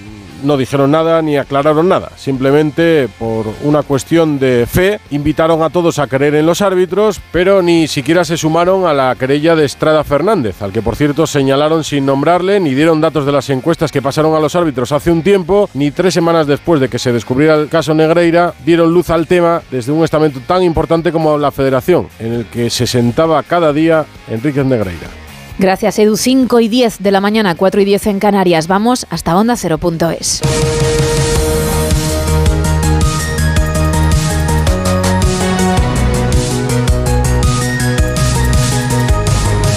no 0.43 0.57
dijeron 0.57 0.91
nada 0.91 1.23
ni 1.23 1.37
aclararon 1.37 1.89
nada. 1.89 2.11
Simplemente 2.17 3.09
por 3.19 3.47
una 3.63 3.83
cuestión 3.83 4.39
de 4.39 4.67
fe 4.67 5.01
invitaron 5.11 5.63
a 5.63 5.71
todos 5.71 5.99
a 5.99 6.07
creer 6.07 6.35
en 6.35 6.47
los 6.47 6.63
árbitros, 6.63 7.21
pero 7.33 7.63
ni 7.63 7.89
siquiera 7.89 8.25
se 8.25 8.37
sumaron 8.37 8.87
a 8.87 8.95
la 8.95 9.15
querella 9.15 9.57
de 9.57 9.65
Estrada 9.65 10.05
Fernández, 10.05 10.63
al 10.63 10.73
que 10.73 10.83
por 10.83 10.97
cierto 10.97 11.27
señalaron 11.27 11.85
sin 11.85 12.07
nombrarle, 12.07 12.61
ni 12.61 12.75
dieron 12.75 13.01
datos 13.01 13.27
de 13.27 13.33
las 13.33 13.51
encuestas 13.51 13.93
que 13.93 14.03
pasaron 14.03 14.35
a 14.35 14.41
los 14.41 14.55
árbitros 14.55 14.93
hace 14.93 15.11
un 15.11 15.23
tiempo, 15.23 15.69
ni 15.75 15.91
tres 15.91 16.15
semanas 16.15 16.47
después 16.47 16.81
de 16.81 16.89
que 16.89 16.99
se 16.99 17.13
descubriera 17.13 17.55
el 17.55 17.69
caso 17.69 17.95
Negreira, 17.95 18.55
dieron 18.65 18.93
luz 18.93 19.11
al 19.11 19.27
tema 19.27 19.63
desde 19.71 19.93
un 19.93 20.05
estamento 20.05 20.41
tan 20.47 20.63
importante 20.63 21.13
como 21.13 21.39
la 21.39 21.51
Federación, 21.51 22.09
en 22.19 22.33
el 22.33 22.47
que 22.47 22.71
se 22.71 22.87
sentaba 22.87 23.43
cada 23.43 23.73
día 23.73 24.05
Enríquez 24.29 24.65
Negreira. 24.65 25.30
Gracias, 25.61 25.99
Edu. 25.99 26.17
5 26.17 26.59
y 26.61 26.69
10 26.69 27.03
de 27.03 27.11
la 27.11 27.21
mañana, 27.21 27.55
4 27.55 27.83
y 27.83 27.85
10 27.85 28.07
en 28.07 28.19
Canarias. 28.19 28.67
Vamos 28.67 29.07
hasta 29.11 29.35
onda0.es. 29.35 30.41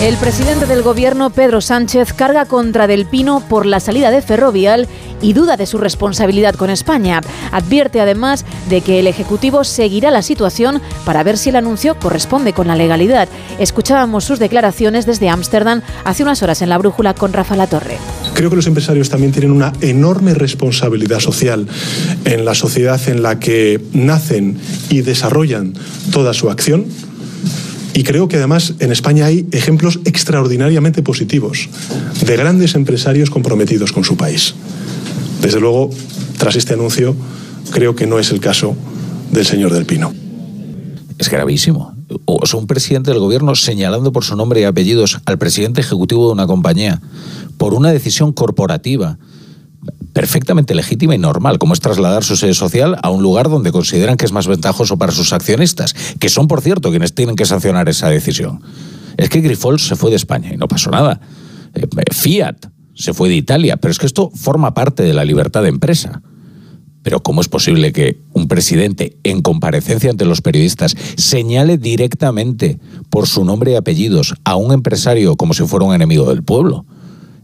El 0.04 0.18
presidente 0.18 0.66
del 0.66 0.82
gobierno, 0.82 1.30
Pedro 1.30 1.62
Sánchez, 1.62 2.12
carga 2.12 2.44
contra 2.44 2.88
Del 2.88 3.06
Pino 3.06 3.42
por 3.48 3.66
la 3.66 3.80
salida 3.80 4.12
de 4.12 4.22
Ferrovial 4.22 4.90
y 5.22 5.32
duda 5.32 5.56
de 5.56 5.66
su 5.66 5.78
responsabilidad 5.78 6.56
con 6.56 6.70
España. 6.70 7.22
Advierte 7.54 8.02
además 8.02 8.44
de 8.70 8.82
que 8.82 9.00
el 9.00 9.08
Ejecutivo 9.08 9.64
seguirá 9.64 10.12
la 10.12 10.22
situación 10.22 10.82
para 11.06 11.24
ver 11.24 11.38
si 11.38 11.52
el 11.52 11.56
anuncio 11.56 11.98
corresponde 11.98 12.52
con 12.52 12.68
la 12.68 12.76
legalidad. 12.76 13.30
Escuchábamos 13.60 14.26
sus 14.26 14.40
declaraciones 14.40 15.06
desde 15.06 15.30
Ámsterdam 15.30 15.82
hace 16.04 16.24
unas 16.24 16.44
horas 16.44 16.62
en 16.62 16.68
la 16.68 16.78
brújula 16.78 17.14
con 17.14 17.32
Rafa 17.32 17.56
La 17.56 17.68
Torre. 17.68 17.96
Creo 18.34 18.50
que 18.50 18.58
los 18.58 18.68
empresarios 18.68 19.08
también 19.10 19.32
tienen 19.32 19.52
una 19.52 19.72
enorme 19.80 20.34
responsabilidad 20.34 21.22
social 21.22 21.66
en 22.26 22.44
la 22.44 22.56
sociedad 22.56 23.00
en 23.08 23.24
la 23.24 23.40
que 23.40 23.80
nacen 23.94 24.60
y 24.90 25.00
desarrollan 25.00 25.76
toda 26.12 26.34
su 26.34 26.50
acción. 26.50 26.88
Y 27.94 28.04
creo 28.04 28.28
que 28.28 28.38
además 28.38 28.74
en 28.80 28.92
España 28.92 29.26
hay 29.26 29.48
ejemplos 29.52 30.00
extraordinariamente 30.06 31.04
positivos 31.04 31.70
de 32.26 32.38
grandes 32.38 32.76
empresarios 32.76 33.30
comprometidos 33.30 33.92
con 33.92 34.04
su 34.04 34.18
país. 34.18 34.56
Desde 35.42 35.60
luego, 35.60 35.90
tras 36.38 36.56
este 36.56 36.74
anuncio, 36.74 37.16
creo 37.72 37.96
que 37.96 38.08
no 38.08 38.18
es 38.18 38.32
el 38.32 38.40
caso 38.40 38.76
del 39.32 39.46
señor 39.46 39.74
Del 39.74 39.86
Pino. 39.86 40.14
Es 41.20 41.30
gravísimo. 41.30 41.96
O 42.26 42.46
sea, 42.46 42.60
un 42.60 42.68
presidente 42.68 43.12
del 43.12 43.20
gobierno 43.20 43.56
señalando 43.56 44.12
por 44.12 44.24
su 44.24 44.36
nombre 44.36 44.62
y 44.62 44.64
apellidos 44.64 45.20
al 45.26 45.38
presidente 45.38 45.82
ejecutivo 45.82 46.28
de 46.28 46.34
una 46.34 46.48
compañía 46.48 47.02
por 47.58 47.74
una 47.74 47.92
decisión 47.92 48.34
corporativa 48.34 49.18
perfectamente 50.14 50.76
legítima 50.76 51.16
y 51.16 51.18
normal, 51.18 51.58
como 51.58 51.74
es 51.74 51.80
trasladar 51.80 52.24
su 52.24 52.38
sede 52.38 52.54
social 52.54 52.98
a 53.02 53.10
un 53.10 53.22
lugar 53.22 53.50
donde 53.50 53.72
consideran 53.72 54.16
que 54.16 54.26
es 54.26 54.32
más 54.32 54.48
ventajoso 54.48 54.98
para 54.98 55.12
sus 55.12 55.34
accionistas, 55.34 55.94
que 56.20 56.30
son, 56.30 56.48
por 56.48 56.62
cierto, 56.62 56.92
quienes 56.92 57.16
tienen 57.16 57.36
que 57.36 57.46
sancionar 57.46 57.90
esa 57.90 58.10
decisión. 58.10 58.62
Es 59.18 59.30
que 59.30 59.42
Grifols 59.42 59.86
se 59.88 59.96
fue 59.96 60.12
de 60.12 60.16
España 60.16 60.54
y 60.54 60.58
no 60.58 60.68
pasó 60.68 60.92
nada. 60.92 61.20
Eh, 61.74 61.88
Fiat 62.12 62.68
se 62.96 63.14
fue 63.14 63.30
de 63.30 63.36
Italia, 63.36 63.78
pero 63.78 63.92
es 63.92 63.98
que 63.98 64.06
esto 64.06 64.32
forma 64.34 64.74
parte 64.74 65.04
de 65.04 65.14
la 65.14 65.26
libertad 65.26 65.64
de 65.64 65.70
empresa. 65.70 66.22
Pero 67.02 67.22
¿cómo 67.22 67.42
es 67.42 67.50
posible 67.50 67.92
que 67.92 68.22
un 68.32 68.48
presidente 68.48 69.18
en 69.24 69.42
comparecencia 69.42 70.10
ante 70.10 70.26
los 70.26 70.42
periodistas 70.42 70.96
señale 71.18 71.78
directamente 71.78 72.80
por 73.10 73.28
su 73.28 73.44
nombre 73.44 73.72
y 73.72 73.76
apellidos 73.76 74.36
a 74.46 74.56
un 74.56 74.72
empresario 74.72 75.36
como 75.36 75.54
si 75.54 75.64
fuera 75.66 75.86
un 75.86 75.94
enemigo 75.94 76.30
del 76.30 76.44
pueblo? 76.44 76.86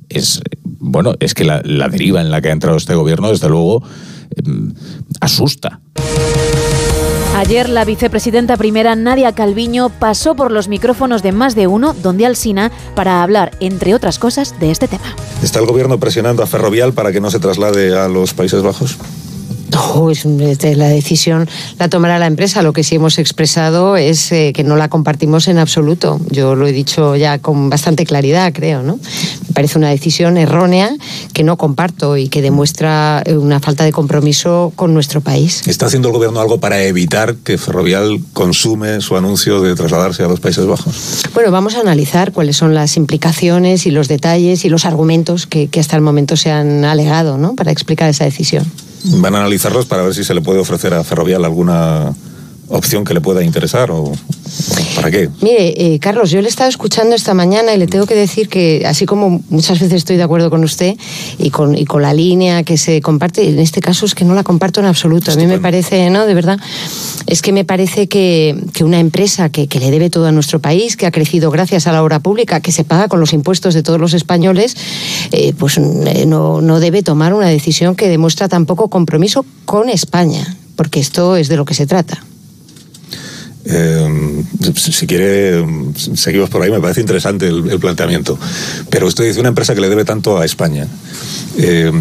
Es 0.09 0.41
bueno, 0.63 1.13
es 1.19 1.33
que 1.33 1.43
la, 1.43 1.61
la 1.63 1.87
deriva 1.87 2.21
en 2.21 2.31
la 2.31 2.41
que 2.41 2.49
ha 2.49 2.53
entrado 2.53 2.77
este 2.77 2.95
gobierno, 2.95 3.29
desde 3.29 3.49
luego, 3.49 3.83
em, 4.35 4.73
asusta. 5.21 5.81
Ayer 7.35 7.69
la 7.69 7.85
vicepresidenta 7.85 8.57
primera 8.57 8.95
Nadia 8.95 9.33
Calviño 9.33 9.89
pasó 9.89 10.35
por 10.35 10.51
los 10.51 10.67
micrófonos 10.67 11.23
de 11.23 11.31
más 11.31 11.55
de 11.55 11.67
uno 11.67 11.93
donde 11.93 12.25
Alsina 12.25 12.71
para 12.95 13.23
hablar, 13.23 13.51
entre 13.59 13.93
otras 13.93 14.19
cosas, 14.19 14.59
de 14.59 14.71
este 14.71 14.87
tema. 14.87 15.15
¿Está 15.41 15.59
el 15.59 15.65
gobierno 15.65 15.99
presionando 15.99 16.43
a 16.43 16.47
Ferrovial 16.47 16.93
para 16.93 17.11
que 17.13 17.21
no 17.21 17.31
se 17.31 17.39
traslade 17.39 17.97
a 17.97 18.09
los 18.09 18.33
Países 18.33 18.61
Bajos? 18.61 18.97
No, 19.71 20.09
es, 20.09 20.25
es- 20.25 20.77
la 20.77 20.87
decisión 20.87 21.47
la 21.77 21.89
tomará 21.89 22.19
la 22.19 22.27
empresa. 22.27 22.61
Lo 22.61 22.73
que 22.73 22.83
sí 22.83 22.95
hemos 22.95 23.17
expresado 23.19 23.97
es 23.97 24.31
eh, 24.31 24.51
que 24.53 24.63
no 24.63 24.75
la 24.75 24.87
compartimos 24.89 25.47
en 25.47 25.57
absoluto. 25.57 26.19
Yo 26.29 26.55
lo 26.55 26.67
he 26.67 26.71
dicho 26.71 27.15
ya 27.15 27.39
con 27.39 27.69
bastante 27.69 28.05
claridad, 28.05 28.51
creo. 28.53 28.81
¿no? 28.83 28.95
Me 29.47 29.53
parece 29.53 29.77
una 29.77 29.89
decisión 29.89 30.37
errónea 30.37 30.89
que 31.33 31.43
no 31.43 31.57
comparto 31.57 32.17
y 32.17 32.29
que 32.29 32.41
demuestra 32.41 33.21
eh, 33.25 33.35
una 33.37 33.59
falta 33.59 33.83
de 33.83 33.91
compromiso 33.91 34.71
con 34.75 34.93
nuestro 34.93 35.21
país. 35.21 35.61
¿Está 35.67 35.85
haciendo 35.87 36.09
el 36.09 36.13
gobierno 36.15 36.39
algo 36.39 36.59
para 36.59 36.81
evitar 36.83 37.35
que 37.35 37.57
Ferrovial 37.57 38.19
consume 38.33 39.01
su 39.01 39.15
anuncio 39.17 39.61
de 39.61 39.75
trasladarse 39.75 40.23
a 40.23 40.27
los 40.27 40.39
Países 40.39 40.65
Bajos? 40.65 41.23
Bueno, 41.33 41.51
vamos 41.51 41.75
a 41.75 41.81
analizar 41.81 42.31
cuáles 42.31 42.57
son 42.57 42.73
las 42.73 42.97
implicaciones 42.97 43.85
y 43.85 43.91
los 43.91 44.07
detalles 44.07 44.65
y 44.65 44.69
los 44.69 44.85
argumentos 44.85 45.45
que, 45.47 45.67
que 45.67 45.79
hasta 45.79 45.95
el 45.95 46.01
momento 46.01 46.35
se 46.37 46.51
han 46.51 46.85
alegado 46.85 47.37
¿no? 47.37 47.55
para 47.55 47.71
explicar 47.71 48.09
esa 48.09 48.25
decisión. 48.25 48.65
¿Van 49.03 49.35
a 49.35 49.39
analizarlos 49.39 49.85
para 49.85 50.03
ver 50.03 50.13
si 50.13 50.23
se 50.23 50.33
le 50.33 50.41
puede 50.41 50.59
ofrecer 50.59 50.93
a 50.93 51.03
Ferrovial 51.03 51.45
alguna 51.45 52.13
opción 52.69 53.03
que 53.03 53.13
le 53.13 53.21
pueda 53.21 53.43
interesar 53.43 53.91
o 53.91 54.11
para 54.95 55.11
qué? 55.11 55.29
Mire, 55.41 55.93
eh, 55.93 55.99
Carlos, 55.99 56.31
yo 56.31 56.41
le 56.41 56.47
he 56.47 56.49
estado 56.49 56.69
escuchando 56.69 57.15
esta 57.15 57.33
mañana 57.33 57.73
y 57.73 57.77
le 57.77 57.87
tengo 57.87 58.05
que 58.05 58.15
decir 58.15 58.49
que, 58.49 58.85
así 58.85 59.05
como 59.05 59.41
muchas 59.49 59.79
veces 59.79 59.93
estoy 59.93 60.17
de 60.17 60.23
acuerdo 60.23 60.49
con 60.49 60.63
usted 60.63 60.95
y 61.37 61.49
con, 61.49 61.77
y 61.77 61.85
con 61.85 62.01
la 62.01 62.13
línea 62.13 62.63
que 62.63 62.77
se 62.77 63.01
comparte, 63.01 63.47
en 63.47 63.59
este 63.59 63.81
caso 63.81 64.05
es 64.05 64.15
que 64.15 64.25
no 64.25 64.33
la 64.33 64.43
comparto 64.43 64.79
en 64.79 64.85
absoluto. 64.87 65.31
A 65.31 65.35
mí 65.35 65.45
me 65.45 65.59
parece, 65.59 66.09
¿no? 66.09 66.25
De 66.25 66.33
verdad, 66.33 66.59
es 67.27 67.41
que 67.41 67.51
me 67.53 67.65
parece 67.65 68.07
que, 68.07 68.55
que 68.73 68.83
una 68.83 68.99
empresa 68.99 69.49
que, 69.49 69.67
que 69.67 69.79
le 69.79 69.91
debe 69.91 70.09
todo 70.09 70.27
a 70.27 70.31
nuestro 70.31 70.59
país, 70.59 70.97
que 70.97 71.05
ha 71.05 71.11
crecido 71.11 71.51
gracias 71.51 71.87
a 71.87 71.91
la 71.91 72.03
obra 72.03 72.19
pública, 72.19 72.59
que 72.59 72.71
se 72.71 72.83
paga 72.83 73.07
con 73.07 73.19
los 73.19 73.33
impuestos 73.33 73.73
de 73.73 73.83
todos 73.83 73.99
los 73.99 74.13
españoles, 74.13 74.75
eh, 75.31 75.53
pues 75.57 75.77
eh, 75.77 76.25
no, 76.25 76.61
no 76.61 76.79
debe 76.79 77.03
tomar 77.03 77.33
una 77.33 77.47
decisión 77.47 77.95
que 77.95 78.07
demuestra 78.07 78.47
tampoco 78.47 78.89
compromiso 78.89 79.45
con 79.65 79.89
España, 79.89 80.57
porque 80.75 80.99
esto 80.99 81.35
es 81.35 81.47
de 81.47 81.57
lo 81.57 81.65
que 81.65 81.73
se 81.73 81.85
trata. 81.85 82.23
Eh, 83.71 84.43
si 84.75 85.05
quiere, 85.05 85.63
seguimos 85.95 86.49
por 86.49 86.63
ahí, 86.63 86.71
me 86.71 86.79
parece 86.79 87.01
interesante 87.01 87.47
el, 87.47 87.79
planteamiento. 87.79 88.37
Pero 88.89 89.07
usted 89.07 89.25
dice 89.25 89.39
una 89.39 89.49
empresa 89.49 89.75
que 89.75 89.81
le 89.81 89.89
debe 89.89 90.05
tanto 90.05 90.39
a 90.39 90.45
España, 90.45 90.87
eh, 91.57 91.91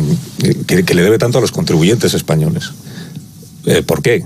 que, 0.66 0.94
le 0.94 1.02
debe 1.02 1.18
tanto 1.18 1.38
a 1.38 1.40
los 1.42 1.52
contribuyentes 1.52 2.14
españoles. 2.14 2.72
Eh, 3.66 3.82
¿Por 3.82 4.00
qué? 4.00 4.24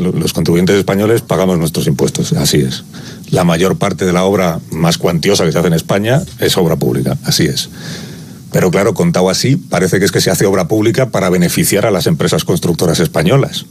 Los 0.00 0.34
contribuyentes 0.34 0.76
españoles 0.76 1.22
pagamos 1.22 1.58
nuestros 1.58 1.86
impuestos, 1.86 2.34
así 2.34 2.58
es. 2.58 2.84
La 3.30 3.44
mayor 3.44 3.76
parte 3.76 4.04
de 4.04 4.12
la 4.12 4.24
obra 4.24 4.60
más 4.70 4.98
cuantiosa 4.98 5.46
que 5.46 5.52
se 5.52 5.58
hace 5.58 5.68
en 5.68 5.74
España 5.74 6.22
es 6.40 6.58
obra 6.58 6.76
pública, 6.76 7.16
así 7.24 7.44
es. 7.44 7.70
Pero 8.52 8.70
claro, 8.70 8.92
contado 8.92 9.30
así, 9.30 9.56
parece 9.56 9.98
que 9.98 10.04
es 10.04 10.12
que 10.12 10.20
se 10.20 10.30
hace 10.30 10.44
obra 10.44 10.68
pública 10.68 11.08
para 11.08 11.30
beneficiar 11.30 11.86
a 11.86 11.90
las 11.90 12.06
empresas 12.06 12.44
constructoras 12.44 13.00
españolas. 13.00 13.64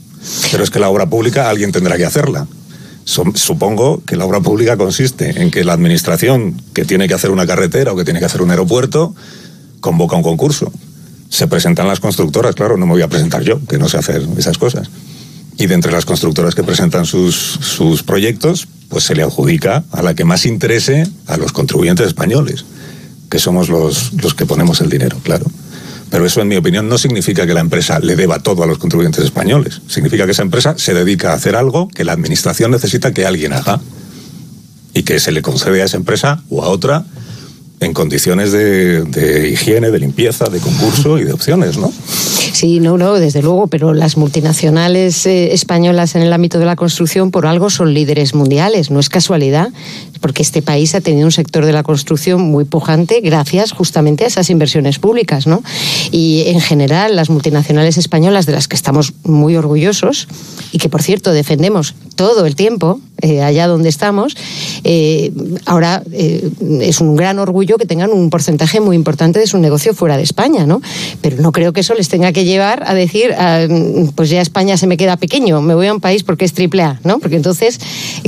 Pero 0.50 0.64
es 0.64 0.70
que 0.70 0.80
la 0.80 0.88
obra 0.88 1.08
pública 1.08 1.48
alguien 1.48 1.70
tendrá 1.70 1.96
que 1.96 2.04
hacerla. 2.04 2.48
Supongo 3.04 4.02
que 4.06 4.16
la 4.16 4.24
obra 4.24 4.40
pública 4.40 4.76
consiste 4.76 5.42
en 5.42 5.50
que 5.50 5.64
la 5.64 5.72
administración 5.72 6.60
que 6.72 6.84
tiene 6.84 7.08
que 7.08 7.14
hacer 7.14 7.30
una 7.30 7.46
carretera 7.46 7.92
o 7.92 7.96
que 7.96 8.04
tiene 8.04 8.20
que 8.20 8.26
hacer 8.26 8.42
un 8.42 8.50
aeropuerto 8.50 9.14
convoca 9.80 10.16
un 10.16 10.22
concurso. 10.22 10.72
Se 11.28 11.46
presentan 11.48 11.88
las 11.88 12.00
constructoras, 12.00 12.54
claro, 12.54 12.76
no 12.76 12.86
me 12.86 12.92
voy 12.92 13.02
a 13.02 13.08
presentar 13.08 13.42
yo, 13.42 13.58
que 13.66 13.78
no 13.78 13.88
sé 13.88 13.98
hacer 13.98 14.22
esas 14.36 14.58
cosas. 14.58 14.88
Y 15.58 15.66
de 15.66 15.74
entre 15.74 15.92
las 15.92 16.04
constructoras 16.04 16.54
que 16.54 16.62
presentan 16.62 17.04
sus, 17.04 17.34
sus 17.34 18.02
proyectos, 18.02 18.68
pues 18.88 19.04
se 19.04 19.14
le 19.14 19.22
adjudica 19.22 19.84
a 19.90 20.02
la 20.02 20.14
que 20.14 20.24
más 20.24 20.46
interese 20.46 21.06
a 21.26 21.36
los 21.36 21.52
contribuyentes 21.52 22.06
españoles, 22.06 22.64
que 23.30 23.38
somos 23.38 23.68
los, 23.68 24.12
los 24.14 24.34
que 24.34 24.46
ponemos 24.46 24.80
el 24.80 24.90
dinero, 24.90 25.16
claro. 25.22 25.46
Pero 26.12 26.26
eso, 26.26 26.42
en 26.42 26.48
mi 26.48 26.56
opinión, 26.56 26.90
no 26.90 26.98
significa 26.98 27.46
que 27.46 27.54
la 27.54 27.60
empresa 27.60 27.98
le 27.98 28.16
deba 28.16 28.38
todo 28.38 28.62
a 28.62 28.66
los 28.66 28.76
contribuyentes 28.76 29.24
españoles. 29.24 29.80
Significa 29.88 30.26
que 30.26 30.32
esa 30.32 30.42
empresa 30.42 30.74
se 30.76 30.92
dedica 30.92 31.32
a 31.32 31.36
hacer 31.36 31.56
algo 31.56 31.88
que 31.88 32.04
la 32.04 32.12
administración 32.12 32.70
necesita 32.70 33.14
que 33.14 33.24
alguien 33.24 33.54
haga 33.54 33.80
y 34.92 35.04
que 35.04 35.18
se 35.20 35.32
le 35.32 35.40
concede 35.40 35.80
a 35.80 35.86
esa 35.86 35.96
empresa 35.96 36.42
o 36.50 36.62
a 36.62 36.68
otra 36.68 37.06
en 37.80 37.94
condiciones 37.94 38.52
de, 38.52 39.50
higiene, 39.50 39.90
de 39.90 39.98
limpieza, 39.98 40.44
de 40.50 40.60
concurso 40.60 41.18
y 41.18 41.24
de 41.24 41.32
opciones, 41.32 41.78
¿no? 41.78 41.90
Sí, 42.52 42.78
no, 42.78 42.98
no, 42.98 43.14
desde 43.14 43.40
luego, 43.40 43.66
pero 43.66 43.94
las 43.94 44.18
multinacionales 44.18 45.24
eh, 45.26 45.54
españolas 45.54 46.14
en 46.14 46.22
el 46.22 46.32
ámbito 46.32 46.58
de 46.58 46.66
la 46.66 46.76
construcción 46.76 47.30
por 47.30 47.46
algo 47.46 47.70
son 47.70 47.94
líderes 47.94 48.34
mundiales, 48.34 48.90
no 48.90 49.00
es 49.00 49.08
casualidad. 49.08 49.70
Porque 50.22 50.42
este 50.42 50.62
país 50.62 50.94
ha 50.94 51.02
tenido 51.02 51.26
un 51.26 51.32
sector 51.32 51.66
de 51.66 51.72
la 51.72 51.82
construcción 51.82 52.40
muy 52.40 52.64
pujante 52.64 53.20
gracias 53.20 53.72
justamente 53.72 54.24
a 54.24 54.28
esas 54.28 54.48
inversiones 54.48 54.98
públicas, 54.98 55.46
¿no? 55.46 55.62
Y 56.10 56.44
en 56.46 56.60
general 56.60 57.16
las 57.16 57.28
multinacionales 57.28 57.98
españolas 57.98 58.46
de 58.46 58.52
las 58.52 58.68
que 58.68 58.76
estamos 58.76 59.12
muy 59.24 59.56
orgullosos 59.56 60.28
y 60.70 60.78
que 60.78 60.88
por 60.88 61.02
cierto 61.02 61.32
defendemos 61.32 61.94
todo 62.14 62.46
el 62.46 62.54
tiempo, 62.54 63.00
eh, 63.20 63.42
allá 63.42 63.66
donde 63.66 63.88
estamos, 63.88 64.36
eh, 64.84 65.32
ahora 65.66 66.02
eh, 66.12 66.50
es 66.80 67.00
un 67.00 67.16
gran 67.16 67.38
orgullo 67.38 67.76
que 67.76 67.86
tengan 67.86 68.12
un 68.12 68.30
porcentaje 68.30 68.80
muy 68.80 68.96
importante 68.96 69.40
de 69.40 69.46
su 69.46 69.58
negocio 69.58 69.94
fuera 69.94 70.16
de 70.16 70.22
España, 70.22 70.66
¿no? 70.66 70.80
Pero 71.20 71.36
no 71.38 71.52
creo 71.52 71.72
que 71.72 71.80
eso 71.80 71.94
les 71.94 72.08
tenga 72.08 72.32
que 72.32 72.44
llevar 72.44 72.84
a 72.86 72.94
decir, 72.94 73.34
ah, 73.36 73.66
pues 74.14 74.30
ya 74.30 74.40
España 74.40 74.76
se 74.76 74.86
me 74.86 74.96
queda 74.96 75.16
pequeño, 75.16 75.60
me 75.62 75.74
voy 75.74 75.88
a 75.88 75.94
un 75.94 76.00
país 76.00 76.22
porque 76.22 76.44
es 76.44 76.52
triple 76.52 76.82
A, 76.82 77.00
¿no? 77.02 77.18
Porque 77.18 77.36
entonces, 77.36 77.80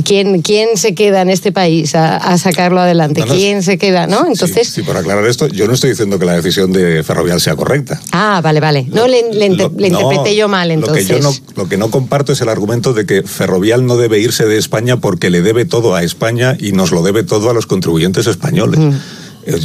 ¿quién, 0.03 0.41
quién 0.41 0.75
se 0.75 0.93
queda 0.93 1.21
en 1.21 1.29
este 1.29 1.51
país 1.51 1.84
a, 1.93 2.37
sacarlo 2.37 2.79
adelante? 2.79 3.23
¿Quién 3.27 3.61
se 3.61 3.77
queda, 3.77 4.07
no? 4.07 4.25
Entonces... 4.25 4.67
Sí, 4.69 4.81
por 4.81 4.97
aclarar 4.97 5.25
esto, 5.25 5.47
yo 5.47 5.67
no 5.67 5.73
estoy 5.73 5.91
diciendo 5.91 6.17
que 6.17 6.25
la 6.25 6.33
decisión 6.33 6.73
de 6.73 7.03
Ferrovial 7.03 7.39
sea 7.39 7.55
correcta. 7.55 8.01
Ah, 8.11 8.41
vale, 8.43 8.59
vale. 8.59 8.87
No, 8.91 9.07
le, 9.07 9.19
interpreté 9.45 10.35
yo 10.35 10.47
mal, 10.47 10.71
entonces. 10.71 11.07
Lo 11.09 11.15
que, 11.15 11.21
yo 11.21 11.29
no, 11.29 11.35
lo 11.55 11.69
que 11.69 11.77
no 11.77 11.91
comparto 11.91 12.33
es 12.33 12.41
el 12.41 12.49
argumento 12.49 12.93
de 12.93 13.05
que 13.05 13.21
Ferrovial 13.21 13.85
no 13.85 13.97
debe 13.97 14.19
irse 14.19 14.45
de 14.45 14.57
España 14.57 14.97
porque 14.97 15.29
le 15.29 15.41
debe 15.41 15.65
todo 15.65 15.93
a 15.93 16.03
España 16.03 16.57
y 16.59 16.71
nos 16.71 16.91
lo 16.91 17.03
debe 17.03 17.23
todo 17.23 17.49
a 17.49 17.53
los 17.53 17.67
contribuyentes 17.67 18.25
españoles. 18.27 18.79
Mm. 18.79 18.91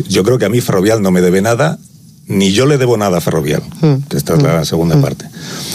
Yo 0.08 0.24
creo 0.24 0.38
que 0.38 0.44
a 0.44 0.50
mí 0.50 0.60
Ferrovial 0.60 1.00
no 1.00 1.10
me 1.10 1.22
debe 1.22 1.40
nada, 1.40 1.78
ni 2.30 2.52
yo 2.52 2.64
le 2.64 2.78
debo 2.78 2.96
nada 2.96 3.18
a 3.18 3.20
Ferrovial. 3.20 3.62
Mm. 3.80 4.14
Esta 4.16 4.34
es 4.34 4.42
la 4.42 4.60
mm. 4.60 4.64
segunda 4.64 5.00
parte. 5.00 5.26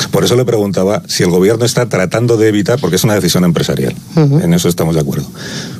Por 0.10 0.24
eso 0.24 0.36
le 0.36 0.46
preguntaba 0.46 1.04
si 1.08 1.24
el 1.24 1.30
gobierno 1.30 1.66
está 1.66 1.88
tratando 1.88 2.38
de 2.38 2.48
evitar, 2.48 2.80
porque 2.80 2.96
es 2.96 3.04
una 3.04 3.14
decisión 3.14 3.44
empresarial, 3.44 3.94
en 4.16 4.54
eso 4.54 4.70
estamos 4.70 4.96
de 4.96 5.02
acuerdo. 5.02 5.28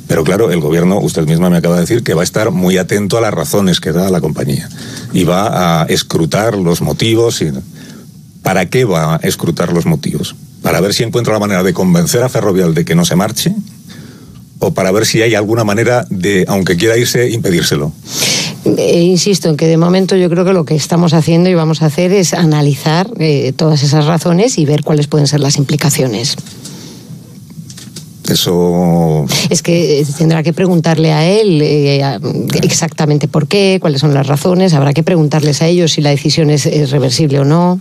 Pero 0.06 0.22
claro, 0.22 0.52
el 0.52 0.60
gobierno, 0.60 0.98
usted 1.00 1.26
misma 1.26 1.50
me 1.50 1.56
acaba 1.56 1.76
de 1.76 1.80
decir 1.80 2.02
que 2.02 2.14
va 2.14 2.20
a 2.20 2.24
estar 2.24 2.50
muy 2.50 2.78
atento 2.78 3.18
a 3.18 3.20
las 3.20 3.34
razones 3.34 3.80
que 3.80 3.92
da 3.92 4.10
la 4.10 4.20
compañía 4.20 4.68
y 5.12 5.24
va 5.24 5.82
a 5.82 5.84
escrutar 5.86 6.56
los 6.56 6.82
motivos. 6.82 7.42
Y... 7.42 7.52
¿Para 8.42 8.66
qué 8.66 8.84
va 8.84 9.16
a 9.16 9.20
escrutar 9.22 9.72
los 9.72 9.86
motivos? 9.86 10.36
para 10.66 10.80
ver 10.80 10.94
si 10.94 11.04
encuentra 11.04 11.32
la 11.32 11.38
manera 11.38 11.62
de 11.62 11.72
convencer 11.72 12.24
a 12.24 12.28
Ferrovial 12.28 12.74
de 12.74 12.84
que 12.84 12.96
no 12.96 13.04
se 13.04 13.14
marche 13.14 13.54
o 14.58 14.74
para 14.74 14.90
ver 14.90 15.06
si 15.06 15.22
hay 15.22 15.36
alguna 15.36 15.62
manera 15.62 16.04
de, 16.10 16.44
aunque 16.48 16.76
quiera 16.76 16.96
irse, 16.96 17.30
impedírselo. 17.30 17.92
Eh, 18.78 19.02
insisto 19.02 19.48
en 19.48 19.56
que 19.56 19.66
de 19.66 19.76
momento 19.76 20.16
yo 20.16 20.28
creo 20.28 20.44
que 20.44 20.52
lo 20.52 20.64
que 20.64 20.74
estamos 20.74 21.14
haciendo 21.14 21.48
y 21.48 21.54
vamos 21.54 21.82
a 21.82 21.86
hacer 21.86 22.12
es 22.12 22.34
analizar 22.34 23.08
eh, 23.18 23.52
todas 23.54 23.82
esas 23.82 24.06
razones 24.06 24.58
y 24.58 24.64
ver 24.64 24.82
cuáles 24.82 25.06
pueden 25.06 25.26
ser 25.26 25.40
las 25.40 25.56
implicaciones. 25.56 26.36
Eso. 28.28 29.24
Es 29.50 29.62
que 29.62 30.00
eh, 30.00 30.06
tendrá 30.18 30.42
que 30.42 30.52
preguntarle 30.52 31.12
a 31.12 31.24
él 31.24 31.62
exactamente 32.62 33.28
por 33.28 33.46
qué, 33.46 33.78
cuáles 33.80 34.00
son 34.00 34.14
las 34.14 34.26
razones. 34.26 34.74
Habrá 34.74 34.92
que 34.92 35.04
preguntarles 35.04 35.62
a 35.62 35.68
ellos 35.68 35.92
si 35.92 36.00
la 36.00 36.10
decisión 36.10 36.50
es 36.50 36.90
reversible 36.90 37.38
o 37.40 37.44
no. 37.44 37.80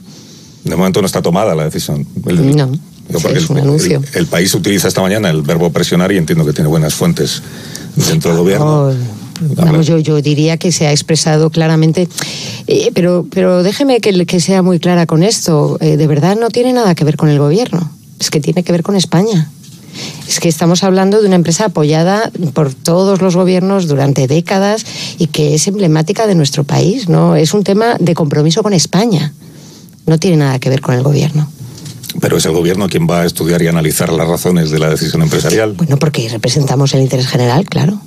De 0.65 0.75
momento 0.75 0.99
no 0.99 1.05
está 1.05 1.21
tomada 1.21 1.53
la 1.55 1.63
decisión. 1.63 2.05
no. 2.25 2.71
es 3.33 3.49
un 3.49 3.59
anuncio. 3.59 4.01
El, 4.13 4.25
país 4.25 4.53
utiliza 4.55 4.87
esta 4.87 5.01
mañana 5.01 5.29
el 5.29 5.43
verbo 5.43 5.71
presionar 5.71 6.11
y 6.11 6.17
entiendo 6.17 6.43
que 6.43 6.53
tiene 6.53 6.67
buenas 6.67 6.95
fuentes 6.95 7.43
dentro 7.95 8.31
del 8.31 8.39
gobierno. 8.39 8.91
Oh, 9.57 9.81
yo, 9.81 9.97
yo 9.99 10.21
diría 10.21 10.57
que 10.57 10.71
se 10.71 10.87
ha 10.87 10.91
expresado 10.91 11.49
claramente, 11.49 12.07
eh, 12.67 12.91
pero, 12.93 13.25
pero 13.29 13.63
déjeme 13.63 13.99
que, 13.99 14.25
que, 14.25 14.39
sea 14.39 14.61
muy 14.61 14.79
clara 14.79 15.05
con 15.05 15.23
esto. 15.23 15.77
Eh, 15.81 15.97
de 15.97 16.07
verdad 16.07 16.37
no 16.37 16.49
tiene 16.49 16.73
nada 16.73 16.95
que 16.95 17.03
ver 17.03 17.17
con 17.17 17.29
el 17.29 17.39
gobierno, 17.39 17.91
es 18.19 18.29
que 18.29 18.39
tiene 18.39 18.63
que 18.63 18.71
ver 18.71 18.83
con 18.83 18.95
España. 18.95 19.49
Es 20.27 20.39
que 20.39 20.49
estamos 20.49 20.83
hablando 20.83 21.21
de 21.21 21.27
una 21.27 21.35
empresa 21.35 21.65
apoyada 21.65 22.29
por 22.53 22.73
todos 22.73 23.21
los 23.21 23.35
gobiernos 23.35 23.87
durante 23.87 24.27
décadas 24.27 24.85
y 25.17 25.27
que 25.27 25.55
es 25.55 25.67
emblemática 25.67 26.27
de 26.27 26.35
nuestro 26.35 26.65
país, 26.65 27.07
¿no? 27.07 27.37
Es 27.37 27.53
un 27.53 27.63
tema 27.63 27.95
de 27.99 28.13
compromiso 28.13 28.61
con 28.61 28.73
España 28.73 29.33
no 30.05 30.19
tiene 30.19 30.37
nada 30.37 30.59
que 30.59 30.69
ver 30.69 30.81
con 30.81 30.95
el 30.95 31.03
gobierno. 31.03 31.49
Pero 32.21 32.37
es 32.37 32.45
el 32.45 32.53
gobierno 32.53 32.87
quien 32.87 33.07
va 33.09 33.21
a 33.21 33.25
estudiar 33.25 33.61
y 33.61 33.67
analizar 33.67 34.11
las 34.11 34.27
razones 34.27 34.71
de 34.71 34.79
la 34.79 34.89
decisión 34.89 35.21
empresarial. 35.21 35.73
Bueno, 35.73 35.97
porque 35.97 36.29
representamos 36.29 36.93
el 36.93 37.01
interés 37.01 37.27
general, 37.27 37.65
claro. 37.65 37.99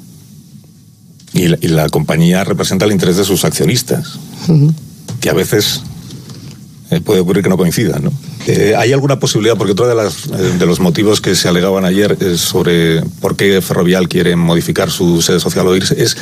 Y 1.39 1.69
la, 1.69 1.89
compañía 1.89 2.43
representa 2.43 2.85
el 2.85 2.93
interés 2.93 3.17
de 3.17 3.25
sus 3.25 3.45
accionistas, 3.45 4.19
que 5.21 5.31
a 5.31 5.35
veces 5.35 5.83
eh, 6.91 7.03
puede 7.03 7.21
ocurrir 7.21 7.43
que 7.43 7.51
no 7.51 7.59
coincidan, 7.59 8.05
¿no? 8.05 8.13
Eh, 8.47 8.75
¿Hay 8.77 8.95
alguna 8.95 9.21
posibilidad? 9.21 9.59
Porque 9.59 9.73
otro 9.73 9.87
de, 9.87 9.95
las, 9.95 10.27
eh, 10.27 10.55
de 10.59 10.65
los 10.65 10.81
motivos 10.81 11.21
que 11.21 11.35
se 11.35 11.47
alegaban 11.47 11.85
ayer 11.85 12.17
sobre 12.39 13.03
por 13.21 13.37
qué 13.37 13.61
Ferrovial 13.61 14.09
quiere 14.09 14.37
modificar 14.37 14.91
su 14.91 15.21
sede 15.21 15.39
social 15.39 15.67
o 15.67 15.77
irse 15.77 16.03
es 16.03 16.17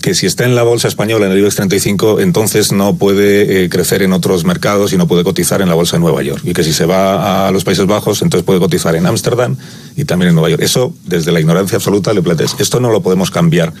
que 0.00 0.14
si 0.14 0.24
está 0.24 0.44
en 0.44 0.54
la 0.54 0.62
bolsa 0.62 0.88
española, 0.88 1.26
en 1.26 1.32
el 1.32 1.38
IBEX 1.38 1.56
35, 1.56 2.20
entonces 2.20 2.72
no 2.72 2.96
puede 2.96 3.68
crecer 3.68 4.02
en 4.02 4.14
otros 4.14 4.44
mercados 4.44 4.94
y 4.94 4.96
no 4.96 5.06
puede 5.06 5.24
cotizar 5.24 5.60
en 5.60 5.68
la 5.68 5.74
bolsa 5.74 5.96
de 5.96 6.00
Nueva 6.00 6.22
York. 6.22 6.40
Y 6.42 6.54
que 6.54 6.64
si 6.64 6.72
se 6.72 6.86
va 6.86 7.46
a 7.46 7.50
los 7.52 7.62
Países 7.62 7.86
Bajos, 7.86 8.22
entonces 8.22 8.44
puede 8.44 8.58
cotizar 8.60 8.96
en 8.96 9.06
Ámsterdam 9.06 9.56
y 9.94 10.04
también 10.06 10.30
en 10.30 10.34
Nueva 10.34 10.48
York. 10.48 10.62
Eso, 10.62 10.94
desde 11.04 11.32
la 11.32 11.40
ignorancia 11.40 11.76
absoluta, 11.76 12.14
le 12.14 12.22
planteas. 12.22 12.56
Esto 12.58 12.80
no 12.80 12.90
lo 12.90 13.02
podemos 13.02 13.30
cambiar 13.30 13.74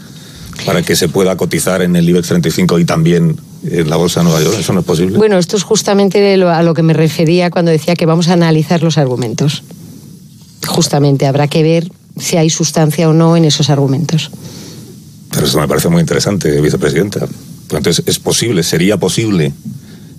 para 0.66 0.82
que 0.82 0.96
se 0.96 1.08
pueda 1.08 1.36
cotizar 1.36 1.82
en 1.82 1.96
el 1.96 2.08
IBEX 2.08 2.28
35 2.28 2.78
y 2.78 2.84
también 2.84 3.36
en 3.68 3.90
la 3.90 3.96
Bolsa 3.96 4.20
de 4.20 4.24
Nueva 4.24 4.42
York. 4.42 4.56
¿Eso 4.58 4.72
no 4.72 4.80
es 4.80 4.86
posible? 4.86 5.18
Bueno, 5.18 5.38
esto 5.38 5.56
es 5.56 5.62
justamente 5.62 6.34
a 6.34 6.62
lo 6.62 6.74
que 6.74 6.82
me 6.82 6.92
refería 6.92 7.50
cuando 7.50 7.70
decía 7.70 7.94
que 7.94 8.06
vamos 8.06 8.28
a 8.28 8.34
analizar 8.34 8.82
los 8.82 8.98
argumentos. 8.98 9.62
Justamente, 10.66 11.26
habrá 11.26 11.48
que 11.48 11.62
ver 11.62 11.90
si 12.18 12.36
hay 12.36 12.50
sustancia 12.50 13.08
o 13.08 13.12
no 13.12 13.36
en 13.36 13.44
esos 13.44 13.70
argumentos. 13.70 14.30
Pero 15.30 15.46
eso 15.46 15.58
me 15.58 15.66
parece 15.66 15.88
muy 15.88 16.00
interesante, 16.00 16.60
vicepresidenta. 16.60 17.26
Entonces, 17.70 18.04
¿es 18.06 18.18
posible, 18.18 18.62
sería 18.62 18.98
posible 18.98 19.52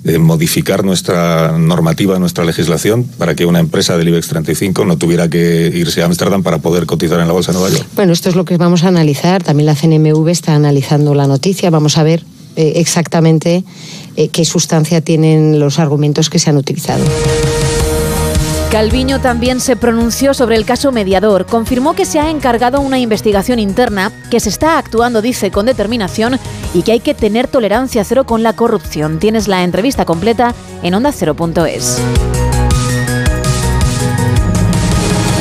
eh, 0.06 0.18
modificar 0.18 0.84
nuestra 0.84 1.58
normativa, 1.58 2.20
nuestra 2.20 2.44
legislación, 2.44 3.06
para 3.18 3.36
que 3.36 3.46
una 3.46 3.60
empresa 3.60 3.98
del 3.98 4.10
IBEX 4.10 4.28
35 4.28 4.86
no 4.86 4.98
tuviera 4.98 5.30
que 5.30 5.72
irse 5.74 6.02
a 6.02 6.06
Ámsterdam 6.06 6.44
para 6.44 6.58
poder 6.58 6.86
cotizar 6.86 7.20
en 7.20 7.28
la 7.28 7.34
Bolsa 7.34 7.52
de 7.52 7.60
Nueva 7.60 7.74
York? 7.74 7.88
Bueno, 7.96 8.12
esto 8.14 8.30
es 8.30 8.36
lo 8.36 8.44
que 8.46 8.58
vamos 8.58 8.84
a 8.84 8.90
analizar. 8.90 9.44
También 9.44 9.68
la 9.68 9.76
CNMV 9.76 10.28
está 10.28 10.56
analizando 10.56 11.16
la 11.16 11.28
noticia. 11.28 11.70
Vamos 11.70 11.98
a 11.98 12.04
ver 12.04 12.24
eh, 12.56 12.74
exactamente 12.76 13.64
eh, 14.16 14.28
qué 14.28 14.46
sustancia 14.46 15.02
tienen 15.02 15.60
los 15.60 15.80
argumentos 15.80 16.30
que 16.30 16.38
se 16.38 16.50
han 16.50 16.58
utilizado. 16.58 17.04
Calviño 18.74 19.22
también 19.22 19.60
se 19.60 19.76
pronunció 19.76 20.34
sobre 20.34 20.56
el 20.56 20.66
caso 20.66 20.92
mediador. 20.92 21.46
Confirmó 21.46 21.94
que 21.94 22.06
se 22.06 22.20
ha 22.20 22.32
encargado 22.32 22.82
una 22.82 22.98
investigación 22.98 23.60
interna, 23.60 24.12
que 24.32 24.40
se 24.40 24.50
está 24.50 24.80
actuando, 24.80 25.22
dice, 25.22 25.52
con 25.52 25.68
determinación 25.68 26.40
y 26.74 26.82
que 26.82 26.94
hay 26.94 27.00
que 27.00 27.14
tener 27.14 27.48
tolerancia 27.48 28.04
cero 28.04 28.26
con 28.26 28.42
la 28.42 28.54
corrupción. 28.54 29.20
Tienes 29.20 29.48
la 29.48 29.64
entrevista 29.64 30.06
completa 30.06 30.56
en 30.82 30.96
onda0.es. 30.96 32.02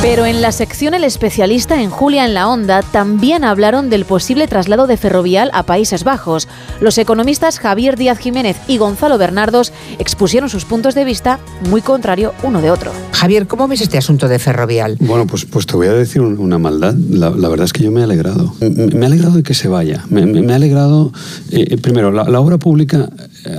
Pero 0.03 0.27
en 0.27 0.43
la 0.43 0.51
sección 0.51 0.95
El 0.95 1.05
especialista 1.05 1.81
en 1.81 1.89
Julia 1.89 2.27
en 2.27 2.35
la 2.35 2.49
Onda 2.49 2.83
también 2.83 3.45
hablaron 3.45 3.89
del 3.89 4.05
posible 4.05 4.49
traslado 4.49 4.89
de 4.89 4.97
Ferrovial 4.97 5.49
a 5.55 5.63
Países 5.63 6.03
Bajos. 6.03 6.49
Los 6.81 6.99
economistas 6.99 7.61
Javier 7.61 7.97
Díaz 7.97 8.19
Jiménez 8.19 8.57
y 8.67 8.79
Gonzalo 8.79 9.17
Bernardos 9.17 9.73
expusieron 10.01 10.51
sus 10.51 10.65
puntos 10.65 10.97
de 10.97 11.05
vista 11.05 11.39
muy 11.71 11.83
contrario 11.83 12.35
uno 12.43 12.61
de 12.61 12.73
otro. 12.73 12.91
Javier, 13.13 13.47
¿cómo 13.47 13.69
ves 13.69 13.81
este 13.81 13.97
asunto 13.97 14.27
de 14.27 14.41
Ferrovial? 14.41 14.97
Bueno, 14.99 15.29
pues, 15.29 15.45
pues 15.45 15.67
te 15.67 15.77
voy 15.77 15.87
a 15.87 15.93
decir 15.93 16.21
una 16.21 16.59
maldad. 16.59 16.95
La, 16.95 17.31
verdad 17.31 17.67
es 17.67 17.73
que 17.73 17.85
yo 17.85 17.93
me 17.93 18.01
he 18.01 18.05
alegrado. 18.05 18.53
Me, 18.61 19.05
he 19.05 19.07
alegrado 19.07 19.37
de 19.37 19.45
que 19.45 19.55
se 19.55 19.69
vaya. 19.69 20.05
Me, 20.11 20.27
me, 20.27 20.53
alegrado, 20.53 21.13
eh, 21.53 21.65
eh, 21.71 21.77
primero, 21.77 22.11
la 22.11 22.41
obra 22.41 22.59
pública 22.59 23.09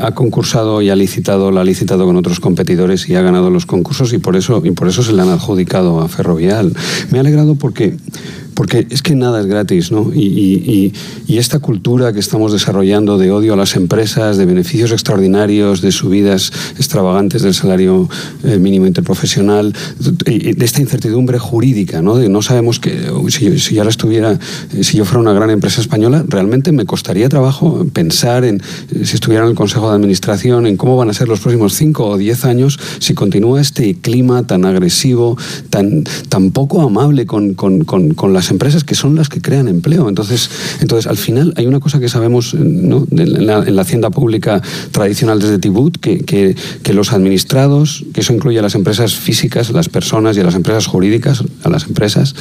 ha 0.01 0.11
concursado 0.11 0.81
y 0.81 0.89
ha 0.89 0.95
licitado, 0.95 1.51
la 1.51 1.61
ha 1.61 1.63
licitado 1.63 2.05
con 2.05 2.15
otros 2.15 2.39
competidores 2.39 3.09
y 3.09 3.15
ha 3.15 3.21
ganado 3.21 3.49
los 3.49 3.65
concursos 3.65 4.13
y 4.13 4.17
por 4.17 4.35
eso, 4.35 4.61
y 4.63 4.71
por 4.71 4.87
eso 4.87 5.03
se 5.03 5.13
le 5.13 5.21
han 5.21 5.29
adjudicado 5.29 6.01
a 6.01 6.07
Ferrovial. 6.07 6.73
Me 7.11 7.17
ha 7.17 7.21
alegrado 7.21 7.55
porque 7.55 7.97
porque 8.55 8.87
es 8.89 9.01
que 9.01 9.15
nada 9.15 9.41
es 9.41 9.45
gratis, 9.45 9.91
¿no? 9.91 10.11
Y, 10.13 10.93
esta 11.43 11.59
cultura 11.59 12.13
que 12.13 12.19
estamos 12.19 12.53
desarrollando 12.53 13.17
de 13.17 13.31
odio 13.31 13.53
a 13.53 13.57
las 13.57 13.75
empresas, 13.75 14.37
de 14.37 14.45
beneficios 14.45 14.91
extraordinarios, 14.91 15.81
de 15.81 15.91
subidas 15.91 16.53
extravagantes 16.77 17.41
del 17.41 17.55
salario 17.55 18.07
eh, 18.43 18.59
mínimo 18.59 18.85
interprofesional, 18.85 19.73
de, 19.99 20.55
esta 20.61 20.79
incertidumbre 20.79 21.39
jurídica, 21.39 22.01
¿no? 22.01 22.15
De 22.15 22.29
no 22.29 22.41
sabemos 22.43 22.79
que 22.79 23.09
si, 23.29 23.59
si 23.59 23.77
ahora 23.79 23.89
estuviera, 23.89 24.39
eh, 24.73 24.83
si 24.83 24.97
yo 24.97 25.05
fuera 25.05 25.19
una 25.21 25.33
gran 25.33 25.49
empresa 25.49 25.81
española, 25.81 26.23
realmente 26.27 26.71
me 26.71 26.85
costaría 26.85 27.27
trabajo 27.29 27.85
pensar 27.91 28.45
en 28.45 28.61
eh, 28.91 29.05
si 29.05 29.15
estuviera 29.15 29.43
en 29.43 29.49
el 29.49 29.55
Consejo 29.55 29.89
de 29.89 29.95
Administración, 29.95 30.67
en 30.67 30.77
cómo 30.77 30.95
van 30.95 31.09
a 31.09 31.13
ser 31.13 31.27
los 31.27 31.39
próximos 31.39 31.73
cinco 31.73 32.07
o 32.07 32.17
diez 32.17 32.45
años 32.45 32.79
si 32.99 33.15
continúa 33.15 33.59
este 33.59 33.95
clima 33.95 34.45
tan 34.45 34.65
agresivo, 34.65 35.37
tan, 35.69 36.03
tan 36.29 36.51
poco 36.51 36.81
amable 36.81 37.25
con, 37.25 37.55
con, 37.55 37.83
con, 37.83 38.13
con 38.13 38.33
las 38.43 38.51
empresas 38.51 38.83
que 38.83 38.93
son 38.93 39.15
las 39.15 39.29
que 39.29 39.39
crean 39.41 39.69
empleo. 39.69 40.09
Entonces, 40.09 40.49
entonces 40.81 41.07
al 41.07 41.15
final 41.15 41.53
hay 41.55 41.65
una 41.65 41.79
cosa 41.79 42.01
que 42.01 42.09
sabemos 42.09 42.53
¿no? 42.53 43.07
en, 43.09 43.47
la, 43.47 43.63
en, 43.65 43.75
la, 43.75 43.81
hacienda 43.83 44.09
pública 44.09 44.61
tradicional 44.91 45.39
desde 45.39 45.59
Tibut, 45.59 45.97
que, 45.97 46.19
que, 46.19 46.55
que, 46.83 46.93
los 46.93 47.13
administrados, 47.13 48.03
que 48.13 48.19
eso 48.19 48.33
incluye 48.33 48.59
a 48.59 48.61
las 48.61 48.75
empresas 48.75 49.15
físicas, 49.15 49.71
las 49.71 49.87
personas 49.87 50.35
y 50.35 50.41
a 50.41 50.43
las 50.43 50.55
empresas 50.55 50.87
jurídicas, 50.87 51.43
a 51.63 51.69
las 51.69 51.85
empresas, 51.85 52.35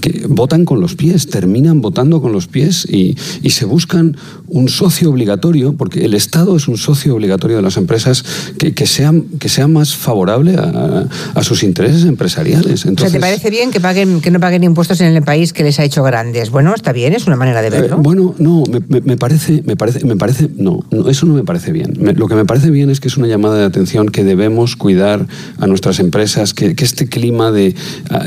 que 0.00 0.26
votan 0.28 0.64
con 0.64 0.80
los 0.80 0.96
pies, 0.96 1.28
terminan 1.28 1.80
votando 1.80 2.20
con 2.20 2.32
los 2.32 2.48
pies 2.48 2.84
y, 2.90 3.16
y 3.42 3.50
se 3.50 3.64
buscan 3.64 4.16
un 4.48 4.68
socio 4.68 5.10
obligatorio, 5.10 5.74
porque 5.74 6.04
el 6.04 6.14
Estado 6.14 6.56
es 6.56 6.66
un 6.66 6.78
socio 6.78 7.14
obligatorio 7.14 7.56
de 7.56 7.62
las 7.62 7.76
empresas 7.76 8.24
que, 8.58 8.74
que 8.74 8.86
sea, 8.86 9.12
que 9.38 9.48
sea 9.48 9.68
más 9.68 9.94
favorable 9.94 10.56
a, 10.56 11.06
a 11.34 11.44
sus 11.44 11.62
intereses 11.62 12.04
empresariales. 12.06 12.86
Entonces, 12.86 13.06
o 13.06 13.10
sea, 13.10 13.12
¿te 13.12 13.20
parece 13.20 13.50
bien 13.50 13.70
que, 13.70 13.80
paguen, 13.80 14.20
que 14.20 14.32
no 14.32 14.40
paguen 14.40 14.64
impuestos 14.64 15.00
en 15.00 15.14
el 15.14 15.22
país 15.22 15.43
que 15.52 15.62
les 15.62 15.78
ha 15.80 15.84
hecho 15.84 16.02
grandes? 16.02 16.50
Bueno, 16.50 16.74
está 16.74 16.92
bien, 16.92 17.12
es 17.12 17.26
una 17.26 17.36
manera 17.36 17.62
de 17.62 17.70
verlo. 17.70 17.96
Eh, 17.96 18.00
bueno, 18.00 18.34
no, 18.38 18.62
me, 18.70 18.80
me, 18.88 19.00
me, 19.00 19.16
parece, 19.16 19.62
me 19.64 19.76
parece, 19.76 20.04
me 20.04 20.16
parece, 20.16 20.48
no, 20.56 20.80
no, 20.90 21.08
eso 21.08 21.26
no 21.26 21.34
me 21.34 21.44
parece 21.44 21.72
bien. 21.72 21.94
Me, 21.98 22.12
lo 22.12 22.28
que 22.28 22.34
me 22.34 22.44
parece 22.44 22.70
bien 22.70 22.90
es 22.90 23.00
que 23.00 23.08
es 23.08 23.16
una 23.16 23.26
llamada 23.26 23.56
de 23.58 23.64
atención 23.64 24.08
que 24.08 24.24
debemos 24.24 24.76
cuidar 24.76 25.26
a 25.58 25.66
nuestras 25.66 25.98
empresas, 26.00 26.54
que, 26.54 26.74
que 26.74 26.84
este 26.84 27.08
clima 27.08 27.50
de 27.50 27.74
a, 28.10 28.24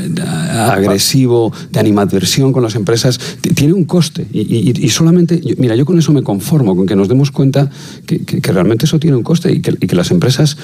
a, 0.52 0.72
agresivo, 0.74 1.52
de 1.70 1.80
animadversión 1.80 2.52
con 2.52 2.62
las 2.62 2.74
empresas, 2.74 3.18
tiene 3.54 3.72
un 3.72 3.84
coste. 3.84 4.26
Y, 4.32 4.40
y, 4.40 4.72
y 4.76 4.88
solamente, 4.90 5.40
mira, 5.58 5.74
yo 5.76 5.84
con 5.84 5.98
eso 5.98 6.12
me 6.12 6.22
conformo, 6.22 6.76
con 6.76 6.86
que 6.86 6.96
nos 6.96 7.08
demos 7.08 7.30
cuenta 7.30 7.70
que, 8.06 8.24
que, 8.24 8.40
que 8.40 8.52
realmente 8.52 8.86
eso 8.86 8.98
tiene 8.98 9.16
un 9.16 9.22
coste 9.22 9.52
y 9.52 9.60
que, 9.60 9.70
y 9.70 9.86
que 9.86 9.96
las 9.96 10.10
empresas 10.10 10.56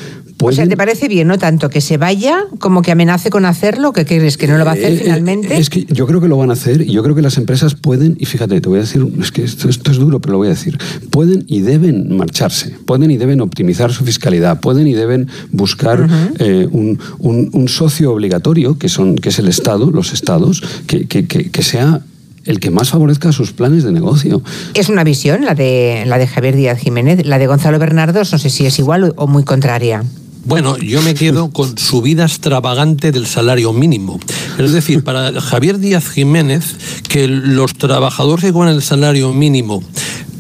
pueden... 0.44 0.54
O 0.54 0.62
sea, 0.62 0.68
¿te 0.68 0.76
parece 0.76 1.08
bien, 1.08 1.26
no 1.28 1.38
tanto 1.38 1.68
que 1.70 1.80
se 1.80 1.96
vaya 1.96 2.44
como 2.58 2.82
que 2.82 2.92
amenace 2.92 3.30
con 3.30 3.44
hacerlo? 3.44 3.92
¿Qué 3.92 4.04
crees? 4.04 4.36
¿Que 4.36 4.46
no 4.46 4.56
lo 4.58 4.64
va 4.64 4.72
a 4.72 4.74
hacer 4.74 4.92
Eh, 4.92 5.00
finalmente? 5.02 5.56
Es 5.56 5.70
que 5.70 5.84
yo 5.90 6.06
creo 6.06 6.20
que 6.20 6.28
lo 6.28 6.36
van 6.36 6.50
a 6.50 6.52
hacer 6.52 6.82
y 6.82 6.92
yo 6.92 7.02
creo 7.02 7.14
que 7.14 7.22
las 7.22 7.36
empresas 7.38 7.74
pueden, 7.74 8.16
y 8.18 8.26
fíjate, 8.26 8.60
te 8.60 8.68
voy 8.68 8.78
a 8.78 8.82
decir, 8.82 9.06
es 9.20 9.32
que 9.32 9.42
esto, 9.42 9.68
esto 9.68 9.90
es 9.90 9.96
duro, 9.98 10.20
pero 10.20 10.32
lo 10.32 10.38
voy 10.38 10.48
a 10.48 10.50
decir, 10.50 10.78
pueden 11.10 11.44
y 11.48 11.60
deben 11.60 12.16
marcharse, 12.16 12.70
pueden 12.86 13.10
y 13.10 13.16
deben 13.16 13.40
optimizar 13.40 13.92
su 13.92 14.04
fiscalidad, 14.04 14.60
pueden 14.60 14.86
y 14.86 14.92
deben 14.94 15.28
buscar 15.50 16.02
uh 16.02 16.06
-huh. 16.06 16.34
eh, 16.38 16.68
un, 16.70 16.98
un, 17.18 17.50
un, 17.52 17.68
socio 17.68 18.12
obligatorio, 18.12 18.78
que, 18.78 18.88
son, 18.88 19.16
que 19.16 19.30
es 19.30 19.38
el 19.38 19.48
Estado, 19.48 19.90
los 19.90 20.12
Estados, 20.12 20.62
que, 20.86 21.06
que, 21.06 21.26
que, 21.26 21.50
que 21.50 21.62
sea 21.62 22.02
el 22.44 22.60
que 22.60 22.70
más 22.70 22.90
favorezca 22.90 23.32
sus 23.32 23.52
planes 23.52 23.84
de 23.84 23.92
negocio. 23.92 24.42
Es 24.74 24.88
una 24.88 25.02
visión 25.04 25.44
la 25.44 25.54
de, 25.54 26.04
la 26.06 26.18
de 26.18 26.26
Javier 26.26 26.56
Díaz 26.56 26.78
Jiménez, 26.78 27.24
la 27.26 27.38
de 27.38 27.46
Gonzalo 27.46 27.78
Bernardos, 27.78 28.32
no 28.32 28.38
sé 28.38 28.50
si 28.50 28.66
es 28.66 28.78
igual 28.78 29.14
o 29.16 29.26
muy 29.26 29.44
contraria. 29.44 30.04
Bueno, 30.46 30.76
yo 30.76 31.00
me 31.00 31.14
quedo 31.14 31.50
con 31.50 31.78
subida 31.78 32.24
extravagante 32.24 33.12
del 33.12 33.26
salario 33.26 33.72
mínimo. 33.72 34.20
Es 34.58 34.72
decir, 34.72 35.02
para 35.02 35.40
Javier 35.40 35.78
Díaz 35.78 36.08
Jiménez, 36.08 36.76
que 37.08 37.26
los 37.28 37.74
trabajadores 37.74 38.44
que 38.44 38.52
cobran 38.52 38.74
el 38.74 38.82
salario 38.82 39.32
mínimo 39.32 39.82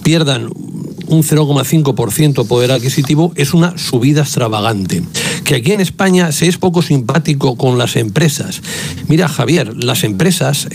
pierdan 0.02 0.50
un 1.06 1.22
0,5% 1.22 2.46
poder 2.46 2.72
adquisitivo 2.72 3.32
es 3.36 3.54
una 3.54 3.78
subida 3.78 4.22
extravagante. 4.22 5.02
Que 5.44 5.56
aquí 5.56 5.72
en 5.72 5.80
España 5.80 6.32
se 6.32 6.48
es 6.48 6.58
poco 6.58 6.82
simpático 6.82 7.56
con 7.56 7.78
las 7.78 7.96
empresas. 7.96 8.60
Mira, 9.08 9.28
Javier, 9.28 9.74
las 9.82 10.04
empresas 10.04 10.68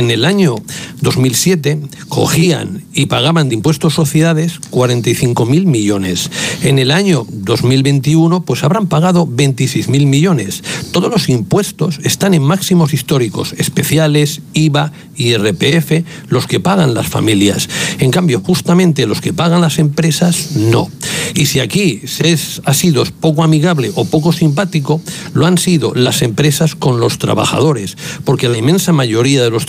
en 0.00 0.10
el 0.10 0.24
año 0.24 0.56
2007 1.02 1.78
cogían 2.08 2.84
y 2.94 3.06
pagaban 3.06 3.50
de 3.50 3.54
impuestos 3.54 3.92
sociedades 3.92 4.58
45 4.70 5.44
mil 5.44 5.66
millones. 5.66 6.30
En 6.62 6.78
el 6.78 6.90
año 6.90 7.26
2021 7.30 8.42
pues 8.46 8.64
habrán 8.64 8.86
pagado 8.86 9.28
26 9.30 9.88
mil 9.88 10.06
millones. 10.06 10.64
Todos 10.90 11.10
los 11.10 11.28
impuestos 11.28 12.00
están 12.02 12.32
en 12.32 12.42
máximos 12.42 12.94
históricos, 12.94 13.54
especiales, 13.58 14.40
IVA, 14.54 14.90
IRPF, 15.16 16.02
los 16.28 16.46
que 16.46 16.60
pagan 16.60 16.94
las 16.94 17.06
familias. 17.06 17.68
En 17.98 18.10
cambio, 18.10 18.40
justamente 18.40 19.06
los 19.06 19.20
que 19.20 19.34
pagan 19.34 19.60
las 19.60 19.78
empresas, 19.78 20.52
no. 20.56 20.88
Y 21.34 21.46
si 21.46 21.60
aquí 21.60 22.00
se 22.06 22.38
ha 22.64 22.74
sido 22.74 23.04
poco 23.20 23.44
amigable 23.44 23.92
o 23.94 24.06
poco 24.06 24.32
simpático, 24.32 25.00
lo 25.34 25.46
han 25.46 25.58
sido 25.58 25.92
las 25.94 26.22
empresas 26.22 26.74
con 26.74 27.00
los 27.00 27.18
trabajadores, 27.18 27.96
porque 28.24 28.48
la 28.48 28.56
inmensa 28.56 28.92
mayoría 28.92 29.42
de 29.42 29.50
los 29.50 29.66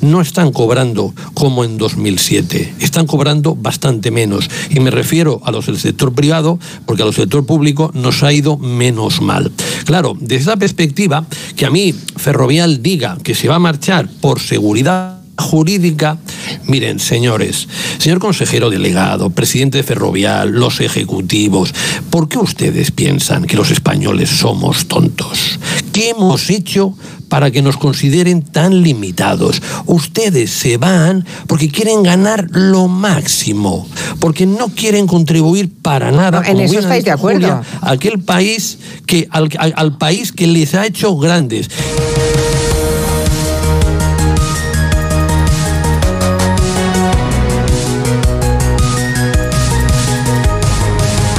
no 0.00 0.20
están 0.20 0.52
cobrando 0.52 1.14
como 1.34 1.64
en 1.64 1.78
2007, 1.78 2.74
están 2.80 3.06
cobrando 3.06 3.54
bastante 3.54 4.10
menos. 4.10 4.48
Y 4.70 4.80
me 4.80 4.90
refiero 4.90 5.40
a 5.44 5.50
los 5.50 5.66
del 5.66 5.78
sector 5.78 6.12
privado, 6.12 6.58
porque 6.86 7.02
a 7.02 7.06
los 7.06 7.16
del 7.16 7.24
sector 7.24 7.46
público 7.46 7.90
nos 7.94 8.22
ha 8.22 8.32
ido 8.32 8.58
menos 8.58 9.20
mal. 9.20 9.52
Claro, 9.84 10.16
desde 10.18 10.42
esa 10.42 10.56
perspectiva, 10.56 11.24
que 11.56 11.66
a 11.66 11.70
mí 11.70 11.94
Ferrovial 12.16 12.82
diga 12.82 13.16
que 13.22 13.34
se 13.34 13.48
va 13.48 13.56
a 13.56 13.60
marchar 13.60 14.08
por 14.20 14.40
seguridad 14.40 15.22
jurídica. 15.36 16.18
Miren, 16.66 16.98
señores, 16.98 17.68
señor 17.98 18.18
consejero 18.18 18.70
delegado, 18.70 19.30
presidente 19.30 19.78
de 19.78 19.84
Ferrovial, 19.84 20.50
los 20.50 20.80
ejecutivos, 20.80 21.74
¿por 22.10 22.28
qué 22.28 22.38
ustedes 22.38 22.90
piensan 22.90 23.44
que 23.44 23.56
los 23.56 23.70
españoles 23.70 24.30
somos 24.30 24.86
tontos? 24.86 25.58
¿Qué 25.92 26.10
hemos 26.10 26.50
hecho 26.50 26.94
para 27.32 27.50
que 27.50 27.62
nos 27.62 27.78
consideren 27.78 28.42
tan 28.42 28.82
limitados? 28.82 29.62
Ustedes 29.86 30.50
se 30.50 30.76
van 30.76 31.24
porque 31.46 31.70
quieren 31.70 32.02
ganar 32.02 32.48
lo 32.50 32.88
máximo, 32.88 33.88
porque 34.20 34.44
no 34.44 34.68
quieren 34.68 35.06
contribuir 35.06 35.70
para 35.80 36.12
nada. 36.12 36.42
No, 36.42 36.46
en 36.46 36.60
eso 36.60 36.80
estáis 36.80 37.06
de 37.06 37.10
acuerdo. 37.10 37.48
Julia, 37.48 37.62
a 37.80 37.92
aquel 37.92 38.18
país 38.18 38.76
que 39.06 39.28
al, 39.30 39.48
al, 39.56 39.72
al 39.78 39.96
país 39.96 40.30
que 40.30 40.46
les 40.46 40.74
ha 40.74 40.84
hecho 40.84 41.16
grandes. 41.16 41.70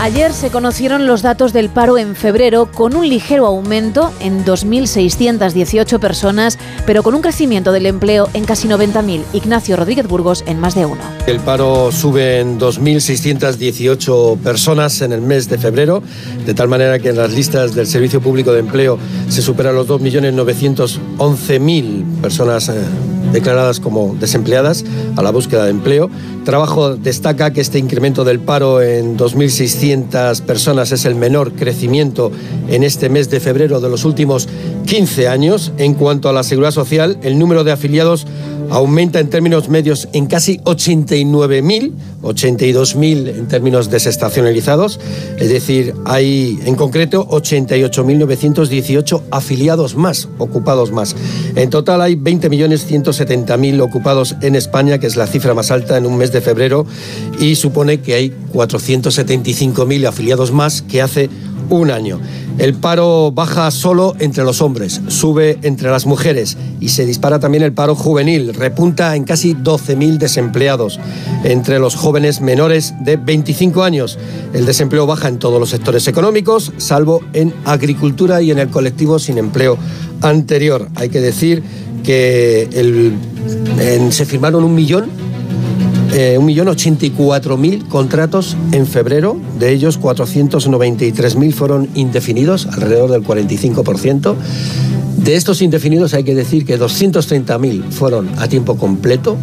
Ayer 0.03 0.33
se 0.33 0.51
conocieron 0.51 1.07
los 1.07 1.22
datos 1.22 1.53
del 1.53 1.69
paro 1.69 1.98
en 1.98 2.17
febrero 2.17 2.69
con 2.69 2.93
un 2.93 3.07
ligero 3.07 3.45
aumento 3.45 4.11
en 4.19 4.43
2.618 4.43 5.98
personas, 5.98 6.59
pero 6.85 7.03
con 7.03 7.15
un 7.15 7.22
crecimiento 7.22 7.72
del 7.72 7.85
empleo 7.85 8.30
en 8.33 8.43
casi 8.43 8.67
90.000. 8.67 9.22
Ignacio 9.32 9.77
Rodríguez 9.77 10.06
Burgos 10.06 10.43
en 10.45 10.59
más 10.59 10.75
de 10.75 10.85
uno. 10.85 10.99
El 11.25 11.40
paro 11.40 11.90
sube 11.93 12.41
en 12.41 12.59
2.618 12.59 14.40
personas 14.40 15.01
en 15.01 15.14
el 15.14 15.22
mes 15.22 15.48
de 15.48 15.57
febrero, 15.57 16.03
de 16.45 16.53
tal 16.53 16.67
manera 16.67 16.99
que 16.99 17.07
en 17.07 17.15
las 17.15 17.32
listas 17.32 17.73
del 17.73 17.88
Servicio 17.88 18.19
Público 18.19 18.51
de 18.51 18.59
Empleo 18.59 18.99
se 19.30 19.41
superan 19.41 19.73
los 19.73 19.88
2.911.000 19.88 22.19
personas 22.19 22.67
eh, 22.67 22.73
declaradas 23.33 23.79
como 23.79 24.15
desempleadas 24.19 24.85
a 25.17 25.21
la 25.21 25.31
búsqueda 25.31 25.65
de 25.65 25.71
empleo. 25.71 26.09
Trabajo 26.45 26.95
destaca 26.95 27.51
que 27.51 27.61
este 27.61 27.79
incremento 27.79 28.23
del 28.23 28.39
paro 28.39 28.81
en 28.81 29.17
2.600 29.17 30.41
personas 30.41 30.91
es 30.91 31.05
el 31.05 31.15
menor 31.15 31.53
crecimiento 31.53 32.31
en 32.69 32.83
este 32.83 33.09
mes 33.09 33.29
de 33.29 33.39
febrero 33.39 33.81
de 33.81 33.89
los 33.89 34.05
últimos 34.05 34.47
15 34.85 35.27
años. 35.27 35.73
En 35.77 35.95
cuanto 35.95 36.29
a 36.29 36.33
la 36.33 36.43
seguridad 36.43 36.71
social, 36.71 37.17
el 37.23 37.39
número 37.39 37.63
de 37.63 37.71
afiliados 37.71 38.25
aumenta 38.69 39.19
en 39.19 39.29
términos 39.29 39.69
medios 39.69 40.07
en 40.13 40.25
casi 40.25 40.57
89.000, 40.59 41.91
82.000 42.23 43.29
en 43.29 43.47
términos 43.47 43.89
desestacionalizados, 43.89 44.99
es 45.37 45.49
decir, 45.49 45.93
hay 46.05 46.59
en 46.65 46.75
concreto 46.75 47.27
88.918 47.27 49.21
afiliados 49.31 49.95
más, 49.95 50.27
ocupados 50.37 50.91
más. 50.91 51.15
En 51.55 51.69
total 51.69 52.01
hay 52.01 52.15
20.170.000 53.26 53.82
ocupados 53.82 54.35
en 54.42 54.56
España, 54.56 54.98
que 54.98 55.08
es 55.08 55.16
la 55.16 55.27
cifra 55.27 55.53
más 55.53 55.72
alta 55.72 55.98
en 55.98 56.06
un 56.06 56.18
mes 56.18 56.32
de 56.32 56.42
febrero, 56.42 56.85
y 57.40 57.56
supone 57.56 58.02
que 58.02 58.14
hay 58.16 58.34
475.000 58.53 60.08
afiliados 60.08 60.52
más 60.52 60.82
que 60.82 61.02
hace 61.02 61.30
un 61.69 61.92
año. 61.92 62.19
El 62.60 62.76
paro 62.76 63.32
baja 63.32 63.72
solo 63.72 64.16
entre 64.19 64.43
los 64.43 64.61
hombres, 64.61 65.02
sube 65.08 65.58
entre 65.64 65.90
las 65.90 66.06
mujeres 66.06 66.56
y 66.80 66.90
se 66.90 67.03
dispara 67.03 67.40
también 67.40 67.64
el 67.64 67.74
paro 67.74 67.95
juvenil, 67.95 68.53
repunta 68.53 69.16
en 69.16 69.24
casi 69.24 69.56
12.000 69.56 70.18
desempleados 70.19 71.00
entre 71.43 71.80
los 71.80 71.95
jóvenes 71.95 72.42
menores 72.42 72.93
de 73.02 73.18
25 73.18 73.84
años. 73.84 74.19
El 74.53 74.68
desempleo 74.68 75.08
baja 75.08 75.30
en 75.30 75.40
todos 75.40 75.60
los 75.60 75.72
sectores 75.72 76.08
económicos, 76.08 76.72
salvo 76.77 77.22
en 77.34 77.56
agricultura 77.66 78.40
y 78.42 78.52
en 78.52 78.60
el 78.60 78.69
colectivo 78.69 79.18
sin 79.18 79.40
empleo 79.40 79.77
anterior. 80.22 80.90
Hay 80.95 81.10
que 81.10 81.22
decir 81.22 81.64
que 82.03 82.69
el, 82.73 83.14
en, 83.80 84.11
se 84.11 84.25
firmaron 84.25 84.64
un 84.64 84.75
millón 84.75 85.09
eh, 86.15 86.38
1.084.000 86.40 87.88
contratos 87.88 88.56
en 88.72 88.85
febrero, 88.85 89.35
de 89.57 89.72
ellos 89.72 89.99
493.000 89.99 91.53
fueron 91.53 91.90
indefinidos, 91.95 92.67
alrededor 92.67 93.09
del 93.09 93.23
45%. 93.23 94.35
De 95.17 95.35
estos 95.35 95.64
indefinidos 95.64 96.14
hay 96.14 96.23
que 96.23 96.35
decir 96.35 96.65
que 96.65 96.80
230.000 96.80 97.90
fueron 97.90 98.30
a 98.38 98.48
tiempo 98.48 98.77
completo, 98.77 99.38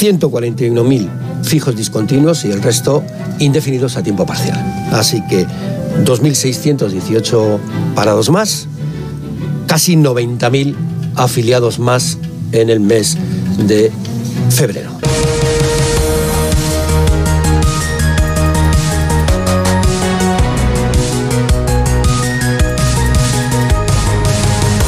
141.000 0.00 1.08
fijos 1.42 1.76
discontinuos 1.76 2.46
y 2.46 2.50
el 2.50 2.62
resto 2.62 3.02
indefinidos 3.38 3.98
a 3.98 4.02
tiempo 4.02 4.24
parcial. 4.24 4.58
Así 4.92 5.22
que 5.28 5.46
2.618 6.04 7.58
parados 7.94 8.30
más, 8.30 8.66
casi 9.66 9.94
90.000 9.94 10.74
afiliados 11.16 11.78
más 11.78 12.18
en 12.52 12.70
el 12.70 12.80
mes 12.80 13.16
de 13.66 13.90
febrero. 14.50 14.90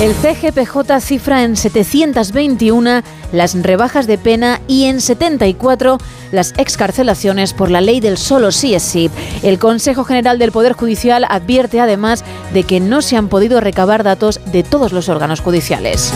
El 0.03 0.15
CGPJ 0.15 1.01
cifra 1.01 1.45
en 1.45 1.57
721 1.57 3.03
las 3.31 3.55
rebajas 3.63 4.09
de 4.09 4.19
pena 4.19 4.61
y 4.67 4.87
en 4.87 5.01
74 5.01 5.99
las 6.33 6.55
excarcelaciones 6.57 7.53
por 7.53 7.71
la 7.71 7.81
ley 7.81 8.01
del 8.01 8.19
solo 8.19 8.51
sí 8.51 8.75
es 8.75 8.83
sí. 8.83 9.13
El 9.45 9.61
Consejo 9.61 10.03
General 10.03 10.41
del 10.41 10.51
Poder 10.51 10.73
Judicial 10.73 11.25
advierte 11.29 11.79
además 11.79 12.25
de 12.53 12.65
que 12.65 12.81
no 12.81 13.01
se 13.01 13.17
han 13.17 13.29
podido 13.29 13.61
recabar 13.61 14.03
datos 14.03 14.41
de 14.47 14.65
todos 14.65 14.93
los 14.93 15.09
órganos 15.09 15.39
judiciales. 15.39 16.13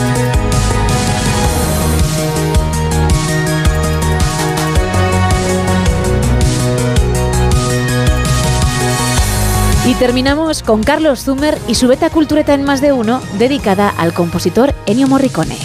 Y 9.87 9.93
terminamos 9.93 10.63
con 10.63 10.83
Carlos 10.83 11.23
Zumer 11.23 11.57
y 11.65 11.75
su 11.75 11.87
beta 11.87 12.09
cultureta 12.09 12.53
en 12.53 12.65
más 12.65 12.81
de 12.81 12.91
uno, 12.91 13.21
dedicada 13.39 13.87
al 13.87 14.13
compositor 14.13 14.75
Ennio 14.85 15.07
Morricone. 15.07 15.57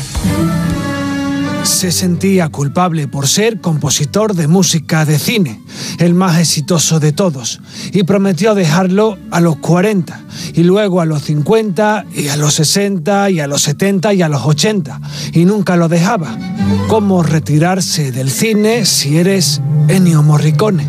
Se 1.65 1.91
sentía 1.91 2.49
culpable 2.49 3.09
por 3.09 3.27
ser 3.27 3.61
compositor 3.61 4.35
de 4.35 4.47
música 4.47 5.05
de 5.05 5.19
cine, 5.19 5.61
el 5.99 6.15
más 6.15 6.39
exitoso 6.39 7.01
de 7.01 7.11
todos, 7.11 7.61
y 7.93 8.05
prometió 8.05 8.55
dejarlo 8.55 9.19
a 9.33 9.41
los 9.41 9.57
40, 9.57 10.21
y 10.55 10.63
luego 10.63 11.01
a 11.01 11.05
los 11.05 11.23
50, 11.25 12.05
y 12.15 12.29
a 12.29 12.37
los 12.37 12.55
60, 12.55 13.29
y 13.31 13.41
a 13.41 13.49
los 13.49 13.63
70, 13.63 14.15
y 14.15 14.23
a 14.23 14.29
los 14.29 14.47
80, 14.47 15.01
y 15.33 15.45
nunca 15.47 15.75
lo 15.75 15.89
dejaba. 15.89 16.39
¿Cómo 16.87 17.25
retirarse 17.25 18.13
del 18.13 18.31
cine 18.31 18.87
si 18.87 19.19
eres 19.19 19.61
Ennio 19.89 20.23
Morricone? 20.23 20.87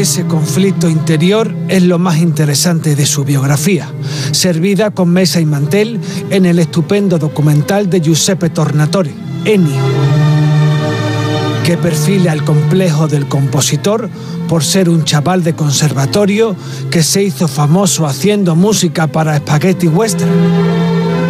Ese 0.00 0.24
conflicto 0.24 0.88
interior 0.88 1.54
es 1.68 1.82
lo 1.82 1.98
más 1.98 2.16
interesante 2.16 2.96
de 2.96 3.04
su 3.04 3.22
biografía, 3.22 3.86
servida 4.32 4.92
con 4.92 5.10
mesa 5.10 5.40
y 5.40 5.44
mantel 5.44 6.00
en 6.30 6.46
el 6.46 6.58
estupendo 6.58 7.18
documental 7.18 7.90
de 7.90 8.00
Giuseppe 8.00 8.48
Tornatore, 8.48 9.12
Ennio, 9.44 9.82
que 11.66 11.76
perfila 11.76 12.32
el 12.32 12.44
complejo 12.44 13.08
del 13.08 13.28
compositor 13.28 14.08
por 14.48 14.64
ser 14.64 14.88
un 14.88 15.04
chaval 15.04 15.44
de 15.44 15.52
conservatorio 15.52 16.56
que 16.90 17.02
se 17.02 17.22
hizo 17.22 17.46
famoso 17.46 18.06
haciendo 18.06 18.56
música 18.56 19.06
para 19.06 19.36
spaghetti 19.36 19.86
western. 19.86 20.32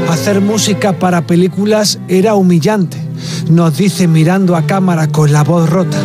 Hacer 0.08 0.40
música 0.40 0.92
para 0.92 1.26
películas 1.26 1.98
era 2.06 2.36
humillante, 2.36 2.98
nos 3.50 3.76
dice 3.76 4.06
mirando 4.06 4.54
a 4.54 4.62
cámara 4.62 5.08
con 5.08 5.32
la 5.32 5.42
voz 5.42 5.68
rota 5.68 5.98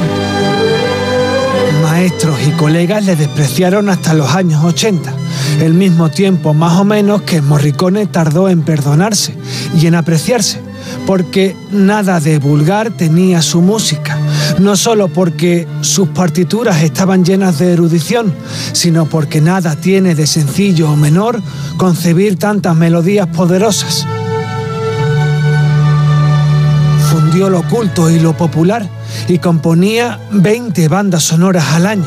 maestros 1.85 2.35
y 2.47 2.49
colegas 2.53 3.05
le 3.05 3.15
despreciaron 3.15 3.89
hasta 3.89 4.15
los 4.15 4.33
años 4.33 4.63
80, 4.63 5.13
el 5.61 5.75
mismo 5.75 6.09
tiempo 6.09 6.55
más 6.55 6.79
o 6.79 6.83
menos 6.83 7.21
que 7.21 7.43
Morricone 7.43 8.07
tardó 8.07 8.49
en 8.49 8.63
perdonarse 8.63 9.35
y 9.79 9.85
en 9.85 9.93
apreciarse, 9.93 10.59
porque 11.05 11.55
nada 11.71 12.19
de 12.19 12.39
vulgar 12.39 12.89
tenía 12.89 13.43
su 13.43 13.61
música, 13.61 14.17
no 14.57 14.75
solo 14.75 15.09
porque 15.09 15.67
sus 15.81 16.07
partituras 16.07 16.81
estaban 16.81 17.23
llenas 17.23 17.59
de 17.59 17.73
erudición, 17.73 18.33
sino 18.73 19.05
porque 19.05 19.39
nada 19.39 19.75
tiene 19.75 20.15
de 20.15 20.25
sencillo 20.25 20.89
o 20.89 20.95
menor 20.95 21.39
concebir 21.77 22.39
tantas 22.39 22.75
melodías 22.75 23.27
poderosas. 23.27 24.07
Fundió 27.11 27.47
lo 27.51 27.59
oculto 27.59 28.09
y 28.09 28.19
lo 28.19 28.35
popular 28.35 28.89
y 29.27 29.39
componía 29.39 30.19
20 30.31 30.87
bandas 30.87 31.23
sonoras 31.23 31.65
al 31.73 31.87
año. 31.87 32.05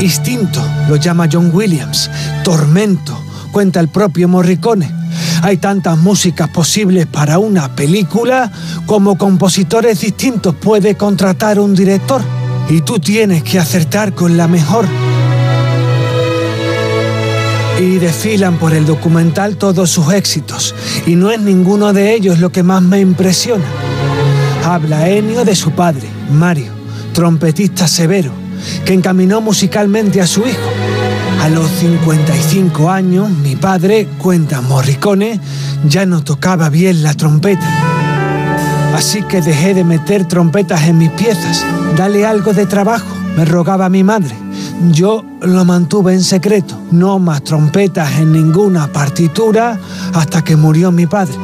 Instinto 0.00 0.62
lo 0.88 0.96
llama 0.96 1.28
John 1.30 1.50
Williams, 1.52 2.10
tormento 2.44 3.26
cuenta 3.56 3.80
el 3.80 3.88
propio 3.88 4.28
Morricone. 4.28 4.92
Hay 5.40 5.56
tantas 5.56 5.96
músicas 5.96 6.50
posibles 6.50 7.06
para 7.06 7.38
una 7.38 7.74
película 7.74 8.52
como 8.84 9.16
compositores 9.16 10.00
distintos 10.00 10.54
puede 10.54 10.94
contratar 10.96 11.58
un 11.58 11.74
director 11.74 12.20
y 12.68 12.82
tú 12.82 12.98
tienes 12.98 13.42
que 13.42 13.58
acertar 13.58 14.12
con 14.12 14.36
la 14.36 14.46
mejor. 14.46 14.84
Y 17.80 17.96
desfilan 17.96 18.58
por 18.58 18.74
el 18.74 18.84
documental 18.84 19.56
todos 19.56 19.88
sus 19.88 20.12
éxitos 20.12 20.74
y 21.06 21.14
no 21.14 21.30
es 21.30 21.40
ninguno 21.40 21.94
de 21.94 22.14
ellos 22.14 22.40
lo 22.40 22.52
que 22.52 22.62
más 22.62 22.82
me 22.82 23.00
impresiona 23.00 23.64
habla 24.66 25.08
Ennio 25.08 25.44
de 25.44 25.54
su 25.54 25.70
padre, 25.70 26.08
Mario, 26.32 26.72
trompetista 27.12 27.86
severo, 27.86 28.32
que 28.84 28.94
encaminó 28.94 29.40
musicalmente 29.40 30.20
a 30.20 30.26
su 30.26 30.40
hijo. 30.40 30.70
A 31.40 31.48
los 31.48 31.70
55 31.70 32.90
años, 32.90 33.30
mi 33.30 33.54
padre, 33.54 34.08
cuenta 34.18 34.60
Morricone, 34.60 35.38
ya 35.88 36.04
no 36.04 36.24
tocaba 36.24 36.68
bien 36.68 37.04
la 37.04 37.14
trompeta. 37.14 37.66
Así 38.94 39.22
que 39.22 39.40
dejé 39.40 39.74
de 39.74 39.84
meter 39.84 40.26
trompetas 40.26 40.82
en 40.84 40.98
mis 40.98 41.10
piezas. 41.10 41.64
Dale 41.96 42.26
algo 42.26 42.52
de 42.52 42.66
trabajo, 42.66 43.06
me 43.36 43.44
rogaba 43.44 43.88
mi 43.88 44.02
madre. 44.02 44.34
Yo 44.90 45.24
lo 45.42 45.64
mantuve 45.64 46.12
en 46.12 46.24
secreto, 46.24 46.76
no 46.90 47.18
más 47.18 47.44
trompetas 47.44 48.18
en 48.18 48.32
ninguna 48.32 48.88
partitura 48.88 49.78
hasta 50.12 50.42
que 50.42 50.56
murió 50.56 50.90
mi 50.90 51.06
padre. 51.06 51.34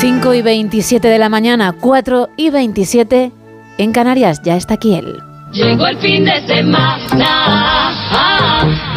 5 0.00 0.32
y 0.32 0.40
27 0.40 1.08
de 1.08 1.18
la 1.18 1.28
mañana, 1.28 1.74
4 1.78 2.30
y 2.34 2.48
27 2.48 3.32
en 3.76 3.92
Canarias. 3.92 4.40
Ya 4.42 4.56
está 4.56 4.72
aquí 4.74 4.94
él. 4.94 5.18
Llegó 5.52 5.86
el 5.88 5.98
fin 5.98 6.24
de 6.24 6.40
semana, 6.46 7.92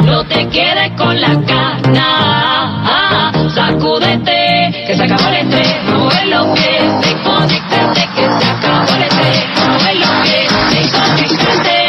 no 0.05 0.23
te 0.23 0.47
quedes 0.47 0.91
con 0.97 1.19
la 1.19 1.41
cana, 1.45 3.33
sacúdete, 3.53 4.85
que 4.87 4.95
se 4.95 5.03
acabó 5.03 5.27
el 5.27 5.35
estrés, 5.35 5.83
no 5.83 6.09
es 6.09 6.25
lo 6.27 6.53
que, 6.53 6.79
desconéctate, 7.01 8.07
que 8.15 8.21
se 8.39 8.49
acabó 8.49 8.95
el 8.95 9.03
estrés, 9.03 9.45
no 9.57 9.75
es 9.75 9.99
lo 9.99 10.07
que, 10.23 10.47
desconéctate, 10.79 11.83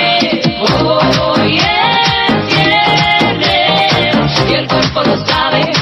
hoy 1.39 1.59
es 1.59 2.57
viernes, 2.57 4.33
y 4.51 4.53
el 4.55 4.67
cuerpo 4.67 5.03
lo 5.05 5.17
sabe, 5.25 5.73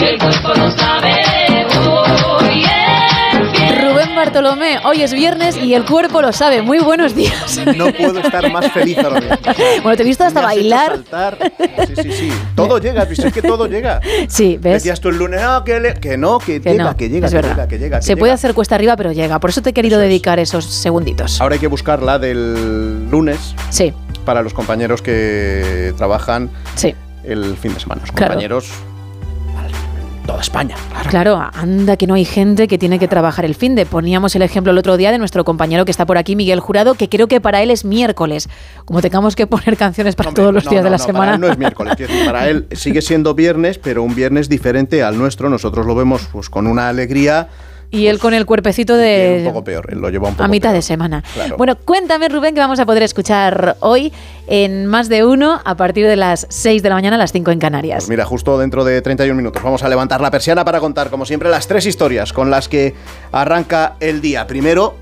y 0.00 0.04
el 0.04 0.18
cuerpo 0.18 0.54
lo 0.54 0.70
sabe. 0.70 0.99
Hoy 4.84 5.02
es 5.02 5.12
viernes 5.12 5.56
y 5.56 5.74
el 5.74 5.84
cuerpo 5.84 6.22
lo 6.22 6.32
sabe. 6.32 6.62
Muy 6.62 6.78
buenos 6.78 7.14
días. 7.14 7.60
No 7.76 7.92
puedo 7.92 8.20
estar 8.20 8.50
más 8.52 8.70
feliz 8.72 8.98
ahora 8.98 9.20
mismo. 9.20 9.36
Bueno, 9.82 9.96
te 9.96 10.02
he 10.02 10.06
visto 10.06 10.24
hasta 10.24 10.42
bailar. 10.42 11.00
Sí, 11.86 12.02
sí, 12.02 12.12
sí. 12.12 12.32
Todo 12.54 12.78
llega, 12.78 13.02
es 13.04 13.32
que 13.32 13.42
todo 13.42 13.66
llega. 13.66 14.00
Sí, 14.28 14.58
¿ves? 14.60 14.74
Decías 14.74 15.00
tú 15.00 15.08
el 15.08 15.16
lunes, 15.16 15.40
ah, 15.42 15.62
que, 15.64 15.94
que, 16.00 16.16
no, 16.16 16.38
que, 16.38 16.60
llega, 16.60 16.96
que 16.96 17.08
llega, 17.08 17.26
es 17.26 17.32
que 17.32 17.36
verdad. 17.36 17.50
llega, 17.54 17.68
que 17.68 17.78
llega. 17.78 18.02
Se 18.02 18.16
puede 18.16 18.32
hacer 18.32 18.54
cuesta 18.54 18.74
arriba, 18.74 18.96
pero 18.96 19.12
llega. 19.12 19.38
Por 19.40 19.50
eso 19.50 19.62
te 19.62 19.70
he 19.70 19.72
querido 19.72 19.98
dedicar 19.98 20.38
esos 20.38 20.64
segunditos. 20.64 21.40
Ahora 21.40 21.54
hay 21.54 21.60
que 21.60 21.66
buscar 21.66 22.02
la 22.02 22.18
del 22.18 23.08
lunes. 23.10 23.54
Sí. 23.70 23.92
Para 24.24 24.42
los 24.42 24.52
compañeros 24.54 25.02
que 25.02 25.94
trabajan 25.96 26.50
sí. 26.74 26.94
el 27.24 27.56
fin 27.56 27.74
de 27.74 27.80
semana. 27.80 28.02
Los 28.02 28.12
Claro. 28.12 28.34
Toda 30.26 30.40
España. 30.40 30.76
Claro, 31.08 31.40
anda 31.54 31.96
que 31.96 32.06
no 32.06 32.14
hay 32.14 32.24
gente 32.24 32.68
que 32.68 32.78
tiene 32.78 32.98
que 32.98 33.08
trabajar 33.08 33.44
el 33.44 33.54
fin 33.54 33.74
de. 33.74 33.86
Poníamos 33.86 34.34
el 34.36 34.42
ejemplo 34.42 34.72
el 34.72 34.78
otro 34.78 34.96
día 34.96 35.10
de 35.10 35.18
nuestro 35.18 35.44
compañero 35.44 35.84
que 35.84 35.90
está 35.90 36.06
por 36.06 36.18
aquí, 36.18 36.36
Miguel 36.36 36.60
Jurado, 36.60 36.94
que 36.94 37.08
creo 37.08 37.26
que 37.28 37.40
para 37.40 37.62
él 37.62 37.70
es 37.70 37.84
miércoles. 37.84 38.48
Como 38.84 39.00
tengamos 39.00 39.36
que 39.36 39.46
poner 39.46 39.76
canciones 39.76 40.14
para 40.14 40.32
todos 40.32 40.52
los 40.52 40.64
No, 40.64 40.70
días 40.70 40.82
no, 40.82 40.84
de 40.84 40.90
la 40.90 40.98
no, 40.98 41.04
semana. 41.04 41.24
Para 41.24 41.34
él 41.34 41.40
no 41.40 41.48
es 41.48 41.58
miércoles, 41.58 41.96
decir, 41.96 42.24
para 42.24 42.48
él 42.48 42.66
sigue 42.72 43.02
siendo 43.02 43.34
viernes, 43.34 43.78
pero 43.78 44.02
un 44.02 44.14
viernes 44.14 44.48
diferente 44.48 45.02
al 45.02 45.18
nuestro. 45.18 45.50
Nosotros 45.50 45.86
lo 45.86 45.94
vemos 45.94 46.28
pues 46.32 46.48
con 46.50 46.66
una 46.66 46.88
alegría. 46.88 47.48
Y 47.92 48.06
él 48.06 48.18
con 48.20 48.34
el 48.34 48.46
cuerpecito 48.46 48.94
Un 48.94 49.00
de 49.00 49.42
poco 49.44 49.64
peor, 49.64 49.88
él 49.90 49.98
lo 49.98 50.10
lleva 50.10 50.28
un 50.28 50.34
poco 50.34 50.44
a 50.44 50.48
mitad 50.48 50.68
peor. 50.68 50.76
de 50.76 50.82
semana. 50.82 51.24
Claro. 51.34 51.56
Bueno, 51.56 51.76
cuéntame, 51.76 52.28
Rubén, 52.28 52.54
que 52.54 52.60
vamos 52.60 52.78
a 52.78 52.86
poder 52.86 53.02
escuchar 53.02 53.76
hoy 53.80 54.12
en 54.46 54.86
más 54.86 55.08
de 55.08 55.24
uno 55.24 55.60
a 55.64 55.74
partir 55.76 56.06
de 56.06 56.14
las 56.16 56.46
6 56.50 56.82
de 56.82 56.88
la 56.88 56.94
mañana 56.94 57.16
a 57.16 57.18
las 57.18 57.32
5 57.32 57.50
en 57.50 57.58
Canarias. 57.58 58.04
Pues 58.04 58.08
mira, 58.08 58.24
justo 58.24 58.58
dentro 58.58 58.84
de 58.84 59.02
31 59.02 59.34
minutos 59.36 59.62
vamos 59.62 59.82
a 59.82 59.88
levantar 59.88 60.20
la 60.20 60.30
persiana 60.30 60.64
para 60.64 60.78
contar, 60.78 61.10
como 61.10 61.26
siempre, 61.26 61.50
las 61.50 61.66
tres 61.66 61.84
historias 61.86 62.32
con 62.32 62.48
las 62.50 62.68
que 62.68 62.94
arranca 63.32 63.96
el 63.98 64.20
día. 64.20 64.46
Primero, 64.46 64.94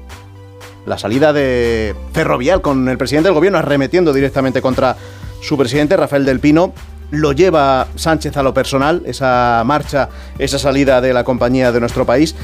la 0.86 0.96
salida 0.96 1.34
de 1.34 1.94
Ferrovial 2.14 2.62
con 2.62 2.88
el 2.88 2.96
presidente 2.96 3.28
del 3.28 3.34
gobierno 3.34 3.58
arremetiendo 3.58 4.14
directamente 4.14 4.62
contra 4.62 4.96
su 5.42 5.58
presidente, 5.58 5.96
Rafael 5.96 6.24
del 6.24 6.40
Pino. 6.40 6.72
Lo 7.10 7.32
lleva 7.32 7.88
Sánchez 7.94 8.36
a 8.36 8.42
lo 8.42 8.52
personal, 8.52 9.02
esa 9.06 9.62
marcha, 9.64 10.10
esa 10.38 10.58
salida 10.58 11.00
de 11.00 11.12
la 11.12 11.24
compañía 11.24 11.72
de 11.72 11.80
nuestro 11.80 12.04
país. 12.04 12.34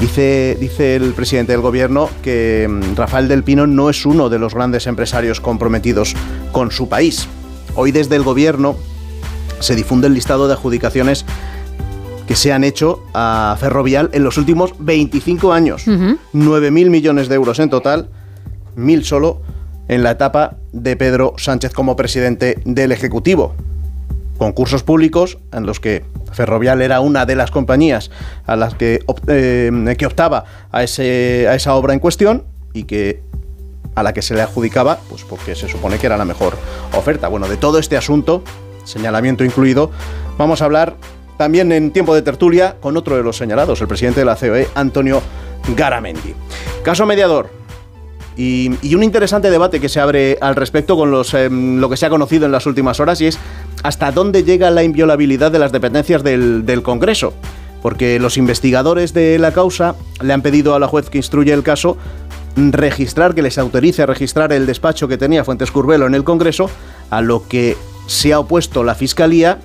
Dice, 0.00 0.56
dice 0.60 0.96
el 0.96 1.12
presidente 1.12 1.52
del 1.52 1.60
gobierno 1.60 2.10
que 2.22 2.66
mm, 2.68 2.96
Rafael 2.96 3.28
del 3.28 3.44
Pino 3.44 3.66
no 3.66 3.88
es 3.88 4.04
uno 4.04 4.28
de 4.28 4.38
los 4.38 4.54
grandes 4.54 4.86
empresarios 4.86 5.40
comprometidos 5.40 6.14
con 6.52 6.70
su 6.70 6.88
país. 6.88 7.28
Hoy 7.74 7.92
desde 7.92 8.16
el 8.16 8.22
gobierno 8.22 8.76
se 9.60 9.74
difunde 9.74 10.06
el 10.06 10.14
listado 10.14 10.48
de 10.48 10.54
adjudicaciones 10.54 11.24
que 12.26 12.36
se 12.36 12.52
han 12.52 12.64
hecho 12.64 13.02
a 13.14 13.56
Ferrovial 13.58 14.10
en 14.12 14.24
los 14.24 14.36
últimos 14.36 14.74
25 14.78 15.52
años. 15.52 15.86
9.000 15.86 16.70
millones 16.90 17.28
de 17.28 17.34
euros 17.36 17.58
en 17.60 17.70
total, 17.70 18.08
1.000 18.76 19.02
solo 19.02 19.42
en 19.88 20.02
la 20.02 20.12
etapa 20.12 20.56
de 20.72 20.96
Pedro 20.96 21.34
Sánchez 21.36 21.72
como 21.72 21.96
presidente 21.96 22.60
del 22.64 22.92
Ejecutivo. 22.92 23.54
Concursos 24.38 24.82
públicos 24.82 25.38
en 25.52 25.64
los 25.66 25.80
que 25.80 26.04
Ferrovial 26.32 26.82
era 26.82 27.00
una 27.00 27.24
de 27.26 27.36
las 27.36 27.50
compañías 27.50 28.10
a 28.46 28.56
las 28.56 28.74
que, 28.74 29.04
eh, 29.28 29.94
que 29.98 30.06
optaba 30.06 30.44
a, 30.70 30.82
ese- 30.82 31.46
a 31.48 31.54
esa 31.54 31.74
obra 31.74 31.94
en 31.94 32.00
cuestión 32.00 32.44
y 32.74 32.84
que 32.84 33.22
a 33.94 34.02
la 34.02 34.12
que 34.12 34.20
se 34.20 34.34
le 34.34 34.42
adjudicaba, 34.42 34.98
pues 35.08 35.24
porque 35.24 35.54
se 35.54 35.68
supone 35.68 35.96
que 35.98 36.06
era 36.06 36.18
la 36.18 36.26
mejor 36.26 36.54
oferta. 36.94 37.28
Bueno, 37.28 37.48
de 37.48 37.56
todo 37.56 37.78
este 37.78 37.96
asunto, 37.96 38.42
señalamiento 38.84 39.42
incluido, 39.42 39.90
vamos 40.36 40.60
a 40.60 40.66
hablar 40.66 40.96
también 41.38 41.72
en 41.72 41.90
tiempo 41.90 42.14
de 42.14 42.20
tertulia 42.20 42.76
con 42.80 42.96
otro 42.98 43.16
de 43.16 43.22
los 43.22 43.38
señalados, 43.38 43.80
el 43.80 43.88
presidente 43.88 44.20
de 44.20 44.26
la 44.26 44.36
COE, 44.36 44.68
Antonio 44.74 45.22
Garamendi. 45.74 46.34
Caso 46.84 47.06
mediador. 47.06 47.55
Y, 48.36 48.94
un 48.94 49.02
interesante 49.02 49.50
debate 49.50 49.80
que 49.80 49.88
se 49.88 49.98
abre 49.98 50.36
al 50.40 50.56
respecto 50.56 50.96
con 50.96 51.10
los, 51.10 51.32
em, 51.32 51.78
lo 51.78 51.88
que 51.88 51.96
se 51.96 52.04
ha 52.04 52.10
conocido 52.10 52.44
en 52.44 52.52
las 52.52 52.66
últimas 52.66 53.00
horas 53.00 53.20
y 53.20 53.26
es 53.26 53.38
hasta 53.82 54.12
dónde 54.12 54.44
llega 54.44 54.70
la 54.70 54.82
inviolabilidad 54.82 55.50
de 55.50 55.58
las 55.58 55.72
dependencias 55.72 56.22
del, 56.22 56.66
del 56.66 56.82
Congreso. 56.82 57.32
Porque 57.82 58.18
los 58.18 58.36
investigadores 58.36 59.14
de 59.14 59.38
la 59.38 59.52
causa 59.52 59.94
le 60.20 60.32
han 60.32 60.42
pedido 60.42 60.74
a 60.74 60.78
la 60.78 60.88
juez 60.88 61.08
que 61.08 61.18
instruye 61.18 61.52
el 61.52 61.62
caso 61.62 61.96
registrar, 62.56 63.34
que 63.34 63.42
les 63.42 63.58
autorice 63.58 64.02
a 64.02 64.06
registrar 64.06 64.52
el 64.52 64.66
despacho 64.66 65.08
que 65.08 65.18
tenía 65.18 65.44
Fuentes 65.44 65.70
Curvelo 65.70 66.06
en 66.06 66.14
el 66.14 66.24
Congreso, 66.24 66.70
a 67.10 67.20
lo 67.20 67.46
que 67.46 67.76
se 68.06 68.32
ha 68.32 68.40
opuesto 68.40 68.82
la 68.82 68.94
Fiscalía 68.94 69.58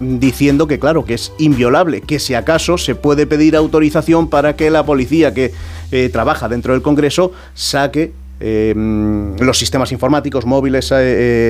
diciendo 0.00 0.66
que 0.66 0.78
claro, 0.78 1.04
que 1.04 1.14
es 1.14 1.32
inviolable, 1.38 2.00
que 2.00 2.18
si 2.18 2.34
acaso 2.34 2.78
se 2.78 2.94
puede 2.94 3.26
pedir 3.26 3.56
autorización 3.56 4.28
para 4.28 4.54
que 4.56 4.70
la 4.70 4.84
policía 4.86 5.34
que 5.34 5.52
eh, 5.90 6.08
trabaja 6.10 6.48
dentro 6.48 6.72
del 6.72 6.82
Congreso 6.82 7.32
saque 7.54 8.12
eh, 8.40 8.74
los 8.76 9.58
sistemas 9.58 9.92
informáticos, 9.92 10.46
móviles, 10.46 10.92
eh, 10.92 10.96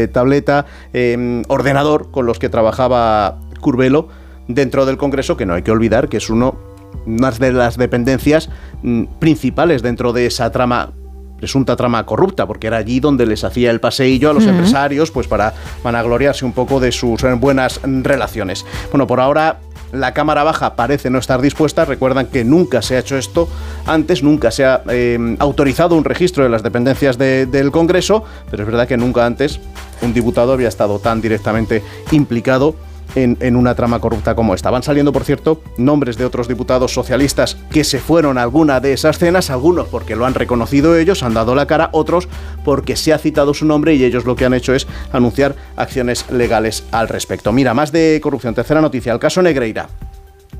eh, 0.05 0.09
tableta, 0.13 0.67
eh, 0.93 1.43
ordenador 1.49 2.11
con 2.11 2.27
los 2.27 2.39
que 2.39 2.49
trabajaba 2.49 3.41
Curvelo 3.61 4.09
dentro 4.47 4.87
del 4.87 4.97
Congreso, 4.97 5.37
que 5.37 5.45
no 5.45 5.55
hay 5.55 5.63
que 5.63 5.71
olvidar 5.71 6.09
que 6.09 6.17
es 6.17 6.31
uno 6.31 6.57
una 7.05 7.31
de 7.31 7.53
las 7.53 7.77
dependencias 7.77 8.49
mm, 8.83 9.05
principales 9.19 9.83
dentro 9.83 10.15
de 10.15 10.27
esa 10.27 10.51
trama 10.51 10.93
presunta 11.39 11.77
trama 11.77 12.05
corrupta, 12.05 12.47
porque 12.47 12.67
era 12.67 12.79
allí 12.79 12.99
donde 12.99 13.25
les 13.25 13.45
hacía 13.45 13.71
el 13.71 13.79
paseillo 13.79 14.31
a 14.31 14.33
los 14.33 14.45
empresarios, 14.45 15.13
pues 15.13 15.29
para 15.29 15.55
vanagloriarse 15.85 16.45
un 16.45 16.53
poco 16.53 16.81
de 16.81 16.91
sus 16.91 17.23
buenas 17.39 17.81
relaciones. 17.85 18.67
Bueno, 18.91 19.07
por 19.07 19.21
ahora 19.21 19.61
la 19.93 20.13
Cámara 20.15 20.45
Baja 20.45 20.75
parece 20.77 21.11
no 21.11 21.19
estar 21.19 21.41
dispuesta. 21.41 21.85
Recuerdan 21.85 22.27
que 22.27 22.45
nunca 22.45 22.83
se 22.83 22.97
ha 22.97 23.01
hecho 23.01 23.17
esto 23.17 23.49
antes, 23.87 24.23
nunca 24.23 24.51
se 24.51 24.65
ha 24.65 24.83
eh, 24.89 25.37
autorizado 25.39 25.97
un 25.97 26.05
registro 26.05 26.45
de 26.45 26.51
las 26.51 26.63
dependencias 26.63 27.19
de- 27.19 27.47
del 27.47 27.71
Congreso, 27.71 28.25
pero 28.51 28.63
es 28.65 28.67
verdad 28.69 28.87
que 28.89 28.97
nunca 28.97 29.25
antes 29.27 29.61
un 30.03 30.13
diputado 30.15 30.53
había 30.53 30.69
estado 30.69 30.99
tan 30.99 31.21
directamente 31.21 31.83
implicado 32.13 32.75
en, 33.15 33.57
una 33.57 33.75
trama 33.75 34.01
corrupta 34.01 34.35
como 34.35 34.55
esta. 34.55 34.71
Van 34.71 34.83
saliendo, 34.83 35.13
por 35.13 35.25
cierto, 35.25 35.63
nombres 35.77 36.17
de 36.17 36.25
otros 36.25 36.49
diputados 36.49 36.93
socialistas 36.93 37.57
que 37.71 37.85
se 37.85 37.99
fueron 37.99 38.39
a 38.39 38.43
alguna 38.43 38.81
de 38.81 38.93
esas 38.93 39.19
cenas, 39.19 39.51
algunos 39.51 39.89
porque 39.89 40.17
lo 40.17 40.27
han 40.27 40.35
reconocido 40.35 40.97
ellos, 40.97 41.23
han 41.23 41.35
dado 41.35 41.55
la 41.55 41.67
cara, 41.67 41.91
otros 41.93 42.29
porque 42.65 42.97
se 42.97 43.13
ha 43.13 43.19
citado 43.19 43.55
su 43.55 43.67
nombre 43.67 43.95
y 43.95 44.05
ellos 44.05 44.25
lo 44.25 44.37
que 44.37 44.45
han 44.45 44.55
hecho 44.55 44.75
es 44.75 44.87
anunciar 45.13 45.55
acciones 45.77 46.31
legales 46.31 46.85
al 46.93 47.09
respecto. 47.09 47.53
Mira, 47.53 47.75
más 47.75 47.93
de 47.93 48.21
corrupción. 48.23 48.55
Tercera 48.55 48.81
noticia, 48.81 49.13
el 49.13 49.19
caso 49.19 49.43
Negreira 49.43 49.89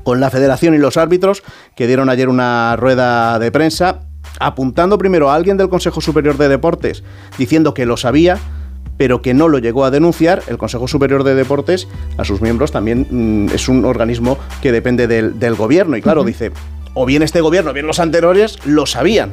con 0.03 0.19
la 0.19 0.29
federación 0.29 0.73
y 0.73 0.77
los 0.77 0.97
árbitros 0.97 1.43
que 1.75 1.85
dieron 1.85 2.09
ayer 2.09 2.29
una 2.29 2.75
rueda 2.77 3.37
de 3.37 3.51
prensa 3.51 4.01
apuntando 4.39 4.97
primero 4.97 5.29
a 5.29 5.35
alguien 5.35 5.57
del 5.57 5.69
Consejo 5.69 6.01
Superior 6.01 6.37
de 6.37 6.47
Deportes 6.47 7.03
diciendo 7.37 7.73
que 7.73 7.85
lo 7.85 7.97
sabía 7.97 8.37
pero 8.99 9.21
que 9.21 9.33
no 9.33 9.47
lo 9.47 9.59
llegó 9.59 9.85
a 9.85 9.91
denunciar, 9.91 10.43
el 10.47 10.57
Consejo 10.57 10.89
Superior 10.89 11.23
de 11.23 11.33
Deportes, 11.33 11.87
a 12.17 12.25
sus 12.25 12.41
miembros 12.41 12.73
también 12.73 13.07
mm, 13.09 13.55
es 13.55 13.69
un 13.69 13.85
organismo 13.85 14.37
que 14.61 14.73
depende 14.73 15.07
del, 15.07 15.39
del 15.39 15.55
gobierno. 15.55 15.95
Y 15.95 16.01
claro, 16.01 16.25
dice, 16.25 16.51
o 16.93 17.05
bien 17.05 17.23
este 17.23 17.39
gobierno, 17.39 17.71
o 17.71 17.73
bien 17.73 17.87
los 17.87 18.01
anteriores, 18.01 18.59
lo 18.65 18.85
sabían. 18.85 19.31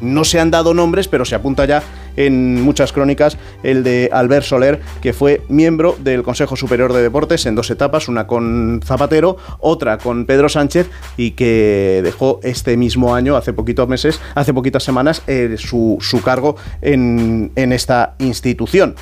No 0.00 0.24
se 0.24 0.40
han 0.40 0.50
dado 0.50 0.74
nombres, 0.74 1.08
pero 1.08 1.24
se 1.24 1.34
apunta 1.34 1.64
ya 1.64 1.82
en 2.16 2.60
muchas 2.62 2.92
crónicas 2.92 3.38
el 3.62 3.82
de 3.82 4.10
Albert 4.12 4.44
Soler, 4.44 4.80
que 5.00 5.12
fue 5.12 5.42
miembro 5.48 5.96
del 6.00 6.22
Consejo 6.22 6.56
Superior 6.56 6.92
de 6.92 7.02
Deportes 7.02 7.46
en 7.46 7.54
dos 7.54 7.70
etapas, 7.70 8.08
una 8.08 8.26
con 8.26 8.80
Zapatero, 8.84 9.36
otra 9.58 9.98
con 9.98 10.26
Pedro 10.26 10.48
Sánchez, 10.48 10.88
y 11.16 11.32
que 11.32 12.00
dejó 12.02 12.40
este 12.42 12.76
mismo 12.76 13.14
año, 13.14 13.36
hace 13.36 13.52
poquitos 13.52 13.88
meses, 13.88 14.20
hace 14.34 14.54
poquitas 14.54 14.82
semanas, 14.82 15.22
eh, 15.26 15.56
su, 15.58 15.98
su 16.00 16.22
cargo 16.22 16.56
en, 16.80 17.52
en 17.56 17.72
esta 17.72 18.14
institución. 18.18 18.96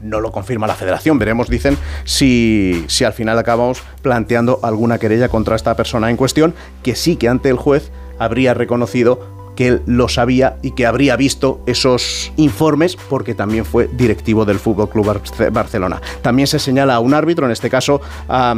No 0.00 0.20
lo 0.20 0.32
confirma 0.32 0.66
la 0.66 0.74
federación. 0.74 1.18
Veremos, 1.20 1.48
dicen, 1.48 1.78
si, 2.02 2.84
si 2.88 3.04
al 3.04 3.12
final 3.12 3.38
acabamos 3.38 3.84
planteando 4.02 4.58
alguna 4.64 4.98
querella 4.98 5.28
contra 5.28 5.54
esta 5.54 5.76
persona 5.76 6.10
en 6.10 6.16
cuestión, 6.16 6.54
que 6.82 6.96
sí 6.96 7.14
que 7.14 7.28
ante 7.28 7.48
el 7.48 7.56
juez 7.56 7.92
habría 8.18 8.52
reconocido 8.52 9.41
que 9.56 9.68
él 9.68 9.82
lo 9.86 10.08
sabía 10.08 10.56
y 10.62 10.72
que 10.72 10.86
habría 10.86 11.16
visto 11.16 11.60
esos 11.66 12.32
informes 12.36 12.96
porque 12.96 13.34
también 13.34 13.64
fue 13.64 13.88
directivo 13.92 14.44
del 14.44 14.58
Fútbol 14.58 14.88
Club 14.88 15.20
Barcelona. 15.52 16.00
También 16.22 16.46
se 16.46 16.58
señala 16.58 16.94
a 16.94 17.00
un 17.00 17.14
árbitro, 17.14 17.46
en 17.46 17.52
este 17.52 17.68
caso 17.68 18.00
a, 18.28 18.54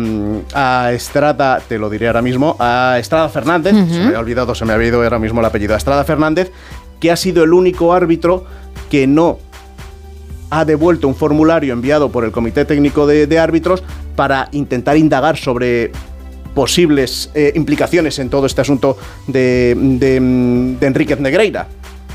a 0.55 0.93
Estrada, 0.93 1.61
te 1.67 1.79
lo 1.79 1.91
diré 1.91 2.07
ahora 2.07 2.23
mismo, 2.23 2.57
a 2.59 2.97
Estrada 2.99 3.29
Fernández, 3.29 3.73
se 3.73 3.99
me 3.99 4.07
había 4.07 4.21
olvidado, 4.21 4.55
se 4.55 4.65
me 4.65 4.73
había 4.73 4.89
ido 4.89 5.03
ahora 5.03 5.19
mismo 5.19 5.41
el 5.41 5.47
apellido, 5.47 5.75
a 5.75 5.79
Estrada 5.79 6.05
Fernández, 6.05 6.53
que 7.01 7.11
ha 7.11 7.17
sido 7.17 7.45
el 7.45 7.53
único 7.53 7.93
árbitro 7.93 8.45
que 8.91 9.07
no 9.07 9.39
ha 10.51 10.65
devuelto 10.65 11.09
un 11.09 11.17
formulario 11.17 11.73
enviado 11.73 12.11
por 12.11 12.25
el 12.25 12.31
Comité 12.31 12.65
Técnico 12.65 13.07
de, 13.07 13.27
de 13.27 13.39
Árbitros 13.39 13.83
para 14.15 14.49
intentar 14.53 14.97
indagar 14.97 15.37
sobre 15.37 15.91
posibles 16.55 17.31
eh, 17.35 17.53
implicaciones 17.55 18.19
en 18.19 18.31
todo 18.31 18.47
este 18.47 18.61
asunto 18.61 18.97
de, 19.27 19.77
de, 19.77 20.21
mm, 20.21 20.79
de 20.79 20.87
Enríquez 20.87 21.21
Negreira. 21.21 21.67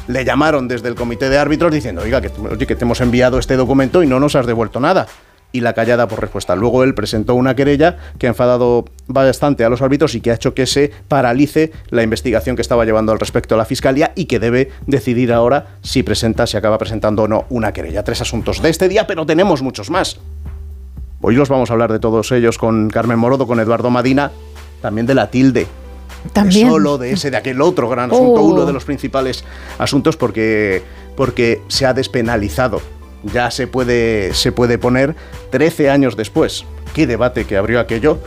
Le 0.07 0.25
llamaron 0.25 0.67
desde 0.67 0.87
el 0.87 0.95
Comité 0.95 1.29
de 1.29 1.37
Árbitros 1.37 1.71
diciendo, 1.71 2.01
oiga, 2.01 2.19
que, 2.21 2.31
oye, 2.49 2.65
que 2.65 2.75
te 2.75 2.83
hemos 2.83 2.99
enviado 3.01 3.37
este 3.37 3.55
documento 3.55 4.01
y 4.01 4.07
no 4.07 4.19
nos 4.19 4.35
has 4.35 4.47
devuelto 4.47 4.79
nada. 4.79 5.07
Y 5.51 5.61
la 5.61 5.73
callada 5.73 6.07
por 6.07 6.21
respuesta. 6.21 6.55
Luego 6.55 6.83
él 6.83 6.93
presentó 6.93 7.33
una 7.33 7.55
querella 7.55 7.97
que 8.19 8.27
ha 8.27 8.29
enfadado 8.29 8.85
bastante 9.07 9.63
a 9.63 9.69
los 9.69 9.81
árbitros 9.81 10.13
y 10.13 10.21
que 10.21 10.29
ha 10.29 10.35
hecho 10.35 10.53
que 10.53 10.67
se 10.67 10.91
paralice 11.07 11.71
la 11.89 12.03
investigación 12.03 12.55
que 12.55 12.61
estaba 12.61 12.85
llevando 12.85 13.11
al 13.11 13.19
respecto 13.19 13.55
a 13.55 13.57
la 13.57 13.65
Fiscalía 13.65 14.11
y 14.15 14.25
que 14.25 14.39
debe 14.39 14.69
decidir 14.85 15.33
ahora 15.33 15.77
si 15.81 16.03
presenta, 16.03 16.45
si 16.45 16.55
acaba 16.55 16.77
presentando 16.77 17.23
o 17.23 17.27
no 17.27 17.45
una 17.49 17.71
querella. 17.73 18.03
Tres 18.03 18.21
asuntos 18.21 18.61
de 18.61 18.69
este 18.69 18.87
día, 18.89 19.07
pero 19.07 19.25
tenemos 19.25 19.63
muchos 19.63 19.89
más. 19.89 20.19
Hoy 21.21 21.35
los 21.35 21.49
vamos 21.49 21.69
a 21.69 21.73
hablar 21.73 21.91
de 21.91 21.99
todos 21.99 22.31
ellos 22.31 22.57
con 22.57 22.89
Carmen 22.89 23.19
Morodo, 23.19 23.45
con 23.45 23.59
Eduardo 23.59 23.89
Madina, 23.89 24.31
también 24.81 25.05
de 25.05 25.15
la 25.15 25.29
tilde. 25.29 25.67
También. 26.33 26.67
De 26.67 26.71
solo, 26.71 26.97
de 26.97 27.11
ese, 27.11 27.31
de 27.31 27.37
aquel 27.37 27.61
otro 27.61 27.89
gran 27.89 28.11
asunto, 28.11 28.41
Oh. 28.41 28.45
uno 28.47 28.65
de 28.65 28.73
los 28.73 28.85
principales 28.85 29.43
asuntos 29.77 30.15
porque, 30.17 30.81
porque 31.15 31.61
se 31.67 31.85
ha 31.85 31.93
despenalizado. 31.93 32.81
Ya 33.33 33.51
se 33.51 33.67
puede, 33.67 34.33
se 34.33 34.51
puede 34.53 34.77
poner 34.77 35.15
13 35.51 35.89
años 35.89 36.15
después. 36.15 36.65
Qué 36.93 37.05
debate 37.05 37.45
que 37.45 37.57
abrió 37.57 37.79
aquello 37.81 38.19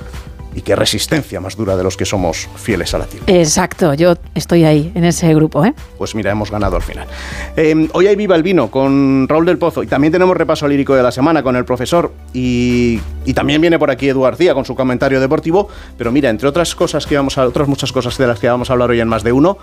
y 0.55 0.60
qué 0.62 0.76
resistencia 0.76 1.40
más 1.40 1.56
dura 1.56 1.76
de 1.76 1.82
los 1.82 1.97
que 1.97 2.05
somos 2.05 2.48
fieles 2.56 2.92
a 2.94 2.98
la 2.98 3.06
tilde. 3.06 3.40
Exacto, 3.40 3.94
yo 3.94 4.16
estoy 4.34 4.64
ahí, 4.64 4.92
en 4.94 5.05
ese 5.05 5.32
grupo, 5.34 5.64
¿eh? 5.64 5.74
Pues 5.98 6.14
mira, 6.14 6.31
hemos 6.31 6.50
ganado 6.50 6.76
al 6.76 6.82
final. 6.82 7.06
Eh, 7.56 7.89
hoy 7.92 8.06
hay 8.06 8.16
Viva 8.16 8.36
el 8.36 8.42
Vino 8.42 8.70
con 8.70 9.26
Raúl 9.28 9.47
del 9.47 9.58
Pozo 9.58 9.82
y 9.82 9.86
también 9.86 10.12
tenemos 10.12 10.36
repaso 10.36 10.68
lírico 10.68 10.94
de 10.94 11.02
la 11.02 11.10
semana 11.10 11.42
con 11.42 11.56
el 11.56 11.64
profesor 11.64 12.12
y, 12.34 13.00
y 13.24 13.34
también 13.34 13.60
viene 13.60 13.78
por 13.78 13.90
aquí 13.90 14.08
Edu 14.08 14.22
García 14.22 14.55
con 14.55 14.64
su 14.64 14.74
comentario 14.74 15.20
deportivo, 15.20 15.68
pero 15.97 16.12
mira, 16.12 16.28
entre 16.31 16.48
otras 16.48 16.74
cosas 16.74 17.06
que 17.06 17.16
vamos 17.16 17.39
a, 17.39 17.47
otras 17.47 17.68
muchas 17.68 17.92
cosas 17.92 18.18
de 18.18 18.26
las 18.26 18.39
que 18.39 18.48
vamos 18.48 18.70
a 18.70 18.74
hablar 18.74 18.90
hoy 18.90 19.00
en 19.00 19.08
más 19.08 19.22
de 19.22 19.32
uno, 19.32 19.56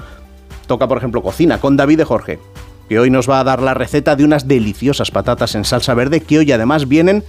toca 0.67 0.87
por 0.87 0.97
ejemplo 0.97 1.21
cocina 1.21 1.59
con 1.59 1.77
David 1.77 1.97
de 1.99 2.05
Jorge, 2.05 2.39
que 2.87 2.99
hoy 2.99 3.09
nos 3.09 3.29
va 3.29 3.39
a 3.39 3.43
dar 3.43 3.61
la 3.61 3.73
receta 3.73 4.15
de 4.15 4.23
unas 4.23 4.47
deliciosas 4.47 5.11
patatas 5.11 5.53
en 5.55 5.65
salsa 5.65 5.93
verde 5.93 6.21
que 6.21 6.39
hoy 6.39 6.51
además 6.51 6.87
vienen 6.87 7.23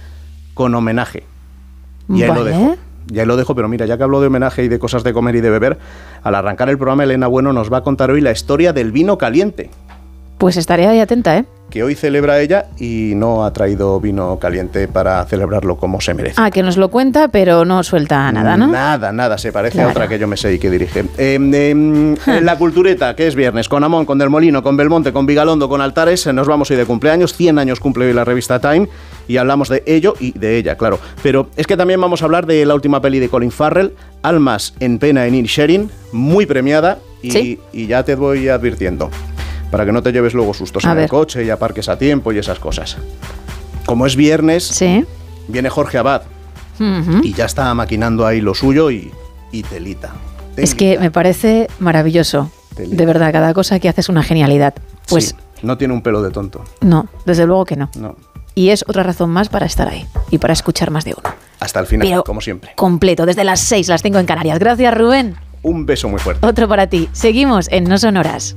con 0.53 0.73
homenaje. 0.73 1.23
Y 2.09 2.23
ahí 2.23 2.27
lo 2.29 2.43
Vale. 2.43 2.49
dejo. 2.49 2.75
Ya 3.07 3.25
lo 3.25 3.35
dejo, 3.35 3.55
pero 3.55 3.67
mira, 3.67 3.85
ya 3.85 3.97
que 3.97 4.03
hablo 4.03 4.21
de 4.21 4.27
homenaje 4.27 4.63
y 4.63 4.67
de 4.67 4.79
cosas 4.79 5.03
de 5.03 5.13
comer 5.13 5.35
y 5.35 5.41
de 5.41 5.49
beber, 5.49 5.79
al 6.23 6.35
arrancar 6.35 6.69
el 6.69 6.77
programa 6.77 7.03
Elena 7.03 7.27
Bueno 7.27 7.53
nos 7.53 7.71
va 7.71 7.77
a 7.77 7.83
contar 7.83 8.11
hoy 8.11 8.21
la 8.21 8.31
historia 8.31 8.73
del 8.73 8.91
vino 8.91 9.17
caliente. 9.17 9.69
Pues 10.41 10.57
estaré 10.57 10.87
ahí 10.87 10.99
atenta, 10.99 11.37
¿eh? 11.37 11.45
que 11.69 11.83
hoy 11.83 11.93
celebra 11.95 12.41
ella 12.41 12.65
y 12.79 13.13
no 13.15 13.45
ha 13.45 13.53
traído 13.53 13.99
vino 14.01 14.37
caliente 14.39 14.87
para 14.89 15.23
celebrarlo 15.25 15.77
como 15.77 16.01
se 16.01 16.13
merece. 16.15 16.35
Ah, 16.37 16.49
que 16.51 16.63
nos 16.63 16.77
lo 16.77 16.89
cuenta, 16.89 17.27
pero 17.29 17.63
no 17.63 17.81
suelta 17.83 18.29
nada, 18.31 18.57
¿no? 18.57 18.67
Nada, 18.67 19.11
nada, 19.13 19.37
se 19.37 19.53
parece 19.53 19.75
Claro. 19.75 19.89
a 19.89 19.91
otra 19.91 20.07
que 20.09 20.19
yo 20.19 20.27
me 20.27 20.35
sé 20.35 20.53
y 20.53 20.59
que 20.59 20.69
dirige. 20.69 21.05
Eh, 21.17 21.35
em, 21.35 22.15
en 22.27 22.45
la 22.45 22.57
cultureta, 22.57 23.15
que 23.15 23.27
es 23.27 23.35
viernes, 23.35 23.69
con 23.69 23.83
Amón, 23.85 24.05
con 24.05 24.17
Del 24.17 24.29
Molino, 24.29 24.61
con 24.63 24.75
Belmonte, 24.75 25.13
con 25.13 25.25
Vigalondo, 25.27 25.69
con 25.69 25.79
Altares, 25.79 26.27
nos 26.33 26.45
vamos 26.47 26.69
hoy 26.71 26.75
de 26.77 26.85
cumpleaños, 26.85 27.33
100 27.35 27.57
años 27.59 27.79
cumple 27.79 28.07
hoy 28.07 28.13
la 28.13 28.25
revista 28.25 28.59
Time 28.59 28.89
y 29.29 29.37
hablamos 29.37 29.69
de 29.69 29.81
ello 29.85 30.15
y 30.19 30.37
de 30.37 30.57
ella, 30.57 30.75
claro. 30.75 30.99
Pero 31.23 31.47
es 31.55 31.67
que 31.67 31.77
también 31.77 32.01
vamos 32.01 32.21
a 32.21 32.25
hablar 32.25 32.47
de 32.47 32.65
la 32.65 32.75
última 32.75 32.99
peli 33.01 33.19
de 33.19 33.29
Colin 33.29 33.51
Farrell, 33.51 33.93
Almas 34.23 34.73
en 34.81 34.99
pena 34.99 35.25
en 35.25 35.41
Sharing, 35.45 35.89
muy 36.11 36.45
premiada 36.45 36.97
y, 37.21 37.31
Sí. 37.31 37.59
y 37.71 37.87
ya 37.87 38.03
te 38.03 38.15
voy 38.15 38.49
advirtiendo, 38.49 39.09
para 39.71 39.85
que 39.85 39.91
no 39.91 40.03
te 40.03 40.11
lleves 40.11 40.33
luego 40.33 40.53
sustos 40.53 40.85
A 40.85 40.91
en 40.91 40.99
el 40.99 41.09
coche 41.09 41.43
y 41.43 41.49
aparques 41.49 41.89
a 41.89 41.97
tiempo 41.97 42.31
y 42.31 42.37
esas 42.37 42.59
cosas. 42.59 42.97
Como 43.85 44.05
es 44.05 44.15
viernes, 44.15 44.79
viene 45.47 45.69
Jorge 45.69 45.97
Abad 45.97 46.23
y 47.23 47.33
ya 47.33 47.45
está 47.45 47.73
maquinando 47.73 48.25
ahí 48.25 48.41
lo 48.41 48.53
suyo 48.53 48.91
y, 48.91 49.11
y 49.51 49.63
telita. 49.63 50.11
Es 50.57 50.75
que 50.75 50.99
me 50.99 51.11
parece 51.11 51.67
maravilloso. 51.79 52.51
De 52.77 53.05
verdad, 53.05 53.31
cada 53.31 53.53
cosa 53.53 53.79
que 53.79 53.89
hace 53.89 54.01
es 54.01 54.09
una 54.09 54.23
genialidad. 54.23 54.73
Pues 55.07 55.29
Sí, 55.29 55.35
no 55.61 55.77
tiene 55.77 55.93
un 55.93 56.01
pelo 56.01 56.21
de 56.21 56.31
tonto. 56.31 56.63
no, 56.81 57.07
desde 57.25 57.45
luego 57.45 57.65
que 57.65 57.75
no. 57.75 57.89
No. 57.97 58.15
Y 58.55 58.69
es 58.69 58.83
otra 58.87 59.03
razón 59.03 59.29
más 59.29 59.47
para 59.49 59.65
estar 59.65 59.87
ahí 59.87 60.05
y 60.29 60.37
para 60.37 60.53
escuchar 60.53 60.91
más 60.91 61.05
de 61.05 61.13
uno. 61.17 61.33
Hasta 61.59 61.79
el 61.79 61.85
final, 61.85 62.07
Pero- 62.07 62.23
como 62.23 62.41
siempre. 62.41 62.71
Completo, 62.75 63.25
desde 63.25 63.43
las 63.43 63.59
6, 63.61 63.87
las 63.87 64.01
tengo 64.01 64.19
en 64.19 64.25
Canarias. 64.25 64.59
Gracias, 64.59 64.93
Rubén. 64.97 65.35
Un 65.63 65.85
beso 65.85 66.09
muy 66.09 66.19
fuerte. 66.19 66.45
Otro 66.45 66.67
para 66.67 66.87
ti. 66.87 67.09
Seguimos 67.11 67.67
en 67.71 67.83
No 67.85 67.97
Sonoras. 67.97 68.55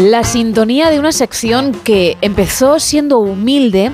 La 0.00 0.24
sintonía 0.24 0.90
de 0.90 0.98
una 0.98 1.12
sección 1.12 1.72
que 1.84 2.16
empezó 2.20 2.80
siendo 2.80 3.18
humilde 3.18 3.92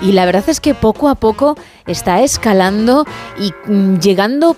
y 0.00 0.12
la 0.12 0.24
verdad 0.24 0.44
es 0.48 0.60
que 0.60 0.74
poco 0.74 1.08
a 1.08 1.14
poco 1.14 1.56
está 1.86 2.22
escalando 2.22 3.04
y 3.38 3.52
mm, 3.70 3.98
llegando 3.98 4.56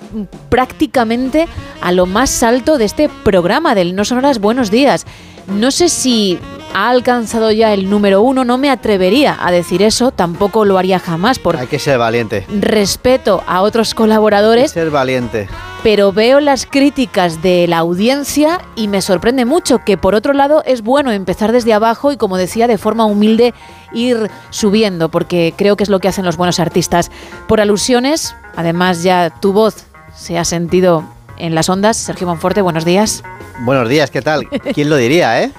prácticamente 0.48 1.48
a 1.80 1.92
lo 1.92 2.06
más 2.06 2.42
alto 2.42 2.78
de 2.78 2.84
este 2.84 3.08
programa 3.24 3.74
del 3.74 3.96
No 3.96 4.04
Sonoras 4.04 4.38
Buenos 4.38 4.70
Días. 4.70 5.04
No 5.46 5.70
sé 5.70 5.88
si 5.88 6.38
ha 6.74 6.88
alcanzado 6.88 7.50
ya 7.52 7.74
el 7.74 7.90
número 7.90 8.22
uno, 8.22 8.44
no 8.44 8.56
me 8.58 8.70
atrevería 8.70 9.36
a 9.40 9.50
decir 9.50 9.82
eso, 9.82 10.10
tampoco 10.10 10.64
lo 10.64 10.78
haría 10.78 10.98
jamás 10.98 11.38
por 11.38 11.56
Hay 11.56 11.66
que 11.66 11.78
ser 11.78 11.98
valiente. 11.98 12.46
respeto 12.48 13.42
a 13.46 13.60
otros 13.62 13.94
colaboradores, 13.94 14.70
Ser 14.70 14.90
valiente. 14.90 15.48
pero 15.82 16.12
veo 16.12 16.40
las 16.40 16.64
críticas 16.64 17.42
de 17.42 17.66
la 17.68 17.78
audiencia 17.78 18.60
y 18.74 18.88
me 18.88 19.02
sorprende 19.02 19.44
mucho 19.44 19.80
que 19.84 19.98
por 19.98 20.14
otro 20.14 20.32
lado 20.32 20.62
es 20.64 20.80
bueno 20.82 21.12
empezar 21.12 21.52
desde 21.52 21.74
abajo 21.74 22.10
y 22.12 22.16
como 22.16 22.38
decía 22.38 22.66
de 22.68 22.78
forma 22.78 23.04
humilde 23.04 23.52
ir 23.92 24.30
subiendo 24.48 25.10
porque 25.10 25.52
creo 25.58 25.76
que 25.76 25.82
es 25.84 25.90
lo 25.90 25.98
que 26.00 26.08
hacen 26.08 26.24
los 26.24 26.38
buenos 26.38 26.58
artistas. 26.58 27.10
Por 27.48 27.60
alusiones, 27.60 28.34
además 28.56 29.02
ya 29.02 29.28
tu 29.28 29.52
voz 29.52 29.84
se 30.16 30.38
ha 30.38 30.44
sentido 30.46 31.04
en 31.36 31.54
las 31.54 31.68
ondas. 31.68 31.98
Sergio 31.98 32.26
Monforte, 32.26 32.62
buenos 32.62 32.86
días. 32.86 33.22
Buenos 33.60 33.88
días, 33.88 34.10
¿qué 34.10 34.22
tal? 34.22 34.48
¿Quién 34.74 34.90
lo 34.90 34.96
diría, 34.96 35.42
eh? 35.42 35.50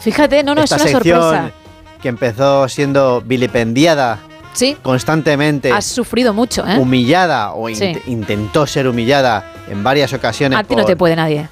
Fíjate, 0.00 0.42
no, 0.42 0.54
no, 0.54 0.62
Esta 0.62 0.76
es 0.76 0.82
una 0.82 0.90
sección 0.90 1.20
sorpresa. 1.20 1.50
que 2.00 2.08
empezó 2.08 2.68
siendo 2.68 3.20
vilipendiada 3.24 4.18
Sí, 4.52 4.76
constantemente, 4.82 5.70
has 5.72 5.84
sufrido 5.86 6.34
mucho, 6.34 6.66
¿eh? 6.66 6.76
humillada 6.78 7.52
o 7.52 7.68
in- 7.70 8.00
intentó 8.06 8.66
ser 8.66 8.86
humillada 8.88 9.44
en 9.70 9.82
varias 9.82 10.12
ocasiones 10.12 10.58
A 10.58 10.64
ti 10.64 10.76
no 10.76 10.84
te 10.84 10.94
puede 10.96 11.16
nadie. 11.16 11.48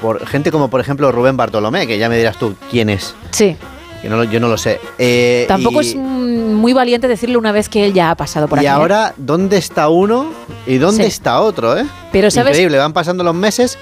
por 0.00 0.24
gente 0.26 0.52
como 0.52 0.68
por 0.68 0.80
ejemplo 0.80 1.10
Rubén 1.10 1.36
Bartolomé, 1.36 1.86
que 1.86 1.98
ya 1.98 2.08
me 2.08 2.16
dirás 2.18 2.36
tú 2.36 2.54
quién 2.70 2.90
es. 2.90 3.14
Sí. 3.30 3.56
Que 4.02 4.08
no 4.10 4.22
yo 4.24 4.38
no 4.38 4.48
lo 4.48 4.58
sé. 4.58 4.80
Eh, 4.98 5.46
Tampoco 5.48 5.80
y- 5.82 5.88
es 5.88 5.96
mm, 5.96 6.52
muy 6.54 6.72
valiente 6.74 7.08
decirle 7.08 7.38
una 7.38 7.50
vez 7.52 7.68
que 7.68 7.86
él 7.86 7.92
ya 7.94 8.10
ha 8.10 8.14
pasado 8.16 8.46
por 8.48 8.58
y 8.58 8.60
aquí. 8.60 8.66
¿eh? 8.66 8.70
ahora, 8.70 9.14
¿dónde 9.16 9.56
está 9.56 9.88
uno 9.88 10.30
y 10.66 10.76
dónde 10.76 11.04
Sí. 11.04 11.08
está 11.08 11.40
otro, 11.40 11.76
eh? 11.76 11.86
Pero, 12.12 12.30
¿sabes? 12.30 12.50
Increíble, 12.52 12.76
van 12.78 12.92
pasando 12.92 13.24
los 13.24 13.34
meses 13.34 13.78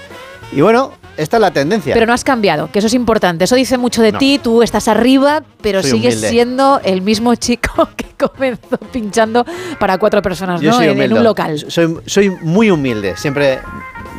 y 0.51 0.61
bueno, 0.61 0.93
esta 1.17 1.37
es 1.37 1.41
la 1.41 1.51
tendencia. 1.51 1.93
Pero 1.93 2.05
no 2.05 2.13
has 2.13 2.23
cambiado, 2.23 2.69
que 2.71 2.79
eso 2.79 2.87
es 2.87 2.93
importante. 2.93 3.43
Eso 3.45 3.55
dice 3.55 3.77
mucho 3.77 4.01
de 4.01 4.11
No. 4.11 4.17
ti, 4.19 4.39
tú 4.41 4.63
estás 4.63 4.87
arriba, 4.87 5.43
pero 5.61 5.81
Soy 5.81 5.91
sigues 5.91 6.13
humilde. 6.15 6.29
siendo 6.29 6.81
el 6.83 7.01
mismo 7.01 7.35
chico 7.35 7.89
que 7.95 8.05
comenzó 8.27 8.77
pinchando 8.91 9.45
para 9.79 9.97
cuatro 9.97 10.21
personas, 10.21 10.61
Yo 10.61 10.71
¿no? 10.71 10.77
soy 10.77 10.87
En, 10.87 11.13
un 11.13 11.23
local. 11.23 11.63
Soy, 11.67 11.97
soy 12.05 12.29
muy 12.41 12.69
humilde, 12.71 13.15
siempre 13.17 13.59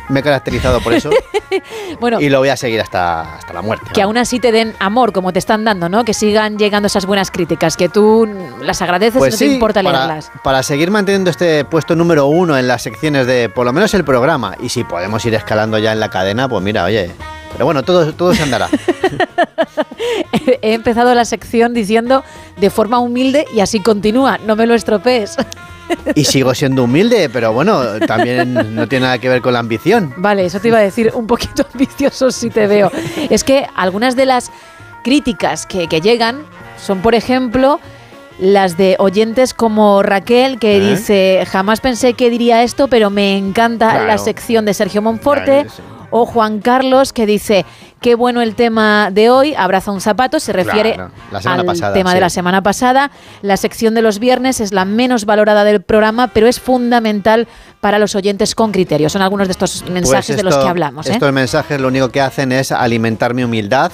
me 0.09 0.19
he 0.19 0.23
caracterizado 0.23 0.79
por 0.81 0.93
eso 0.93 1.09
Bueno, 1.99 2.19
y 2.19 2.29
lo 2.29 2.39
voy 2.39 2.49
a 2.49 2.57
seguir 2.57 2.81
hasta, 2.81 3.35
hasta 3.35 3.53
la 3.53 3.61
muerte. 3.61 3.85
que 3.93 4.01
aún 4.01 4.17
así 4.17 4.39
te 4.39 4.51
den 4.51 4.73
amor 4.79 5.13
como 5.13 5.31
te 5.33 5.39
están 5.39 5.63
dando, 5.63 5.89
¿no? 5.89 6.03
Que 6.03 6.13
sigan 6.13 6.57
llegando 6.57 6.87
esas 6.87 7.05
buenas 7.05 7.31
críticas, 7.31 7.77
que 7.77 7.89
tú 7.89 8.27
las 8.61 8.81
agradeces 8.81 9.21
y 9.25 9.29
no 9.31 9.37
te 9.37 9.45
importa 9.45 9.81
Pues 9.81 9.93
para, 9.93 10.05
leerlas. 10.07 10.31
para 10.43 10.63
seguir 10.63 10.91
manteniendo 10.91 11.29
este 11.29 11.63
puesto 11.65 11.95
número 11.95 12.25
uno 12.27 12.57
en 12.57 12.67
las 12.67 12.81
secciones 12.81 13.27
de 13.27 13.49
por 13.49 13.65
lo 13.65 13.73
menos 13.73 13.93
el 13.93 14.03
programa 14.03 14.55
y 14.61 14.69
si 14.69 14.83
podemos 14.83 15.23
ir 15.25 15.33
escalando 15.35 15.77
ya 15.77 15.91
en 15.93 15.99
la 15.99 16.09
cadena, 16.09 16.47
pues 16.49 16.63
mira, 16.63 16.83
oye. 16.83 17.11
Pero 17.53 17.63
bueno, 17.65 17.83
todo, 17.83 18.11
todo 18.13 18.33
se 18.33 18.43
andará. 18.43 18.67
He 20.61 20.73
empezado 20.73 21.13
la 21.15 21.25
sección 21.25 21.73
diciendo 21.73 22.23
de 22.57 22.69
forma 22.69 22.99
humilde 22.99 23.45
y 23.53 23.61
así 23.61 23.79
continúa, 23.79 24.37
no 24.45 24.55
me 24.55 24.65
lo 24.65 24.73
estropees. 24.73 25.37
Y 26.15 26.23
sigo 26.25 26.53
siendo 26.53 26.83
humilde, 26.83 27.29
pero 27.29 27.51
bueno, 27.53 27.99
también 28.07 28.75
no 28.75 28.87
tiene 28.87 29.05
nada 29.05 29.17
que 29.19 29.29
ver 29.29 29.41
con 29.41 29.53
la 29.53 29.59
ambición. 29.59 30.13
Vale, 30.17 30.45
eso 30.45 30.59
te 30.59 30.69
iba 30.69 30.77
a 30.77 30.81
decir, 30.81 31.11
un 31.13 31.27
poquito 31.27 31.65
ambicioso 31.73 32.31
si 32.31 32.49
te 32.49 32.67
veo. 32.67 32.91
Es 33.29 33.43
que 33.43 33.67
algunas 33.75 34.15
de 34.15 34.25
las 34.25 34.51
críticas 35.03 35.65
que, 35.65 35.87
que 35.87 36.01
llegan 36.01 36.43
son, 36.77 37.01
por 37.01 37.15
ejemplo, 37.15 37.79
las 38.39 38.77
de 38.77 38.95
oyentes 38.99 39.53
como 39.53 40.03
Raquel, 40.03 40.59
que 40.59 40.77
¿Eh? 40.77 40.89
dice, 40.91 41.45
jamás 41.47 41.79
pensé 41.81 42.13
que 42.13 42.29
diría 42.29 42.63
esto, 42.63 42.87
pero 42.87 43.09
me 43.09 43.37
encanta 43.37 43.91
Claro. 43.91 44.07
la 44.07 44.17
sección 44.17 44.65
de 44.65 44.73
Sergio 44.73 45.01
Monforte. 45.01 45.67
O 46.11 46.25
Juan 46.25 46.59
Carlos, 46.61 47.11
que 47.11 47.25
dice, 47.25 47.65
qué 48.01 48.15
bueno 48.15 48.41
el 48.41 48.55
tema 48.55 49.09
de 49.11 49.29
hoy, 49.29 49.55
abraza 49.55 49.91
un 49.91 50.01
zapato, 50.01 50.39
se 50.39 50.53
refiere 50.53 50.93
Claro, 50.93 51.11
al 51.61 51.65
pasada, 51.65 51.93
tema 51.93 52.11
sí. 52.11 52.15
de 52.15 52.21
la 52.21 52.29
semana 52.29 52.61
pasada. 52.61 53.11
La 53.41 53.57
sección 53.57 53.95
de 53.95 54.01
los 54.01 54.19
viernes 54.19 54.59
es 54.59 54.73
la 54.73 54.85
menos 54.85 55.25
valorada 55.25 55.63
del 55.63 55.81
programa, 55.81 56.27
pero 56.27 56.47
es 56.47 56.59
fundamental 56.59 57.47
para 57.81 57.99
los 57.99 58.15
oyentes 58.15 58.55
con 58.55 58.71
criterio. 58.71 59.09
Son 59.09 59.21
algunos 59.21 59.47
de 59.47 59.51
estos 59.53 59.83
mensajes 59.89 60.27
Pues 60.27 60.37
de 60.37 60.43
los 60.43 60.57
que 60.57 60.67
hablamos. 60.67 61.07
¿eh? 61.07 61.13
Estos 61.13 61.31
mensajes 61.31 61.79
lo 61.79 61.87
único 61.87 62.09
que 62.09 62.21
hacen 62.21 62.51
es 62.51 62.71
alimentar 62.71 63.33
mi 63.33 63.43
humildad 63.43 63.91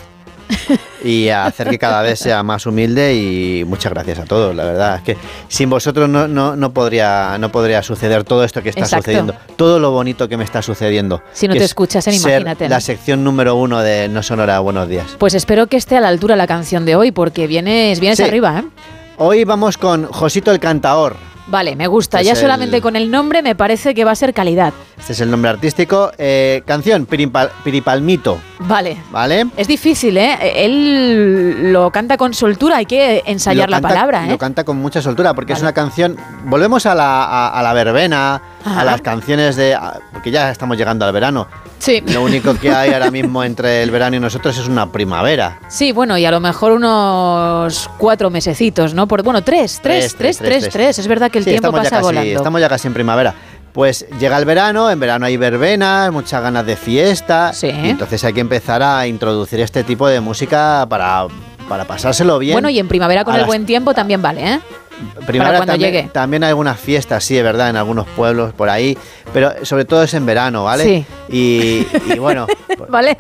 y 1.04 1.30
hacer 1.30 1.70
que 1.70 1.80
cada 1.80 2.02
vez 2.02 2.20
sea 2.20 2.44
más 2.44 2.66
humilde 2.66 3.16
y 3.16 3.64
muchas 3.66 3.92
gracias 3.92 4.20
a 4.20 4.26
todos, 4.26 4.56
la 4.56 4.64
verdad. 4.66 4.96
Es 4.98 5.02
que 5.04 5.18
sin 5.48 5.70
vosotros 5.70 6.08
no, 6.10 6.28
no, 6.28 6.56
no 6.56 6.74
podría, 6.74 7.38
no 7.40 7.52
podría 7.52 7.82
suceder 7.84 8.24
todo 8.24 8.44
esto 8.44 8.62
que 8.62 8.70
está 8.70 8.82
Exacto. 8.82 9.04
sucediendo, 9.06 9.36
todo 9.56 9.80
lo 9.80 9.92
bonito 9.92 10.28
que 10.30 10.38
me 10.38 10.44
está 10.44 10.62
sucediendo. 10.62 11.22
Si 11.34 11.48
no 11.48 11.54
te 11.54 11.60
es 11.60 11.66
escuchasen, 11.66 12.14
ser 12.14 12.42
imagínate. 12.42 12.70
La 12.70 12.80
sección 12.82 13.24
número 13.24 13.56
uno 13.56 13.80
de 13.82 14.08
No 14.10 14.24
Sonora 14.24 14.60
Buenos 14.60 14.88
Días. 14.88 15.06
Pues 15.18 15.34
espero 15.34 15.68
que 15.68 15.78
esté 15.78 15.98
a 15.98 16.02
la 16.02 16.08
altura 16.10 16.36
la 16.36 16.48
canción 16.48 16.86
de 16.86 16.96
hoy, 16.96 17.12
porque 17.12 17.48
vienes, 17.48 18.00
vienes 18.00 18.18
Sí. 18.18 18.24
arriba, 18.24 18.60
¿eh? 18.60 18.64
Hoy 19.18 19.44
vamos 19.44 19.78
con 19.78 20.06
Josito 20.06 20.52
el 20.52 20.60
Cantaor. 20.60 21.16
Vale, 21.48 21.76
me 21.76 21.88
gusta. 21.88 22.20
Este 22.22 22.34
ya 22.34 22.36
solamente 22.40 22.78
el- 22.78 22.82
con 22.82 22.96
el 22.96 23.10
nombre 23.12 23.42
me 23.42 23.56
parece 23.56 23.94
que 23.94 24.06
va 24.06 24.12
a 24.12 24.16
ser 24.16 24.34
calidad. 24.34 24.74
Este 24.98 25.14
es 25.14 25.22
el 25.22 25.32
nombre 25.32 25.50
artístico. 25.50 26.12
Eh, 26.18 26.62
canción, 26.66 27.08
Piripal- 27.08 27.50
Piripalmito, 27.64 28.38
Vale. 28.60 28.98
¿vale? 29.12 29.48
Es 29.58 29.68
difícil, 29.68 30.18
¿eh? 30.18 30.38
Él 30.66 31.74
lo 31.74 31.90
canta 31.92 32.18
con 32.18 32.34
soltura, 32.34 32.78
hay 32.78 32.86
que 32.86 33.24
ensayar 33.26 33.68
Lo 33.70 33.72
la 33.72 33.78
canta- 33.82 33.88
palabra, 33.90 34.26
¿eh? 34.28 34.30
Lo 34.30 34.38
canta 34.38 34.64
con 34.64 34.78
mucha 34.78 35.02
soltura 35.02 35.34
porque 35.34 35.54
es 35.54 35.62
una 35.62 35.74
canción. 35.74 36.16
Volvemos 36.46 36.86
a 36.86 36.96
la, 36.96 37.24
a, 37.24 37.60
a 37.60 37.64
la 37.64 37.74
verbena, 37.74 38.42
Ajá. 38.64 38.82
a 38.82 38.84
las 38.86 39.02
canciones 39.02 39.56
de. 39.56 39.78
porque 40.14 40.32
ya 40.32 40.52
estamos 40.52 40.78
llegando 40.78 41.06
al 41.06 41.12
verano. 41.14 41.48
Sí. 41.80 42.02
Lo 42.08 42.22
único 42.24 42.54
que 42.56 42.72
hay 42.72 42.94
ahora 42.94 43.10
mismo 43.12 43.44
entre 43.44 43.82
el 43.84 43.90
verano 43.92 44.16
y 44.16 44.20
nosotros 44.20 44.58
es 44.58 44.68
una 44.68 44.92
primavera. 44.92 45.60
Sí, 45.68 45.92
bueno, 45.92 46.18
y 46.18 46.26
a 46.26 46.32
lo 46.32 46.40
mejor 46.40 46.72
unos 46.74 47.90
cuatro 47.98 48.30
mesecitos, 48.30 48.94
¿no? 48.94 49.08
Por, 49.08 49.24
bueno, 49.24 49.42
tres, 49.44 49.80
tres, 49.82 50.16
tres, 50.16 50.38
tres, 50.38 50.70
tres. 50.70 51.00
Es 51.00 51.08
verdad 51.08 51.32
que 51.32 51.40
el 51.40 51.44
Sí, 51.44 51.50
tiempo 51.52 51.72
pasa 51.72 51.90
casi- 51.90 52.02
volando. 52.04 52.38
Estamos 52.38 52.62
ya 52.62 52.70
casi 52.70 52.88
en 52.88 52.94
primavera. 52.94 53.34
Pues 53.74 54.06
llega 54.20 54.38
el 54.38 54.44
verano, 54.44 54.92
en 54.92 55.00
verano 55.00 55.26
hay 55.26 55.38
verbenas, 55.38 56.12
muchas 56.12 56.44
ganas 56.44 56.66
de 56.66 56.76
fiesta. 56.76 57.54
Y 57.62 57.90
entonces 57.90 58.22
hay 58.26 58.34
que 58.34 58.42
empezar 58.42 58.84
a 58.84 59.08
introducir 59.08 59.62
este 59.62 59.86
tipo 59.86 60.08
de 60.10 60.20
música 60.20 60.86
para, 60.90 61.28
para 61.72 61.86
pasárselo 61.86 62.38
bien. 62.38 62.54
Bueno, 62.54 62.70
y 62.70 62.80
en 62.80 62.90
primavera 62.90 63.24
con 63.24 63.34
el 63.34 63.40
las- 63.42 63.48
buen 63.48 63.66
tiempo 63.66 63.94
también 63.94 64.22
vale, 64.22 64.56
¿eh? 64.56 64.60
Primavera 65.26 65.60
cuando 65.60 65.72
también, 65.74 65.94
llegue. 65.94 66.10
También 66.12 66.44
hay 66.44 66.50
algunas 66.50 66.78
fiestas, 66.78 67.24
sí, 67.24 67.38
es 67.38 67.44
verdad, 67.46 67.70
en 67.70 67.78
algunos 67.78 68.06
pueblos 68.10 68.54
por 68.54 68.70
ahí, 68.70 68.98
pero 69.34 69.54
sobre 69.66 69.86
todo 69.86 70.04
es 70.04 70.14
en 70.14 70.26
verano, 70.26 70.66
¿vale? 70.66 70.84
Sí. 70.84 71.06
Y, 71.30 71.88
y 72.14 72.20
bueno, 72.20 72.46
vale, 72.90 73.18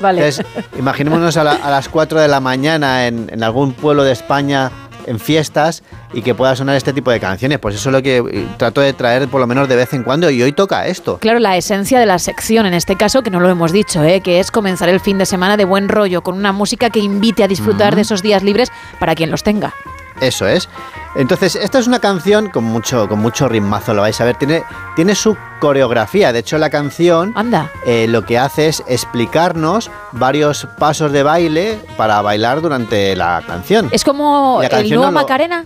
vale. 0.00 0.18
entonces, 0.28 0.46
imaginémonos 0.78 1.36
a, 1.38 1.44
la- 1.44 1.52
a 1.54 1.70
las 1.70 1.88
4 1.88 2.20
de 2.20 2.28
la 2.28 2.40
mañana 2.40 3.06
en, 3.06 3.30
en 3.32 3.42
algún 3.42 3.72
pueblo 3.72 4.04
de 4.04 4.12
España 4.12 4.70
en 5.06 5.18
fiestas 5.18 5.82
y 6.12 6.22
que 6.22 6.34
pueda 6.34 6.54
sonar 6.56 6.76
este 6.76 6.92
tipo 6.92 7.10
de 7.10 7.20
canciones. 7.20 7.58
Pues 7.58 7.74
eso 7.74 7.88
es 7.88 7.92
lo 7.92 8.02
que 8.02 8.18
eh, 8.18 8.46
trato 8.56 8.80
de 8.80 8.92
traer 8.92 9.28
por 9.28 9.40
lo 9.40 9.46
menos 9.46 9.68
de 9.68 9.76
vez 9.76 9.92
en 9.94 10.02
cuando 10.02 10.30
y 10.30 10.42
hoy 10.42 10.52
toca 10.52 10.86
esto. 10.86 11.18
Claro, 11.18 11.38
la 11.38 11.56
esencia 11.56 11.98
de 11.98 12.06
la 12.06 12.18
sección 12.18 12.66
en 12.66 12.74
este 12.74 12.96
caso, 12.96 13.22
que 13.22 13.30
no 13.30 13.40
lo 13.40 13.48
hemos 13.48 13.72
dicho, 13.72 14.02
¿eh? 14.02 14.20
que 14.20 14.40
es 14.40 14.50
comenzar 14.50 14.88
el 14.88 15.00
fin 15.00 15.18
de 15.18 15.26
semana 15.26 15.56
de 15.56 15.64
buen 15.64 15.88
rollo, 15.88 16.22
con 16.22 16.36
una 16.36 16.52
música 16.52 16.90
que 16.90 17.00
invite 17.00 17.44
a 17.44 17.48
disfrutar 17.48 17.94
de 17.94 18.02
esos 18.02 18.22
días 18.22 18.42
libres 18.42 18.70
para 18.98 19.14
quien 19.14 19.30
los 19.30 19.42
tenga. 19.42 19.74
Eso 20.20 20.46
es. 20.46 20.68
Entonces, 21.16 21.54
esta 21.56 21.78
es 21.78 21.86
una 21.86 21.98
canción 22.00 22.48
con 22.50 22.64
mucho, 22.64 23.08
con 23.08 23.18
mucho 23.20 23.48
ritmazo, 23.48 23.94
lo 23.94 24.02
vais 24.02 24.20
a 24.20 24.24
ver. 24.24 24.36
Tiene, 24.36 24.64
tiene 24.96 25.14
su 25.14 25.36
coreografía. 25.60 26.32
De 26.32 26.40
hecho, 26.40 26.58
la 26.58 26.70
canción 26.70 27.32
Anda. 27.36 27.70
eh, 27.86 28.06
lo 28.08 28.24
que 28.24 28.38
hace 28.38 28.68
es 28.68 28.82
explicarnos 28.88 29.90
varios 30.12 30.66
pasos 30.78 31.12
de 31.12 31.22
baile 31.22 31.78
para 31.96 32.20
bailar 32.22 32.60
durante 32.62 33.14
la 33.16 33.42
canción. 33.46 33.88
Es 33.92 34.04
como 34.04 34.58
La 34.62 34.66
el 34.80 34.88
nuevo 34.88 35.04
no 35.04 35.10
lo- 35.10 35.20
Macarena. 35.20 35.64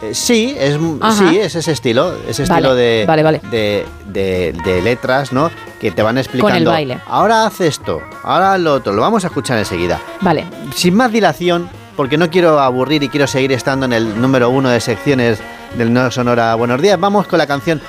Eh, 0.00 0.14
sí, 0.14 0.56
es, 0.58 0.76
Ajá. 1.00 1.28
sí, 1.30 1.38
es 1.38 1.54
ese 1.54 1.70
estilo, 1.70 2.12
ese 2.26 2.42
Vale, 2.44 2.54
estilo 2.60 2.74
de, 2.74 3.04
vale, 3.06 3.22
vale. 3.22 3.40
De, 3.52 3.86
de- 4.06 4.52
de 4.64 4.82
letras, 4.82 5.32
¿no? 5.32 5.48
Que 5.80 5.92
te 5.92 6.02
van 6.02 6.18
explicando. 6.18 6.72
baile. 6.72 6.98
Ahora 7.06 7.46
haz 7.46 7.60
esto, 7.60 8.00
ahora 8.24 8.58
lo 8.58 8.74
otro, 8.74 8.92
lo 8.92 9.02
vamos 9.02 9.22
a 9.22 9.28
escuchar 9.28 9.58
enseguida. 9.58 10.00
Vale. 10.20 10.44
Sin 10.74 10.96
más 10.96 11.12
dilación, 11.12 11.70
porque 11.96 12.16
no 12.16 12.30
quiero 12.30 12.60
aburrir 12.60 13.02
y 13.02 13.08
quiero 13.08 13.26
seguir 13.26 13.52
estando 13.52 13.86
en 13.86 13.92
el 13.92 14.20
número 14.20 14.50
uno 14.50 14.68
de 14.68 14.80
secciones 14.80 15.38
del 15.76 15.92
No 15.92 16.10
Sonora 16.10 16.54
Buenos 16.54 16.80
Días, 16.80 16.98
vamos 16.98 17.26
con 17.26 17.38
la 17.38 17.46
canción 17.46 17.80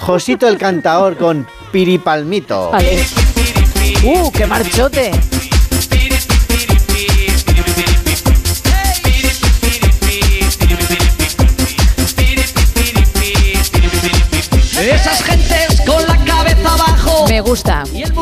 Josito 0.00 0.46
el 0.48 0.56
Cantaor 0.58 1.16
con 1.16 1.46
Piripalmito. 1.72 2.70
Vale. 2.70 3.04
¡Uh, 4.04 4.30
qué 4.32 4.46
marchote! 4.46 5.10
Esas 14.80 15.22
gentes 15.22 15.82
con 15.86 16.02
la 16.06 16.16
cabeza 16.24 16.72
abajo. 16.72 17.26
Me 17.28 17.40
gusta. 17.42 17.84
Y 17.92 18.02
el 18.02 18.12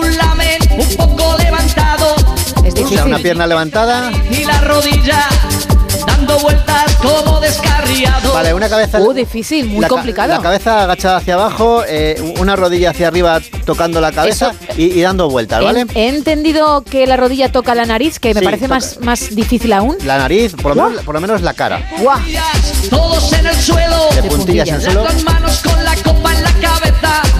Una 2.90 3.18
pierna 3.18 3.46
levantada. 3.46 4.10
Y 4.30 4.44
la 4.44 4.60
rodilla 4.62 5.26
dando 6.06 6.38
vueltas 6.40 6.94
como 6.96 7.38
descarriado. 7.40 8.32
Vale, 8.32 8.54
una 8.54 8.68
cabeza. 8.68 9.00
Uh, 9.00 9.12
difícil, 9.12 9.66
muy 9.66 9.80
la 9.80 9.88
ca- 9.88 9.94
complicado. 9.94 10.28
La 10.34 10.40
cabeza 10.40 10.82
agachada 10.82 11.18
hacia 11.18 11.34
abajo, 11.34 11.82
eh, 11.86 12.34
una 12.40 12.56
rodilla 12.56 12.90
hacia 12.90 13.08
arriba 13.08 13.40
tocando 13.64 14.00
la 14.00 14.10
cabeza 14.12 14.52
y, 14.76 14.84
y 14.98 15.00
dando 15.02 15.28
vueltas, 15.28 15.62
¿vale? 15.62 15.86
He, 15.94 16.00
he 16.04 16.08
entendido 16.08 16.82
que 16.82 17.06
la 17.06 17.16
rodilla 17.16 17.52
toca 17.52 17.74
la 17.74 17.84
nariz, 17.86 18.18
que 18.18 18.32
me 18.34 18.40
Sí, 18.40 18.44
parece 18.44 18.64
toca. 18.64 18.74
más, 18.74 18.98
más 19.00 19.34
difícil 19.34 19.72
aún. 19.72 19.96
La 20.04 20.18
nariz, 20.18 20.54
por 20.54 20.74
lo, 20.76 20.88
menos, 20.88 21.04
por 21.04 21.14
lo 21.14 21.20
menos 21.20 21.42
la 21.42 21.52
cara. 21.54 21.88
¡Guau! 22.00 22.18
Todos 22.90 23.32
en 23.34 23.46
el 23.46 23.56
suelo. 23.56 24.08
De 24.14 24.22
puntillas 24.24 24.68
en 24.68 24.74
el 24.76 24.82
suelo. 24.82 25.02
dos 25.04 25.24
manos 25.24 25.58
con 25.62 25.84
la 25.84 25.94
copa 25.96 26.34
en 26.34 26.42
la 26.42 26.52
cabeza. 26.52 26.77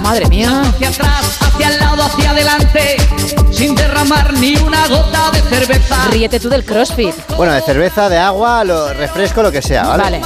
Madre 0.01 0.27
mía. 0.27 0.61
Hacia 0.61 0.89
atrás, 0.89 1.37
hacia 1.41 1.67
el 1.69 1.79
lado, 1.79 2.03
hacia 2.03 2.31
adelante. 2.31 2.97
Sin 3.51 3.75
derramar 3.75 4.33
ni 4.33 4.55
una 4.57 4.87
gota 4.87 5.31
de 5.31 5.41
cerveza. 5.41 6.07
Ríete 6.09 6.39
tú 6.39 6.49
del 6.49 6.65
CrossFit. 6.65 7.15
Bueno, 7.37 7.53
de 7.53 7.61
cerveza, 7.61 8.09
de 8.09 8.17
agua, 8.17 8.63
lo, 8.63 8.93
refresco, 8.93 9.43
lo 9.43 9.51
que 9.51 9.61
sea, 9.61 9.83
¿vale? 9.83 10.03
Vale. 10.03 10.21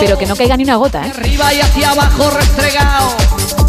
Pero 0.00 0.18
que 0.18 0.26
no 0.26 0.36
caiga 0.36 0.56
ni 0.56 0.64
una 0.64 0.76
gota, 0.76 1.06
¿eh? 1.06 1.12
Arriba 1.14 1.52
y 1.52 1.60
hacia 1.60 1.90
abajo 1.90 2.30
restregado. 2.30 3.65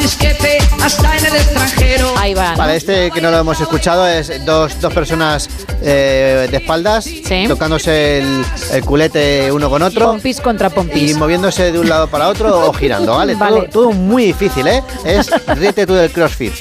Bailan 0.00 0.02
disquete 0.02 0.58
hasta 0.82 1.16
en 1.18 1.26
el 1.26 1.36
extranjero. 1.36 2.14
Ahí 2.16 2.34
va. 2.34 2.52
¿no? 2.52 2.58
Vale, 2.58 2.76
este 2.76 3.10
que 3.10 3.20
no 3.20 3.30
lo 3.30 3.38
hemos 3.38 3.60
escuchado 3.60 4.06
es 4.08 4.44
dos, 4.44 4.80
dos 4.80 4.92
personas 4.92 5.48
eh, 5.82 6.48
de 6.50 6.56
espaldas 6.56 7.06
tocándose 7.48 8.18
el, 8.18 8.44
el 8.72 8.84
culete 8.84 9.50
uno 9.52 9.68
con 9.68 9.82
otro 9.82 10.06
Pompis 10.06 10.40
contra 10.40 10.68
y 10.68 10.70
pompis. 10.70 11.16
moviéndose 11.16 11.70
de 11.72 11.78
un 11.78 11.88
lado 11.88 12.08
para 12.08 12.28
otro 12.28 12.68
o 12.68 12.72
girando, 12.72 13.16
¿vale? 13.16 13.34
Vale. 13.34 13.62
Todo, 13.68 13.88
todo 13.88 13.92
muy 13.92 14.24
difícil, 14.24 14.66
¿eh? 14.66 14.82
Es 15.04 15.30
ríete 15.46 15.86
tú 15.86 15.94
del 15.94 16.10
crossfit. 16.10 16.52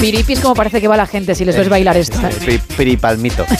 Piripis 0.00 0.40
como 0.40 0.54
parece 0.54 0.80
que 0.80 0.88
va 0.88 0.96
la 0.96 1.06
gente 1.06 1.34
si 1.34 1.44
les 1.44 1.56
ves 1.56 1.68
bailar 1.68 1.96
esto. 1.96 2.18
¿eh? 2.26 2.60
Piripalmito. 2.76 3.46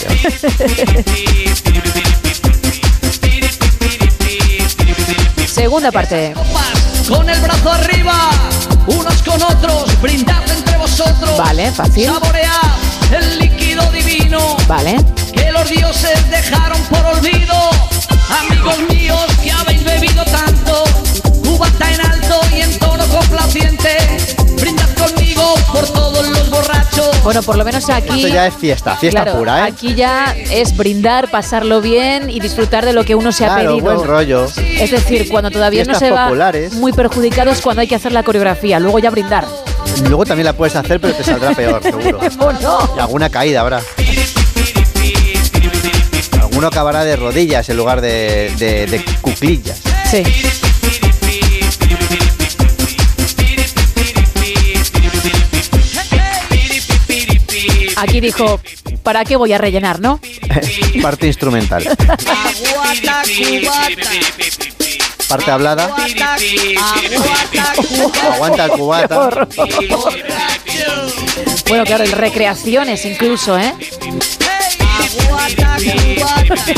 Segunda 5.47 5.91
parte. 5.91 6.33
Con 7.07 7.29
el 7.29 7.39
brazo 7.39 7.71
arriba, 7.71 8.29
unos 8.87 9.21
con 9.21 9.41
otros, 9.41 10.01
brindad 10.01 10.41
entre 10.49 10.75
vosotros. 10.77 11.37
Vale, 11.37 11.71
fácil. 11.71 12.05
Saboread 12.05 12.49
el 13.11 13.39
líquido 13.39 13.83
divino 13.91 14.57
Vale. 14.67 14.97
que 15.31 15.51
los 15.51 15.69
dioses 15.69 16.29
dejaron 16.31 16.81
por 16.83 17.05
olvido. 17.05 17.53
Amigos 18.41 18.79
míos 18.89 19.25
que 19.43 19.51
habéis 19.51 19.83
bebido 19.83 20.25
tanto, 20.25 20.54
Bueno, 27.23 27.41
por 27.43 27.57
lo 27.57 27.65
menos 27.65 27.89
aquí. 27.89 28.15
Esto 28.21 28.27
ya 28.27 28.47
es 28.47 28.53
fiesta, 28.53 28.95
fiesta 28.95 29.23
Claro, 29.23 29.39
pura, 29.39 29.59
¿eh? 29.59 29.71
Aquí 29.71 29.95
ya 29.95 30.35
es 30.51 30.75
brindar, 30.77 31.29
pasarlo 31.31 31.81
bien 31.81 32.29
y 32.29 32.39
disfrutar 32.39 32.85
de 32.85 32.93
lo 32.93 33.03
que 33.03 33.15
uno 33.15 33.31
se 33.31 33.45
ha 33.45 33.55
pedido. 33.55 33.79
buen 33.79 34.03
rollo. 34.03 34.45
Es 34.45 34.91
decir, 34.91 35.27
cuando 35.29 35.49
todavía 35.51 35.81
no 35.81 35.85
Fiestas 35.85 36.07
se 36.07 36.11
va 36.11 36.25
populares. 36.25 36.73
muy 36.73 36.93
perjudicado 36.93 37.51
es 37.51 37.61
cuando 37.61 37.81
hay 37.81 37.87
que 37.87 37.95
hacer 37.95 38.11
la 38.11 38.23
coreografía, 38.23 38.79
luego 38.79 38.99
ya 38.99 39.09
brindar. 39.09 39.45
Luego 40.07 40.25
también 40.25 40.45
la 40.45 40.53
puedes 40.53 40.75
hacer, 40.75 40.99
pero 40.99 41.13
te 41.13 41.23
saldrá 41.23 41.51
peor, 41.53 41.81
seguro. 41.81 42.19
¿O 42.39 42.51
no? 42.53 42.89
Y 42.95 42.99
alguna 42.99 43.29
caída 43.29 43.61
habrá. 43.61 43.81
Alguno 46.39 46.67
acabará 46.67 47.03
de 47.03 47.15
rodillas 47.15 47.67
en 47.69 47.77
lugar 47.77 48.01
de, 48.01 48.51
de- 48.57 48.87
de 48.87 49.03
cuclillas. 49.21 49.79
Sí. 50.09 50.23
Aquí 57.97 58.19
dijo, 58.19 58.59
¿para 59.03 59.23
qué 59.23 59.35
voy 59.35 59.53
a 59.53 59.57
rellenar, 59.57 59.99
no? 59.99 60.19
Parte 61.01 61.27
instrumental. 61.27 61.83
Aguata, 61.87 63.23
cubata, 63.37 64.09
Parte 65.27 65.51
hablada. 65.51 65.95
Aguanta 68.33 68.65
el 68.65 68.71
cubata. 68.71 69.29
Bueno, 71.67 71.83
claro, 71.85 72.03
el 72.03 72.11
recreaciones 72.11 73.05
incluso, 73.05 73.57
¿eh? 73.57 73.73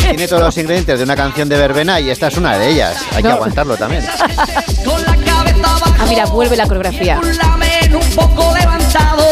Tiene 0.09 0.27
todos 0.27 0.41
los 0.41 0.57
ingredientes 0.57 0.97
de 0.99 1.03
una 1.03 1.15
canción 1.15 1.49
de 1.49 1.57
verbena 1.57 1.99
y 1.99 2.09
esta 2.09 2.27
es 2.27 2.37
una 2.37 2.57
de 2.57 2.69
ellas. 2.69 2.97
Hay 3.15 3.21
que 3.21 3.29
No. 3.29 3.35
aguantarlo 3.35 3.75
también. 3.77 4.05
Ah, 5.99 6.05
mira, 6.07 6.25
vuelve 6.25 6.55
la 6.55 6.65
coreografía. 6.67 7.19
Lamen 7.21 7.95
un 7.95 8.09
poco 8.15 8.53
levantado, 8.55 9.26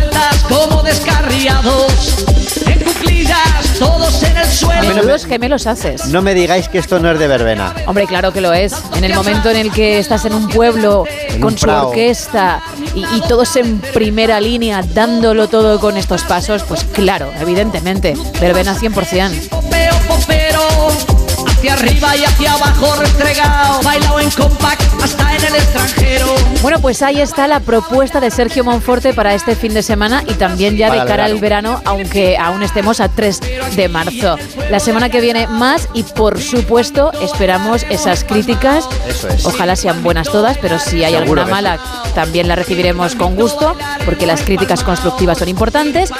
vueltas 0.00 0.36
como 0.48 0.82
descarriados, 0.82 2.24
en 2.66 2.80
cuclillas, 2.80 3.78
todos 3.78 4.22
en 4.22 4.36
el 4.36 4.46
suelo. 4.46 4.94
Menudos 4.94 5.26
gemelos 5.26 5.66
haces. 5.66 6.06
No 6.06 6.22
me 6.22 6.34
digáis 6.34 6.68
que 6.68 6.78
esto 6.78 6.98
no 6.98 7.10
es 7.10 7.18
de 7.18 7.26
verbena. 7.26 7.74
Hombre, 7.86 8.06
claro 8.06 8.32
que 8.32 8.40
lo 8.40 8.52
es. 8.52 8.74
En 8.96 9.04
el 9.04 9.14
momento 9.14 9.50
en 9.50 9.56
el 9.56 9.70
que 9.72 9.98
estás 9.98 10.24
en 10.24 10.34
un 10.34 10.48
pueblo 10.48 11.04
En 11.28 11.40
con 11.40 11.52
un 11.52 11.58
su 11.58 11.66
prao. 11.66 11.88
orquesta 11.88 12.62
y, 12.94 13.00
y 13.00 13.22
todos 13.28 13.54
en 13.56 13.80
primera 13.80 14.40
línea 14.40 14.82
dándolo 14.94 15.48
todo 15.48 15.78
con 15.80 15.96
estos 15.96 16.22
pasos, 16.24 16.62
pues 16.64 16.84
claro, 16.84 17.30
evidentemente, 17.40 18.14
verbena 18.40 18.74
100%. 18.74 21.19
Hacia 21.60 21.74
arriba 21.74 22.16
y 22.16 22.24
hacia 22.24 22.54
abajo 22.54 22.94
restregado, 22.96 23.82
bailado 23.82 24.18
en 24.18 24.30
compact 24.30 24.80
hasta 25.02 25.36
en 25.36 25.44
el 25.44 25.56
extranjero. 25.56 26.34
Bueno, 26.62 26.80
pues 26.80 27.02
ahí 27.02 27.20
está 27.20 27.46
la 27.46 27.60
propuesta 27.60 28.18
de 28.18 28.30
Sergio 28.30 28.64
Monforte 28.64 29.12
para 29.12 29.34
este 29.34 29.54
fin 29.54 29.74
de 29.74 29.82
semana 29.82 30.24
y 30.26 30.32
también 30.32 30.78
ya 30.78 30.88
Para 30.88 31.02
de 31.02 31.06
cara 31.06 31.24
al 31.26 31.38
verano, 31.38 31.82
aunque 31.84 32.38
aún 32.38 32.62
estemos 32.62 33.00
a 33.00 33.10
3 33.10 33.40
de 33.76 33.88
marzo. 33.90 34.38
La 34.70 34.80
semana 34.80 35.10
que 35.10 35.20
viene 35.20 35.48
más 35.48 35.90
y 35.92 36.02
por 36.02 36.40
supuesto 36.40 37.12
esperamos 37.20 37.84
esas 37.90 38.24
críticas. 38.24 38.88
Eso 39.06 39.28
es. 39.28 39.44
Ojalá 39.44 39.76
sean 39.76 40.02
buenas 40.02 40.30
todas, 40.30 40.56
pero 40.56 40.78
si 40.78 41.04
hay 41.04 41.12
Seguro 41.12 41.42
alguna 41.42 41.44
mala 41.44 41.78
también 42.14 42.48
la 42.48 42.56
recibiremos 42.56 43.14
con 43.14 43.36
gusto, 43.36 43.76
porque 44.04 44.26
las 44.26 44.42
críticas 44.42 44.82
constructivas 44.82 45.38
son 45.38 45.48
importantes. 45.48 46.10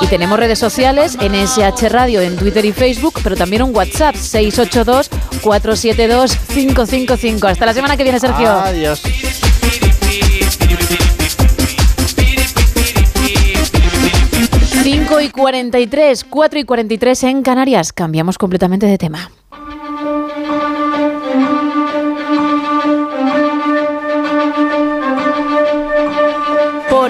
Y 0.00 0.06
tenemos 0.06 0.38
redes 0.38 0.58
sociales 0.58 1.16
en 1.20 1.34
SH 1.34 1.88
Radio, 1.90 2.20
en 2.22 2.36
Twitter 2.36 2.64
y 2.64 2.72
Facebook, 2.72 3.20
pero 3.22 3.36
también 3.36 3.62
un 3.62 3.74
WhatsApp 3.74 4.16
682-472-555. 4.84 7.50
Hasta 7.50 7.66
la 7.66 7.74
semana 7.74 7.96
que 7.96 8.02
viene, 8.02 8.20
Sergio. 8.20 8.50
Adiós. 8.50 9.02
Cinco 14.82 15.20
y 15.20 15.28
43, 15.28 16.24
4 16.24 16.58
y 16.60 16.64
43 16.64 17.24
en 17.24 17.42
Canarias. 17.42 17.92
Cambiamos 17.92 18.38
completamente 18.38 18.86
de 18.86 18.96
tema. 18.96 19.30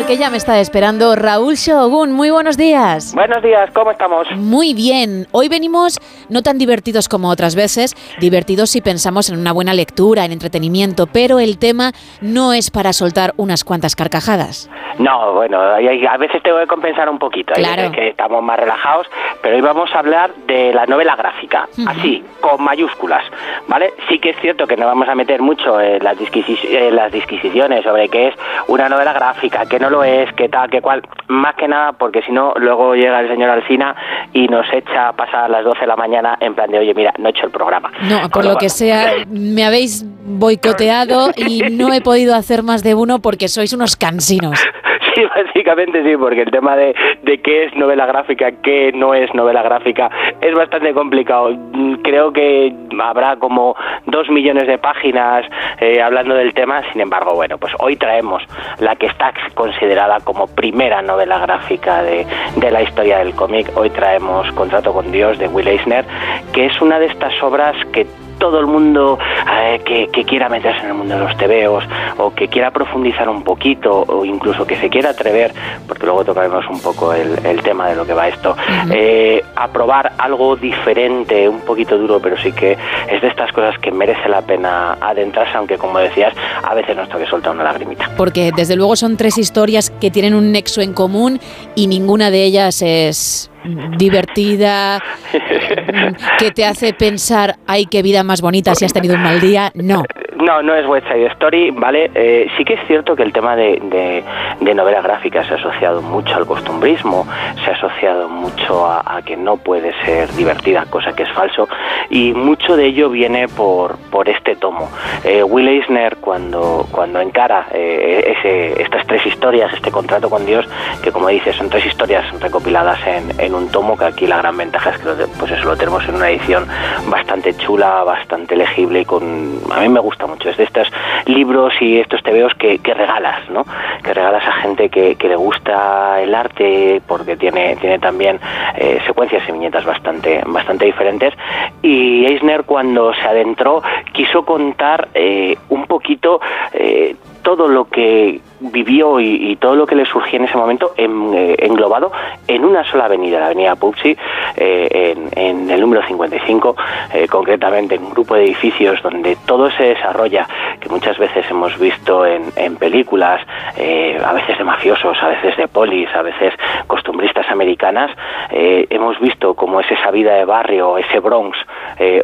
Que 0.09 0.17
ya 0.17 0.31
me 0.31 0.39
está 0.39 0.59
esperando 0.59 1.15
Raúl 1.17 1.55
Shogun. 1.57 2.13
Muy 2.13 2.31
buenos 2.31 2.57
días. 2.57 3.15
Buenos 3.15 3.43
días, 3.43 3.71
¿cómo 3.75 3.91
estamos? 3.91 4.27
Muy 4.37 4.73
bien. 4.73 5.27
Hoy 5.33 5.51
venimos 5.51 5.99
no 6.31 6.43
tan 6.43 6.57
divertidos 6.57 7.11
como 7.11 7.29
otras 7.29 7.55
veces, 7.55 7.95
divertidos 8.19 8.71
si 8.71 8.81
pensamos 8.81 9.29
en 9.29 9.39
una 9.39 9.53
buena 9.53 9.75
lectura, 9.75 10.25
en 10.25 10.33
entretenimiento, 10.33 11.07
pero 11.09 11.39
el 11.41 11.59
tema 11.59 11.93
no 12.23 12.55
es 12.55 12.71
para 12.71 12.95
soltar 12.95 13.35
unas 13.37 13.65
cuantas 13.65 13.95
carcajadas. 13.95 14.71
No, 14.99 15.35
bueno, 15.35 15.61
a 15.61 16.17
veces 16.17 16.43
tengo 16.43 16.59
que 16.59 16.67
compensar 16.67 17.09
un 17.11 17.19
poquito, 17.19 17.53
Claro. 17.55 17.93
que 17.93 18.09
estamos 18.09 18.43
más 18.43 18.59
relajados, 18.59 19.07
pero 19.43 19.57
hoy 19.57 19.61
vamos 19.63 19.91
a 19.95 19.99
hablar 19.99 20.35
de 20.47 20.73
la 20.73 20.87
novela 20.87 21.15
gráfica, 21.17 21.69
Ujú. 21.79 21.87
así, 21.89 22.25
con 22.41 22.63
mayúsculas, 22.65 23.23
¿vale? 23.69 23.93
Sí 24.09 24.19
que 24.19 24.31
es 24.31 24.37
cierto 24.41 24.67
que 24.67 24.77
no 24.77 24.87
vamos 24.87 25.09
a 25.09 25.15
meter 25.15 25.41
mucho 25.43 25.79
en 25.81 26.03
las, 26.03 26.17
disquisi- 26.17 26.59
en 26.65 26.97
las 26.97 27.13
disquisiciones 27.13 27.85
sobre 27.85 28.09
qué 28.09 28.29
es 28.29 28.35
una 28.69 28.89
novela 28.89 29.13
gráfica, 29.13 29.67
qué 29.67 29.79
no 29.79 29.89
lo 29.91 29.98
es, 30.05 30.33
qué 30.35 30.49
tal, 30.49 30.71
qué 30.71 30.81
cual, 30.81 31.03
más 31.29 31.55
que 31.57 31.69
nada 31.69 31.93
porque 31.93 32.23
si 32.23 32.33
no, 32.33 32.55
luego 32.57 32.95
llega 32.95 33.21
el 33.21 33.29
señor 33.29 33.51
Alsina 33.51 33.95
y 34.33 34.47
nos 34.49 34.67
echa 34.73 35.09
a 35.09 35.13
pasar 35.13 35.51
las 35.51 35.65
12 35.65 35.81
de 35.81 35.87
la 35.87 35.97
mañana 35.97 36.37
en 36.41 36.55
plan 36.55 36.71
de, 36.71 36.79
oye, 36.79 36.95
mira, 36.95 37.13
no 37.19 37.29
he 37.29 37.31
hecho 37.31 37.47
el 37.47 37.53
programa. 37.53 37.91
No, 38.09 38.29
por 38.29 38.45
lo 38.45 38.57
que 38.57 38.69
sea, 38.69 39.13
me 39.29 39.65
habéis 39.65 40.05
boicoteado 40.25 41.31
y 41.37 41.63
no 41.71 41.93
he 41.93 42.01
podido 42.01 42.35
hacer 42.35 42.63
más 42.63 42.83
de 42.83 42.95
uno 42.95 43.21
porque 43.21 43.49
sois 43.49 43.73
unos 43.73 43.97
cansinos. 43.97 44.59
Sí, 45.19 45.25
básicamente 45.35 46.03
sí, 46.05 46.17
porque 46.17 46.43
el 46.43 46.51
tema 46.51 46.77
de, 46.77 46.95
de 47.23 47.39
qué 47.39 47.65
es 47.65 47.75
novela 47.75 48.07
gráfica, 48.07 48.53
qué 48.63 48.93
no 48.93 49.15
es 49.15 49.33
novela 49.35 49.63
gráfica, 49.63 50.11
es 50.41 50.55
bastante 50.55 50.95
complicado. 50.95 51.51
Mm, 51.51 51.97
Creo 52.03 52.33
que 52.33 52.73
habrá 53.03 53.37
como 53.37 53.75
dos 54.07 54.29
millones 54.31 54.67
de 54.67 54.79
páginas 54.79 55.45
eh, 55.81 56.01
hablando 56.01 56.35
del 56.35 56.55
tema, 56.55 56.83
sin 56.93 57.01
embargo, 57.01 57.35
bueno, 57.35 57.59
pues 57.59 57.73
hoy 57.81 57.97
traemos 57.97 58.43
la 58.79 58.95
que 58.97 59.07
está 59.07 59.33
considerada 59.55 60.21
como 60.21 60.47
primera 60.47 61.03
novela 61.03 61.39
gráfica 61.39 62.03
de, 62.03 62.25
de 62.57 62.71
la 62.71 62.83
historia 62.83 63.19
del 63.19 63.35
cómic. 63.35 63.67
Hoy 63.77 63.91
traemos 63.91 64.51
Contrato 64.53 64.93
con 64.93 65.11
Dios 65.11 65.39
de 65.39 65.49
Will 65.49 65.69
Eisner, 65.69 66.05
que 66.53 66.67
es 66.67 66.81
una 66.81 66.99
de 66.99 67.07
estas 67.07 67.43
obras 67.43 67.77
que 67.93 68.07
todo 68.39 68.61
el 68.61 68.67
mundo 68.67 69.19
eh, 69.51 69.81
que, 69.85 70.09
que 70.09 70.25
quiera 70.25 70.49
meterse 70.49 70.81
en 70.81 70.89
el 70.89 70.95
mundo 70.95 71.15
de 71.15 71.21
los 71.21 71.37
tebeos 71.37 71.85
o 72.17 72.33
que 72.35 72.49
quiera 72.49 72.71
profundizar 72.71 73.29
un 73.29 73.43
poquito 73.43 74.05
o 74.07 74.25
incluso 74.25 74.67
que 74.67 74.77
se 74.77 74.89
quiera 74.89 75.11
atrever, 75.11 75.53
porque 75.87 76.07
luego 76.07 76.25
tocaremos 76.25 76.65
un 76.69 76.81
poco 76.81 77.13
el, 77.13 77.39
el 77.45 77.63
tema 77.63 77.89
de 77.89 77.97
lo 77.97 78.07
que 78.07 78.15
va 78.15 78.29
esto, 78.29 78.57
eh, 78.91 79.43
a 79.57 79.69
probar 79.69 80.13
algo 80.19 80.57
diferente, 80.57 81.49
un 81.49 81.61
poquito 81.61 81.99
duro, 81.99 82.21
pero 82.21 82.37
sí 82.39 82.53
que 82.53 82.77
es 83.11 83.21
de 83.21 83.29
estas 83.29 83.53
cosas 83.53 83.79
que 83.79 83.91
merece 83.91 84.29
la 84.29 84.43
pena 84.43 84.97
adentrarse, 85.01 85.57
aunque 85.57 85.79
como 85.79 85.99
decías, 85.99 86.35
a 86.63 86.75
veces 86.75 86.97
nos 86.97 87.09
toque 87.09 87.27
soltar 87.27 87.53
una 87.55 87.65
lagrimita. 87.65 88.11
Porque 88.17 88.53
desde 88.55 88.77
luego 88.77 88.97
son 88.97 89.17
tres 89.17 89.39
historias 89.39 89.91
que 90.01 90.11
tienen 90.11 90.35
un 90.35 90.53
nexo 90.53 90.81
en 90.81 90.93
común 90.93 91.41
y 91.75 91.87
ninguna 91.87 92.31
de 92.31 92.45
ellas 92.45 92.83
es 92.83 93.51
divertida, 93.97 95.03
que 96.39 96.51
te 96.51 96.65
hace 96.65 96.93
pensar, 96.93 97.57
ay, 97.67 97.87
qué 97.87 98.03
vida 98.03 98.23
más 98.23 98.41
bonita 98.41 98.75
si 98.75 98.85
has 98.85 98.93
tenido 98.93 99.15
un 99.15 99.23
mal 99.23 99.41
día. 99.41 99.71
No. 99.75 100.05
No, 100.41 100.63
no 100.63 100.75
es 100.75 100.87
West 100.87 101.09
Side 101.09 101.27
Story, 101.33 101.73
¿vale? 101.73 102.13
Eh, 102.15 102.49
sí 102.57 102.65
que 102.65 102.75
es 102.75 102.81
cierto 102.87 103.17
que 103.17 103.25
el 103.25 103.33
tema 103.33 103.57
de, 103.57 103.81
de, 103.83 104.23
de 104.61 104.75
novela 104.75 105.03
gráfica 105.03 105.45
se 105.45 105.55
ha 105.55 105.57
asociado 105.57 106.01
mucho 106.01 106.37
al 106.37 106.47
costumbrismo, 106.47 107.27
se 107.65 107.71
ha 107.71 107.75
asociado 107.75 108.29
mucho 108.29 108.87
a, 108.87 109.21
que 109.25 109.37
no 109.37 109.57
puede 109.57 109.93
ser 110.05 110.31
divertida, 110.35 110.87
cosa 110.91 111.13
que 111.13 111.25
es 111.25 111.33
falso, 111.33 111.69
y 112.09 112.33
mucho 112.35 112.77
de 112.77 112.87
ello 112.87 113.11
viene 113.11 113.49
por, 113.49 113.99
este 114.27 114.57
tomo. 114.57 114.89
Eh, 115.25 115.43
Will 115.43 115.67
Eisner, 115.67 116.19
cuando, 116.19 116.87
encara 117.21 117.67
eh, 117.73 118.37
ese, 118.39 118.81
estas 118.81 119.07
tres 119.07 119.25
historias, 119.27 119.73
este 119.73 119.91
contrato 119.91 120.31
con 120.31 120.47
Dios, 120.47 120.69
que 121.03 121.11
como 121.11 121.29
dices, 121.29 121.57
son 121.57 121.69
tres 121.69 121.87
historias 121.87 122.25
recopiladas 122.41 122.99
en, 123.39 123.55
un 123.55 123.71
tomo, 123.71 123.97
que 123.97 124.05
aquí 124.05 124.27
la 124.27 124.37
gran 124.37 124.57
ventaja 124.57 124.91
es 124.91 124.99
que 124.99 125.07
lo, 125.07 125.15
pues 125.39 125.51
eso, 125.51 125.65
lo 125.65 125.77
tenemos 125.77 126.07
en 126.09 126.15
una 126.15 126.31
edición 126.31 126.67
bastante 127.09 127.57
chula, 127.57 128.05
bastante 128.05 128.55
legible 128.55 129.01
y 129.01 129.05
con... 129.05 129.59
A 129.73 129.81
mí 129.81 129.89
me 129.89 130.01
gusta 130.01 130.28
mucho, 130.29 130.51
es 130.51 130.57
de 130.57 130.65
estos 130.65 130.91
libros 131.27 131.73
y 131.81 131.99
estos 131.99 132.23
tebeos 132.23 132.55
que, 132.55 132.79
que 132.79 132.95
regalas, 132.95 133.49
¿no? 133.51 133.65
Que 134.03 134.15
regalas 134.15 134.47
a 134.47 134.53
gente 134.53 134.89
que, 134.89 135.17
que 135.17 135.29
le 135.29 135.37
gusta 135.37 136.21
el 136.21 136.35
arte 136.35 137.01
porque 137.07 137.37
tiene, 137.37 137.77
tiene 137.77 137.99
también 137.99 138.39
eh, 138.77 139.01
secuencias 139.07 139.43
y 139.49 139.53
viñetas 139.53 139.85
bastante, 139.85 140.43
bastante 140.47 140.85
diferentes 140.85 141.35
y 141.83 142.27
Eisner 142.27 142.65
cuando 142.65 143.13
se 143.15 143.23
adentró 143.23 143.83
quiso 144.13 144.45
contar 144.45 145.09
eh, 145.15 145.57
un 145.69 145.87
poquito 145.87 146.41
eh, 146.73 147.17
todo 147.43 147.69
lo 147.69 147.87
que 147.87 148.41
vivió 148.61 149.21
y, 149.21 149.57
todo 149.57 149.75
lo 149.75 149.87
que 149.87 149.95
le 149.95 150.05
surgía 150.07 150.39
en 150.39 150.45
ese 150.45 150.57
momento 150.57 150.93
en- 150.97 151.35
eh, 151.35 151.57
englobado 151.59 152.13
en 152.47 152.65
una 152.65 152.85
sola 152.85 153.05
avenida, 153.07 153.41
la 153.41 153.47
avenida 153.47 153.77
Pupsi, 153.77 154.17
eh, 154.57 155.15
en, 155.37 155.71
el 155.71 155.81
número 155.81 156.03
55, 156.07 156.77
eh, 157.15 157.27
concretamente 157.29 157.95
en 157.97 158.05
un 158.05 158.11
grupo 158.11 158.35
de 158.35 158.45
edificios 158.45 159.01
donde 159.03 159.37
todo 159.47 159.71
se 159.73 159.85
desarrolla, 159.85 160.47
que 160.81 160.89
muchas 160.89 161.19
veces 161.19 161.45
hemos 161.51 161.79
visto 161.79 162.27
en, 162.27 162.77
películas, 162.77 163.41
eh, 163.77 164.21
a 164.25 164.33
veces 164.33 164.59
de 164.59 164.65
mafiosos, 164.65 165.17
a 165.23 165.29
veces 165.29 165.57
de 165.57 165.69
polis, 165.69 166.09
a 166.15 166.23
veces 166.23 166.55
costumbristas 166.87 167.49
americanas, 167.51 168.11
hemos 168.51 169.19
visto 169.21 169.55
cómo 169.55 169.81
es 169.81 169.91
esa 169.91 170.11
vida 170.11 170.35
de 170.35 170.45
barrio, 170.45 170.99
ese 170.99 171.19
Bronx 171.21 171.59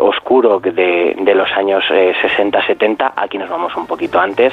oscuro 0.00 0.60
de, 0.60 1.14
de 1.18 1.34
los 1.34 1.50
años 1.52 1.84
60-70, 1.88 3.12
aquí 3.16 3.38
nos 3.38 3.48
vamos 3.48 3.74
un 3.76 3.86
poquito 3.86 4.20
antes, 4.20 4.52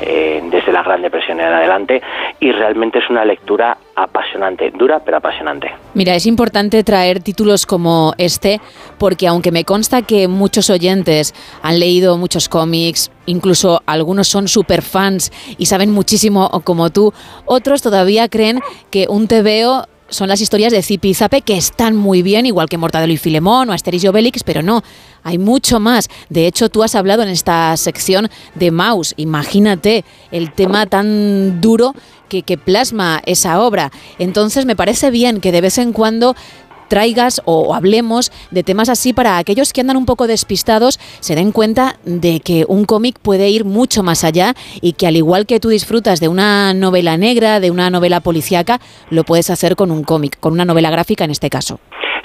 desde 0.00 0.72
la 0.72 0.82
Gran 0.82 1.02
Depresión 1.02 1.19
en 1.28 1.40
adelante, 1.40 2.02
y 2.40 2.52
realmente 2.52 2.98
es 2.98 3.10
una 3.10 3.24
lectura 3.24 3.76
apasionante, 3.96 4.70
dura 4.70 5.00
pero 5.04 5.18
apasionante. 5.18 5.70
Mira, 5.94 6.14
es 6.14 6.26
importante 6.26 6.82
traer 6.84 7.20
títulos 7.20 7.66
como 7.66 8.14
este 8.18 8.60
porque 8.98 9.26
aunque 9.26 9.52
me 9.52 9.64
consta 9.64 10.02
que 10.02 10.28
muchos 10.28 10.70
oyentes 10.70 11.34
han 11.62 11.80
leído 11.80 12.16
muchos 12.16 12.48
cómics, 12.48 13.10
incluso 13.26 13.82
algunos 13.86 14.28
son 14.28 14.48
super 14.48 14.82
fans 14.82 15.32
y 15.58 15.66
saben 15.66 15.90
muchísimo 15.90 16.48
como 16.64 16.90
tú, 16.90 17.12
otros 17.44 17.82
todavía 17.82 18.28
creen 18.28 18.60
que 18.90 19.06
un 19.08 19.28
TVO 19.28 19.86
son 20.10 20.28
las 20.28 20.40
historias 20.40 20.72
de 20.72 20.82
Zipi 20.82 21.10
y 21.10 21.14
Zape 21.14 21.42
que 21.42 21.56
están 21.56 21.96
muy 21.96 22.22
bien, 22.22 22.46
igual 22.46 22.68
que 22.68 22.78
Mortadelo 22.78 23.12
y 23.12 23.16
Filemón 23.16 23.70
o 23.70 23.72
Asterix 23.72 24.04
y 24.04 24.08
Obelix, 24.08 24.42
pero 24.44 24.62
no, 24.62 24.82
hay 25.22 25.38
mucho 25.38 25.80
más. 25.80 26.08
De 26.28 26.46
hecho, 26.46 26.68
tú 26.68 26.82
has 26.82 26.94
hablado 26.94 27.22
en 27.22 27.28
esta 27.28 27.76
sección 27.76 28.28
de 28.54 28.70
Maus. 28.70 29.14
Imagínate 29.16 30.04
el 30.30 30.52
tema 30.52 30.86
tan 30.86 31.60
duro 31.60 31.94
que, 32.28 32.42
que 32.42 32.58
plasma 32.58 33.22
esa 33.26 33.60
obra. 33.60 33.90
Entonces, 34.18 34.66
me 34.66 34.76
parece 34.76 35.10
bien 35.10 35.40
que 35.40 35.52
de 35.52 35.60
vez 35.60 35.78
en 35.78 35.92
cuando 35.92 36.36
traigas 36.90 37.40
o 37.46 37.74
hablemos 37.74 38.30
de 38.50 38.62
temas 38.62 38.90
así 38.90 39.14
para 39.14 39.38
aquellos 39.38 39.72
que 39.72 39.80
andan 39.80 39.96
un 39.96 40.04
poco 40.04 40.26
despistados 40.26 40.98
se 41.20 41.34
den 41.36 41.52
cuenta 41.52 41.96
de 42.04 42.40
que 42.40 42.66
un 42.68 42.84
cómic 42.84 43.18
puede 43.22 43.48
ir 43.48 43.64
mucho 43.64 44.02
más 44.02 44.24
allá 44.24 44.54
y 44.82 44.92
que 44.94 45.06
al 45.06 45.16
igual 45.16 45.46
que 45.46 45.60
tú 45.60 45.68
disfrutas 45.70 46.20
de 46.20 46.28
una 46.28 46.74
novela 46.74 47.16
negra, 47.16 47.60
de 47.60 47.70
una 47.70 47.88
novela 47.90 48.20
policíaca, 48.20 48.80
lo 49.08 49.24
puedes 49.24 49.48
hacer 49.50 49.76
con 49.76 49.90
un 49.90 50.02
cómic, 50.04 50.38
con 50.40 50.52
una 50.52 50.64
novela 50.64 50.90
gráfica 50.90 51.24
en 51.24 51.30
este 51.30 51.48
caso. 51.48 51.78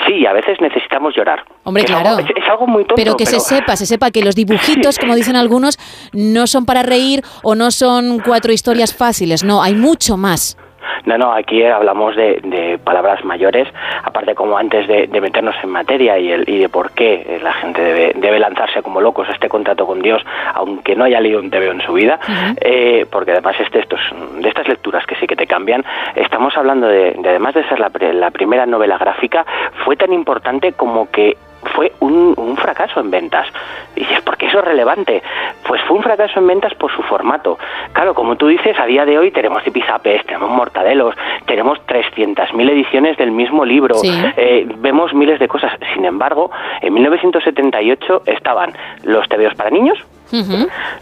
Sí, 0.08 0.26
a 0.26 0.34
veces 0.34 0.58
necesitamos 0.61 1.16
llorar. 1.16 1.40
Hombre, 1.64 1.84
Es 1.84 1.90
claro. 1.90 2.10
algo- 2.10 2.19
es, 2.22 2.44
es 2.44 2.50
algo 2.50 2.68
muy 2.68 2.84
tonto. 2.84 2.95
pero 2.95 3.16
que 3.18 3.26
se 3.26 3.40
sepa, 3.40 3.76
se 3.76 3.85
sepa 3.85 4.11
que 4.11 4.24
los 4.24 4.35
dibujitos, 4.35 4.98
como 5.00 5.16
dicen 5.16 5.35
algunos, 5.35 5.77
no 6.14 6.48
son 6.48 6.66
para 6.66 6.84
reír 6.84 7.24
o 7.44 7.56
no 7.56 7.72
son 7.72 8.19
cuatro 8.19 8.52
historias 8.52 8.94
fáciles, 8.94 9.44
no, 9.44 9.64
hay 9.64 9.74
mucho 9.74 10.18
más. 10.18 10.58
No, 11.06 11.17
no, 11.17 11.34
aquí 11.34 11.64
hablamos 11.64 12.16
de, 12.16 12.40
de 12.43 12.77
palabras 12.77 13.24
mayores, 13.24 13.67
aparte 14.03 14.34
como 14.35 14.58
antes 14.58 14.88
de, 14.88 15.08
de 15.08 15.22
meternos 15.22 15.56
en 15.64 15.69
materia 15.69 16.17
y, 16.17 16.32
el, 16.32 16.50
y 16.50 16.58
de 16.58 16.69
por 16.69 16.92
qué 16.92 17.25
eh, 17.27 17.40
la 17.42 17.53
gente 17.53 17.82
debe, 17.82 18.14
debe 18.16 18.40
lanzarse 18.40 18.82
como 18.82 19.01
locos 19.01 19.30
a 19.30 19.34
este 19.34 19.48
contrato 19.48 19.85
con 19.85 20.01
Dios, 20.01 20.22
aunque 20.53 20.95
no 20.95 21.03
haya 21.03 21.19
leído 21.19 21.40
un 21.40 21.50
TVO 21.50 21.72
en 21.72 21.82
su 21.82 21.93
vida, 21.93 22.19
eh, 22.59 23.06
porque 23.11 23.32
además 23.32 23.56
este, 23.59 23.80
estos, 23.80 24.00
de 24.40 24.50
estas 24.50 24.67
lecturas 24.67 25.06
que 25.06 25.16
sí 25.16 25.27
que 25.27 25.35
te 25.35 25.48
cambian, 25.48 25.84
estamos 26.16 26.56
hablando 26.58 26.88
de, 26.88 27.11
de 27.11 27.30
además 27.30 27.53
de 27.53 27.67
ser 27.67 27.80
la, 27.80 27.92
la 28.14 28.32
primera 28.32 28.66
novela 28.66 28.98
gráfica, 28.98 29.45
fue 29.84 29.95
tan 29.95 30.11
importante 30.14 30.74
como 30.74 31.09
que 31.11 31.38
fue 31.74 31.92
un, 32.00 32.34
un 32.38 32.58
fracaso 32.58 33.00
en 33.00 33.11
ventas. 33.11 33.48
Y 33.95 34.02
dices, 34.02 34.22
¿por 34.22 34.38
qué 34.38 34.48
eso 34.48 34.60
es 34.60 34.66
relevante? 34.66 35.22
Pues 35.68 35.82
fue 35.84 35.98
un 35.98 36.03
fracaso 36.03 36.40
en 36.40 36.48
ventas 36.48 36.74
por 36.76 36.92
su 36.95 37.02
formato. 37.03 37.58
Claro, 37.94 38.14
como 38.14 38.35
tú 38.35 38.48
dices, 38.48 38.77
a 38.80 38.85
día 38.85 39.06
de 39.06 39.18
hoy 39.18 39.32
tenemos 39.32 39.64
Zipizapes, 39.64 40.26
tenemos 40.26 40.50
Mortadelos, 40.50 41.16
tenemos 41.45 41.80
300.000 41.88 42.69
ediciones 42.69 43.18
del 43.18 43.32
mismo 43.32 43.66
libro, 43.66 43.95
Sí. 43.95 44.10
eh, 44.38 44.68
vemos 44.77 45.14
miles 45.14 45.40
de 45.40 45.48
cosas. 45.48 45.72
Sin 45.94 46.06
embargo, 46.06 46.52
en 46.82 46.94
1978 46.94 48.24
estaban 48.26 48.74
los 49.03 49.27
tebeos 49.30 49.53
para 49.56 49.69
niños, 49.69 49.98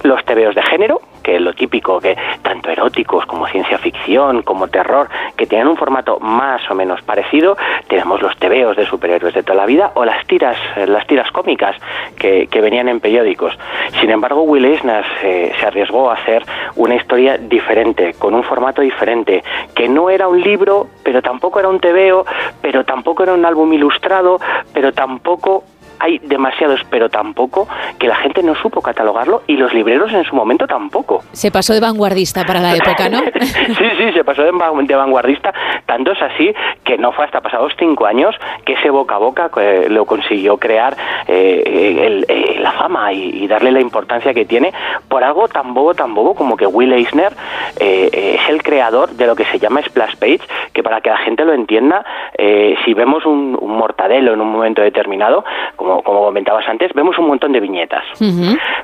los 0.04 0.26
tebeos 0.26 0.56
de 0.56 0.62
género 0.64 1.02
que 1.24 1.40
lo 1.40 1.54
típico, 1.54 2.00
que 2.00 2.16
tanto 2.42 2.70
eróticos 2.70 3.26
como 3.26 3.48
ciencia 3.48 3.78
ficción, 3.78 4.44
como 4.44 4.68
terror, 4.68 5.10
que 5.38 5.48
tienen 5.48 5.68
un 5.68 5.78
formato 5.78 6.20
más 6.20 6.62
o 6.70 6.76
menos 6.76 7.02
parecido. 7.02 7.58
Tenemos 7.88 8.22
los 8.22 8.36
tebeos 8.38 8.76
de 8.76 8.86
superhéroes 8.86 9.34
de 9.34 9.42
toda 9.42 9.56
la 9.56 9.66
vida 9.66 9.92
o 9.96 10.06
las 10.06 10.28
tiras, 10.28 10.58
eh, 10.76 10.86
las 10.86 11.08
tiras 11.08 11.32
cómicas 11.32 11.76
que, 12.20 12.48
que 12.48 12.62
venían 12.62 12.90
en 12.90 13.00
periódicos. 13.00 13.58
Sin 14.02 14.12
embargo, 14.12 14.44
Will 14.44 14.66
Eisner 14.66 15.06
se, 15.22 15.54
se 15.58 15.66
arriesgó 15.66 16.12
a 16.12 16.16
hacer 16.16 16.44
una 16.76 16.96
historia 16.96 17.38
diferente, 17.38 18.14
con 18.20 18.36
un 18.36 18.44
formato 18.44 18.82
diferente, 18.82 19.44
que 19.74 19.88
no 19.88 20.10
era 20.10 20.28
un 20.28 20.42
libro, 20.42 20.88
pero 21.04 21.22
tampoco 21.22 21.60
era 21.60 21.70
un 21.70 21.80
tebeo, 21.80 22.26
pero 22.62 22.84
tampoco 22.84 23.24
era 23.24 23.34
un 23.34 23.46
álbum 23.46 23.72
ilustrado, 23.72 24.40
pero 24.74 24.92
tampoco 24.92 25.64
hay 26.00 26.20
demasiados, 26.20 26.82
pero 26.90 27.10
tampoco 27.10 27.68
que 28.00 28.08
la 28.08 28.16
gente 28.16 28.44
no 28.44 28.56
supo 28.56 28.82
catalogarlo 28.82 29.44
y 29.48 29.58
los 29.58 29.74
libreros 29.74 30.12
en 30.14 30.24
su 30.26 30.36
momento 30.36 30.68
tampoco. 30.68 31.24
Se 31.32 31.52
pasó 31.52 31.74
de 31.74 31.80
vanguardista 31.80 32.44
para 32.46 32.60
la 32.60 32.76
época, 32.76 33.10
¿no? 33.10 33.20
sí, 33.42 33.86
sí, 33.98 34.12
se 34.14 34.24
pasó 34.24 34.44
de, 34.44 34.52
van- 34.52 34.86
de 34.86 34.96
vanguardista. 34.96 35.54
Tanto 35.86 36.12
es 36.12 36.22
así 36.22 36.54
que 36.84 36.98
no 36.98 37.12
fue 37.12 37.26
hasta 37.26 37.42
pasados 37.42 37.74
cinco 37.78 38.06
años 38.06 38.36
que 38.66 38.74
ese 38.74 38.90
boca 38.90 39.16
a 39.16 39.18
boca 39.20 39.50
eh, 39.58 39.88
lo 39.90 40.06
consiguió 40.06 40.58
crear 40.58 40.96
eh, 41.28 41.64
eh, 41.66 42.06
el- 42.08 42.26
eh, 42.28 42.58
la 42.60 42.72
fama 42.74 43.12
y, 43.14 43.44
y 43.44 43.48
darle 43.48 43.72
la 43.72 43.80
importancia 43.82 44.34
que 44.34 44.46
tiene 44.46 44.72
por 45.08 45.24
algo 45.24 45.48
tan 45.48 45.74
bobo, 45.74 45.94
tan 45.94 46.14
bobo 46.14 46.36
como 46.36 46.56
que 46.58 46.66
Will 46.66 46.94
Eisner 46.94 47.34
es 47.78 48.50
el 48.50 48.62
creador 48.64 49.10
de 49.12 49.26
lo 49.28 49.36
que 49.36 49.46
se 49.46 49.60
llama 49.60 49.82
Splash 49.82 50.16
Page, 50.18 50.42
que 50.74 50.84
para 50.84 51.02
que 51.02 51.10
la 51.10 51.18
gente 51.18 51.44
lo 51.46 51.54
entienda, 51.54 52.06
eh, 52.38 52.76
si 52.86 52.94
vemos 52.94 53.26
un, 53.26 53.58
un 53.60 53.78
mortadelo 53.78 54.34
en 54.34 54.42
un 54.42 54.52
momento 54.52 54.82
determinado, 54.82 55.44
como, 55.84 56.02
como 56.04 56.22
comentabas 56.26 56.68
antes, 56.68 56.92
vemos 56.94 57.18
un 57.20 57.28
montón 57.28 57.52
de 57.52 57.60
viñetas. 57.60 58.04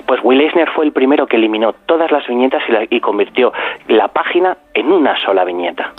Pues 0.05 0.19
Will 0.23 0.41
Eisner 0.41 0.69
fue 0.71 0.85
el 0.85 0.91
primero 0.91 1.27
que 1.27 1.37
eliminó 1.37 1.73
todas 1.85 2.11
las 2.11 2.27
viñetas 2.27 2.61
y, 2.67 2.71
la- 2.71 2.85
y 2.89 2.99
convirtió 2.99 3.51
la 3.87 4.07
página 4.09 4.57
en 4.73 4.91
una 4.91 5.15
sola 5.23 5.43
viñeta. 5.45 5.93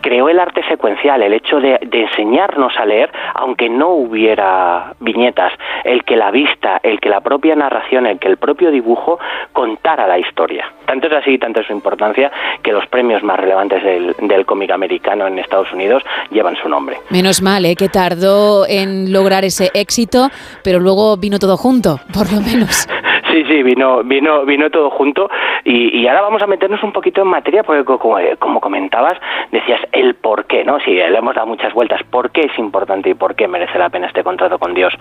Creó 0.00 0.28
el 0.28 0.38
arte 0.38 0.62
secuencial, 0.68 1.22
el 1.22 1.32
hecho 1.32 1.60
de, 1.60 1.78
de 1.82 2.02
enseñarnos 2.02 2.76
a 2.76 2.86
leer, 2.86 3.10
aunque 3.34 3.68
no 3.68 3.90
hubiera 3.90 4.94
viñetas, 5.00 5.52
el 5.84 6.04
que 6.04 6.16
la 6.16 6.30
vista, 6.30 6.80
el 6.82 7.00
que 7.00 7.08
la 7.08 7.20
propia 7.20 7.56
narración, 7.56 8.06
el 8.06 8.18
que 8.18 8.28
el 8.28 8.36
propio 8.36 8.70
dibujo 8.70 9.18
contara 9.52 10.06
la 10.06 10.18
historia. 10.18 10.70
Tanto 10.86 11.06
es 11.08 11.12
así 11.12 11.32
y 11.32 11.38
tanto 11.38 11.60
es 11.60 11.66
su 11.66 11.72
importancia 11.72 12.30
que 12.62 12.72
los 12.72 12.86
premios 12.86 13.22
más 13.22 13.38
relevantes 13.38 13.82
del, 13.82 14.14
del 14.20 14.46
cómic 14.46 14.70
americano 14.70 15.26
en 15.26 15.38
Estados 15.38 15.72
Unidos 15.72 16.02
llevan 16.30 16.56
su 16.56 16.68
nombre. 16.68 16.96
Menos 17.10 17.42
mal, 17.42 17.64
¿eh? 17.64 17.74
que 17.76 17.88
tardó 17.88 18.66
en 18.66 19.12
lograr 19.12 19.44
ese 19.44 19.70
éxito, 19.74 20.30
pero 20.62 20.80
luego 20.80 21.16
vino 21.16 21.38
todo 21.38 21.56
junto, 21.56 22.00
por 22.12 22.32
lo 22.32 22.40
menos. 22.40 22.88
Sí, 23.30 23.44
sí, 23.46 23.62
vino, 23.62 24.02
vino, 24.04 24.44
vino 24.44 24.70
todo 24.70 24.90
junto 24.90 25.28
y, 25.64 25.98
y 25.98 26.06
ahora 26.08 26.22
vamos 26.22 26.42
a 26.42 26.46
meternos 26.46 26.82
un 26.82 26.92
poquito 26.92 27.22
en 27.22 27.28
materia 27.28 27.62
porque 27.62 27.84
co- 27.84 27.98
como, 27.98 28.18
eh, 28.18 28.36
como 28.38 28.60
comentabas, 28.60 29.14
decías 29.52 29.80
el 29.92 30.14
por 30.14 30.46
qué, 30.46 30.64
¿no? 30.64 30.78
Sí, 30.80 30.92
le 30.92 31.16
hemos 31.16 31.34
dado 31.34 31.46
muchas 31.46 31.72
vueltas. 31.74 32.00
¿Por 32.10 32.30
qué 32.30 32.42
es 32.42 32.58
importante 32.58 33.10
y 33.10 33.14
por 33.14 33.34
qué 33.34 33.46
merece 33.48 33.78
la 33.78 33.90
pena 33.90 34.06
este 34.06 34.22
contrato 34.24 34.58
con 34.58 34.74
Dios? 34.74 34.94